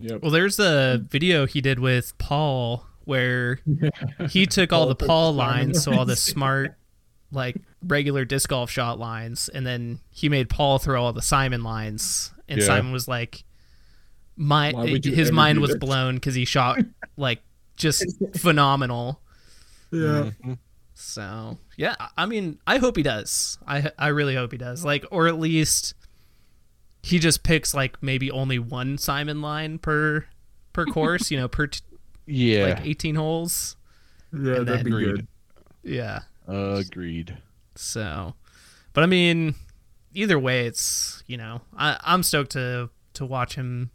Yep. 0.00 0.22
Well, 0.22 0.30
there's 0.32 0.58
a 0.58 1.04
video 1.08 1.46
he 1.46 1.60
did 1.60 1.78
with 1.78 2.16
Paul 2.18 2.86
where 3.04 3.60
he 4.30 4.46
took 4.46 4.72
all 4.72 4.86
Paul 4.86 4.88
the 4.94 5.06
Paul 5.06 5.32
the 5.32 5.38
lines, 5.38 5.82
so 5.84 5.92
all 5.92 6.04
the 6.06 6.16
smart, 6.16 6.76
like 7.32 7.56
regular 7.82 8.24
disc 8.24 8.48
golf 8.48 8.70
shot 8.70 8.98
lines, 8.98 9.48
and 9.48 9.66
then 9.66 10.00
he 10.10 10.28
made 10.28 10.48
Paul 10.48 10.78
throw 10.78 11.02
all 11.04 11.12
the 11.12 11.22
Simon 11.22 11.62
lines, 11.62 12.32
and 12.48 12.60
Yeah. 12.60 12.66
Simon 12.66 12.92
was 12.92 13.06
like, 13.08 13.44
"My 14.36 14.72
Why 14.72 14.84
would 14.90 15.06
you 15.06 15.14
his 15.14 15.30
mind 15.32 15.60
was 15.60 15.70
this? 15.70 15.78
blown 15.78 16.16
because 16.16 16.34
he 16.34 16.44
shot 16.44 16.78
like 17.16 17.40
just 17.76 18.04
phenomenal." 18.36 19.20
Mhm. 19.92 20.58
So 20.94 21.58
yeah, 21.76 21.94
I- 21.98 22.08
I 22.18 22.26
mean, 22.26 22.58
I 22.66 22.78
hope 22.78 22.96
he 22.96 23.02
does. 23.02 23.58
I 23.66 23.90
I 23.98 24.08
really 24.08 24.34
hope 24.34 24.52
he 24.52 24.58
does. 24.58 24.84
Like, 24.84 25.04
or 25.10 25.26
at 25.28 25.38
least 25.38 25.94
he 27.02 27.18
just 27.18 27.42
picks 27.42 27.72
like 27.72 28.02
maybe 28.02 28.30
only 28.30 28.58
one 28.58 28.98
Simon 28.98 29.40
line 29.40 29.78
per 29.78 30.26
per 30.72 30.84
course. 30.92 31.30
You 31.30 31.38
know, 31.38 31.48
per 31.48 31.68
t- 31.68 31.80
Yeah. 32.26 32.64
like 32.74 32.86
eighteen 32.86 33.14
holes. 33.14 33.76
Yeah, 34.32 34.56
And 34.56 34.68
that'd 34.68 34.84
be 34.84 34.90
good. 34.90 35.26
Yeah. 35.82 36.20
Agreed. 36.50 37.38
So, 37.76 38.34
but 38.92 39.04
I 39.04 39.06
mean, 39.06 39.54
either 40.14 40.38
way, 40.38 40.66
it's 40.66 41.22
you 41.26 41.36
know, 41.36 41.62
I 41.76 41.96
I'm 42.02 42.22
stoked 42.22 42.52
to 42.52 42.90
to 43.14 43.24
watch 43.26 43.54
him. 43.54 43.90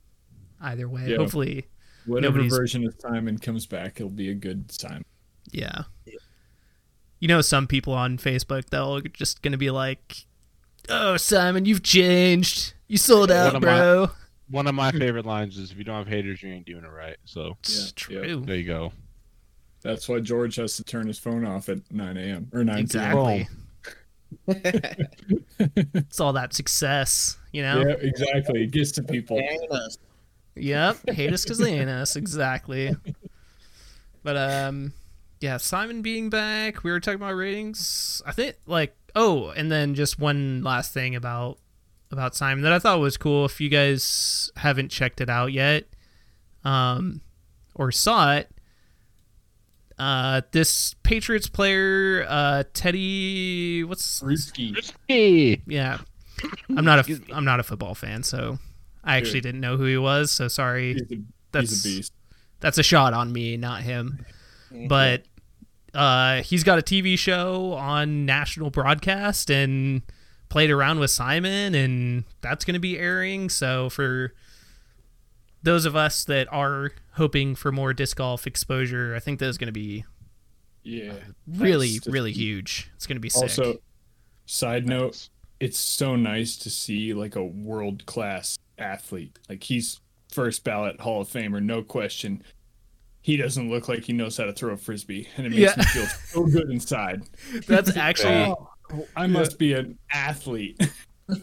Either 0.62 0.88
way, 0.88 1.10
Yeah. 1.10 1.18
hopefully, 1.18 1.68
Whatever 2.06 2.34
Nobody's- 2.38 2.56
version 2.56 2.86
of 2.88 2.96
Simon 3.00 3.38
comes 3.40 3.66
back, 3.66 4.00
it'll 4.00 4.10
be 4.10 4.30
a 4.30 4.34
good 4.36 4.72
Simon. 4.72 5.06
yeah. 5.52 5.84
You 7.20 7.28
know, 7.28 7.42
some 7.42 7.66
people 7.68 7.94
on 7.94 8.18
Facebook 8.18 8.70
they'll 8.70 9.00
just 9.02 9.42
gonna 9.42 9.58
be 9.58 9.72
like, 9.72 10.26
"Oh, 10.90 11.18
Simon, 11.18 11.66
you've 11.66 11.82
changed. 11.84 12.74
You 12.88 12.98
sold 12.98 13.30
One 13.30 13.38
out, 13.38 13.54
my- 13.54 13.60
bro." 13.60 14.12
One 14.50 14.68
of 14.68 14.76
my 14.76 14.92
favorite 14.92 15.26
lines 15.26 15.58
is, 15.58 15.72
"If 15.72 15.78
you 15.78 15.84
don't 15.84 15.96
have 15.98 16.08
haters, 16.08 16.44
you 16.44 16.50
ain't 16.52 16.66
doing 16.68 16.84
it 16.84 16.90
right." 16.90 17.18
So 17.26 17.58
It's 17.64 17.86
Yeah, 17.86 17.92
true. 17.96 18.44
there 18.46 18.56
you 18.56 18.64
go. 18.66 18.94
That's 19.86 20.10
why 20.10 20.20
George 20.20 20.56
has 20.56 20.78
to 20.78 20.84
turn 20.84 21.06
his 21.06 21.20
phone 21.20 21.46
off 21.46 21.70
at 21.70 21.78
9 21.92 22.18
a.m. 22.18 22.50
or 22.52 22.64
9 22.64 22.80
Exactly. 22.80 23.48
it's 24.48 26.20
all 26.20 26.34
that 26.34 26.56
success, 26.56 27.38
you 27.52 27.62
know. 27.62 27.82
Yeah, 27.82 27.94
exactly. 28.00 28.64
It 28.64 28.72
gets 28.72 28.92
to 28.94 29.04
people. 29.04 29.40
Yep, 30.56 31.10
hate 31.12 31.32
us 31.32 31.44
because 31.44 31.60
they 31.60 31.80
ain't 31.80 31.92
us. 31.92 32.16
Exactly. 32.16 32.96
But 34.24 34.38
um, 34.38 34.94
yeah, 35.40 35.58
Simon 35.58 36.02
being 36.02 36.32
back. 36.32 36.84
We 36.84 36.90
were 36.90 37.00
talking 37.00 37.22
about 37.22 37.36
ratings. 37.36 38.24
I 38.26 38.32
think 38.32 38.56
like 38.66 38.96
oh, 39.16 39.50
and 39.50 39.72
then 39.72 39.94
just 39.94 40.18
one 40.18 40.64
last 40.64 40.96
thing 40.96 41.16
about 41.16 41.60
about 42.10 42.36
Simon 42.36 42.64
that 42.64 42.74
I 42.74 42.80
thought 42.80 43.00
was 43.00 43.18
cool. 43.18 43.46
If 43.46 43.62
you 43.62 43.70
guys 43.70 44.52
haven't 44.56 44.90
checked 44.90 45.22
it 45.22 45.30
out 45.30 45.54
yet, 45.54 45.86
um, 46.64 47.22
or 47.76 47.92
saw 47.92 48.34
it, 48.34 48.50
uh, 50.00 50.42
this 50.52 50.94
Patriots 51.04 51.48
player, 51.48 52.26
uh, 52.28 52.64
Tedy, 52.74 53.86
what's 53.86 54.22
Risky. 54.24 54.76
Hey. 55.08 55.62
yeah, 55.68 56.00
I'm 56.76 56.86
not 56.86 57.10
a 57.10 57.22
I'm 57.34 57.46
not 57.46 57.60
a 57.60 57.64
football 57.64 57.96
fan, 57.96 58.24
so 58.24 58.58
I 59.04 59.18
actually 59.18 59.42
Good. 59.42 59.50
didn't 59.50 59.62
know 59.62 59.78
who 59.78 59.86
he 59.86 59.98
was. 59.98 60.32
So 60.32 60.48
sorry. 60.48 60.94
He's 60.94 61.02
a, 61.12 61.22
That's 61.52 61.70
he's 61.70 61.86
a 61.86 61.88
beast. 61.98 62.14
that's 62.60 62.78
a 62.78 62.84
shot 62.84 63.14
on 63.14 63.32
me, 63.32 63.56
not 63.58 63.82
him. 63.84 64.26
But 64.90 65.24
uh, 65.94 66.42
he's 66.42 66.66
got 66.66 66.78
a 66.78 66.82
TV 66.82 67.18
show 67.18 67.74
on 67.74 68.26
national 68.26 68.70
broadcast 68.72 69.50
and 69.50 70.02
played 70.50 70.70
around 70.70 71.00
with 71.00 71.12
Simon, 71.12 71.74
and 71.74 72.26
that's 72.42 72.66
going 72.66 72.74
to 72.74 72.80
be 72.82 73.00
airing. 73.00 73.50
So 73.50 73.90
for 73.90 74.34
those 75.64 75.86
of 75.86 75.96
us 75.96 76.26
that 76.26 76.52
are 76.52 76.92
hoping 77.16 77.56
for 77.56 77.72
more 77.72 77.94
disc 77.94 78.18
golf 78.18 78.46
exposure, 78.48 79.16
I 79.16 79.20
think 79.20 79.40
that's 79.40 79.58
going 79.58 79.68
to 79.68 79.72
be 79.74 80.06
Yeah. 80.84 81.14
really, 81.48 81.88
just- 81.96 82.08
really 82.08 82.32
huge. 82.32 82.90
It's 82.96 83.06
going 83.08 83.16
to 83.18 83.22
be 83.22 83.30
sick. 83.30 83.42
Also, 83.44 83.78
side 84.46 84.88
note, 84.88 85.30
it's 85.60 85.80
so 85.80 86.16
nice 86.16 86.56
to 86.58 86.70
see 86.70 87.14
like 87.14 87.36
a 87.36 87.44
world 87.44 88.06
class 88.06 88.58
athlete. 88.78 89.40
Like 89.50 89.64
he's 89.64 90.02
first 90.32 90.64
ballot 90.64 91.00
Hall 91.00 91.22
of 91.22 91.30
Famer, 91.30 91.64
no 91.64 91.82
question. 91.82 92.44
He 93.22 93.38
doesn't 93.38 93.70
look 93.72 93.88
like 93.88 94.04
he 94.04 94.14
knows 94.14 94.38
how 94.38 94.44
to 94.46 94.54
throw 94.54 94.74
a 94.74 94.78
frisbee, 94.78 95.28
and 95.38 95.48
it 95.48 95.50
makes 95.50 95.62
Yeah. 95.62 95.74
me 95.78 95.84
feel 95.86 96.06
so 96.06 96.46
good 96.46 96.70
inside. 96.70 97.24
that's 97.68 97.96
actually 97.98 98.54
Oh, 98.94 99.08
I 99.16 99.26
must 99.28 99.58
be 99.58 99.74
an 99.74 99.98
athlete. 100.12 100.80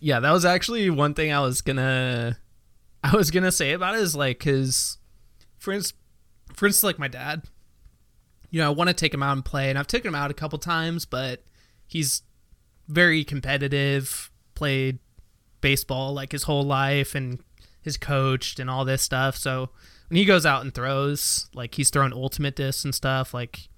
yeah 0.00 0.20
that 0.20 0.30
was 0.32 0.44
actually 0.46 0.88
one 0.88 1.12
thing 1.12 1.30
i 1.30 1.40
was 1.40 1.60
gonna 1.60 2.36
i 3.04 3.14
was 3.16 3.30
gonna 3.30 3.52
say 3.52 3.72
about 3.72 3.94
it 3.94 4.00
is 4.00 4.14
like 4.16 4.38
because 4.38 4.98
for 5.58 5.72
instance 5.72 5.98
for 6.54 6.66
instance 6.66 6.84
like 6.84 6.98
my 6.98 7.08
dad 7.08 7.42
you 8.50 8.60
know 8.60 8.66
i 8.66 8.70
want 8.70 8.88
to 8.88 8.94
take 8.94 9.14
him 9.14 9.22
out 9.22 9.32
and 9.32 9.44
play 9.44 9.70
and 9.70 9.78
i've 9.78 9.86
taken 9.86 10.08
him 10.08 10.14
out 10.14 10.30
a 10.30 10.34
couple 10.34 10.58
times 10.58 11.04
but 11.04 11.44
he's 11.86 12.22
very 12.88 13.24
competitive 13.24 14.30
played 14.54 14.98
baseball 15.60 16.12
like 16.12 16.32
his 16.32 16.44
whole 16.44 16.62
life 16.62 17.14
and 17.14 17.42
has 17.84 17.96
coached 17.96 18.58
and 18.58 18.68
all 18.68 18.84
this 18.84 19.02
stuff. 19.02 19.36
So 19.36 19.70
when 20.08 20.16
he 20.16 20.24
goes 20.24 20.44
out 20.44 20.62
and 20.62 20.74
throws 20.74 21.48
like 21.54 21.74
he's 21.74 21.90
throwing 21.90 22.12
ultimate 22.12 22.56
discs 22.56 22.84
and 22.84 22.94
stuff 22.94 23.32
like 23.32 23.68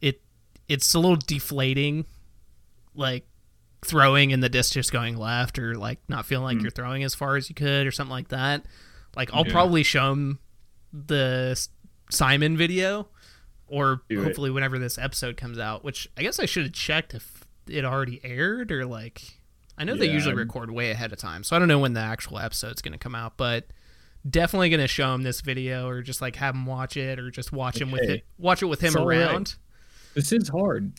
it 0.00 0.20
it's 0.68 0.94
a 0.94 0.98
little 0.98 1.16
deflating 1.16 2.06
like 2.94 3.24
throwing 3.84 4.32
and 4.32 4.42
the 4.42 4.48
disc 4.48 4.72
just 4.72 4.92
going 4.92 5.16
left 5.16 5.58
or 5.58 5.74
like 5.74 5.98
not 6.08 6.26
feeling 6.26 6.44
like 6.44 6.56
hmm. 6.58 6.64
you're 6.64 6.70
throwing 6.70 7.02
as 7.02 7.14
far 7.14 7.36
as 7.36 7.48
you 7.48 7.54
could 7.54 7.86
or 7.86 7.90
something 7.90 8.12
like 8.12 8.28
that. 8.28 8.64
Like 9.16 9.30
I'll 9.32 9.46
Yeah. 9.46 9.52
probably 9.52 9.82
show 9.82 10.12
him 10.12 10.38
the 10.92 11.68
Simon 12.10 12.56
video 12.56 13.08
or 13.66 14.02
Do 14.08 14.20
it. 14.20 14.24
hopefully 14.24 14.50
whenever 14.50 14.78
this 14.78 14.98
episode 14.98 15.36
comes 15.36 15.58
out, 15.58 15.84
which 15.84 16.08
I 16.16 16.22
guess 16.22 16.38
I 16.38 16.46
should 16.46 16.64
have 16.64 16.72
checked 16.72 17.14
if 17.14 17.44
it 17.68 17.84
already 17.84 18.20
aired 18.24 18.72
or 18.72 18.84
like 18.84 19.22
I 19.78 19.84
know 19.84 19.96
they 19.96 20.10
usually 20.10 20.32
I'm- 20.32 20.38
record 20.38 20.70
way 20.70 20.90
ahead 20.90 21.12
of 21.12 21.18
time. 21.18 21.42
So 21.42 21.56
I 21.56 21.58
don't 21.58 21.68
know 21.68 21.78
when 21.78 21.94
the 21.94 22.00
actual 22.00 22.38
episode's 22.38 22.82
going 22.82 22.92
to 22.92 22.98
come 22.98 23.14
out, 23.14 23.36
but 23.36 23.66
definitely 24.28 24.68
going 24.68 24.80
to 24.80 24.88
show 24.88 25.14
him 25.14 25.22
this 25.22 25.40
video 25.40 25.88
or 25.88 26.02
just 26.02 26.20
like 26.20 26.36
have 26.36 26.54
him 26.54 26.66
watch 26.66 26.98
it 26.98 27.18
or 27.18 27.30
just 27.30 27.52
watch 27.52 27.80
him 27.80 27.90
with 27.90 28.02
it 28.02 28.22
watch 28.36 28.60
it 28.62 28.66
with 28.66 28.80
him 28.80 28.88
it's 28.88 28.96
all 28.96 29.06
right. 29.06 29.20
around. 29.20 29.54
This 30.14 30.32
is 30.32 30.48
hard. 30.48 30.92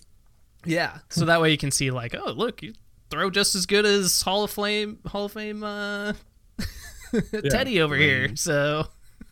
Yeah. 0.65 0.99
So 1.09 1.25
that 1.25 1.41
way 1.41 1.51
you 1.51 1.57
can 1.57 1.71
see 1.71 1.91
like, 1.91 2.15
oh 2.15 2.31
look, 2.31 2.61
you 2.61 2.73
throw 3.09 3.29
just 3.29 3.55
as 3.55 3.65
good 3.65 3.85
as 3.85 4.21
Hall 4.21 4.43
of 4.43 4.51
Fame 4.51 4.99
Hall 5.07 5.25
of 5.25 5.31
Fame 5.33 5.63
uh 5.63 6.13
Tedy 7.13 7.79
over 7.81 7.95
I 7.95 7.99
here. 7.99 8.35
So 8.35 8.87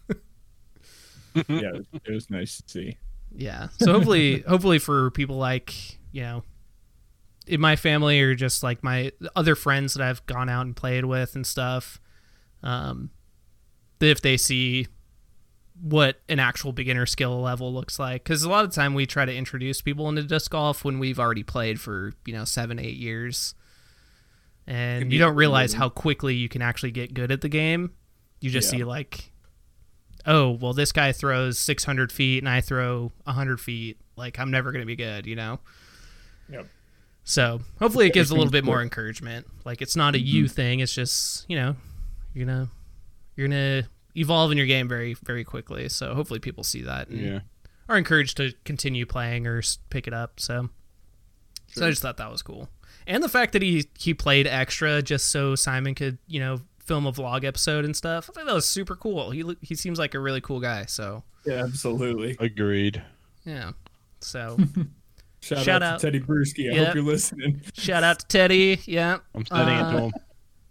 Yeah, 1.47 1.71
it 1.93 2.11
was 2.11 2.29
nice 2.29 2.57
to 2.61 2.63
see. 2.69 2.97
yeah. 3.35 3.69
So 3.79 3.93
hopefully 3.93 4.39
hopefully 4.47 4.79
for 4.79 5.11
people 5.11 5.37
like, 5.37 5.73
you 6.11 6.23
know, 6.23 6.43
in 7.47 7.61
my 7.61 7.75
family 7.75 8.19
or 8.21 8.35
just 8.35 8.63
like 8.63 8.83
my 8.83 9.11
other 9.35 9.55
friends 9.55 9.93
that 9.93 10.03
I've 10.07 10.25
gone 10.25 10.49
out 10.49 10.65
and 10.65 10.75
played 10.75 11.05
with 11.05 11.35
and 11.35 11.45
stuff, 11.45 11.99
um 12.63 13.11
that 13.99 14.09
if 14.09 14.21
they 14.21 14.37
see 14.37 14.87
what 15.81 16.19
an 16.27 16.39
actual 16.39 16.71
beginner 16.73 17.05
skill 17.05 17.39
level 17.41 17.73
looks 17.73 17.99
like. 17.99 18.23
Because 18.23 18.43
a 18.43 18.49
lot 18.49 18.63
of 18.65 18.71
the 18.71 18.75
time 18.75 18.93
we 18.93 19.05
try 19.05 19.25
to 19.25 19.33
introduce 19.35 19.81
people 19.81 20.09
into 20.09 20.23
disc 20.23 20.51
golf 20.51 20.83
when 20.83 20.99
we've 20.99 21.19
already 21.19 21.43
played 21.43 21.79
for 21.79 22.13
you 22.25 22.33
know 22.33 22.45
seven 22.45 22.79
eight 22.79 22.97
years. 22.97 23.55
And 24.67 25.11
you 25.11 25.17
don't 25.19 25.35
realize 25.35 25.73
how 25.73 25.89
quickly 25.89 26.35
you 26.35 26.47
can 26.47 26.61
actually 26.61 26.91
get 26.91 27.13
good 27.13 27.31
at 27.31 27.41
the 27.41 27.49
game. 27.49 27.91
You 28.39 28.49
just 28.51 28.71
Yeah. 28.71 28.79
see 28.79 28.83
like 28.83 29.31
oh 30.25 30.51
well 30.51 30.73
this 30.73 30.91
guy 30.91 31.11
throws 31.13 31.57
600 31.57 32.11
feet 32.11 32.39
and 32.39 32.49
i 32.49 32.59
throw 32.61 33.11
100 33.23 33.59
feet. 33.59 33.97
Like 34.17 34.37
i'm 34.37 34.51
never 34.51 34.71
going 34.71 34.81
to 34.81 34.85
be 34.85 34.95
good 34.97 35.25
you 35.25 35.35
know? 35.35 35.59
Yep. 36.51 36.67
so 37.23 37.61
hopefully 37.79 38.07
it 38.07 38.13
gives 38.13 38.31
a 38.31 38.35
little 38.35 38.51
bit 38.51 38.63
more 38.65 38.81
encouragement. 38.81 39.47
Like 39.65 39.81
it's 39.81 39.95
not 39.95 40.15
a 40.15 40.19
you 40.19 40.47
thing. 40.47 40.79
It's 40.81 40.93
just 40.93 41.45
you 41.49 41.55
know 41.55 41.75
you're 42.33 42.45
gonna 42.45 42.69
you're 43.35 43.47
gonna 43.47 43.83
evolve 44.19 44.51
in 44.51 44.57
your 44.57 44.67
game 44.67 44.87
very 44.87 45.13
very 45.13 45.43
quickly 45.43 45.87
so 45.89 46.13
hopefully 46.13 46.39
people 46.39 46.63
see 46.63 46.81
that 46.81 47.07
and 47.07 47.19
Yeah. 47.21 47.39
are 47.87 47.97
encouraged 47.97 48.37
to 48.37 48.53
continue 48.65 49.05
playing 49.05 49.47
or 49.47 49.61
pick 49.89 50.07
it 50.07 50.13
up. 50.13 50.39
So, 50.39 50.69
so 51.73 51.87
I 51.87 51.89
just 51.89 52.01
thought 52.01 52.17
that 52.17 52.31
was 52.31 52.41
cool, 52.41 52.69
and 53.07 53.23
the 53.23 53.29
fact 53.29 53.53
that 53.53 53.61
he 53.61 53.85
he 53.97 54.13
played 54.13 54.45
extra 54.47 55.01
just 55.01 55.27
so 55.27 55.55
Simon 55.55 55.95
could 55.95 56.17
you 56.27 56.39
know 56.39 56.61
film 56.83 57.05
a 57.05 57.11
vlog 57.11 57.43
episode 57.43 57.85
and 57.85 57.95
stuff. 57.95 58.29
I 58.29 58.33
thought 58.33 58.45
that 58.47 58.53
was 58.55 58.65
super 58.65 58.95
cool. 58.95 59.29
He 59.31 59.43
lo- 59.43 59.55
he 59.61 59.75
seems 59.75 59.99
like 59.99 60.13
a 60.15 60.19
really 60.19 60.41
cool 60.41 60.59
guy. 60.59 60.85
So 60.85 61.23
Yeah, 61.45 61.63
absolutely. 61.63 62.35
Agreed. 62.39 63.01
yeah, 63.45 63.71
so 64.21 64.57
Shout, 65.41 65.63
Shout 65.65 65.81
out, 65.81 65.83
out. 65.83 65.99
to 66.01 66.11
Tedy 66.11 66.19
Bruschi. 66.25 66.71
I 66.71 66.75
Yep. 66.75 66.85
hope 66.87 66.95
you're 66.95 67.03
listening. 67.03 67.61
shout 67.75 68.03
out 68.03 68.19
to 68.19 68.37
Tedy. 68.37 68.81
Yeah, 68.87 69.19
I'm 69.35 69.45
sending 69.45 69.75
it 69.77 69.81
Uh, 69.81 69.91
to 69.91 69.97
him. 70.05 70.11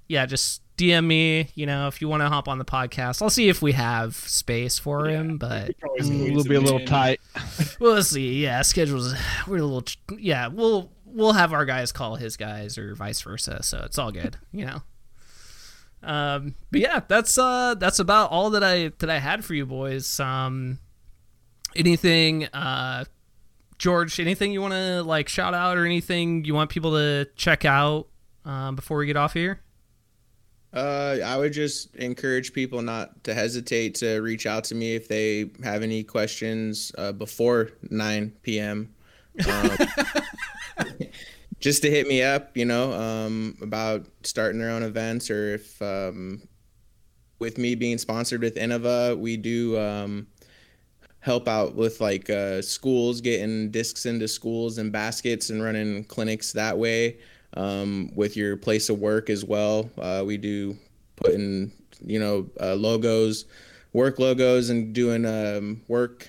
yeah, 0.08 0.26
just 0.26 0.62
DM 0.78 1.05
me, 1.06 1.48
you 1.55 1.66
know, 1.66 1.88
if 1.88 2.00
you 2.00 2.09
want 2.09 2.22
to 2.22 2.28
hop 2.28 2.48
on 2.48 2.59
the 2.59 2.64
podcast. 2.64 3.20
I'll 3.20 3.28
see 3.30 3.48
if 3.48 3.60
we 3.60 3.72
have 3.72 4.14
space 4.16 4.78
for 4.78 5.06
him, 5.09 5.36
but 5.36 5.74
Always 5.84 6.09
Mm, 6.09 6.14
squeeze 6.20 6.34
We'll 6.34 6.44
be 6.44 6.55
a 6.55 6.60
little 6.60 6.78
in. 6.80 6.86
tight. 6.86 7.20
we'll 7.80 8.02
see. 8.02 8.42
Yeah, 8.42 8.62
schedules 8.62 9.14
we're 9.46 9.59
a 9.59 9.62
little 9.64 9.84
yeah, 10.18 10.46
we'll 10.46 10.90
we'll 11.05 11.32
have 11.32 11.52
our 11.52 11.64
guys 11.64 11.90
call 11.92 12.16
his 12.16 12.36
guys 12.36 12.78
or 12.78 12.94
vice 12.94 13.20
versa, 13.20 13.62
so 13.62 13.82
it's 13.84 13.98
all 13.98 14.12
good, 14.12 14.36
you 14.52 14.64
know. 14.66 14.82
Um 16.02 16.55
but 16.70 16.80
yeah, 16.80 17.00
that's 17.09 17.36
uh 17.36 17.74
that's 17.74 17.98
about 17.98 18.30
all 18.30 18.50
that 18.50 18.62
I 18.62 18.92
that 19.00 19.10
I 19.10 19.18
had 19.18 19.44
for 19.44 19.55
you 19.55 19.66
boys. 19.66 20.20
Um 20.20 20.78
anything 21.74 22.44
uh 22.46 23.05
George, 23.78 24.18
anything 24.18 24.52
you 24.52 24.60
want 24.60 24.74
to 24.74 25.02
like 25.02 25.28
shout 25.28 25.55
out 25.55 25.76
or 25.76 25.84
anything 25.84 26.44
you 26.44 26.55
want 26.55 26.68
people 26.70 26.92
to 26.92 27.26
check 27.36 27.64
out 27.64 28.09
um, 28.44 28.74
before 28.74 28.96
we 28.98 29.06
get 29.06 29.16
off 29.16 29.34
here? 29.34 29.60
Uh, 30.72 31.16
I 31.24 31.36
would 31.36 31.52
just 31.52 31.94
encourage 31.96 32.52
people 32.52 32.82
not 32.82 33.24
to 33.24 33.32
hesitate 33.32 33.94
to 33.96 34.20
reach 34.20 34.46
out 34.46 34.64
to 34.64 34.74
me 34.74 34.94
if 34.94 35.08
they 35.08 35.50
have 35.64 35.82
any 35.82 36.04
questions 36.04 36.92
uh, 36.98 37.12
before 37.12 37.70
9 37.90 38.32
p.m. 38.42 38.94
Um, 39.48 39.70
just 41.60 41.80
to 41.82 41.90
hit 41.90 42.06
me 42.06 42.22
up, 42.22 42.54
you 42.54 42.66
know, 42.66 42.92
um, 42.92 43.56
about 43.62 44.06
starting 44.24 44.60
their 44.60 44.70
own 44.70 44.82
events 44.82 45.30
or 45.30 45.54
if 45.54 45.80
um, 45.80 46.42
with 47.38 47.56
me 47.56 47.74
being 47.74 47.96
sponsored 47.96 48.42
with 48.42 48.56
Innova, 48.56 49.16
we 49.18 49.38
do 49.38 49.78
um, 49.78 50.26
help 51.20 51.48
out 51.48 51.76
with 51.76 52.02
like 52.02 52.28
uh, 52.28 52.60
schools 52.60 53.22
getting 53.22 53.70
discs 53.70 54.04
into 54.04 54.28
schools 54.28 54.76
and 54.76 54.92
baskets 54.92 55.48
and 55.48 55.62
running 55.62 56.04
clinics 56.04 56.52
that 56.52 56.76
way 56.76 57.16
um, 57.54 58.10
with 58.14 58.36
your 58.36 58.56
place 58.56 58.88
of 58.88 58.98
work 58.98 59.30
as 59.30 59.44
well. 59.44 59.90
Uh, 59.98 60.22
we 60.26 60.36
do 60.36 60.76
putting 61.16 61.72
you 62.04 62.18
know 62.18 62.48
uh, 62.60 62.74
logos, 62.74 63.46
work 63.92 64.18
logos, 64.18 64.70
and 64.70 64.92
doing 64.92 65.24
um, 65.26 65.82
work 65.88 66.28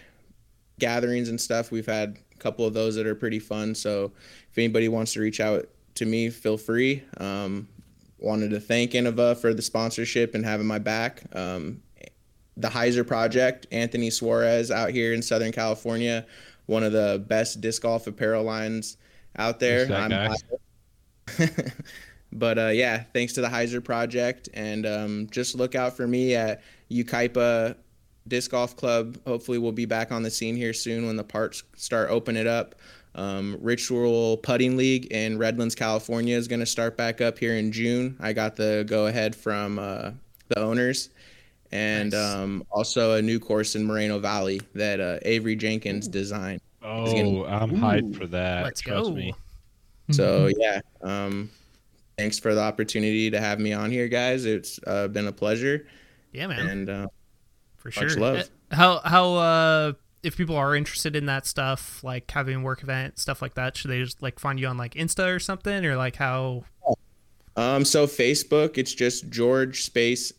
gatherings 0.79 1.29
and 1.29 1.39
stuff. 1.39 1.71
We've 1.71 1.85
had 1.85 2.17
a 2.33 2.37
couple 2.37 2.65
of 2.65 2.73
those 2.73 2.95
that 2.95 3.05
are 3.05 3.15
pretty 3.15 3.39
fun. 3.39 3.75
So 3.75 4.11
if 4.49 4.57
anybody 4.57 4.87
wants 4.87 5.13
to 5.13 5.19
reach 5.19 5.39
out 5.39 5.67
to 5.95 6.05
me, 6.05 6.29
feel 6.29 6.57
free. 6.57 7.03
Um, 7.17 7.67
wanted 8.17 8.49
to 8.51 8.59
thank 8.59 8.91
Innova 8.91 9.37
for 9.37 9.53
the 9.53 9.61
sponsorship 9.61 10.35
and 10.35 10.45
having 10.45 10.67
my 10.67 10.79
back. 10.79 11.23
Um, 11.33 11.81
the 12.57 12.67
Heiser 12.67 13.07
Project, 13.07 13.67
Anthony 13.71 14.09
Suarez 14.09 14.69
out 14.69 14.89
here 14.89 15.13
in 15.13 15.21
Southern 15.21 15.51
California, 15.51 16.25
one 16.65 16.83
of 16.83 16.91
the 16.91 17.23
best 17.27 17.61
disc 17.61 17.81
golf 17.81 18.07
apparel 18.07 18.43
lines 18.43 18.97
out 19.37 19.59
there. 19.59 19.85
That 19.85 20.09
guy? 20.09 20.35
but 22.33 22.57
uh, 22.57 22.67
yeah, 22.67 23.03
thanks 23.13 23.33
to 23.33 23.41
the 23.41 23.47
Heiser 23.47 23.83
Project, 23.83 24.49
and 24.53 24.85
um, 24.85 25.27
just 25.31 25.55
look 25.55 25.75
out 25.75 25.95
for 25.95 26.07
me 26.07 26.35
at 26.35 26.61
Yucaipa 26.91 27.75
Disc 28.27 28.51
Golf 28.51 28.75
Club. 28.75 29.17
Hopefully, 29.25 29.57
we'll 29.57 29.71
be 29.71 29.85
back 29.85 30.11
on 30.11 30.23
the 30.23 30.31
scene 30.31 30.55
here 30.55 30.73
soon 30.73 31.05
when 31.05 31.15
the 31.15 31.23
parts 31.23 31.63
start 31.75 32.09
opening 32.09 32.47
up. 32.47 32.75
Um, 33.15 33.57
Ritual 33.59 34.37
Putting 34.37 34.77
League 34.77 35.07
in 35.11 35.37
Redlands, 35.37 35.73
California, 35.75 36.37
is 36.37 36.47
going 36.47 36.59
to 36.59 36.65
start 36.65 36.95
back 36.95 37.21
up 37.21 37.39
here 37.39 37.55
in 37.55 37.71
June. 37.71 38.15
I 38.19 38.33
got 38.33 38.55
the 38.55 38.85
go 38.87 39.07
ahead 39.07 39.35
from 39.35 39.79
uh, 39.79 40.11
the 40.49 40.59
owners, 40.59 41.09
and 41.71 42.11
Nice. 42.11 42.35
um, 42.35 42.63
also 42.69 43.13
a 43.15 43.21
new 43.21 43.39
course 43.39 43.75
in 43.75 43.83
Moreno 43.83 44.19
Valley 44.19 44.61
that 44.75 44.99
uh, 44.99 45.17
Avery 45.23 45.55
Jenkins 45.55 46.07
designed. 46.07 46.61
Oh, 46.83 47.45
I'm 47.45 47.71
hyped 47.71 48.15
for 48.15 48.27
that. 48.27 48.63
Let's 48.63 48.81
Trust 48.81 49.09
go. 49.09 49.15
me. 49.15 49.33
So 50.11 50.49
yeah, 50.57 50.81
um, 51.01 51.49
thanks 52.17 52.39
for 52.39 52.55
the 52.55 52.61
opportunity 52.61 53.29
to 53.31 53.39
have 53.39 53.59
me 53.59 53.73
on 53.73 53.91
here, 53.91 54.07
guys. 54.07 54.45
It's 54.45 54.79
uh, 54.87 55.07
been 55.07 55.27
a 55.27 55.31
pleasure, 55.31 55.87
Yeah, 56.31 56.47
man. 56.47 56.67
and 56.67 56.89
uh, 56.89 57.07
for 57.77 57.89
Much 57.89 58.11
sure. 58.11 58.19
love. 58.19 58.37
Uh, 58.71 58.75
How 58.75 58.99
how 58.99 59.33
uh 59.35 59.93
if 60.21 60.35
people 60.35 60.55
are 60.57 60.75
interested 60.75 61.15
in 61.15 61.27
that 61.27 61.45
stuff, 61.45 62.03
like 62.03 62.29
having 62.29 62.57
a 62.57 62.59
work 62.59 62.83
event, 62.83 63.17
stuff 63.19 63.41
like 63.41 63.53
that, 63.53 63.77
should 63.77 63.89
they 63.89 63.99
just 64.03 64.21
like 64.21 64.37
find 64.39 64.59
you 64.59 64.67
on 64.67 64.77
like 64.77 64.95
Insta 64.95 65.33
or 65.33 65.39
something, 65.39 65.85
or 65.85 65.95
like 65.95 66.15
how? 66.17 66.63
um, 67.55 67.85
so 67.85 68.05
Facebook, 68.05 68.77
it's 68.77 68.93
just 68.93 69.29
George 69.29 69.83
space 69.83 70.33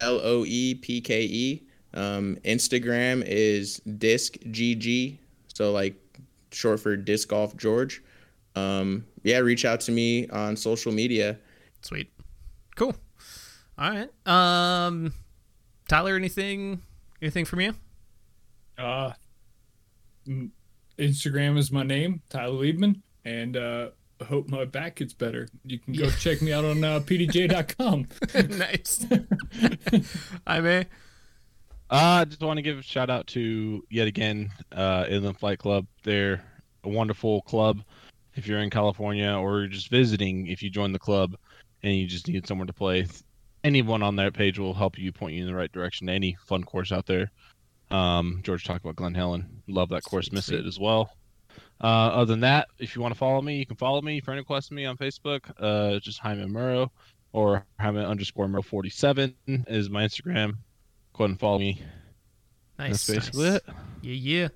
L 0.00 0.20
O 0.22 0.44
E 0.46 0.74
P 0.74 1.00
K 1.00 1.22
E. 1.22 1.62
Um, 1.94 2.36
Instagram 2.44 3.22
is 3.26 3.78
disc 3.98 4.34
GG, 4.38 5.18
so 5.54 5.72
like 5.72 5.94
short 6.50 6.80
for 6.80 6.96
disc 6.96 7.28
golf 7.28 7.56
George. 7.56 8.02
Um, 8.54 9.06
yeah, 9.22 9.38
reach 9.38 9.64
out 9.64 9.80
to 9.82 9.92
me 9.92 10.28
on 10.28 10.56
social 10.56 10.92
media. 10.92 11.38
Sweet, 11.82 12.10
cool. 12.76 12.94
All 13.78 13.90
right. 13.90 14.10
Um, 14.26 15.12
Tyler, 15.88 16.16
anything 16.16 16.82
anything 17.20 17.44
from 17.44 17.60
you? 17.60 17.74
Uh, 18.78 19.12
Instagram 20.98 21.58
is 21.58 21.70
my 21.72 21.82
name, 21.82 22.20
Tyler 22.28 22.52
Liebman, 22.64 23.00
and 23.24 23.56
uh, 23.56 23.88
I 24.20 24.24
hope 24.24 24.48
my 24.48 24.64
back 24.64 24.96
gets 24.96 25.12
better. 25.14 25.48
You 25.64 25.78
can 25.78 25.94
go 25.94 26.04
Yeah. 26.04 26.10
check 26.18 26.42
me 26.42 26.52
out 26.52 26.64
on 26.64 26.84
uh, 26.84 27.00
pdj.com. 27.04 28.06
nice. 28.58 29.06
I 30.46 30.60
may. 30.60 30.80
Uh, 31.90 32.20
I 32.20 32.24
just 32.24 32.40
want 32.40 32.56
to 32.58 32.62
give 32.62 32.78
a 32.78 32.82
shout 32.82 33.10
out 33.10 33.26
to 33.28 33.84
yet 33.90 34.06
again, 34.06 34.50
uh, 34.72 35.04
Inland 35.08 35.38
Flight 35.38 35.58
Club. 35.58 35.86
They're 36.04 36.42
a 36.84 36.88
wonderful 36.88 37.42
club. 37.42 37.82
If 38.34 38.46
you're 38.46 38.60
in 38.60 38.70
California 38.70 39.30
or 39.30 39.60
you're 39.60 39.68
just 39.68 39.90
visiting, 39.90 40.46
if 40.46 40.62
you 40.62 40.70
join 40.70 40.92
the 40.92 40.98
club 40.98 41.36
and 41.82 41.94
you 41.94 42.06
just 42.06 42.28
need 42.28 42.46
somewhere 42.46 42.66
to 42.66 42.72
play, 42.72 43.06
anyone 43.64 44.02
on 44.02 44.16
that 44.16 44.34
page 44.34 44.58
will 44.58 44.74
help 44.74 44.98
you 44.98 45.12
point 45.12 45.34
you 45.34 45.42
in 45.42 45.46
the 45.46 45.54
right 45.54 45.70
direction 45.72 46.06
to 46.06 46.12
any 46.12 46.36
fun 46.46 46.64
course 46.64 46.92
out 46.92 47.06
there. 47.06 47.30
Um, 47.90 48.40
George 48.42 48.64
talked 48.64 48.84
about 48.84 48.96
Glen 48.96 49.14
Helen. 49.14 49.62
Love 49.68 49.90
that 49.90 50.02
course. 50.02 50.26
Sweet, 50.26 50.34
Miss 50.34 50.46
sweet. 50.46 50.60
it 50.60 50.66
as 50.66 50.78
well. 50.78 51.10
Uh, 51.82 51.86
other 51.86 52.26
than 52.26 52.40
that, 52.40 52.68
if 52.78 52.94
you 52.96 53.02
want 53.02 53.12
to 53.12 53.18
follow 53.18 53.42
me, 53.42 53.58
you 53.58 53.66
can 53.66 53.76
follow 53.76 54.00
me. 54.00 54.20
Friend 54.20 54.38
request 54.38 54.72
me 54.72 54.86
on 54.86 54.96
Facebook. 54.96 55.52
Uh, 55.58 55.98
just 55.98 56.18
Jaime 56.20 56.46
Murrow 56.46 56.88
or 57.32 57.66
Jaime 57.80 58.00
underscore 58.04 58.46
Murrow 58.46 58.64
47 58.64 59.34
is 59.46 59.90
my 59.90 60.04
Instagram. 60.04 60.54
Go 61.12 61.24
ahead 61.24 61.30
and 61.30 61.40
follow 61.40 61.58
me. 61.58 61.82
Nice. 62.78 63.06
That's 63.06 63.06
basically 63.06 63.50
nice. 63.50 63.56
it. 63.56 63.64
Yeah, 64.02 64.14
yeah. 64.14 64.48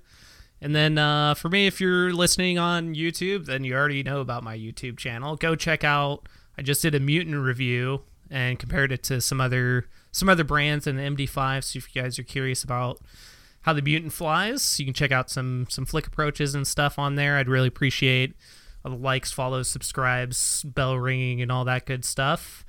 And 0.61 0.75
then 0.75 0.97
uh, 0.97 1.35
for 1.35 1.49
me, 1.49 1.67
if 1.67 1.79
you're 1.79 2.11
listening 2.13 2.57
on 2.57 2.95
YouTube, 2.95 3.45
then 3.45 3.63
you 3.63 3.75
already 3.75 4.01
know 4.03 4.21
about 4.21 4.43
my 4.43 4.57
YouTube 4.57 4.97
channel. 4.97 5.35
Go 5.35 5.55
check 5.55 5.83
out. 5.83 6.27
I 6.57 6.63
just 6.63 6.81
did 6.81 6.95
a 6.95 6.99
mutant 6.99 7.37
review 7.37 8.01
and 8.29 8.57
compared 8.57 8.91
it 8.91 9.03
to 9.03 9.21
some 9.21 9.39
other 9.39 9.87
some 10.11 10.29
other 10.29 10.43
brands 10.43 10.87
and 10.87 10.97
the 10.97 11.03
MD5. 11.03 11.63
So 11.63 11.77
if 11.77 11.95
you 11.95 12.01
guys 12.01 12.17
are 12.17 12.23
curious 12.23 12.63
about 12.63 12.99
how 13.61 13.73
the 13.73 13.81
mutant 13.81 14.13
flies, 14.13 14.79
you 14.79 14.85
can 14.85 14.93
check 14.93 15.11
out 15.11 15.29
some 15.29 15.67
some 15.69 15.85
flick 15.85 16.07
approaches 16.07 16.55
and 16.55 16.65
stuff 16.65 16.97
on 16.97 17.15
there. 17.15 17.37
I'd 17.37 17.49
really 17.49 17.67
appreciate 17.67 18.33
all 18.83 18.91
the 18.91 18.97
likes, 18.97 19.31
follows, 19.31 19.69
subscribes, 19.69 20.63
bell 20.63 20.97
ringing, 20.97 21.41
and 21.41 21.51
all 21.51 21.65
that 21.65 21.85
good 21.85 22.03
stuff. 22.03 22.65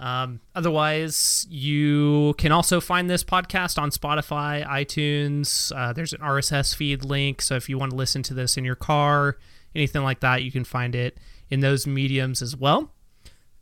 Um, 0.00 0.40
otherwise, 0.54 1.46
you 1.48 2.34
can 2.38 2.52
also 2.52 2.80
find 2.80 3.08
this 3.08 3.22
podcast 3.22 3.78
on 3.78 3.90
Spotify, 3.90 4.66
iTunes. 4.66 5.72
Uh, 5.74 5.92
there's 5.92 6.12
an 6.12 6.20
RSS 6.20 6.74
feed 6.74 7.04
link. 7.04 7.40
So 7.40 7.54
if 7.54 7.68
you 7.68 7.78
want 7.78 7.90
to 7.92 7.96
listen 7.96 8.22
to 8.24 8.34
this 8.34 8.56
in 8.56 8.64
your 8.64 8.74
car, 8.74 9.36
anything 9.74 10.02
like 10.02 10.20
that, 10.20 10.42
you 10.42 10.50
can 10.50 10.64
find 10.64 10.94
it 10.94 11.18
in 11.50 11.60
those 11.60 11.86
mediums 11.86 12.42
as 12.42 12.56
well. 12.56 12.92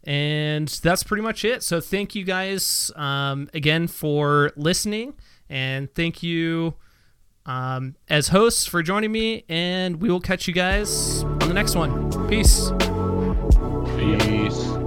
And 0.05 0.69
that's 0.69 1.03
pretty 1.03 1.23
much 1.23 1.45
it. 1.45 1.63
So 1.63 1.81
thank 1.81 2.15
you 2.15 2.25
guys 2.25 2.91
um, 2.97 3.49
again 3.55 3.87
for 3.87 4.53
listening. 4.57 5.15
And 5.49 5.95
thank 5.95 6.23
you 6.23 6.75
um, 7.47 7.95
as 8.09 8.29
hosts 8.29 8.67
for 8.67 8.83
joining 8.83 9.13
me. 9.13 9.45
And 9.49 10.01
we 10.01 10.11
will 10.11 10.21
catch 10.21 10.49
you 10.49 10.55
guys 10.55 11.23
on 11.23 11.39
the 11.41 11.55
next 11.55 11.77
one. 11.77 12.11
Peace. 12.29 12.73
Peace. 13.97 14.82